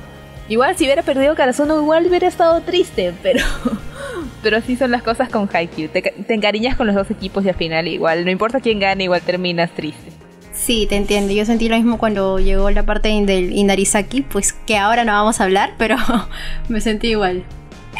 Igual 0.48 0.76
si 0.76 0.84
hubiera 0.84 1.02
perdido 1.02 1.34
Karasuno, 1.36 1.80
igual 1.80 2.06
hubiera 2.06 2.26
estado 2.26 2.62
triste, 2.62 3.12
pero 3.22 3.44
pero 4.42 4.56
así 4.56 4.76
son 4.76 4.90
las 4.90 5.02
cosas 5.02 5.28
con 5.28 5.48
Haikyuu. 5.52 5.90
Te, 5.90 6.02
te 6.02 6.34
encariñas 6.34 6.76
con 6.76 6.86
los 6.86 6.96
dos 6.96 7.10
equipos 7.10 7.44
y 7.44 7.50
al 7.50 7.54
final 7.54 7.86
igual, 7.86 8.24
no 8.24 8.30
importa 8.30 8.60
quién 8.60 8.80
gane, 8.80 9.04
igual 9.04 9.20
terminas 9.20 9.70
triste. 9.72 10.10
Sí, 10.54 10.86
te 10.88 10.96
entiendo. 10.96 11.32
Yo 11.32 11.44
sentí 11.44 11.68
lo 11.68 11.76
mismo 11.76 11.98
cuando 11.98 12.38
llegó 12.40 12.70
la 12.70 12.82
parte 12.82 13.08
del 13.08 13.52
Inarizaki, 13.52 14.22
pues 14.22 14.52
que 14.52 14.76
ahora 14.76 15.04
no 15.04 15.12
vamos 15.12 15.40
a 15.40 15.44
hablar, 15.44 15.74
pero 15.78 15.96
me 16.68 16.80
sentí 16.80 17.08
igual. 17.08 17.44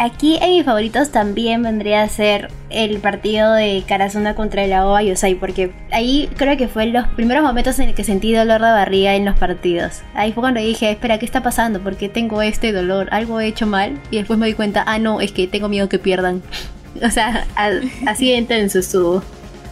Aquí 0.01 0.39
en 0.41 0.51
mis 0.51 0.65
favoritos 0.65 1.11
también 1.11 1.65
vendría 1.65 2.03
a 2.03 2.09
ser 2.09 2.53
el 2.71 3.01
partido 3.01 3.53
de 3.53 3.83
Karasuna 3.85 4.37
contra 4.37 4.63
el 4.63 4.73
Aoba 4.73 5.03
Yosai, 5.03 5.35
porque 5.35 5.73
ahí 5.91 6.31
creo 6.37 6.57
que 6.57 6.69
fue 6.69 6.87
los 6.87 7.09
primeros 7.09 7.43
momentos 7.43 7.81
en 7.81 7.89
el 7.89 7.95
que 7.97 8.05
sentí 8.05 8.33
dolor 8.33 8.61
de 8.61 8.71
barriga 8.71 9.17
en 9.17 9.25
los 9.25 9.37
partidos. 9.37 10.03
Ahí 10.15 10.33
fue 10.33 10.43
cuando 10.43 10.61
dije, 10.61 10.93
espera, 10.93 11.19
¿qué 11.19 11.27
está 11.27 11.43
pasando? 11.43 11.81
¿Por 11.81 11.97
qué 11.97 12.09
tengo 12.09 12.43
este 12.43 12.71
dolor? 12.71 13.09
¿Algo 13.11 13.41
he 13.41 13.49
hecho 13.49 13.67
mal? 13.67 14.01
Y 14.13 14.19
después 14.19 14.39
me 14.39 14.47
di 14.47 14.55
cuenta, 14.55 14.85
ah, 14.87 15.01
no, 15.01 15.21
es 15.21 15.33
que 15.33 15.49
tengo 15.49 15.69
miedo 15.69 15.89
que 15.89 15.99
pierdan. 15.99 16.45
o 17.05 17.11
sea, 17.11 17.45
así 18.07 18.31
de 18.31 18.37
intenso 18.37 18.79
estuvo. 18.79 19.21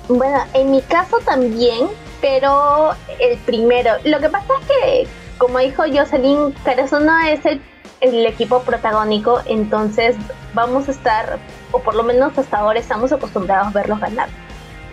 Bueno, 0.08 0.38
en 0.54 0.72
mi 0.72 0.82
caso 0.82 1.18
también, 1.24 1.86
pero 2.20 2.90
el 3.20 3.38
primero. 3.46 3.92
Lo 4.04 4.18
que 4.18 4.28
pasa 4.28 4.46
es 4.60 4.66
que, 4.66 5.08
como 5.38 5.60
dijo 5.60 5.84
Jocelyn, 5.84 6.52
Karasuna 6.64 7.30
es 7.30 7.46
el 7.46 7.60
el 8.00 8.26
equipo 8.26 8.60
protagónico, 8.62 9.40
entonces 9.46 10.16
vamos 10.54 10.88
a 10.88 10.92
estar, 10.92 11.38
o 11.72 11.80
por 11.80 11.94
lo 11.94 12.02
menos 12.02 12.36
hasta 12.38 12.58
ahora 12.58 12.78
estamos 12.78 13.12
acostumbrados 13.12 13.68
a 13.68 13.70
verlos 13.70 14.00
ganar. 14.00 14.28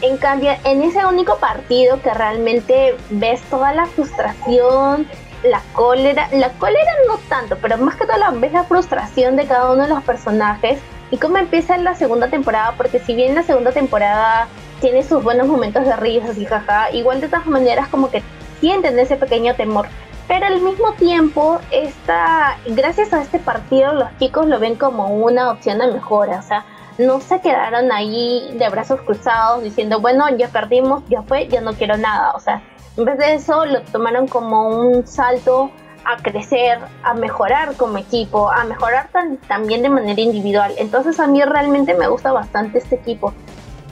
En 0.02 0.18
cambio, 0.18 0.52
en 0.66 0.82
ese 0.82 1.06
único 1.06 1.38
partido 1.38 2.02
que 2.02 2.14
realmente 2.14 2.96
ves 3.10 3.42
toda 3.44 3.74
la 3.74 3.86
frustración, 3.86 5.08
la 5.44 5.62
cólera, 5.74 6.28
la 6.32 6.50
cólera 6.54 6.92
no 7.08 7.18
tanto, 7.30 7.58
pero 7.62 7.78
más 7.78 7.96
que 7.96 8.06
todo 8.06 8.18
la, 8.18 8.32
ves 8.32 8.52
la 8.54 8.64
frustración 8.64 9.36
de 9.36 9.46
cada 9.46 9.72
uno 9.72 9.84
de 9.84 9.90
los 9.90 10.04
personajes 10.04 10.80
y 11.12 11.18
cómo 11.18 11.38
empieza 11.38 11.78
la 11.78 11.96
segunda 11.96 12.30
temporada, 12.30 12.74
porque 12.76 13.00
si 13.00 13.14
bien 13.14 13.36
la 13.36 13.44
segunda 13.44 13.72
temporada 13.72 14.48
tiene 14.82 15.04
sus 15.04 15.24
buenos 15.24 15.48
momentos 15.48 15.86
de 15.86 15.96
risas 15.96 16.38
y 16.38 16.46
jaja, 16.46 16.92
igual 16.92 17.22
de 17.22 17.28
todas 17.28 17.46
maneras 17.46 17.88
como 17.90 18.10
que 18.10 18.24
sienten 18.60 18.98
ese 19.00 19.16
pequeño 19.16 19.56
temor 19.56 19.88
pero 20.28 20.46
al 20.46 20.62
mismo 20.62 20.94
tiempo, 20.94 21.60
esta, 21.72 22.58
gracias 22.66 23.14
a 23.14 23.22
este 23.22 23.40
partido, 23.40 23.94
los 23.94 24.18
chicos 24.20 24.48
lo 24.48 24.60
ven 24.60 24.76
como 24.76 25.08
una 25.08 25.52
opción 25.52 25.80
de 25.80 25.88
mejora. 25.88 26.40
O 26.40 26.42
sea, 26.42 26.66
no 26.98 27.20
se 27.20 27.42
quedaron 27.42 27.92
ahí 27.92 28.56
de 28.58 28.70
brazos 28.70 29.02
cruzados 29.02 29.64
diciendo, 29.64 30.00
bueno, 30.00 30.30
ya 30.38 30.48
perdimos, 30.48 31.04
ya 31.10 31.24
fue, 31.24 31.48
ya 31.48 31.60
no 31.62 31.74
quiero 31.74 31.98
nada. 31.98 32.32
O 32.36 32.40
sea, 32.40 32.64
en 32.96 33.06
vez 33.06 33.18
de 33.18 33.34
eso, 33.34 33.66
lo 33.66 33.82
tomaron 33.82 34.28
como 34.28 34.70
un 34.70 35.06
salto 35.06 35.72
a 36.06 36.18
crecer, 36.18 36.80
a 37.04 37.14
mejorar 37.14 37.76
como 37.76 37.98
equipo, 37.98 38.50
a 38.50 38.64
mejorar 38.66 39.10
también 39.48 39.82
de 39.82 39.90
manera 39.90 40.22
individual. 40.22 40.74
Entonces 40.78 41.20
a 41.20 41.28
mí 41.28 41.42
realmente 41.44 41.94
me 41.96 42.08
gusta 42.08 42.32
bastante 42.32 42.78
este 42.78 42.96
equipo. 42.96 43.34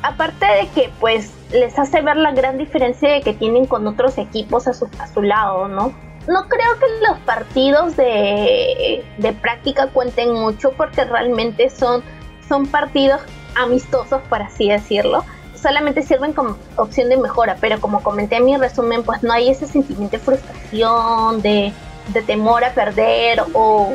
Aparte 0.04 0.46
de 0.46 0.68
que 0.70 0.92
pues 1.00 1.32
les 1.52 1.78
hace 1.78 2.02
ver 2.02 2.18
la 2.18 2.32
gran 2.32 2.58
diferencia 2.58 3.22
que 3.22 3.34
tienen 3.34 3.66
con 3.66 3.86
otros 3.88 4.18
equipos 4.18 4.68
a 4.68 4.74
su 4.74 5.22
lado, 5.22 5.68
¿no? 5.68 5.94
No 6.28 6.48
creo 6.48 6.80
que 6.80 6.86
los 7.08 7.18
partidos 7.20 7.96
de, 7.98 9.04
práctica 9.42 9.88
cuenten 9.88 10.34
mucho 10.34 10.72
porque 10.72 11.04
realmente 11.04 11.70
son, 11.70 12.04
son 12.48 12.68
partidos 12.68 13.22
amistosos, 13.56 14.22
por 14.30 14.42
así 14.42 14.70
decirlo. 14.70 15.24
Solamente 15.56 16.02
sirven 16.02 16.34
como 16.34 16.58
opción 16.76 17.10
de 17.10 17.18
mejora, 17.18 17.58
pero 17.60 17.80
como 17.80 18.02
comenté 18.02 18.38
en 18.38 18.46
mi 18.46 18.58
resumen, 18.58 19.04
pues 19.04 19.22
no 19.24 19.34
hay 19.34 19.50
ese 19.50 19.68
sentimiento 19.68 20.18
de 20.18 20.24
frustración, 20.24 21.42
de, 21.42 21.72
de 22.08 22.22
temor 22.24 22.64
a 22.64 22.74
perder 22.74 23.42
o, 23.54 23.94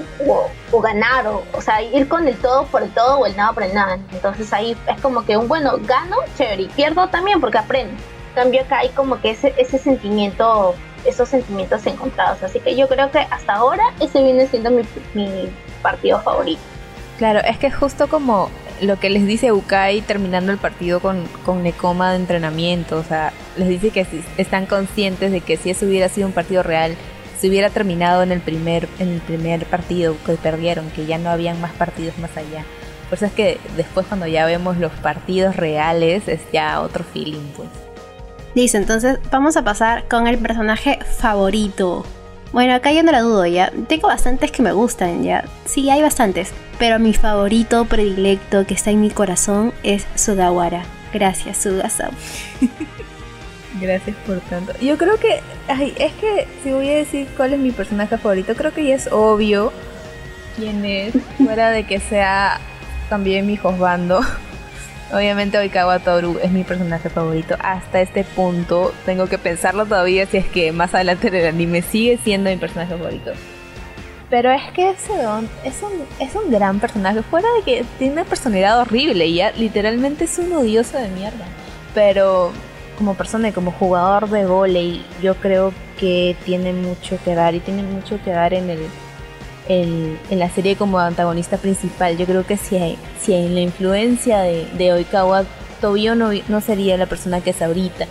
o, 0.73 0.81
ganar, 0.81 1.27
o, 1.27 1.43
o, 1.53 1.61
sea, 1.61 1.83
ir 1.83 2.09
con 2.09 2.29
el 2.29 2.37
todo 2.37 2.67
por 2.67 2.83
el 2.83 2.91
todo 2.91 3.19
o 3.19 3.27
el 3.27 3.37
nada 3.37 3.53
por 3.53 3.65
el 3.65 3.75
nada. 3.75 3.99
Entonces 4.13 4.53
ahí 4.53 4.77
es 4.87 5.01
como 5.01 5.25
que 5.25 5.37
un 5.37 5.49
bueno, 5.49 5.79
gano, 5.83 6.17
chévere, 6.37 6.69
pierdo 6.77 7.09
también 7.09 7.41
porque 7.41 7.59
aprendo. 7.59 7.95
En 8.29 8.35
cambio 8.43 8.63
acá 8.63 8.79
hay 8.79 8.91
como 8.91 9.21
que 9.21 9.31
ese, 9.31 9.55
ese 9.57 9.79
sentimiento, 9.79 10.75
esos 11.07 11.29
sentimientos 11.29 11.87
encontrados. 11.87 12.43
Así 12.43 12.61
que 12.61 12.77
yo 12.77 12.89
creo 12.89 13.11
que 13.11 13.19
hasta 13.19 13.55
ahora 13.55 13.85
ese 14.01 14.23
viene 14.23 14.47
siendo 14.47 14.71
mi, 14.71 14.83
partido 15.83 16.21
favorito. 16.21 16.61
Claro, 17.19 17.41
es 17.41 17.59
que 17.59 17.71
justo 17.71 18.09
como 18.09 18.51
lo 18.81 18.99
que 18.99 19.09
les 19.09 19.27
dice 19.27 19.53
Ukai 19.53 20.01
terminando 20.03 20.53
el 20.53 20.59
partido 20.59 21.01
con, 21.01 21.25
con 21.45 21.63
Nekoma 21.63 22.11
de 22.11 22.17
entrenamiento, 22.17 22.99
o 22.99 23.05
sea, 23.05 23.33
les 23.57 23.69
dice 23.69 23.91
que 23.91 24.07
están 24.37 24.67
conscientes 24.67 25.31
de 25.31 25.41
que 25.41 25.57
si 25.57 25.71
eso 25.71 25.87
hubiera 25.87 26.09
sido 26.09 26.27
un 26.27 26.33
partido 26.33 26.63
real, 26.63 26.97
se 27.39 27.49
hubiera 27.49 27.71
terminado 27.71 28.23
en 28.23 28.33
el 28.33 28.41
primer, 28.41 28.89
en 28.99 29.11
el 29.11 29.21
primer 29.21 29.65
partido 29.67 30.17
que 30.25 30.33
perdieron, 30.35 30.91
que 30.91 31.07
ya 31.07 31.19
no 31.19 31.31
habían 31.31 31.61
más 31.61 31.73
partidos 31.73 32.19
más 32.19 32.37
allá. 32.37 32.65
Por 33.09 33.17
eso 33.17 33.27
es 33.27 33.33
que 33.33 33.59
después 33.77 34.07
cuando 34.07 34.27
ya 34.27 34.47
vemos 34.47 34.79
los 34.79 34.93
partidos 34.93 35.55
reales 35.55 36.27
es 36.27 36.41
ya 36.53 36.81
otro 36.81 37.05
feeling, 37.05 37.53
pues. 37.57 37.86
Listo, 38.57 38.79
entonces 38.79 39.19
vamos 39.31 39.59
a 39.59 39.65
pasar 39.65 40.09
con 40.09 40.27
el 40.27 40.39
personaje 40.39 40.99
favorito. 41.19 42.07
Bueno, 42.53 42.73
acá 42.73 42.91
yo 42.91 43.03
no 43.03 43.13
la 43.13 43.21
dudo 43.21 43.45
ya. 43.45 43.71
Tengo 43.87 44.09
bastantes 44.09 44.51
que 44.51 44.63
me 44.63 44.73
gustan 44.73 45.23
ya. 45.23 45.45
Sí, 45.67 45.91
hay 45.91 46.01
bastantes. 46.01 46.53
Pero 46.79 46.99
mi 46.99 47.13
favorito 47.13 47.85
predilecto 47.85 48.67
que 48.67 48.73
está 48.73 48.91
en 48.91 49.03
mi 49.03 49.11
corazón 49.11 49.75
es 49.83 50.07
Sugawara. 50.15 50.85
Gracias, 51.13 51.59
Sugasao. 51.59 52.11
Gracias 53.79 54.17
por 54.27 54.41
tanto. 54.41 54.73
Yo 54.81 54.97
creo 54.97 55.19
que, 55.19 55.43
ay, 55.69 55.93
es 55.99 56.15
que 56.15 56.49
si 56.65 56.73
voy 56.73 56.89
a 56.89 56.97
decir 56.97 57.29
cuál 57.37 57.53
es 57.53 57.59
mi 57.59 57.73
personaje 57.73 58.17
favorito, 58.17 58.55
creo 58.55 58.73
que 58.73 58.87
ya 58.87 58.95
es 58.95 59.13
obvio 59.13 59.71
quién 60.57 60.83
es, 60.87 61.13
fuera 61.37 61.69
de 61.69 61.85
que 61.85 62.01
sea 62.01 62.59
también 63.11 63.47
mi 63.47 63.59
Josbando. 63.59 64.23
Obviamente 65.13 65.57
Oikawa 65.57 66.01
Toru 66.01 66.39
es 66.43 66.51
mi 66.51 66.65
personaje 66.65 67.09
favorito. 67.09 67.57
Hasta 67.61 68.01
este 68.01 68.25
punto 68.25 68.93
tengo 69.05 69.27
que 69.29 69.39
pensarlo 69.39 69.87
todavía 69.87 70.27
si 70.27 70.39
es 70.39 70.47
que 70.47 70.73
más 70.73 70.95
adelante 70.95 71.29
en 71.29 71.35
el 71.37 71.47
anime 71.47 71.83
sigue 71.83 72.19
siendo 72.19 72.51
mi 72.51 72.57
personaje 72.57 72.97
favorito. 72.97 73.33
Pero 74.29 74.51
es 74.51 74.63
que 74.73 74.97
Sedon 74.97 75.49
es 75.65 75.81
un, 75.83 75.93
es 76.19 76.35
un 76.35 76.51
gran 76.51 76.81
personaje. 76.81 77.23
Fuera 77.23 77.47
de 77.55 77.63
que 77.63 77.85
tiene 77.99 78.15
una 78.15 78.25
personalidad 78.25 78.81
horrible 78.81 79.27
y 79.27 79.41
literalmente 79.57 80.25
es 80.25 80.39
un 80.39 80.53
odioso 80.53 80.99
de 80.99 81.09
mierda. 81.09 81.45
Pero 81.95 82.51
como 82.99 83.15
persona 83.15 83.51
y 83.51 83.53
como 83.53 83.71
jugador 83.71 84.29
de 84.29 84.45
volei, 84.47 85.05
yo 85.23 85.37
creo 85.37 85.73
que 86.01 86.37
tiene 86.45 86.73
mucho 86.73 87.19
que 87.25 87.35
dar 87.35 87.55
y 87.55 87.61
tiene 87.61 87.85
mucho 87.85 88.19
que 88.25 88.33
dar 88.33 88.53
en 88.55 88.71
el 88.71 88.81
en, 89.69 90.19
la 90.31 90.51
serie 90.51 90.77
como 90.77 90.99
antagonista 90.99 91.57
principal. 91.59 92.17
Yo 92.17 92.27
creo 92.27 92.47
que 92.47 92.57
si, 92.57 92.77
hay, 92.77 92.99
si 93.21 93.35
en 93.35 93.55
la 93.55 93.61
influencia 93.61 94.41
de, 94.41 94.67
de 94.77 94.93
Oikawa, 94.93 95.45
Tobio 95.81 96.15
no, 96.15 96.31
no 96.49 96.61
sería 96.61 96.97
la 96.97 97.07
persona 97.07 97.41
que 97.41 97.51
es 97.51 97.63
ahorita. 97.63 98.07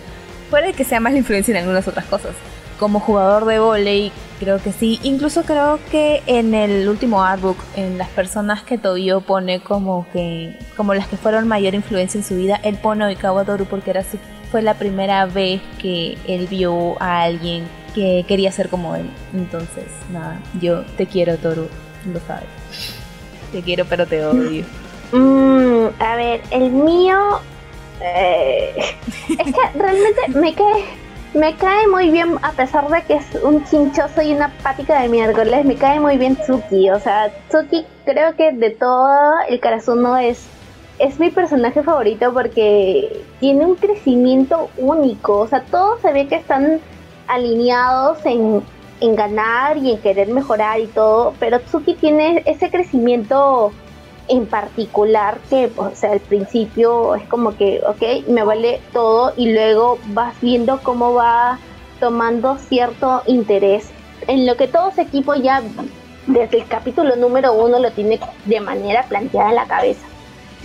Puede 0.50 0.72
que 0.72 0.84
sea 0.84 1.00
más 1.00 1.12
la 1.12 1.18
influencia 1.18 1.52
en 1.52 1.58
algunas 1.58 1.88
otras 1.88 2.04
cosas. 2.06 2.32
Como 2.78 3.00
jugador 3.00 3.46
de 3.46 3.58
volei, 3.58 4.12
creo 4.38 4.62
que 4.62 4.72
sí. 4.72 5.00
Incluso 5.02 5.42
creo 5.42 5.80
que 5.90 6.22
en 6.26 6.54
el 6.54 6.88
último 6.88 7.22
artbook, 7.22 7.56
en 7.74 7.98
las 7.98 8.08
personas 8.10 8.62
que 8.62 8.78
Tobio 8.78 9.22
pone 9.22 9.60
como 9.60 10.06
que 10.12 10.58
como 10.76 10.94
las 10.94 11.08
que 11.08 11.16
fueron 11.16 11.48
mayor 11.48 11.74
influencia 11.74 12.18
en 12.18 12.24
su 12.24 12.36
vida, 12.36 12.60
él 12.62 12.76
pone 12.76 13.04
a 13.04 13.06
Oikawa 13.08 13.44
Toru 13.44 13.64
porque 13.64 13.90
era 13.90 14.04
fue 14.50 14.62
la 14.62 14.74
primera 14.74 15.26
vez 15.26 15.60
que 15.80 16.16
él 16.28 16.46
vio 16.46 17.00
a 17.02 17.22
alguien 17.22 17.64
que 17.96 18.26
quería 18.28 18.52
ser 18.52 18.68
como 18.68 18.94
él. 18.94 19.08
Entonces, 19.34 19.86
nada, 20.12 20.38
yo 20.60 20.82
te 20.98 21.06
quiero, 21.06 21.38
Toru, 21.38 21.66
lo 22.12 22.20
sabes. 22.20 22.44
Te 23.50 23.62
quiero, 23.62 23.86
pero 23.86 24.06
te 24.06 24.24
odio. 24.24 24.64
Mm, 25.12 25.86
a 26.00 26.16
ver, 26.16 26.40
el 26.50 26.72
mío. 26.72 27.16
Eh, 28.00 28.74
es 29.38 29.54
que 29.54 29.78
realmente 29.78 30.20
me 30.34 30.52
cae, 30.52 30.84
me 31.32 31.54
cae 31.54 31.86
muy 31.86 32.10
bien, 32.10 32.36
a 32.42 32.50
pesar 32.50 32.88
de 32.88 33.02
que 33.02 33.14
es 33.14 33.24
un 33.44 33.64
chinchoso 33.66 34.20
y 34.20 34.34
una 34.34 34.52
pática 34.64 35.00
de 35.00 35.08
miércoles, 35.08 35.64
me 35.64 35.76
cae 35.76 36.00
muy 36.00 36.18
bien 36.18 36.34
Tsuki. 36.34 36.90
O 36.90 36.98
sea, 36.98 37.30
Tsuki 37.48 37.86
creo 38.04 38.34
que 38.34 38.50
de 38.50 38.70
todo 38.70 39.30
el 39.48 39.60
Karasuno 39.60 40.16
es, 40.16 40.44
es 40.98 41.20
mi 41.20 41.30
personaje 41.30 41.84
favorito 41.84 42.34
porque 42.34 43.22
tiene 43.38 43.64
un 43.64 43.76
crecimiento 43.76 44.68
único. 44.76 45.38
O 45.38 45.46
sea, 45.46 45.62
todos 45.62 46.00
se 46.00 46.12
ve 46.12 46.26
que 46.26 46.34
están 46.34 46.80
alineados 47.28 48.18
en, 48.24 48.62
ganar 49.14 49.76
y 49.76 49.92
en 49.92 49.98
querer 49.98 50.28
mejorar 50.28 50.80
y 50.80 50.86
todo, 50.86 51.34
pero 51.38 51.60
Tsuki 51.60 51.94
tiene 51.94 52.42
ese 52.46 52.70
crecimiento 52.70 53.72
en 54.28 54.46
particular 54.46 55.38
que, 55.50 55.70
o 55.76 55.90
sea, 55.94 56.12
al 56.12 56.20
principio 56.20 57.14
es 57.14 57.22
como 57.24 57.56
que, 57.56 57.80
ok, 57.86 58.28
me 58.28 58.42
vale 58.42 58.80
todo 58.92 59.32
y 59.36 59.52
luego 59.52 59.98
vas 60.08 60.34
viendo 60.40 60.80
cómo 60.82 61.14
va 61.14 61.58
tomando 62.00 62.56
cierto 62.56 63.22
interés 63.26 63.90
en 64.26 64.46
lo 64.46 64.56
que 64.56 64.66
todo 64.66 64.88
ese 64.88 65.02
equipo 65.02 65.34
ya 65.34 65.62
desde 66.26 66.58
el 66.58 66.66
capítulo 66.66 67.16
número 67.16 67.52
uno 67.52 67.78
lo 67.78 67.90
tiene 67.92 68.18
de 68.44 68.60
manera 68.60 69.04
planteada 69.04 69.50
en 69.50 69.56
la 69.56 69.66
cabeza. 69.66 70.06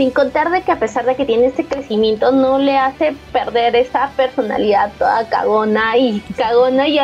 Sin 0.02 0.10
contar 0.10 0.50
de 0.50 0.64
que 0.64 0.72
a 0.72 0.80
pesar 0.80 1.06
de 1.06 1.16
que 1.16 1.28
tiene 1.28 1.46
ese 1.46 1.64
crecimiento, 1.64 2.32
no 2.32 2.58
le 2.58 2.76
hace 2.76 3.16
perder 3.32 3.76
esa 3.76 4.10
personalidad 4.18 4.92
toda 4.98 5.30
cagona 5.30 5.96
y 5.96 6.22
cagona 6.36 6.88
y, 6.88 6.98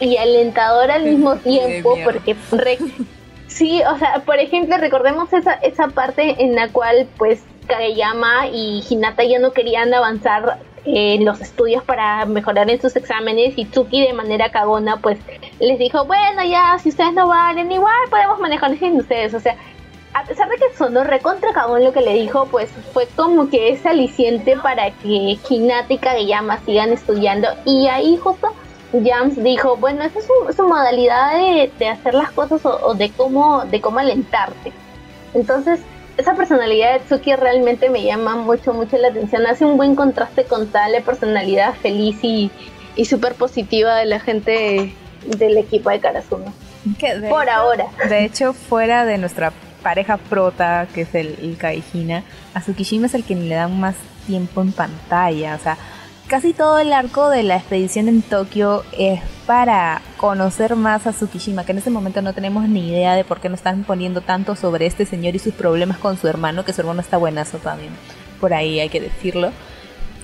y 0.00 0.18
alentadora 0.18 0.96
al 0.96 1.04
mismo 1.04 1.36
tiempo, 1.36 1.96
porque 2.04 2.36
sí, 3.46 3.80
o 3.90 3.96
sea, 3.96 4.22
por 4.26 4.38
ejemplo, 4.38 4.76
recordemos 4.76 5.32
esa, 5.32 5.54
esa 5.54 5.88
parte 5.88 6.44
en 6.44 6.54
la 6.54 6.68
cual 6.68 7.08
pues 7.16 7.42
Kageyama 7.68 8.48
y 8.48 8.84
Hinata 8.86 9.24
ya 9.24 9.38
no 9.38 9.52
querían 9.52 9.94
avanzar 9.94 10.58
en 10.84 11.24
los 11.24 11.40
estudios 11.40 11.82
para 11.84 12.26
mejorar 12.26 12.68
en 12.68 12.82
sus 12.82 12.94
exámenes 12.96 13.54
y 13.56 13.64
Tsuki 13.64 14.02
de 14.02 14.12
manera 14.12 14.50
cagona 14.50 14.98
pues 14.98 15.18
les 15.58 15.78
dijo, 15.78 16.04
bueno 16.04 16.44
ya, 16.44 16.78
si 16.82 16.90
ustedes 16.90 17.14
no 17.14 17.28
valen, 17.28 17.72
igual 17.72 17.94
podemos 18.10 18.38
manejar 18.40 18.76
sin 18.76 18.98
ustedes, 18.98 19.32
o 19.32 19.40
sea, 19.40 19.56
a 20.14 20.24
pesar 20.24 20.48
de 20.48 20.56
que 20.56 20.76
sonó 20.76 21.04
recontra 21.04 21.52
cagón 21.52 21.84
lo 21.84 21.92
que 21.92 22.02
le 22.02 22.14
dijo, 22.14 22.46
pues 22.46 22.70
fue 22.92 23.06
como 23.16 23.48
que 23.48 23.70
ese 23.70 23.88
aliciente 23.88 24.56
para 24.56 24.90
que 24.90 25.38
Hinata 25.48 25.92
y 25.92 25.98
Kageyama 25.98 26.60
sigan 26.64 26.92
estudiando. 26.92 27.48
Y 27.64 27.88
ahí 27.88 28.16
justo 28.16 28.52
Jams 28.92 29.42
dijo, 29.42 29.76
bueno, 29.76 30.02
esa 30.04 30.18
es 30.18 30.26
su, 30.56 30.68
modalidad 30.68 31.32
de, 31.78 31.88
hacer 31.88 32.14
las 32.14 32.30
cosas 32.30 32.60
o, 32.64 32.94
de 32.94 33.10
cómo 33.10 33.64
de 33.64 33.80
cómo 33.80 34.00
alentarte. 34.00 34.72
Entonces, 35.32 35.80
esa 36.18 36.34
personalidad 36.34 36.92
de 36.92 37.00
Tsuki 37.00 37.34
realmente 37.34 37.88
me 37.88 38.04
llama 38.04 38.36
mucho, 38.36 38.74
mucho 38.74 38.98
la 38.98 39.08
atención. 39.08 39.46
Hace 39.46 39.64
un 39.64 39.78
buen 39.78 39.94
contraste 39.94 40.44
con 40.44 40.66
tal 40.68 40.92
personalidad 41.02 41.74
feliz 41.74 42.18
y, 42.22 42.50
y 42.96 43.06
súper 43.06 43.34
positiva 43.34 43.96
de 43.96 44.04
la 44.04 44.20
gente 44.20 44.94
del 45.24 45.56
equipo 45.56 45.88
de 45.88 46.00
Karasuno. 46.00 46.52
Por 47.30 47.48
ahora. 47.48 47.86
De 48.08 48.24
hecho, 48.24 48.52
fuera 48.52 49.06
de 49.06 49.16
nuestra 49.16 49.52
pareja 49.82 50.16
prota, 50.16 50.86
que 50.94 51.02
es 51.02 51.14
el, 51.14 51.36
el 51.42 51.56
Kaijina, 51.56 52.22
a 52.54 52.60
Tsukishima 52.60 53.06
es 53.06 53.14
el 53.14 53.24
que 53.24 53.34
le 53.34 53.54
dan 53.54 53.78
más 53.78 53.96
tiempo 54.26 54.62
en 54.62 54.72
pantalla. 54.72 55.54
O 55.54 55.58
sea, 55.58 55.76
casi 56.28 56.52
todo 56.52 56.78
el 56.78 56.92
arco 56.92 57.28
de 57.28 57.42
la 57.42 57.56
expedición 57.56 58.08
en 58.08 58.22
Tokio 58.22 58.84
es 58.96 59.20
para 59.46 60.00
conocer 60.16 60.76
más 60.76 61.06
a 61.06 61.12
Tsukishima, 61.12 61.64
que 61.64 61.72
en 61.72 61.78
este 61.78 61.90
momento 61.90 62.22
no 62.22 62.32
tenemos 62.32 62.68
ni 62.68 62.88
idea 62.88 63.14
de 63.14 63.24
por 63.24 63.40
qué 63.40 63.48
nos 63.48 63.58
están 63.58 63.84
poniendo 63.84 64.20
tanto 64.20 64.56
sobre 64.56 64.86
este 64.86 65.04
señor 65.04 65.34
y 65.34 65.38
sus 65.38 65.54
problemas 65.54 65.98
con 65.98 66.16
su 66.16 66.28
hermano, 66.28 66.64
que 66.64 66.72
su 66.72 66.80
hermano 66.80 67.00
está 67.00 67.16
buenazo 67.16 67.58
también. 67.58 67.92
Por 68.40 68.54
ahí 68.54 68.80
hay 68.80 68.88
que 68.88 69.00
decirlo. 69.00 69.50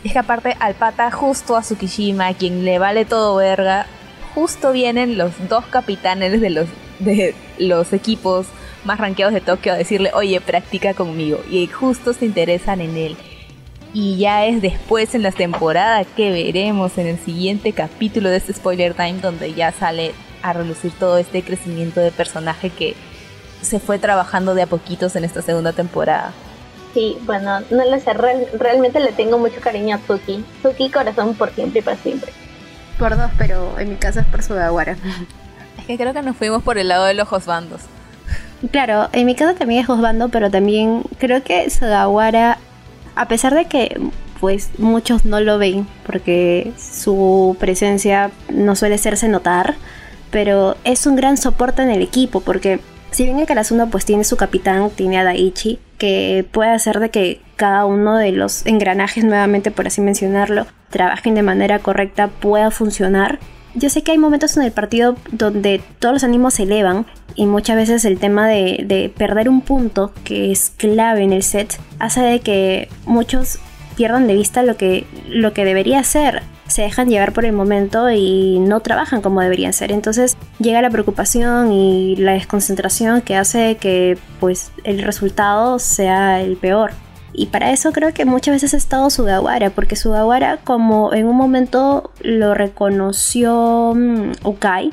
Es 0.04 0.12
que 0.12 0.18
aparte 0.18 0.56
al 0.60 0.74
pata 0.74 1.10
justo 1.10 1.56
a 1.56 1.62
Tsukishima, 1.62 2.28
a 2.28 2.34
quien 2.34 2.64
le 2.64 2.78
vale 2.78 3.04
todo 3.04 3.36
verga, 3.36 3.86
justo 4.34 4.72
vienen 4.72 5.18
los 5.18 5.32
dos 5.48 5.66
capitanes 5.66 6.40
de 6.40 6.50
los, 6.50 6.68
de 7.00 7.34
los 7.58 7.92
equipos 7.92 8.46
más 8.88 8.98
ranqueados 8.98 9.34
de 9.34 9.42
Tokio 9.42 9.74
a 9.74 9.76
decirle, 9.76 10.10
oye, 10.14 10.40
practica 10.40 10.94
conmigo. 10.94 11.40
Y 11.50 11.66
justo 11.66 12.14
se 12.14 12.24
interesan 12.24 12.80
en 12.80 12.96
él. 12.96 13.16
Y 13.92 14.16
ya 14.16 14.46
es 14.46 14.62
después 14.62 15.14
en 15.14 15.22
la 15.22 15.30
temporada 15.30 16.04
que 16.04 16.30
veremos 16.30 16.96
en 16.96 17.06
el 17.06 17.18
siguiente 17.18 17.72
capítulo 17.72 18.30
de 18.30 18.38
este 18.38 18.54
Spoiler 18.54 18.94
Time 18.94 19.20
donde 19.20 19.52
ya 19.52 19.72
sale 19.72 20.12
a 20.42 20.54
relucir 20.54 20.90
todo 20.98 21.18
este 21.18 21.42
crecimiento 21.42 22.00
de 22.00 22.10
personaje 22.12 22.70
que 22.70 22.96
se 23.60 23.78
fue 23.78 23.98
trabajando 23.98 24.54
de 24.54 24.62
a 24.62 24.66
poquitos 24.66 25.16
en 25.16 25.24
esta 25.24 25.42
segunda 25.42 25.72
temporada. 25.72 26.32
Sí, 26.94 27.18
bueno, 27.26 27.60
no 27.70 27.84
lo 27.84 28.00
sé, 28.00 28.14
realmente 28.14 29.00
le 29.00 29.12
tengo 29.12 29.36
mucho 29.36 29.60
cariño 29.60 29.96
a 29.96 29.98
Tsuki. 29.98 30.44
Tsuki 30.62 30.90
corazón 30.90 31.34
por 31.34 31.50
siempre 31.50 31.80
y 31.80 31.82
para 31.82 31.96
siempre. 31.98 32.32
Por 32.98 33.16
dos, 33.16 33.30
pero 33.36 33.78
en 33.78 33.90
mi 33.90 33.96
caso 33.96 34.20
es 34.20 34.26
por 34.26 34.42
su 34.42 34.54
aguara. 34.54 34.96
Es 35.78 35.84
que 35.86 35.98
creo 35.98 36.14
que 36.14 36.22
nos 36.22 36.36
fuimos 36.36 36.62
por 36.62 36.78
el 36.78 36.88
lado 36.88 37.04
de 37.04 37.14
los 37.14 37.28
bandos. 37.44 37.82
Claro, 38.72 39.08
en 39.12 39.26
mi 39.26 39.34
caso 39.34 39.54
también 39.56 39.84
es 39.84 39.88
Osbando, 39.88 40.30
pero 40.30 40.50
también 40.50 41.02
creo 41.18 41.42
que 41.44 41.70
Sugawara, 41.70 42.58
a 43.14 43.28
pesar 43.28 43.54
de 43.54 43.66
que 43.66 44.00
pues 44.40 44.70
muchos 44.78 45.24
no 45.24 45.40
lo 45.40 45.58
ven 45.58 45.86
porque 46.06 46.72
su 46.76 47.56
presencia 47.58 48.30
no 48.52 48.76
suele 48.76 48.96
hacerse 48.96 49.28
notar, 49.28 49.74
pero 50.30 50.76
es 50.84 51.06
un 51.06 51.16
gran 51.16 51.36
soporte 51.36 51.82
en 51.82 51.90
el 51.90 52.02
equipo 52.02 52.40
porque 52.40 52.80
si 53.10 53.24
bien 53.24 53.38
el 53.38 53.46
Karasuno 53.46 53.88
pues 53.90 54.04
tiene 54.04 54.24
su 54.24 54.36
capitán, 54.36 54.90
tiene 54.90 55.18
a 55.18 55.24
Daichi, 55.24 55.78
que 55.96 56.46
puede 56.50 56.70
hacer 56.70 57.00
de 57.00 57.10
que 57.10 57.40
cada 57.56 57.86
uno 57.86 58.16
de 58.16 58.32
los 58.32 58.66
engranajes, 58.66 59.24
nuevamente 59.24 59.70
por 59.70 59.86
así 59.86 60.00
mencionarlo, 60.00 60.66
trabajen 60.90 61.34
de 61.34 61.42
manera 61.42 61.78
correcta, 61.78 62.28
pueda 62.28 62.70
funcionar. 62.70 63.38
Yo 63.78 63.90
sé 63.90 64.02
que 64.02 64.12
hay 64.12 64.18
momentos 64.18 64.56
en 64.56 64.64
el 64.64 64.72
partido 64.72 65.16
donde 65.30 65.80
todos 66.00 66.14
los 66.14 66.24
ánimos 66.24 66.54
se 66.54 66.64
elevan 66.64 67.06
y 67.36 67.46
muchas 67.46 67.76
veces 67.76 68.04
el 68.04 68.18
tema 68.18 68.48
de, 68.48 68.84
de 68.84 69.08
perder 69.08 69.48
un 69.48 69.60
punto, 69.60 70.12
que 70.24 70.50
es 70.50 70.70
clave 70.76 71.22
en 71.22 71.32
el 71.32 71.44
set, 71.44 71.78
hace 72.00 72.20
de 72.20 72.40
que 72.40 72.88
muchos 73.06 73.60
pierdan 73.96 74.26
de 74.26 74.34
vista 74.34 74.62
lo 74.62 74.76
que, 74.76 75.06
lo 75.28 75.52
que 75.52 75.64
debería 75.64 76.02
ser 76.02 76.42
se 76.68 76.82
dejan 76.82 77.08
llevar 77.08 77.32
por 77.32 77.44
el 77.44 77.52
momento 77.52 78.10
y 78.10 78.58
no 78.60 78.80
trabajan 78.80 79.22
como 79.22 79.40
deberían 79.40 79.72
ser. 79.72 79.90
Entonces 79.90 80.36
llega 80.58 80.82
la 80.82 80.90
preocupación 80.90 81.72
y 81.72 82.16
la 82.16 82.32
desconcentración 82.32 83.22
que 83.22 83.36
hace 83.36 83.76
que 83.76 84.18
pues 84.38 84.70
el 84.84 85.02
resultado 85.02 85.78
sea 85.78 86.40
el 86.40 86.56
peor. 86.56 86.92
Y 87.32 87.46
para 87.46 87.72
eso 87.72 87.92
creo 87.92 88.12
que 88.14 88.24
muchas 88.24 88.54
veces 88.54 88.74
ha 88.74 88.76
estado 88.76 89.10
Sugawara, 89.10 89.70
porque 89.70 89.96
Sugawara 89.96 90.58
como 90.64 91.12
en 91.12 91.26
un 91.26 91.36
momento 91.36 92.12
lo 92.20 92.54
reconoció 92.54 93.90
um, 93.90 94.32
Ukai, 94.44 94.90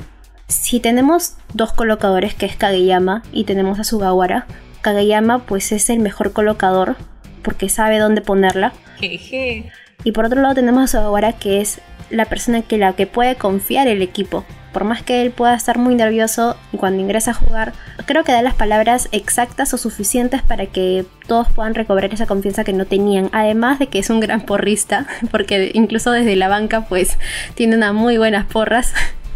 si 0.48 0.78
tenemos 0.78 1.36
dos 1.54 1.72
colocadores 1.72 2.34
que 2.34 2.46
es 2.46 2.56
Kageyama 2.56 3.22
y 3.32 3.44
tenemos 3.44 3.78
a 3.78 3.84
Sugawara, 3.84 4.46
Kageyama 4.82 5.40
pues 5.40 5.72
es 5.72 5.90
el 5.90 5.98
mejor 5.98 6.32
colocador 6.32 6.96
porque 7.42 7.68
sabe 7.68 7.98
dónde 7.98 8.20
ponerla. 8.20 8.72
Jeje. 8.98 9.70
Y 10.04 10.12
por 10.12 10.26
otro 10.26 10.40
lado 10.40 10.54
tenemos 10.54 10.84
a 10.84 10.98
Sugawara 10.98 11.32
que 11.32 11.60
es 11.60 11.80
la 12.10 12.26
persona 12.26 12.62
que 12.62 12.78
la 12.78 12.92
que 12.92 13.06
puede 13.06 13.34
confiar 13.34 13.88
el 13.88 14.02
equipo. 14.02 14.44
Por 14.76 14.84
más 14.84 15.02
que 15.02 15.22
él 15.22 15.30
pueda 15.30 15.54
estar 15.54 15.78
muy 15.78 15.94
nervioso 15.94 16.54
cuando 16.76 17.00
ingresa 17.00 17.30
a 17.30 17.34
jugar, 17.34 17.72
creo 18.04 18.24
que 18.24 18.32
da 18.32 18.42
las 18.42 18.52
palabras 18.52 19.08
exactas 19.10 19.72
o 19.72 19.78
suficientes 19.78 20.42
para 20.42 20.66
que 20.66 21.06
todos 21.26 21.48
puedan 21.48 21.74
recobrar 21.74 22.12
esa 22.12 22.26
confianza 22.26 22.62
que 22.62 22.74
no 22.74 22.84
tenían. 22.84 23.30
Además 23.32 23.78
de 23.78 23.86
que 23.86 23.98
es 23.98 24.10
un 24.10 24.20
gran 24.20 24.42
porrista, 24.42 25.06
porque 25.30 25.70
incluso 25.72 26.10
desde 26.10 26.36
la 26.36 26.48
banca 26.48 26.82
pues 26.82 27.16
tiene 27.54 27.74
unas 27.74 27.94
muy 27.94 28.18
buenas 28.18 28.44
porras. 28.44 28.92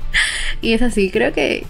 y 0.61 0.75
es 0.75 0.83
así, 0.83 1.11
creo 1.11 1.33
que 1.33 1.65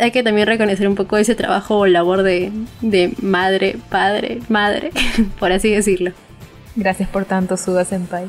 hay 0.00 0.12
que 0.12 0.22
también 0.22 0.46
reconocer 0.46 0.86
un 0.86 0.94
poco 0.94 1.16
ese 1.16 1.34
trabajo 1.34 1.76
o 1.76 1.86
labor 1.88 2.22
de, 2.22 2.52
de 2.82 3.14
madre, 3.20 3.78
padre, 3.90 4.38
madre, 4.48 4.92
por 5.40 5.50
así 5.50 5.72
decirlo. 5.72 6.12
Gracias 6.76 7.08
por 7.08 7.24
tanto, 7.24 7.56
Suga 7.56 7.84
Senpai. 7.84 8.28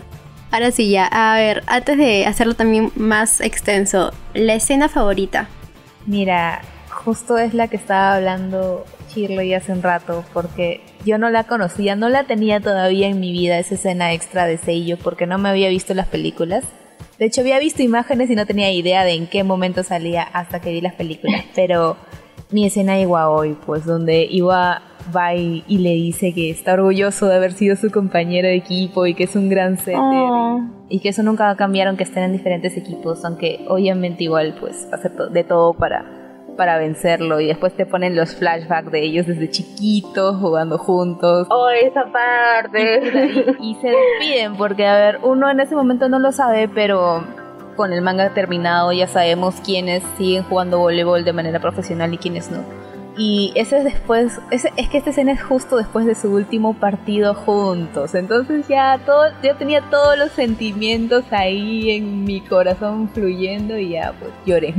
Ahora 0.51 0.71
sí, 0.71 0.89
ya, 0.89 1.05
a 1.05 1.37
ver, 1.37 1.63
antes 1.67 1.97
de 1.97 2.25
hacerlo 2.25 2.55
también 2.55 2.91
más 2.95 3.39
extenso, 3.39 4.11
la 4.33 4.55
escena 4.55 4.89
favorita. 4.89 5.47
Mira, 6.07 6.61
justo 6.89 7.37
es 7.37 7.53
la 7.53 7.67
que 7.67 7.75
estaba 7.75 8.15
hablando 8.15 8.83
Shirley 9.13 9.53
hace 9.53 9.71
un 9.71 9.83
rato, 9.83 10.25
porque 10.33 10.81
yo 11.05 11.19
no 11.19 11.29
la 11.29 11.43
conocía, 11.43 11.95
no 11.95 12.09
la 12.09 12.23
tenía 12.23 12.59
todavía 12.59 13.07
en 13.07 13.19
mi 13.19 13.31
vida, 13.31 13.59
esa 13.59 13.75
escena 13.75 14.13
extra 14.13 14.47
de 14.47 14.57
Seiyo, 14.57 14.97
porque 14.97 15.27
no 15.27 15.37
me 15.37 15.49
había 15.49 15.69
visto 15.69 15.93
las 15.93 16.07
películas. 16.07 16.63
De 17.19 17.25
hecho, 17.25 17.41
había 17.41 17.59
visto 17.59 17.83
imágenes 17.83 18.29
y 18.29 18.35
no 18.35 18.45
tenía 18.45 18.71
idea 18.71 19.03
de 19.03 19.13
en 19.13 19.27
qué 19.27 19.43
momento 19.43 19.83
salía 19.83 20.23
hasta 20.23 20.61
que 20.61 20.71
vi 20.71 20.81
las 20.81 20.93
películas, 20.93 21.43
pero 21.55 21.97
mi 22.51 22.65
escena 22.65 22.99
Iwa 22.99 23.29
hoy, 23.29 23.55
pues 23.65 23.85
donde 23.85 24.25
Iwa 24.25 24.81
va 25.15 25.35
y, 25.35 25.63
y, 25.67 25.77
le 25.79 25.91
dice 25.91 26.33
que 26.33 26.49
está 26.49 26.73
orgulloso 26.73 27.27
de 27.27 27.35
haber 27.35 27.51
sido 27.53 27.75
su 27.75 27.91
compañero 27.91 28.47
de 28.47 28.55
equipo 28.55 29.05
y 29.05 29.13
que 29.13 29.23
es 29.25 29.35
un 29.35 29.49
gran 29.49 29.77
setter 29.77 29.95
Oh. 29.99 30.59
y, 30.89 30.99
que 30.99 31.09
eso 31.09 31.23
nunca 31.23 31.45
va 31.45 31.51
a 31.51 31.55
cambiar 31.55 31.87
aunque 31.87 32.03
estén 32.03 32.23
en 32.23 32.31
diferentes 32.33 32.75
equipos, 32.75 33.23
aunque 33.23 33.65
obviamente 33.67 34.23
igual 34.23 34.55
pues 34.59 34.87
va 34.91 34.95
a 34.95 34.99
hacer 34.99 35.15
to- 35.15 35.27
de 35.29 35.43
todo 35.43 35.73
para, 35.73 36.05
para 36.57 36.77
vencerlo 36.79 37.39
y 37.39 37.45
después 37.47 37.73
te 37.73 37.85
ponen 37.85 38.15
los 38.15 38.35
flashbacks 38.35 38.91
de 38.91 39.03
ellos 39.03 39.27
desde 39.27 39.49
chiquitos 39.49 40.37
jugando 40.37 40.77
juntos 40.79 41.47
Oh, 41.51 41.69
esa 41.69 42.05
parte. 42.11 43.55
y, 43.59 43.71
y 43.71 43.75
se 43.75 43.89
despiden 43.89 44.55
porque 44.57 44.85
a 44.87 44.95
ver, 44.97 45.19
uno 45.23 45.49
en 45.49 45.59
ese 45.59 45.75
momento 45.75 46.09
no 46.09 46.17
lo 46.19 46.31
sabe, 46.31 46.67
pero 46.67 47.23
con 47.75 47.93
el 47.93 48.01
manga 48.01 48.33
terminado 48.33 48.91
ya 48.91 49.07
sabemos 49.07 49.55
quiénes 49.63 50.03
siguen 50.17 50.43
jugando 50.43 50.79
voleibol 50.79 51.23
de 51.23 51.33
manera 51.33 51.59
profesional 51.59 52.13
y 52.13 52.17
quiénes 52.17 52.51
no. 52.51 52.63
Y 53.17 53.51
ese 53.55 53.79
es 53.79 53.83
después, 53.83 54.39
es 54.49 54.89
que 54.89 54.97
esta 54.97 55.09
escena 55.09 55.33
es 55.33 55.43
justo 55.43 55.75
después 55.75 56.05
de 56.05 56.15
su 56.15 56.31
último 56.31 56.73
partido 56.73 57.33
juntos. 57.33 58.15
Entonces 58.15 58.67
ya 58.69 58.97
todo, 59.05 59.25
yo 59.43 59.55
tenía 59.57 59.81
todos 59.89 60.17
los 60.17 60.31
sentimientos 60.31 61.25
ahí 61.31 61.91
en 61.91 62.23
mi 62.23 62.39
corazón 62.39 63.09
fluyendo 63.09 63.77
y 63.77 63.89
ya 63.89 64.13
pues 64.17 64.31
lloré. 64.45 64.73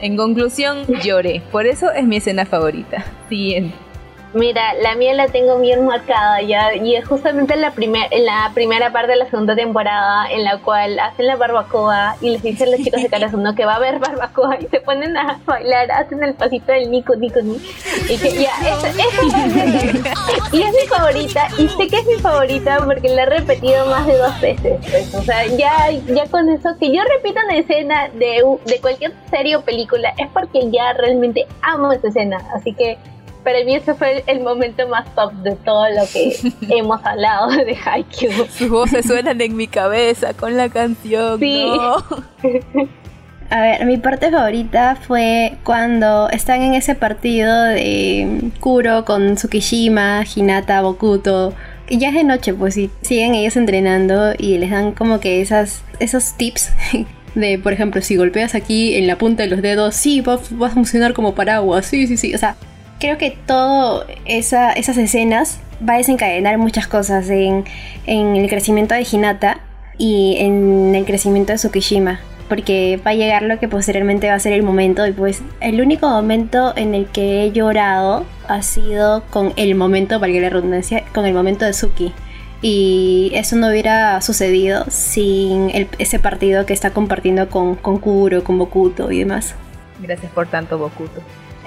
En 0.00 0.16
conclusión, 0.16 0.86
lloré. 1.02 1.42
Por 1.50 1.66
eso 1.66 1.90
es 1.90 2.04
mi 2.04 2.16
escena 2.16 2.44
favorita. 2.44 3.04
Siguiente. 3.28 3.85
Mira, 4.36 4.74
la 4.82 4.94
mía 4.96 5.14
la 5.14 5.28
tengo 5.28 5.58
bien 5.58 5.86
marcada 5.86 6.42
ya 6.42 6.74
y 6.74 6.94
es 6.94 7.08
justamente 7.08 7.54
en 7.54 7.62
la, 7.62 7.70
primer, 7.70 8.06
en 8.10 8.26
la 8.26 8.50
primera 8.52 8.92
parte 8.92 9.12
de 9.12 9.16
la 9.16 9.30
segunda 9.30 9.56
temporada 9.56 10.30
en 10.30 10.44
la 10.44 10.58
cual 10.58 10.98
hacen 10.98 11.26
la 11.26 11.36
barbacoa 11.36 12.16
y 12.20 12.28
les 12.28 12.42
dicen 12.42 12.70
los 12.70 12.82
chicos 12.82 13.02
de 13.02 13.08
Karasuno 13.10 13.54
que 13.54 13.64
va 13.64 13.72
a 13.72 13.76
haber 13.76 13.98
barbacoa 13.98 14.58
y 14.60 14.66
se 14.66 14.80
ponen 14.80 15.16
a 15.16 15.40
bailar, 15.46 15.90
hacen 15.90 16.22
el 16.22 16.34
pasito 16.34 16.70
del 16.70 16.90
Nico 16.90 17.16
Nico 17.16 17.40
Ni 17.40 17.56
y 18.10 18.18
que 18.18 18.30
ya, 18.34 18.50
esa 18.60 18.92
parte 19.16 20.00
y 20.52 20.62
es 20.62 20.70
mi 20.70 20.86
favorita 20.86 21.48
y 21.56 21.68
sé 21.70 21.88
que 21.88 21.96
es 21.96 22.06
mi 22.06 22.16
favorita 22.16 22.80
porque 22.84 23.08
la 23.08 23.22
he 23.22 23.26
repetido 23.26 23.86
más 23.86 24.06
de 24.06 24.18
dos 24.18 24.38
veces 24.42 24.78
pues, 24.90 25.14
o 25.14 25.22
sea, 25.22 25.46
ya, 25.46 25.90
ya 26.08 26.26
con 26.26 26.50
eso 26.50 26.76
que 26.78 26.94
yo 26.94 27.00
repita 27.16 27.40
una 27.42 27.56
escena 27.56 28.10
de, 28.10 28.44
de 28.66 28.80
cualquier 28.82 29.14
serie 29.30 29.56
o 29.56 29.62
película 29.62 30.12
es 30.18 30.28
porque 30.28 30.70
ya 30.70 30.92
realmente 30.92 31.46
amo 31.62 31.90
esa 31.90 32.08
escena, 32.08 32.36
así 32.54 32.74
que 32.74 32.98
para 33.46 33.62
mí 33.64 33.76
ese 33.76 33.94
fue 33.94 34.24
el, 34.26 34.40
momento 34.40 34.88
más 34.88 35.06
top 35.14 35.32
de 35.34 35.52
todo 35.54 35.88
lo 35.90 36.04
que 36.12 36.36
hemos 36.76 37.00
hablado 37.04 37.48
de 37.50 37.76
Haikyuu. 37.76 38.46
Sus 38.50 38.68
voces 38.68 39.06
suenan 39.06 39.40
en 39.40 39.54
mi 39.54 39.68
cabeza 39.68 40.34
con 40.34 40.56
la 40.56 40.68
canción. 40.68 41.38
Sí. 41.38 41.64
¿no? 41.64 42.04
A 43.48 43.60
ver, 43.60 43.86
mi 43.86 43.98
parte 43.98 44.32
favorita 44.32 44.96
fue 44.96 45.58
cuando 45.62 46.28
están 46.30 46.60
en 46.62 46.74
ese 46.74 46.96
partido 46.96 47.54
de 47.62 48.50
Kuro 48.58 49.04
con 49.04 49.36
Tsukishima, 49.36 50.24
Hinata, 50.34 50.82
Bokuto. 50.82 51.54
Y 51.88 51.98
ya 51.98 52.08
es 52.08 52.14
de 52.14 52.24
noche, 52.24 52.52
pues, 52.52 52.76
y 52.76 52.90
siguen 53.02 53.36
ellos 53.36 53.56
entrenando 53.56 54.32
y 54.36 54.58
les 54.58 54.72
dan 54.72 54.90
como 54.90 55.20
que 55.20 55.40
esas, 55.40 55.84
esos 56.00 56.36
tips 56.36 56.72
de, 57.36 57.60
por 57.60 57.72
ejemplo, 57.72 58.02
si 58.02 58.16
golpeas 58.16 58.56
aquí 58.56 58.96
en 58.96 59.06
la 59.06 59.18
punta 59.18 59.44
de 59.44 59.50
los 59.50 59.62
dedos, 59.62 59.94
sí, 59.94 60.20
va, 60.20 60.40
va 60.60 60.66
a 60.66 60.70
funcionar 60.70 61.12
como 61.12 61.36
paraguas, 61.36 61.86
sí, 61.86 62.08
sí, 62.08 62.16
sí. 62.16 62.34
O 62.34 62.38
sea, 62.38 62.56
creo 63.06 63.18
que 63.18 63.36
todo 63.46 64.04
esa, 64.24 64.72
esas 64.72 64.96
escenas 64.96 65.60
va 65.88 65.94
a 65.94 65.98
desencadenar 65.98 66.58
muchas 66.58 66.88
cosas 66.88 67.30
en, 67.30 67.64
en 68.06 68.34
el 68.34 68.48
crecimiento 68.48 68.94
de 68.96 69.06
Hinata 69.10 69.60
y 69.96 70.36
en 70.40 70.92
el 70.94 71.04
crecimiento 71.04 71.52
de 71.52 71.58
Tsukishima. 71.58 72.18
Porque 72.48 73.00
va 73.06 73.12
a 73.12 73.14
llegar 73.14 73.42
lo 73.42 73.60
que 73.60 73.68
posteriormente 73.68 74.28
va 74.28 74.34
a 74.34 74.40
ser 74.40 74.52
el 74.54 74.64
momento. 74.64 75.06
Y 75.06 75.12
pues 75.12 75.42
el 75.60 75.80
único 75.80 76.08
momento 76.08 76.72
en 76.76 76.94
el 76.96 77.06
que 77.06 77.44
he 77.44 77.52
llorado 77.52 78.24
ha 78.48 78.62
sido 78.62 79.22
con 79.30 79.52
el 79.56 79.76
momento, 79.76 80.18
para 80.18 80.32
que 80.32 80.40
la 80.40 80.50
redundancia, 80.50 81.04
con 81.14 81.26
el 81.26 81.34
momento 81.34 81.64
de 81.64 81.72
Suki. 81.72 82.12
Y 82.62 83.30
eso 83.34 83.54
no 83.54 83.68
hubiera 83.68 84.20
sucedido 84.20 84.84
sin 84.88 85.70
el- 85.70 85.88
ese 85.98 86.18
partido 86.18 86.66
que 86.66 86.72
está 86.72 86.90
compartiendo 86.90 87.48
con, 87.50 87.76
con 87.76 87.98
Kuro, 87.98 88.42
con 88.42 88.58
Bokuto 88.58 89.12
y 89.12 89.20
demás. 89.20 89.54
Gracias 90.00 90.32
por 90.32 90.48
tanto, 90.48 90.76
Bokuto. 90.78 91.20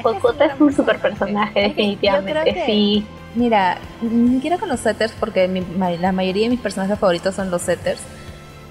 Bokuto 0.03 0.43
es 0.43 0.59
un 0.59 0.73
super 0.73 0.99
personaje, 0.99 1.61
definitivamente, 1.61 2.53
que- 2.53 2.65
sí. 2.65 3.05
Mira, 3.35 3.77
ni 4.01 4.35
siquiera 4.35 4.57
con 4.57 4.69
los 4.69 4.79
setters, 4.79 5.13
porque 5.19 5.47
mi- 5.47 5.63
la 5.99 6.11
mayoría 6.11 6.43
de 6.43 6.49
mis 6.49 6.59
personajes 6.59 6.97
favoritos 6.97 7.35
son 7.35 7.51
los 7.51 7.61
setters. 7.61 7.99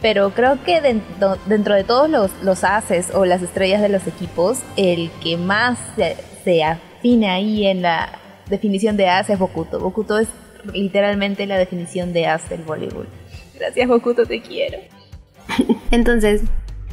Pero 0.03 0.31
creo 0.31 0.63
que 0.65 0.81
dentro, 0.81 1.37
dentro 1.47 1.75
de 1.75 1.85
todos 1.85 2.09
los, 2.11 2.31
los 2.43 2.63
haces 2.65 3.13
o 3.15 3.25
las 3.25 3.43
estrellas 3.43 3.81
de 3.83 3.89
los 3.89 4.07
equipos, 4.07 4.59
el 4.77 5.11
que 5.23 5.37
más 5.37 5.79
se, 5.97 6.17
se 6.45 6.63
afina 6.65 7.35
ahí 7.35 7.67
en 7.67 7.83
la 7.83 8.09
definición 8.49 8.97
de 8.97 9.09
as 9.09 9.29
es 9.31 9.39
Bokuto. 9.39 9.79
Bokuto 9.81 10.19
es 10.19 10.29
literalmente 10.73 11.47
la 11.47 11.57
definición 11.59 12.13
de 12.13 12.27
as 12.27 12.49
del 12.49 12.63
voleibol. 12.63 13.09
Gracias, 13.59 13.89
Bokuto, 13.89 14.25
te 14.27 14.41
quiero. 14.41 14.79
Entonces, 15.91 16.43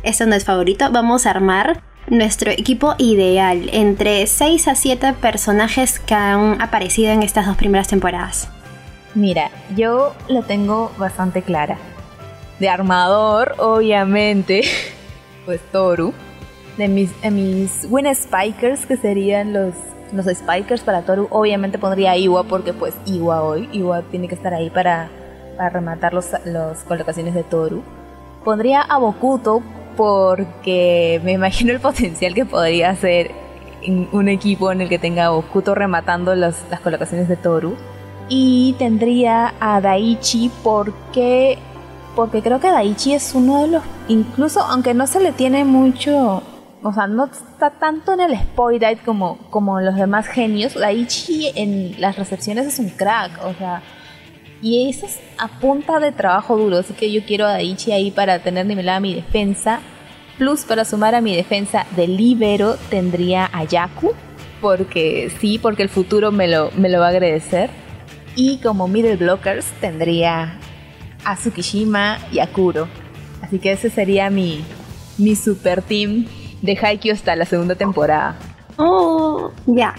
esto 0.03 0.25
no 0.25 0.35
es 0.35 0.45
favorito. 0.45 0.89
Vamos 0.91 1.25
a 1.25 1.31
armar 1.31 1.81
nuestro 2.07 2.51
equipo 2.51 2.95
ideal 2.97 3.69
entre 3.71 4.27
6 4.27 4.67
a 4.67 4.75
7 4.75 5.13
personajes 5.13 5.99
que 5.99 6.13
han 6.13 6.61
aparecido 6.61 7.11
en 7.11 7.23
estas 7.23 7.47
dos 7.47 7.57
primeras 7.57 7.87
temporadas. 7.87 8.47
Mira, 9.15 9.49
yo 9.75 10.13
lo 10.27 10.43
tengo 10.43 10.91
bastante 10.97 11.41
clara. 11.41 11.77
De 12.59 12.69
armador, 12.69 13.55
obviamente, 13.57 14.63
pues 15.45 15.61
Toru. 15.71 16.13
De 16.77 16.89
mis, 16.89 17.21
de 17.21 17.31
mis 17.31 17.87
Win 17.89 18.13
Spikers, 18.13 18.85
que 18.85 18.97
serían 18.97 19.53
los, 19.53 19.73
los 20.11 20.25
Spikers 20.25 20.81
para 20.81 21.03
Toru, 21.03 21.27
obviamente 21.31 21.79
pondría 21.79 22.11
a 22.11 22.17
Iwa, 22.17 22.43
porque 22.43 22.73
pues 22.73 22.93
Iwa 23.05 23.41
hoy, 23.41 23.69
Iwa 23.71 24.01
tiene 24.03 24.27
que 24.27 24.35
estar 24.35 24.53
ahí 24.53 24.69
para, 24.69 25.07
para 25.55 25.69
rematar 25.69 26.13
los, 26.13 26.27
los 26.43 26.79
colocaciones 26.79 27.33
de 27.33 27.43
Toru. 27.43 27.81
Pondría 28.43 28.81
a 28.81 28.97
Bokuto 28.97 29.63
porque 29.95 31.21
me 31.23 31.33
imagino 31.33 31.71
el 31.71 31.79
potencial 31.79 32.33
que 32.33 32.45
podría 32.45 32.95
ser 32.95 33.31
un 34.11 34.29
equipo 34.29 34.71
en 34.71 34.81
el 34.81 34.89
que 34.89 34.97
tenga 34.97 35.25
a 35.25 35.75
rematando 35.75 36.35
las 36.35 36.55
colocaciones 36.83 37.27
de 37.27 37.35
Toru. 37.35 37.75
Y 38.27 38.75
tendría 38.79 39.53
a 39.59 39.79
Daichi 39.81 40.49
porque 40.63 41.59
porque 42.15 42.41
creo 42.41 42.59
que 42.59 42.71
Daichi 42.71 43.13
es 43.13 43.35
uno 43.35 43.61
de 43.61 43.67
los, 43.67 43.83
incluso 44.07 44.61
aunque 44.61 44.93
no 44.93 45.05
se 45.05 45.19
le 45.19 45.33
tiene 45.33 45.65
mucho, 45.65 46.41
o 46.81 46.93
sea, 46.93 47.07
no 47.07 47.25
está 47.25 47.71
tanto 47.71 48.13
en 48.13 48.21
el 48.21 48.37
spotlight 48.37 49.03
como, 49.03 49.37
como 49.49 49.81
los 49.81 49.95
demás 49.95 50.27
genios, 50.27 50.75
Daichi 50.75 51.51
en 51.55 51.99
las 51.99 52.15
recepciones 52.15 52.67
es 52.67 52.79
un 52.79 52.89
crack, 52.89 53.43
o 53.43 53.53
sea, 53.53 53.83
y 54.65 54.89
eso 54.89 55.05
es 55.05 55.19
a 55.37 55.47
punta 55.47 55.99
de 55.99 56.11
trabajo 56.11 56.57
duro, 56.57 56.79
así 56.79 56.95
que 56.95 57.11
yo 57.11 57.23
quiero 57.23 57.45
a 57.45 57.51
Daichi 57.51 57.91
ahí 57.91 58.09
para 58.09 58.39
tener 58.39 58.65
nivelada 58.65 58.99
mi 58.99 59.13
defensa, 59.13 59.79
plus 60.39 60.61
para 60.61 60.85
sumar 60.85 61.13
a 61.13 61.21
mi 61.21 61.35
defensa 61.35 61.85
de 61.95 62.07
libero 62.07 62.75
tendría 62.89 63.47
a 63.53 63.63
Yaku, 63.63 64.13
porque 64.61 65.31
sí, 65.39 65.59
porque 65.59 65.83
el 65.83 65.89
futuro 65.89 66.31
me 66.31 66.47
lo, 66.47 66.71
me 66.71 66.89
lo 66.89 66.99
va 66.99 67.05
a 67.05 67.09
agradecer. 67.09 67.69
Y 68.35 68.57
como 68.57 68.87
middle 68.87 69.17
blockers 69.17 69.67
tendría 69.81 70.57
a 71.23 71.35
Tsukishima 71.35 72.17
y 72.31 72.39
a 72.39 72.47
Kuro. 72.47 72.87
Así 73.43 73.59
que 73.59 73.71
ese 73.71 73.91
sería 73.91 74.31
mi, 74.31 74.65
mi 75.19 75.35
super 75.35 75.83
team 75.83 76.25
de 76.63 76.75
Haikyuu 76.75 77.13
hasta 77.13 77.35
la 77.35 77.45
segunda 77.45 77.75
temporada. 77.75 78.35
Oh, 78.77 79.51
ya. 79.67 79.93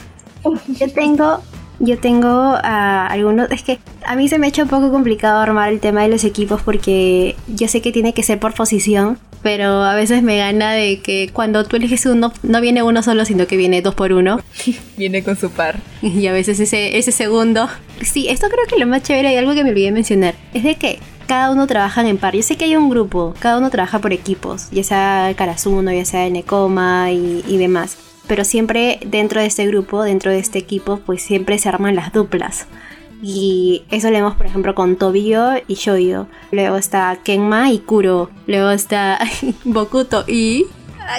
Yo 0.66 0.92
tengo 0.92 1.40
yo 1.78 1.98
tengo 1.98 2.28
ah, 2.28 3.06
algunos, 3.06 3.50
es 3.50 3.62
que 3.62 3.78
a 4.04 4.16
mí 4.16 4.28
se 4.28 4.38
me 4.38 4.46
ha 4.46 4.48
hecho 4.48 4.62
un 4.62 4.68
poco 4.68 4.90
complicado 4.90 5.40
armar 5.40 5.72
el 5.72 5.80
tema 5.80 6.02
de 6.02 6.08
los 6.08 6.24
equipos 6.24 6.62
porque 6.62 7.36
yo 7.48 7.68
sé 7.68 7.80
que 7.80 7.92
tiene 7.92 8.14
que 8.14 8.22
ser 8.22 8.38
por 8.38 8.54
posición, 8.54 9.18
pero 9.42 9.84
a 9.84 9.94
veces 9.94 10.22
me 10.22 10.38
gana 10.38 10.72
de 10.72 11.00
que 11.00 11.30
cuando 11.32 11.64
tú 11.64 11.76
eliges 11.76 12.06
uno, 12.06 12.32
no 12.42 12.60
viene 12.60 12.82
uno 12.82 13.02
solo, 13.02 13.24
sino 13.24 13.46
que 13.46 13.56
viene 13.56 13.82
dos 13.82 13.94
por 13.94 14.12
uno. 14.12 14.40
viene 14.96 15.22
con 15.22 15.36
su 15.36 15.50
par. 15.50 15.78
Y 16.02 16.26
a 16.26 16.32
veces 16.32 16.58
ese, 16.58 16.98
ese 16.98 17.12
segundo. 17.12 17.68
Sí, 18.02 18.28
esto 18.28 18.48
creo 18.48 18.66
que 18.68 18.78
lo 18.78 18.86
más 18.86 19.02
chévere 19.02 19.32
y 19.32 19.36
algo 19.36 19.54
que 19.54 19.62
me 19.62 19.70
olvidé 19.70 19.92
mencionar 19.92 20.34
es 20.52 20.64
de 20.64 20.74
que 20.76 20.98
cada 21.26 21.50
uno 21.50 21.66
trabaja 21.66 22.08
en 22.08 22.18
par. 22.18 22.34
Yo 22.34 22.42
sé 22.42 22.56
que 22.56 22.64
hay 22.64 22.76
un 22.76 22.88
grupo, 22.88 23.34
cada 23.38 23.58
uno 23.58 23.70
trabaja 23.70 23.98
por 23.98 24.12
equipos, 24.12 24.68
ya 24.70 24.82
sea 24.82 25.32
Karasuno, 25.36 25.92
ya 25.92 26.04
sea 26.04 26.28
Nekoma 26.30 27.12
y, 27.12 27.44
y 27.46 27.56
demás. 27.58 27.98
Pero 28.26 28.44
siempre 28.44 28.98
dentro 29.06 29.40
de 29.40 29.46
este 29.46 29.66
grupo, 29.66 30.02
dentro 30.02 30.30
de 30.30 30.38
este 30.38 30.58
equipo, 30.58 30.98
pues 31.04 31.22
siempre 31.22 31.58
se 31.58 31.68
arman 31.68 31.94
las 31.94 32.12
duplas. 32.12 32.66
Y 33.22 33.84
eso 33.90 34.08
lo 34.08 34.14
vemos, 34.14 34.34
por 34.34 34.46
ejemplo, 34.46 34.74
con 34.74 34.96
Tobio 34.96 35.62
y 35.66 35.74
Shoyo. 35.74 36.26
Luego 36.50 36.76
está 36.76 37.18
Kenma 37.24 37.70
y 37.72 37.78
Kuro. 37.78 38.30
Luego 38.46 38.70
está 38.70 39.18
Bokuto 39.64 40.24
y 40.26 40.66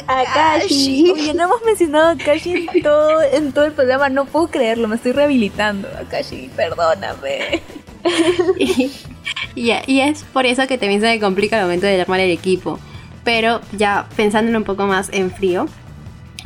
Akashi. 0.07 1.11
Oye, 1.11 1.33
no 1.33 1.43
hemos 1.43 1.63
mencionado 1.65 2.07
a 2.07 2.11
Akashi 2.11 2.67
en 2.71 2.83
todo, 2.83 3.21
en 3.21 3.51
todo 3.51 3.65
el 3.65 3.71
programa. 3.71 4.09
No 4.09 4.25
puedo 4.25 4.47
creerlo, 4.47 4.87
me 4.87 4.95
estoy 4.95 5.13
rehabilitando. 5.13 5.87
Akashi, 5.99 6.49
perdóname. 6.55 7.61
y, 8.59 8.91
y 9.55 9.99
es 10.01 10.23
por 10.23 10.45
eso 10.45 10.67
que 10.67 10.77
también 10.77 11.01
se 11.01 11.07
me 11.07 11.19
complica 11.19 11.57
el 11.57 11.63
momento 11.63 11.87
de 11.87 12.01
armar 12.01 12.19
el 12.19 12.31
equipo. 12.31 12.79
Pero 13.23 13.61
ya 13.73 14.07
pensándolo 14.15 14.57
un 14.57 14.63
poco 14.63 14.85
más 14.85 15.09
en 15.11 15.31
frío, 15.31 15.67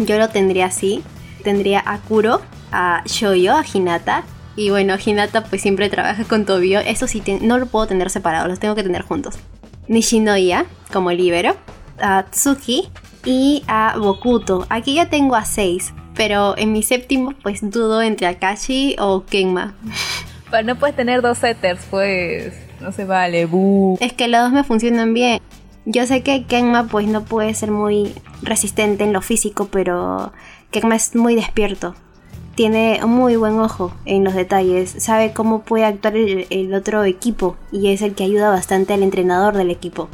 yo 0.05 0.17
lo 0.17 0.29
tendría 0.29 0.67
así. 0.67 1.03
Tendría 1.43 1.81
a 1.85 1.99
Kuro, 1.99 2.41
a 2.71 3.03
Shoyo, 3.05 3.55
a 3.55 3.65
Hinata. 3.71 4.23
Y 4.55 4.69
bueno, 4.69 4.95
Hinata 5.03 5.43
pues 5.43 5.61
siempre 5.61 5.89
trabaja 5.89 6.23
con 6.25 6.45
Tobio. 6.45 6.79
Eso 6.79 7.07
sí, 7.07 7.23
no 7.41 7.57
lo 7.57 7.65
puedo 7.65 7.87
tener 7.87 8.09
separado, 8.09 8.47
los 8.47 8.59
tengo 8.59 8.75
que 8.75 8.83
tener 8.83 9.01
juntos. 9.01 9.39
Nishinoya, 9.87 10.65
como 10.91 11.11
libero. 11.11 11.55
A 11.99 12.25
Tsuki 12.31 12.89
y 13.25 13.63
a 13.67 13.95
Bokuto. 13.97 14.65
Aquí 14.69 14.95
ya 14.95 15.09
tengo 15.09 15.35
a 15.35 15.45
6. 15.45 15.93
Pero 16.15 16.57
en 16.57 16.73
mi 16.73 16.83
séptimo 16.83 17.33
pues 17.41 17.61
dudo 17.61 18.01
entre 18.01 18.27
Akashi 18.27 18.95
o 18.99 19.23
Kenma. 19.25 19.73
Pero 20.51 20.63
no 20.63 20.75
puedes 20.75 20.95
tener 20.95 21.21
dos 21.21 21.37
setters, 21.37 21.81
pues. 21.89 22.53
No 22.81 22.91
se 22.91 23.05
vale, 23.05 23.47
Es 23.99 24.13
que 24.13 24.27
los 24.27 24.41
dos 24.41 24.51
me 24.51 24.63
funcionan 24.63 25.13
bien. 25.13 25.39
Yo 25.85 26.05
sé 26.05 26.21
que 26.21 26.45
Kenma 26.45 26.87
pues 26.87 27.07
no 27.07 27.23
puede 27.23 27.53
ser 27.55 27.71
muy 27.71 28.13
resistente 28.43 29.03
en 29.03 29.13
lo 29.13 29.21
físico, 29.21 29.69
pero 29.71 30.31
Kenma 30.69 30.95
es 30.95 31.15
muy 31.15 31.35
despierto. 31.35 31.95
Tiene 32.55 32.99
muy 33.05 33.35
buen 33.35 33.59
ojo 33.59 33.91
en 34.05 34.23
los 34.23 34.35
detalles, 34.35 34.93
sabe 34.99 35.33
cómo 35.33 35.63
puede 35.63 35.85
actuar 35.85 36.15
el, 36.15 36.73
otro 36.75 37.03
equipo 37.05 37.55
y 37.71 37.91
es 37.91 38.01
el 38.01 38.13
que 38.13 38.25
ayuda 38.25 38.49
bastante 38.49 38.93
al 38.93 39.01
entrenador 39.01 39.55
del 39.55 39.71
equipo. 39.71 40.09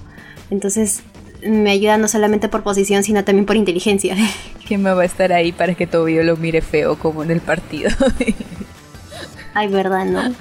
Entonces 0.50 1.04
me 1.44 1.72
ayuda 1.72 1.98
no 1.98 2.08
solamente 2.08 2.48
por 2.48 2.64
posición, 2.64 3.04
sino 3.04 3.26
también 3.26 3.46
por 3.46 3.58
inteligencia. 3.58 4.16
Kenma 4.68 4.94
va 4.94 5.02
a 5.02 5.06
estar 5.06 5.34
ahí 5.34 5.52
para 5.52 5.74
que 5.74 5.88
Tobio 5.88 6.24
lo 6.24 6.38
mire 6.38 6.62
feo 6.62 6.98
como 6.98 7.24
en 7.24 7.32
el 7.32 7.42
partido. 7.42 7.90
Ay, 9.54 9.68
verdad, 9.68 10.06
no. 10.06 10.22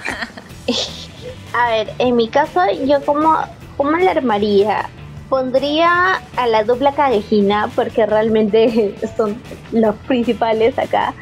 A 1.53 1.69
ver, 1.69 1.91
en 1.97 2.15
mi 2.15 2.29
caso, 2.29 2.61
yo 2.85 3.03
como, 3.03 3.35
como 3.77 3.97
la 3.97 4.11
armaría 4.11 4.89
Pondría 5.29 6.21
a 6.37 6.47
la 6.47 6.63
dupla 6.63 6.93
Kagehina 6.93 7.69
porque 7.75 8.05
realmente 8.05 8.95
son 9.17 9.41
los 9.71 9.95
principales 10.07 10.77
acá. 10.79 11.13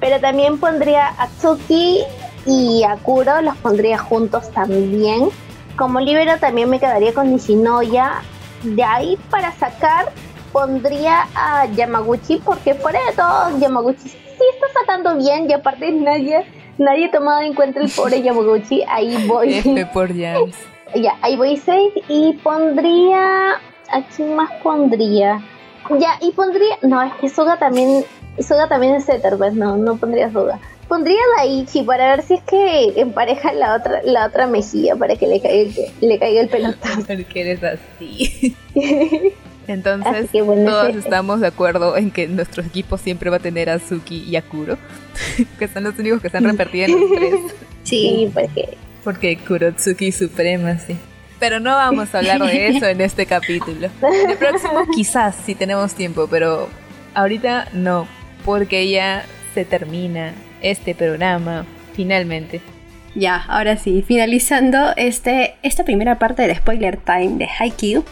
Pero 0.00 0.20
también 0.20 0.58
pondría 0.58 1.08
a 1.18 1.28
Tsuki 1.28 2.02
y 2.46 2.82
a 2.82 2.96
Kuro, 2.96 3.40
los 3.42 3.56
pondría 3.58 3.98
juntos 3.98 4.50
también. 4.50 5.28
Como 5.76 6.00
libero 6.00 6.38
también 6.38 6.70
me 6.70 6.80
quedaría 6.80 7.14
con 7.14 7.30
Nishinoya. 7.30 8.22
De 8.62 8.82
ahí 8.82 9.18
para 9.30 9.52
sacar 9.52 10.12
pondría 10.52 11.26
a 11.34 11.66
Yamaguchi 11.66 12.36
porque 12.44 12.74
fuera 12.74 13.00
de 13.08 13.16
todo 13.16 13.58
Yamaguchi 13.58 14.08
sí 14.08 14.18
está 14.54 14.80
sacando 14.80 15.16
bien 15.16 15.48
y 15.48 15.52
aparte 15.52 15.90
nadie 15.90 16.44
nadie 16.78 17.06
ha 17.06 17.10
tomado 17.10 17.40
en 17.40 17.54
cuenta 17.54 17.80
el 17.80 17.90
pobre 17.90 18.22
Yamaguchi. 18.22 18.82
Ahí 18.88 19.26
voy. 19.26 19.54
F 19.54 19.86
por 19.86 20.08
James. 20.08 20.54
Ya, 20.94 21.18
ahí 21.22 21.36
voy 21.36 21.56
6 21.56 21.92
y 22.08 22.32
pondría. 22.42 23.52
¿A 23.90 24.02
quién 24.14 24.36
más 24.36 24.50
pondría? 24.62 25.42
Ya, 25.98 26.18
y 26.20 26.32
pondría. 26.32 26.78
No, 26.82 27.02
es 27.02 27.12
que 27.14 27.28
Suga 27.28 27.58
también. 27.58 28.04
Suga 28.38 28.68
también 28.68 28.94
es 28.94 29.04
Setter, 29.04 29.36
pues 29.36 29.54
no, 29.54 29.76
no 29.76 29.96
pondría 29.96 30.30
Suga. 30.30 30.58
Pondría 30.88 31.20
Daichi 31.36 31.82
para 31.82 32.16
ver 32.16 32.22
si 32.22 32.34
es 32.34 32.42
que 32.42 33.00
empareja 33.00 33.52
la 33.52 33.76
otra, 33.76 34.02
la 34.04 34.26
otra 34.26 34.46
mejilla 34.46 34.96
para 34.96 35.16
que 35.16 35.26
le 35.26 35.40
caiga, 35.40 35.82
le 36.00 36.18
caiga 36.18 36.40
el 36.40 36.48
pelotazo. 36.48 37.02
Porque 37.06 37.40
eres 37.40 37.62
así. 37.62 38.56
Entonces, 39.68 40.30
todos 40.32 40.96
estamos 40.96 41.40
de 41.40 41.46
acuerdo 41.46 41.96
en 41.96 42.10
que 42.10 42.26
nuestro 42.26 42.62
equipo 42.62 42.98
siempre 42.98 43.30
va 43.30 43.36
a 43.36 43.40
tener 43.40 43.70
a 43.70 43.78
Suki 43.78 44.24
y 44.28 44.36
a 44.36 44.42
Kuro, 44.42 44.76
que 45.58 45.68
son 45.68 45.84
los 45.84 45.98
únicos 45.98 46.20
que 46.20 46.26
están 46.26 46.44
repartidos 46.44 46.90
en 46.90 47.00
los 47.00 47.10
tres. 47.12 47.34
Sí, 47.84 48.30
porque 48.34 48.76
porque 49.02 49.36
Kurotsuki 49.36 50.12
Suprema, 50.12 50.78
sí. 50.78 50.96
Pero 51.38 51.58
no 51.58 51.70
vamos 51.70 52.14
a 52.14 52.18
hablar 52.18 52.40
de 52.40 52.68
eso 52.68 52.86
en 52.86 53.00
este 53.00 53.26
capítulo. 53.26 53.88
El 54.28 54.36
próximo 54.36 54.86
quizás, 54.94 55.34
si 55.44 55.54
tenemos 55.54 55.94
tiempo, 55.94 56.28
pero 56.30 56.68
ahorita 57.14 57.68
no, 57.72 58.06
porque 58.44 58.88
ya 58.88 59.24
se 59.52 59.64
termina 59.64 60.34
este 60.60 60.94
programa, 60.94 61.66
finalmente. 61.94 62.60
Ya, 63.14 63.44
ahora 63.48 63.76
sí, 63.76 64.04
finalizando 64.06 64.92
este, 64.96 65.56
esta 65.62 65.84
primera 65.84 66.18
parte 66.18 66.42
del 66.42 66.56
spoiler 66.56 66.96
time 66.96 67.38
de 67.38 67.48
Haikyuu. 67.58 68.04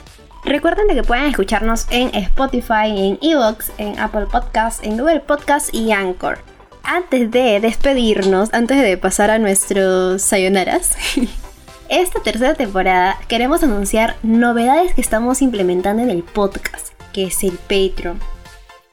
Recuerden 0.44 0.88
que 0.88 1.02
pueden 1.02 1.26
escucharnos 1.26 1.86
en 1.90 2.12
Spotify, 2.14 2.88
en 2.88 3.18
Evox, 3.22 3.72
en 3.78 3.98
Apple 3.98 4.26
Podcasts, 4.30 4.84
en 4.84 4.98
Google 4.98 5.20
Podcasts 5.20 5.70
y 5.72 5.92
Anchor 5.92 6.49
antes 6.82 7.30
de 7.30 7.60
despedirnos, 7.60 8.50
antes 8.52 8.80
de 8.80 8.96
pasar 8.96 9.30
a 9.30 9.38
nuestros 9.38 10.22
sayonaras, 10.22 10.96
esta 11.88 12.22
tercera 12.22 12.54
temporada 12.54 13.18
queremos 13.28 13.62
anunciar 13.62 14.16
novedades 14.22 14.94
que 14.94 15.00
estamos 15.00 15.42
implementando 15.42 16.02
en 16.02 16.10
el 16.10 16.22
podcast, 16.22 16.88
que 17.12 17.24
es 17.24 17.42
el 17.42 17.58
Patreon. 17.58 18.18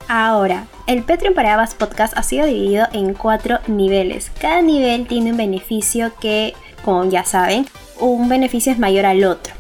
Ahora, 0.08 0.68
el 0.88 1.04
Patreon 1.04 1.34
para 1.34 1.54
Abas 1.54 1.76
Podcast 1.76 2.18
ha 2.18 2.24
sido 2.24 2.46
dividido 2.46 2.88
en 2.94 3.14
cuatro 3.14 3.60
niveles. 3.68 4.32
Cada 4.40 4.62
nivel 4.62 5.06
tiene 5.06 5.32
un 5.32 5.38
beneficio 5.38 6.14
que, 6.22 6.54
como 6.86 7.10
ya 7.10 7.26
saben, 7.26 7.66
un 8.00 8.30
beneficio 8.30 8.72
es 8.72 8.80
mayor 8.80 9.06
al 9.06 9.26
otro. 9.26 9.54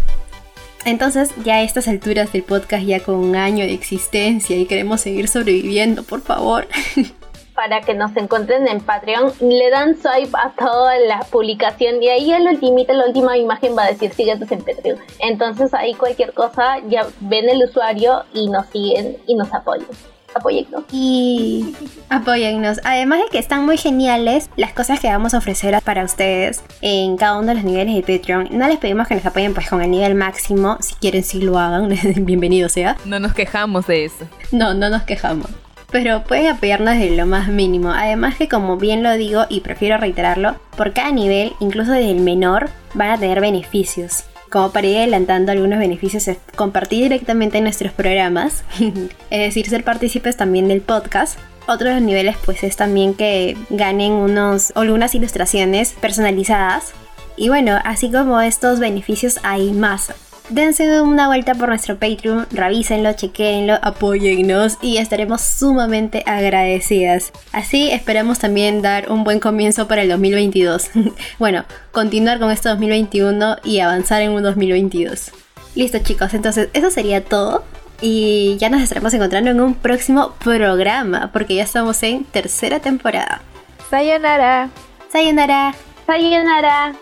Entonces, 0.85 1.31
ya 1.43 1.55
a 1.55 1.63
estas 1.63 1.89
alturas 1.89 2.31
del 2.31 2.43
podcast, 2.43 2.85
ya 2.85 3.01
con 3.01 3.15
un 3.15 3.35
año 3.35 3.65
de 3.65 3.73
existencia 3.73 4.55
y 4.55 4.65
queremos 4.65 5.01
seguir 5.01 5.27
sobreviviendo, 5.27 6.03
por 6.03 6.21
favor. 6.21 6.67
para 7.57 7.81
que 7.81 7.95
nos 7.95 8.15
encuentren 8.15 8.67
en 8.67 8.81
Patreon, 8.81 9.33
le 9.39 9.71
dan 9.71 9.95
swipe 9.95 10.37
a 10.37 10.51
toda 10.51 10.99
la 10.99 11.21
publicación 11.31 12.03
y 12.03 12.07
ahí 12.07 12.31
el 12.31 12.47
ultimito, 12.47 12.93
la 12.93 13.07
última 13.07 13.35
imagen 13.35 13.75
va 13.75 13.85
a 13.85 13.87
decir 13.87 14.13
síguenos 14.13 14.51
en 14.51 14.59
Patreon. 14.59 14.99
Entonces 15.17 15.73
ahí 15.73 15.95
cualquier 15.95 16.33
cosa 16.33 16.77
ya 16.87 17.07
ven 17.19 17.49
el 17.49 17.63
usuario 17.63 18.25
y 18.31 18.47
nos 18.49 18.67
siguen 18.67 19.17
y 19.25 19.33
nos 19.33 19.51
apoyan. 19.51 19.87
apóyennos. 20.35 20.83
Y 20.91 21.75
apóyennos. 22.09 22.79
Además 22.83 23.21
de 23.23 23.29
que 23.31 23.39
están 23.39 23.65
muy 23.65 23.77
geniales 23.77 24.51
las 24.55 24.73
cosas 24.73 24.99
que 24.99 25.07
vamos 25.07 25.33
a 25.33 25.39
ofrecer 25.39 25.81
para 25.81 26.03
ustedes 26.03 26.63
en 26.81 27.17
cada 27.17 27.39
uno 27.39 27.47
de 27.47 27.55
los 27.55 27.63
niveles 27.63 27.95
de 27.95 28.19
Patreon. 28.19 28.49
No 28.51 28.67
les 28.67 28.77
pedimos 28.77 29.07
que 29.07 29.15
nos 29.15 29.25
apoyen 29.25 29.55
pues 29.55 29.67
con 29.67 29.81
el 29.81 29.89
nivel 29.89 30.13
máximo. 30.13 30.77
Si 30.79 30.93
quieren, 30.93 31.23
sí 31.23 31.41
lo 31.41 31.57
hagan. 31.57 31.89
Bienvenido 32.17 32.69
sea. 32.69 32.97
No 33.03 33.19
nos 33.19 33.33
quejamos 33.33 33.87
de 33.87 34.05
eso. 34.05 34.27
No, 34.51 34.75
no 34.75 34.91
nos 34.91 35.01
quejamos. 35.01 35.49
Pero 35.91 36.23
pueden 36.23 36.47
apoyarnos 36.47 36.95
desde 36.95 37.15
lo 37.15 37.25
más 37.25 37.47
mínimo. 37.47 37.91
Además 37.91 38.35
que 38.35 38.49
como 38.49 38.77
bien 38.77 39.03
lo 39.03 39.13
digo 39.15 39.45
y 39.49 39.61
prefiero 39.61 39.97
reiterarlo, 39.97 40.55
por 40.75 40.93
cada 40.93 41.11
nivel, 41.11 41.53
incluso 41.59 41.91
desde 41.91 42.11
el 42.11 42.19
menor, 42.19 42.69
van 42.93 43.11
a 43.11 43.17
tener 43.17 43.39
beneficios. 43.39 44.25
Como 44.49 44.71
para 44.71 44.87
ir 44.87 44.97
adelantando 44.97 45.51
algunos 45.51 45.79
beneficios 45.79 46.27
es 46.27 46.37
compartir 46.55 47.03
directamente 47.03 47.59
nuestros 47.61 47.91
programas, 47.91 48.63
es 48.79 49.39
decir, 49.39 49.69
ser 49.69 49.83
partícipes 49.83 50.37
también 50.37 50.67
del 50.67 50.81
podcast. 50.81 51.37
Otros 51.67 52.01
niveles 52.01 52.37
pues 52.45 52.63
es 52.63 52.77
también 52.77 53.13
que 53.13 53.57
ganen 53.69 54.13
unos 54.13 54.71
algunas 54.75 55.15
ilustraciones 55.15 55.93
personalizadas. 55.99 56.93
Y 57.35 57.49
bueno, 57.49 57.79
así 57.83 58.09
como 58.09 58.39
estos 58.39 58.79
beneficios 58.79 59.39
hay 59.43 59.71
más 59.73 60.13
dense 60.49 61.01
una 61.01 61.27
vuelta 61.27 61.53
por 61.55 61.69
nuestro 61.69 61.97
Patreon, 61.97 62.47
revísenlo, 62.51 63.13
chequenlo, 63.13 63.79
apóyennos 63.81 64.77
y 64.81 64.97
estaremos 64.97 65.41
sumamente 65.41 66.23
agradecidas. 66.25 67.31
Así 67.51 67.91
esperamos 67.91 68.39
también 68.39 68.81
dar 68.81 69.11
un 69.11 69.23
buen 69.23 69.39
comienzo 69.39 69.87
para 69.87 70.03
el 70.03 70.09
2022. 70.09 70.89
bueno, 71.39 71.65
continuar 71.91 72.39
con 72.39 72.51
este 72.51 72.69
2021 72.69 73.57
y 73.63 73.79
avanzar 73.79 74.21
en 74.21 74.31
un 74.31 74.43
2022. 74.43 75.31
Listo 75.75 75.99
chicos, 75.99 76.33
entonces 76.33 76.69
eso 76.73 76.89
sería 76.91 77.23
todo. 77.23 77.63
Y 77.99 78.57
ya 78.59 78.69
nos 78.69 78.81
estaremos 78.81 79.11
encontrando 79.15 79.49
en 79.49 79.59
un 79.59 79.73
próximo 79.73 80.33
programa, 80.43 81.31
porque 81.33 81.55
ya 81.55 81.63
estamos 81.63 82.01
en 82.03 82.25
tercera 82.25 82.79
temporada. 82.79 83.41
Sayonara. 83.89 84.69
Sayonara. 85.11 85.73
Sayonara. 86.05 86.93